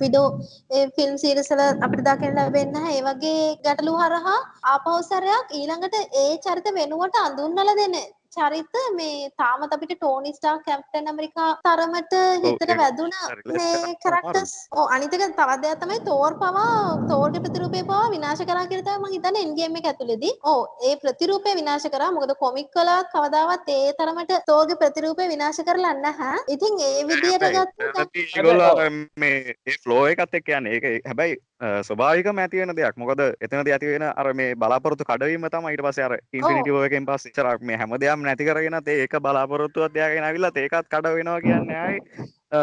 විඩෝ 0.00 0.26
ඒ 0.70 0.86
ෆිල්ම් 0.96 1.16
සීරීස් 1.18 1.50
වල 1.52 1.84
අපිට 1.84 2.04
දකින්න 2.06 2.36
ලැබෙන්නේ 2.36 2.74
නැහැ 2.74 2.94
ඒ 2.94 3.04
වගේ 3.24 3.56
ගැටලු 3.64 3.92
හරහා 3.96 4.40
ආපහු 4.64 4.92
සැරයක් 5.02 5.46
ඊළඟට 5.50 5.96
ඒ 6.16 6.32
චරිත 6.38 6.66
වෙනුවට 6.74 7.16
අඳුන්වලා 7.18 7.76
දෙන. 7.76 7.94
චරිත 8.36 8.80
මේ 8.94 9.30
තාමත් 9.36 9.72
අපිට 9.72 9.94
ටෝනි 9.94 10.32
ස්ටාක් 10.32 10.64
කැප්ටන් 10.64 11.10
ඇමරිකා 11.10 11.50
තරමට 11.62 12.14
හිතට 12.44 12.76
වැදුන 12.76 13.12
මේ 13.50 13.94
කරන්න 14.00 14.24
කරක්ටර්ස් 14.24 14.52
ඕ 14.72 14.86
අනිතක 14.88 15.14
තවත් 15.14 15.60
දෙයක් 15.62 15.80
තමයි 15.80 16.00
තෝර් 16.06 16.36
පවා 16.36 16.98
තෝර්ගේ 17.08 17.42
ප්‍රතිරූපය 17.44 17.82
පවා 17.84 18.10
විනාශ 18.10 18.42
කරා 18.44 18.66
කියලා 18.66 18.86
තමයි 18.88 18.98
මම 19.00 19.14
හිතන්නේ 19.14 19.44
එන්ඩ් 19.44 19.58
ගේම් 19.58 19.78
එක 19.78 19.88
ඇතුළේදී. 19.90 20.32
ඔව් 20.44 20.60
ඒ 20.82 20.96
ප්‍රතිරූපය 20.96 21.54
විනාශ 21.54 21.88
කරා. 21.88 22.10
මොකද 22.10 22.34
කොමික් 22.38 22.70
වල 22.74 22.92
කවදාවත් 23.14 23.70
ඒ 23.70 23.94
තරමට 23.94 24.36
තෝර්ගේ 24.46 24.80
ප්‍රතිරූපය 24.82 25.28
විනාශ 25.28 25.62
කරලා 25.62 25.94
නැහැ. 25.96 26.44
ඉතින් 26.48 26.78
ඒ 26.80 27.06
විදියට 27.08 27.48
ගත්තොත් 27.48 28.22
ඒගොල්ලෝ 28.24 28.90
මේ 29.16 29.56
ඒ 29.66 29.78
ෆ්ලෝ 29.82 30.06
එකත් 30.06 30.40
එක්ක 30.40 30.54
යන්නේ 30.58 30.78
ඒක 30.78 31.10
හැබැයි 31.10 31.40
ස්වභාවිකම 31.82 32.38
ඇති 32.38 32.58
වෙන 32.58 32.74
දෙයක් 32.76 32.96
මොකද 32.96 33.20
එතනදී 33.40 33.74
ඇති 33.74 33.86
වෙන 33.88 34.04
අර 34.04 34.32
මේ 34.34 34.54
බලාපොරොත්තු 34.56 35.04
කඩවීම 35.04 35.46
තමයි 35.48 35.72
ඊට 35.72 35.84
පස්සේ 35.86 36.06
අර 36.06 36.16
ඉන්ෆිනිටි 36.32 36.74
වෝර් 36.74 36.86
එකෙන් 36.88 37.06
පස්සේ 37.06 37.32
ඉතර 37.32 37.48
මේ 37.62 37.78
හැමදේම 37.78 38.23
නැති 38.24 38.46
කරගෙනත් 38.46 38.88
ඒක 38.90 39.18
බලාපොරොත්තුවක් 39.20 39.92
තියාගෙන 39.92 40.24
ආවිල්ලා 40.24 40.54
ඒකත් 40.56 40.88
කඩ 40.88 41.14
වෙනවා 41.14 41.40
කියන්නේ. 41.40 41.78
ආයි 41.84 42.00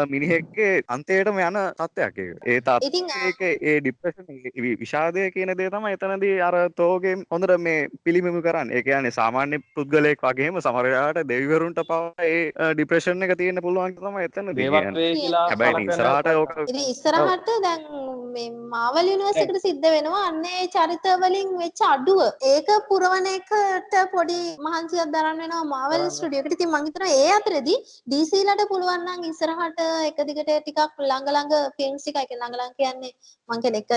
මිනිහෙක්ගේ 0.08 0.82
අන්තයටම 0.88 1.38
යන 1.40 1.58
තත්ත්වයක් 1.74 2.18
ඒක. 2.18 2.36
ඒ 2.46 3.22
ඒක 3.22 3.42
ඒ 3.62 3.76
ડિප්‍රෙෂන් 3.80 4.42
විෂාදය 4.82 5.30
කියන 5.30 5.54
දේ 5.54 5.70
තමයි 5.70 5.96
එතනදී 5.96 6.40
අර 6.40 6.56
තෝගේ 6.76 7.16
හොඳට 7.30 7.56
මේ 7.60 7.88
පිළිමිමු 8.04 8.42
කරන්නේ. 8.42 8.76
ඒ 8.76 8.82
කියන්නේ 8.82 9.12
සාමාන්‍ය 9.12 9.60
පුද්ගලයෙක් 9.76 10.22
වගේම 10.22 10.60
සමහර 10.60 10.88
වෙලාවට 10.88 11.28
දෙවිවරුන්ට 11.28 11.82
පවා 11.84 12.28
ඒ 12.28 12.72
ડિප්‍රෙෂන් 12.74 13.22
එක 13.22 13.36
තියෙන්න 13.38 13.62
පුළුවන් 13.62 13.96
තමයි 13.96 14.26
එතනදී 14.28 14.56
දේවත් 14.60 14.80
කියන්නේ. 14.80 14.96
වේ 14.98 15.14
කියලා 15.16 15.46
හැබැයි 15.48 15.86
ඉස්සරහට 15.86 16.32
ඕක 16.34 16.56
ඉතින් 16.64 16.82
ඉස්සරහට 16.86 17.52
දැන් 17.66 17.86
මේ 18.34 18.48
මාවල් 18.72 19.12
යුනිවර්ස් 19.12 19.40
එකට 19.44 19.60
සිද්ධ 19.66 19.88
වෙනවා 19.96 20.24
අන්න 20.28 20.44
ඒ 20.52 20.66
චරිත 20.74 21.08
වලින් 21.22 21.52
වෙච්ච 21.58 21.84
අඩුව. 21.88 22.22
ඒක 22.52 22.68
පුරවන 22.88 23.28
එකට 23.32 23.98
පොඩි 24.14 24.40
මහන්සියක් 24.66 25.12
දරන්න 25.14 25.42
වෙනවා 25.44 25.64
මාවල් 25.74 26.08
ස්ටුඩියෝ 26.10 26.44
එකට. 26.44 26.56
ඉතින් 26.56 26.72
මං 26.72 26.88
හිතනවා 26.88 27.12
ඒ 27.18 27.30
අතරෙදී 27.38 27.78
DC 28.12 28.42
ලට 28.44 28.68
පුළුවන් 28.72 29.06
නම් 29.06 29.28
ඉස්සරහට 29.30 29.81
එක 30.08 30.18
දිගට 30.28 30.50
ටිකක් 30.50 31.00
ළඟ 31.00 31.30
ළඟ 31.30 31.54
ෆිල්ම්ස් 31.76 32.04
ටික 32.04 32.20
එක 32.20 32.34
ළඟ 32.34 32.58
ළඟ 32.58 32.76
කියන්නේ 32.78 33.16
මං 33.48 33.62
කියන්නේ 33.62 33.82
එක 33.84 33.90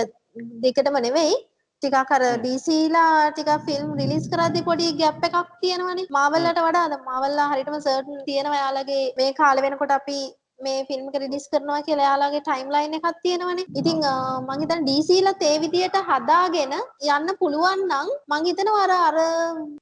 දිගටම 0.64 0.98
නෙවෙයි 1.06 1.36
ටිකක් 1.82 2.12
අර 2.16 2.22
ඩීසීලා 2.36 3.30
ටික 3.30 3.48
ෆිල්ම් 3.66 3.88
රිලිස් 3.98 4.26
කරද්දි 4.32 4.60
පොඩි 4.68 4.86
ගැප් 5.00 5.24
එකක් 5.28 5.50
තියෙනවනේ. 5.62 6.06
මාවල්ලට 6.10 6.60
වඩා 6.66 6.84
අද 6.88 6.94
මාවල්ලා 7.08 7.48
හරියටම 7.50 7.76
සර්ටන් 7.78 8.22
තියෙනවා. 8.28 8.60
යාලගේ 8.62 9.02
මේ 9.18 9.36
කාලේ 9.40 9.64
වෙනකොට 9.64 9.92
අපි 9.98 10.18
මේ 10.64 10.84
ෆිල්ම් 10.88 11.06
රිලිස් 11.22 11.46
කරනවා 11.52 11.80
කියලා 11.86 12.04
එයාලගේ 12.06 12.42
ටයිම් 12.46 12.68
ලයින් 12.74 12.96
එකක් 12.98 13.08
තියෙනවනේ. 13.24 13.66
ඉතින් 13.80 13.98
මං 14.46 14.60
හිතන්නේ 14.62 14.86
DC 14.88 15.08
ලත් 15.24 15.42
ඒ 15.48 15.58
විදියට 15.62 15.96
හදාගෙන 16.10 16.72
යන්න 16.74 17.28
පුළුවන් 17.40 17.82
නම් 17.88 18.08
මං 18.32 18.46
හිතනවා 18.48 18.84
අර 18.86 18.92
අර 18.98 19.18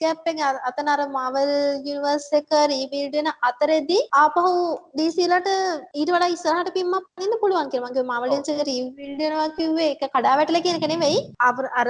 ගැප් 0.02 0.26
එක 0.32 0.40
අතන 0.70 0.90
අර 0.94 1.00
Marvel 1.16 1.52
Universe 1.84 2.28
එක 2.40 2.50
රීබිල්ඩ් 2.72 3.14
වෙන 3.18 3.30
අතරෙදී 3.50 4.02
ආපහු 4.22 4.44
DC 5.00 5.28
ලට 5.28 5.50
ඊට 5.94 6.12
වඩා 6.14 6.32
ඉස්සරහට 6.36 6.72
පිම්මක් 6.78 7.06
පනින්න 7.14 7.40
පුළුවන් 7.42 7.70
කියලා. 7.70 7.88
මං 7.88 7.96
කිව්වා 7.96 8.10
Marvel 8.12 8.34
Universe 8.34 8.52
එක 8.54 8.66
රීබිල්ඩ් 8.70 9.22
වෙනවා 9.22 9.48
කිව්වේ 9.58 9.88
ඒක 9.92 10.04
කඩා 10.16 10.34
වැටලා 10.40 10.64
කියන 10.66 10.80
එක 10.80 10.88
නෙවෙයි. 10.94 11.18
අර 11.40 11.88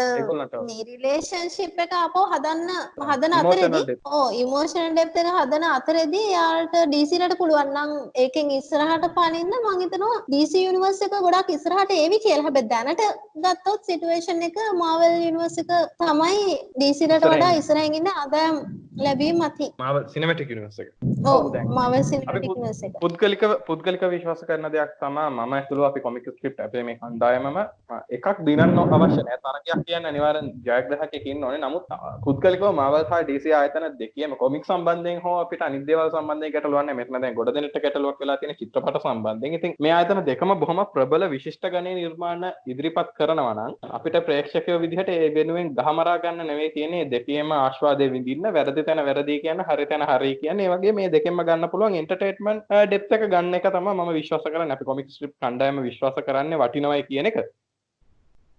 මේ 0.68 0.85
රිලේෂන්ෂිප් 0.91 1.82
එක 1.87 1.97
ආපහු 2.03 2.26
හදන්න 2.32 2.70
හදන 3.09 3.39
අතරෙදී 3.41 3.99
ඔව් 4.18 4.39
ඉමෝෂනල් 4.43 4.93
ඩෙප්ත් 4.93 5.20
එක 5.22 5.32
හදන 5.39 5.68
අතරෙදී 5.72 6.26
යාට 6.37 6.74
DC 6.95 7.11
ලට 7.20 7.41
පුළුවන් 7.43 7.74
නම් 7.74 7.91
ඒකෙන් 8.24 8.55
ඉස්සර 8.59 8.74
ඉස්සරහට 8.75 9.05
පනින්න 9.16 9.53
මං 9.57 9.83
හිතනවා 9.83 10.16
DC 10.33 10.62
යුනිවර්ස් 10.62 11.01
එක 11.07 11.14
ගොඩක් 11.27 11.51
ඉස්සරහට 11.57 11.93
ඒවි 11.97 12.18
කියලා. 12.25 12.47
හැබැයි 12.47 12.70
දැනට 12.72 13.03
ගත්තොත් 13.45 13.91
සිටුේෂන් 13.91 14.47
එක 14.49 14.57
Marvel 14.83 15.18
යුනිවර්ස් 15.27 15.61
එක 15.62 15.75
තමයි 16.03 16.57
DC 16.81 17.11
ලට 17.11 17.35
වඩා 17.35 17.53
ඉස්සරහින් 17.61 18.01
ඉන්න 18.01 18.11
ආදායම් 18.14 18.59
ලැබීම 18.97 19.39
මතින්. 19.43 19.70
Marvel 19.79 20.05
Cinematic 20.14 20.51
Universe 20.55 20.83
එක. 20.83 20.91
ඔව් 21.33 21.55
Marvel 21.79 22.03
Cinematic 22.11 22.51
Universe 22.51 22.83
එක. 22.87 22.99
පුද්ගලිකව 23.05 23.55
පුද්ගලික 23.68 24.05
විශ්වාස 24.14 24.43
කරන 24.49 24.68
දෙයක් 24.75 24.93
තමයි 25.01 25.25
මම 25.31 25.55
ඇතුළු 25.59 25.87
අපි 25.91 26.05
කොමික් 26.07 26.29
ස්ක්‍රිප්ට් 26.37 26.64
අපේ 26.66 26.85
මේ 26.89 26.99
කණ්ඩායමම 27.01 27.59
එකක් 28.18 28.29
දිනන්න 28.49 28.83
අවශ්‍ය 28.85 29.22
නැහැ. 29.22 29.41
තරගයක් 29.47 29.87
කියන්නේ 29.89 30.12
අනිවාර්යෙන් 30.12 30.51
ජයග්‍රහකයෙක් 30.68 31.27
ඉන්න 31.33 31.45
ඕනේ. 31.45 31.62
නමුත් 31.66 31.87
පුද්ගලිකව 32.27 32.66
Marvel 32.81 33.07
සහ 33.07 33.22
DC 33.31 33.55
ආයතන 33.61 33.89
දෙකේම 34.03 34.37
කොමික් 34.45 34.70
සම්බන්ධයෙන් 34.70 35.22
හෝ 35.27 35.37
අපිට 35.45 35.66
අනිත් 35.68 35.87
දේවල් 35.91 36.14
සම්බන්ධයෙන් 36.14 36.55
ගැටලුවක් 36.57 36.83
නැහැ. 36.83 37.01
මෙතන 37.01 37.20
දැන් 37.20 37.39
ගොඩ 37.41 37.55
දෙනෙක්ට 37.59 37.83
ගැටලුවක් 37.87 38.22
වෙලා 38.25 38.39
තියෙන 38.43 38.57
චිත්‍රපට 38.65 39.01
සම්බන්ධයෙන්. 39.01 39.57
ඉතින් 39.59 39.75
මේ 39.81 39.93
ආයතන 39.93 40.23
දෙකම 40.29 40.55
බොහොම 40.61 40.83
ප්‍රබල 40.95 41.29
විශිෂ්ට 41.31 41.67
ගණයේ 41.69 41.97
නිර්මාණ 42.01 42.45
ඉදිරිපත් 42.67 43.15
කරනවා 43.19 43.55
නම් 43.55 43.73
අපිට 43.93 44.19
ප්‍රේක්ෂකයෝ 44.27 44.79
විදිහට 44.85 45.11
ඒ 45.11 45.31
වෙනුවෙන් 45.37 45.73
ගහමරා 45.79 46.19
ගන්න 46.19 46.47
නෙවෙයි 46.47 46.75
තියෙන්නේ 46.77 47.11
දෙකේම 47.11 47.53
ආස්වාදය 47.55 48.11
විඳින්න 48.15 48.53
වැරදි 48.55 48.87
තැන 48.89 49.05
වැරදි 49.09 49.41
කියන්න 49.45 49.67
හරි 49.69 49.87
තැන 49.87 50.07
හරි 50.11 50.33
කියන්නේ 50.37 50.67
ඒ 50.67 50.73
වගේ 50.75 50.93
මේ 50.93 51.12
දෙකෙන්ම 51.15 51.43
ගන්න 51.43 51.71
පුළුවන් 51.73 51.99
එන්ටර්ටේන්මන්ට් 52.01 52.73
ඩෙප්ත් 52.85 53.12
එක 53.12 53.29
ගන්න 53.29 53.59
එක 53.59 53.69
තමයි 53.71 53.95
මම 53.95 54.15
විශ්වාස 54.15 54.47
කරන්නේ. 54.47 54.75
අපි 54.75 54.85
කොමික් 54.85 55.11
ස්ට්‍රිප් 55.11 55.35
කණ්ඩායම 55.37 55.83
විශ්වාස 55.83 56.25
කරන්නේ 56.27 56.61
වටිනවයි 56.61 57.07
කියන 57.09 57.31
එක. 57.31 57.39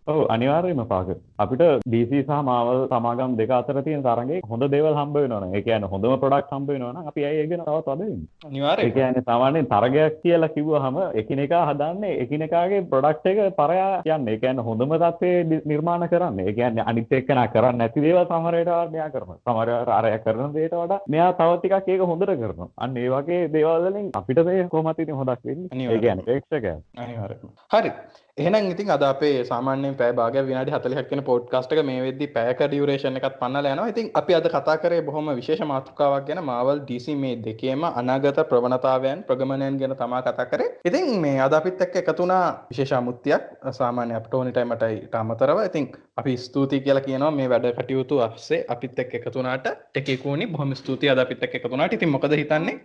ඔව් 0.08 0.18
අනිවාර්යයෙන්ම 0.30 0.88
පාක. 0.88 1.08
අපිට 1.40 1.62
DC 1.84 2.12
සහ 2.20 2.42
Marvel 2.48 2.82
සමාගම් 2.88 3.32
දෙක 3.38 3.50
අතර 3.50 3.82
තියෙන 3.82 4.04
තරඟේ 4.04 4.42
හොඳ 4.44 4.64
දේවල් 4.74 4.94
හම්බ 4.94 5.16
වෙනවනේ. 5.16 5.54
ඒ 5.58 5.62
කියන්නේ 5.62 5.90
හොඳම 5.94 6.14
ප්‍රොඩක්ට් 6.24 6.52
හම්බ 6.54 6.70
වෙනවනම් 6.70 7.08
අපි 7.12 7.22
ඇයි 7.26 7.40
ඒක 7.42 7.50
තවත් 7.52 7.70
වද 7.70 7.88
වෙන්නේ? 7.90 8.28
අනිවාර්යයෙන්. 8.46 8.88
ඒ 8.88 8.96
කියන්නේ 8.98 9.24
සාමාන්‍යයෙන් 9.30 9.70
තරගයක් 9.72 10.20
කියලා 10.24 10.52
කිව්වහම 10.56 10.98
එකිනෙකා 11.22 11.64
හදන්නේ 11.70 12.20
එකිනෙකාගේ 12.24 12.82
ප්‍රොඩක්ට් 12.92 13.26
එක 13.32 13.40
පරයා 13.58 13.90
යන්නේ. 14.08 14.36
ඒ 14.36 14.42
කියන්නේ 14.44 14.68
හොඳම 14.68 14.94
තත්ත්වයේ 14.96 15.62
නිර්මාණ 15.66 16.08
කරන්නේ. 16.14 16.46
ඒ 16.46 16.54
කියන්නේ 16.60 16.86
අනිත් 16.86 17.16
එක්කෙනා 17.20 17.48
කරන්නේ 17.48 17.80
නැති 17.80 18.06
දේවල් 18.06 18.28
සමහර 18.28 18.60
වෙලාවට 18.60 18.94
මෙයා 18.98 19.10
කරනවා. 19.10 19.40
සමහර 19.44 19.66
වෙලාවට 19.66 19.96
අරයා 19.98 20.22
කරන 20.28 20.54
දේට 20.58 20.78
වඩා 20.82 21.00
මෙයා 21.08 21.32
තව 21.40 21.58
ටිකක් 21.58 21.90
ඒක 21.90 22.06
හොඳට 22.12 22.36
කරනවා. 22.44 22.70
අන්න 22.78 23.02
ඒ 23.04 23.10
වගේ 23.16 23.42
දේවල් 23.58 23.90
වලින් 23.90 24.14
අපිට 24.22 24.46
මේ 24.46 24.70
කොහොමද 24.76 25.04
ඉතින් 25.06 25.20
හොදක් 25.24 25.44
වෙන්නේ? 25.44 25.90
ඒ 25.90 26.00
කියන්නේ 26.00 26.28
ප්‍රේක්ෂකයන්. 26.30 26.86
අනිවාර්යයෙන්. 26.98 27.58
හරි. 27.74 27.92
එහෙනම් 28.38 28.66
ඉතින් 28.72 28.90
අද 28.92 29.04
අපේ 29.08 29.44
සාමාන්‍යයෙන් 29.50 29.94
පැය 30.00 30.12
භාගයක් 30.12 30.48
විනාඩි 30.48 30.72
40ක් 30.72 31.12
වෙන 31.12 31.22
පොඩ්කාස්ට් 31.28 31.74
එක 31.74 31.80
මේ 31.90 32.02
වෙද්දි 32.06 32.26
පැයක 32.34 32.64
ඩියුරේෂන් 32.64 33.20
එකක් 33.20 33.38
පන්නලා 33.42 33.72
යනවා. 33.76 33.92
ඉතින් 33.94 34.10
අපි 34.20 34.36
අද 34.38 34.48
කතා 34.56 34.76
කරේ 34.84 35.06
බොහොම 35.08 35.30
විශේෂ 35.38 35.62
මාතෘකාවක් 35.70 36.26
ගැන 36.30 36.42
Marvel 36.50 36.82
DC 36.90 37.16
මේ 37.22 37.38
දෙකේම 37.46 37.86
අනාගත 37.92 38.42
ප්‍රවණතාවයන් 38.50 39.22
ප්‍රගමනයන් 39.30 39.78
ගැන 39.82 39.96
තමා 40.02 40.22
කතා 40.26 40.48
කරේ. 40.52 40.68
ඉතින් 40.90 41.08
මේ 41.22 41.40
අද 41.46 41.56
අපිත් 41.60 41.86
එක්ක 41.86 41.96
එකතු 42.02 42.24
වුණා 42.24 42.44
විශේෂ 42.72 42.94
අමුත්‍යක් 43.00 43.46
සාමාන්‍ය 43.80 44.18
අපිට 44.20 44.36
ඕනි 44.40 44.52
ටයිමටයි 44.52 45.00
අමතරව. 45.22 45.64
ඉතින් 45.70 45.88
අපි 46.18 46.34
ස්තුතියි 46.38 46.84
කියලා 46.84 47.02
කියනවා 47.04 47.32
මේ 47.32 47.48
වැඩ 47.50 47.66
කටයුතු 47.72 48.20
අස්සේ 48.22 48.60
අපිත් 48.70 49.02
එක්ක 49.04 49.16
එකතු 49.18 49.34
වුණාට 49.34 49.68
ටෙකේකෝනි 49.72 50.48
බොහොම 50.48 50.72
ස්තුතියි 50.76 51.12
අද 51.12 51.20
අපිත් 51.20 51.44
එක්ක 51.44 51.58
එකතු 51.58 51.72
වුණාට. 51.72 51.96
ඉතින් 51.96 52.10
මොකද 52.10 52.36
හිතන්නේ? 52.36 52.76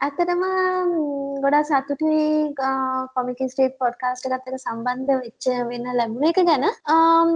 ඇත්තටම 0.00 0.42
ගොඩා 1.42 1.62
සතුටුයි 1.64 2.24
කොමික් 3.14 3.40
ස්ට්‍රීට් 3.44 3.74
පොඩ්කාස්ට් 3.78 4.26
එක්ක 4.28 4.48
සම්බන්ධ 4.56 5.12
වෙච්ච 5.16 5.46
වෙන 5.68 5.86
ලැබුණ 5.92 6.26
එක 6.28 6.40
ගැන 6.42 6.66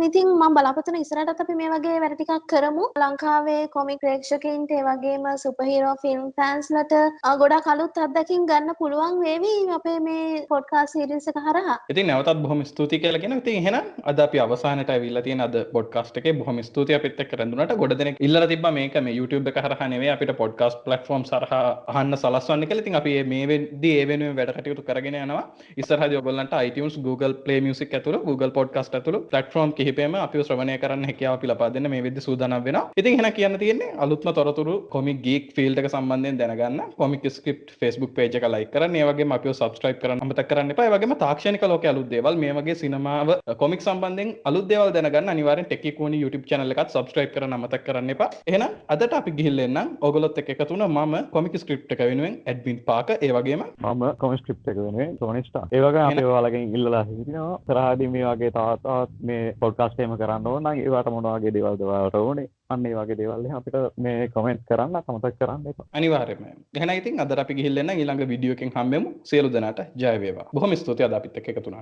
ඉතින් 0.02 0.28
මම 0.30 0.54
බලාපොරොත්තු 0.54 0.94
වෙන 0.94 1.00
ඉස්සරහටත් 1.00 1.42
අපි 1.44 1.56
මේ 1.56 1.70
වගේ 1.72 1.96
වැඩ 1.98 2.14
ටිකක් 2.14 2.46
කරමු 2.46 2.86
ලංකාවේ 2.96 3.60
කොමික් 3.68 4.00
ප්‍රේක්ෂකයින්ට 4.00 4.72
ඒ 4.72 4.82
වගේම 4.82 5.28
සුපර්හීරෝ 5.38 5.94
ෆිල්ම් 6.02 6.24
ෆෑන්ස්ලට 6.34 6.94
ගොඩක් 7.42 7.70
අලුත් 7.74 8.00
අත්දැකීම් 8.00 8.46
ගන්න 8.46 8.78
පුළුවන් 8.78 9.20
වේවි 9.20 9.54
අපේ 9.78 9.98
මේ 10.00 10.44
පොඩ්කාස්ට් 10.48 10.94
සීරීස් 10.94 11.30
එක 11.32 11.40
හරහා 11.42 11.78
ඉතින් 11.88 12.10
නැවතත් 12.10 12.42
බොහොම 12.44 12.64
ස්තුතියි 12.64 13.02
කියලා 13.02 13.22
කියනවා 13.22 13.42
ඉතින් 13.44 13.60
එහෙනම් 13.62 13.92
අද 14.04 14.24
අපි 14.26 14.44
අවසානට 14.46 14.94
ඇවිල්ලා 15.04 15.24
තියෙන 15.28 15.44
අද 15.46 15.56
පොඩ්කාස්ට් 15.76 16.18
එකේ 16.22 16.34
බොහොම 16.40 16.60
ස්තුතියි 16.70 16.98
අපිත් 17.00 17.22
එක්ක 17.26 17.36
රැඳුනට 17.42 17.76
ගොඩ 17.84 17.96
දෙනෙක් 18.02 18.20
ඉල්ලලා 18.28 18.50
තිබ්බා 18.54 18.74
මේක 18.80 18.98
මේ 19.08 19.16
YouTube 19.20 19.52
එක 19.52 19.62
හරහා 19.66 19.90
නෙවෙයි 19.94 20.12
අපිට 20.16 20.34
පොඩ්කාස්ට් 20.42 20.82
ප්ලැට්ෆෝම් 20.88 21.24
හරහා 21.32 21.62
අහන්න 21.94 22.20
සලස්වන්න 22.22 22.66
කියලා 22.70 22.84
ඉතින් 22.84 23.00
අපි 23.02 23.14
මේ 23.32 23.44
වෙද්දී 23.52 23.94
ඒ 24.00 24.06
වෙනුවෙන් 24.10 24.36
වැඩ 24.40 24.54
කටයුතු 24.58 24.82
කරගෙන 24.88 25.16
යනවා 25.22 25.44
ඉස්සරහදී 25.82 26.18
ඔයගොල්ලන්ට 26.20 26.54
iTunes 26.66 26.96
Google 27.06 27.34
Play 27.46 27.60
Music 27.66 27.94
ඇතුළු 27.98 28.20
Google 28.28 28.52
Podcast 28.58 28.94
ඇතුළු 28.98 29.20
platform 29.32 29.72
කිහිපෙම 29.78 30.14
අපිව 30.24 30.42
ශ්‍රවණය 30.48 30.76
කරන්න 30.82 31.04
හැකියාව 31.10 31.36
අපි 31.38 31.50
ලබා 31.52 31.70
දෙන්න 31.76 31.88
මේ 31.94 32.02
වෙද්දි 32.06 32.24
සූදානම් 32.26 32.64
වෙනවා. 32.66 32.84
ඉතින් 33.00 33.16
එහෙනම් 33.16 33.32
කියන්න 33.38 33.58
තියෙන්නේ 33.62 33.90
අලුත්ම 34.04 34.30
තොරතුරු 34.38 34.74
comic 34.94 35.18
geek 35.26 35.46
field 35.56 35.78
එක 35.82 35.88
සම්බන්ධයෙන් 35.92 36.40
දැනගන්න 36.40 36.80
comic 37.02 37.26
script 37.36 37.74
Facebook 37.82 38.12
page 38.18 38.38
එක 38.40 38.46
like 38.54 38.70
කරන්න. 38.74 38.96
ඒ 39.00 39.06
වගේම 39.10 39.36
අපිව 39.38 39.54
subscribe 39.62 39.98
කරන්න 40.02 40.24
අමතක 40.26 40.48
කරන්න 40.52 40.74
එපා. 40.74 40.86
ඒ 40.88 40.94
වගේම 40.96 41.16
තාක්ෂණික 41.24 41.66
ලෝකයේ 41.72 41.92
අලුත් 41.94 42.08
දේවල් 42.14 42.40
මේ 42.44 42.54
වගේ 42.60 42.78
සිනමාව 42.82 43.34
comic 43.62 43.86
සම්බන්ධයෙන් 43.86 44.34
අලුත් 44.50 44.68
දේවල් 44.72 44.93
දැනගන්න 44.96 45.64
Techie 45.72 45.94
Kuni 45.98 46.22
YouTube 46.22 46.46
channel 46.50 46.74
එකත් 46.76 46.94
subscribe 46.96 47.32
කරන්න 47.34 47.56
අමතක 47.58 47.84
කරන්න 47.88 48.14
එපා. 48.16 48.30
එහෙනම් 48.50 48.78
අදට 48.94 49.18
අපි 49.20 49.36
ගිහිල්ලා 49.40 49.68
එන්නම්. 49.70 49.94
ඔයගොල්ලොත් 50.06 50.40
එක්ක 50.42 50.52
එකතු 50.54 50.70
වුණා 50.74 51.06
මම 51.06 51.30
comic 51.34 51.58
script 51.64 51.92
එක 51.96 52.04
වෙනුවෙන් 52.10 52.36
admin 52.52 52.80
පාක 52.90 53.10
ඒ 53.18 53.32
වගේම 53.38 53.64
මම 53.64 54.04
comic 54.22 54.40
script 54.44 54.72
එක 54.72 54.80
වෙනුවෙන් 54.86 55.18
Tony 55.22 55.42
Stark. 55.50 55.68
ඒ 55.76 55.84
වගේම 55.86 56.06
අපි 56.10 56.28
ඔයාලගෙන් 56.30 56.74
ඉල්ලලා 56.78 57.04
හිටිනවා. 57.10 57.60
කරාදී 57.68 58.12
මේ 58.14 58.26
වගේ 58.30 58.54
තවත් 58.56 58.84
තවත් 58.84 59.24
මේ 59.28 59.54
පොඩ්කාස්ට් 59.60 60.00
එකම 60.00 60.14
කරන්න 60.20 60.46
ඕන 60.50 60.62
නම් 60.62 60.80
ඒවට 60.84 61.10
මොන 61.14 61.28
වගේ 61.28 61.52
දේවල්ද 61.56 61.82
ඔයාලට 61.86 62.18
ඕනේ 62.20 62.48
අන්න 62.74 62.86
ඒ 62.88 62.94
වගේ 62.98 63.16
දේවල් 63.20 63.46
අපිට 63.58 63.76
මේ 64.04 64.28
කමෙන්ට් 64.34 64.64
කරන්න 64.70 64.96
අමතක 65.00 65.38
කරන්න 65.40 65.68
එපා 65.72 65.86
අනිවාර්යයෙන්ම 66.00 66.44
එහෙනම් 66.78 66.94
ඉතින් 67.00 67.20
අද 67.24 67.34
අපි 67.44 67.56
ගිහිල්ලා 67.58 67.84
එන්න 67.84 67.94
ඊළඟ 67.94 68.24
වීඩියෝ 68.32 68.56
එකෙන් 68.56 68.72
හම්බෙමු 68.76 69.12
සියලු 69.30 69.52
දෙනාට 69.56 69.80
ජය 70.02 70.14
වේවා 70.24 70.46
බොහොම 70.54 70.76
ස්තුතියි 70.82 71.06
අද 71.08 71.16
අපිත් 71.18 71.38
එක්ක 71.40 71.48
එකතු 71.52 71.64
වුණාට 71.66 71.72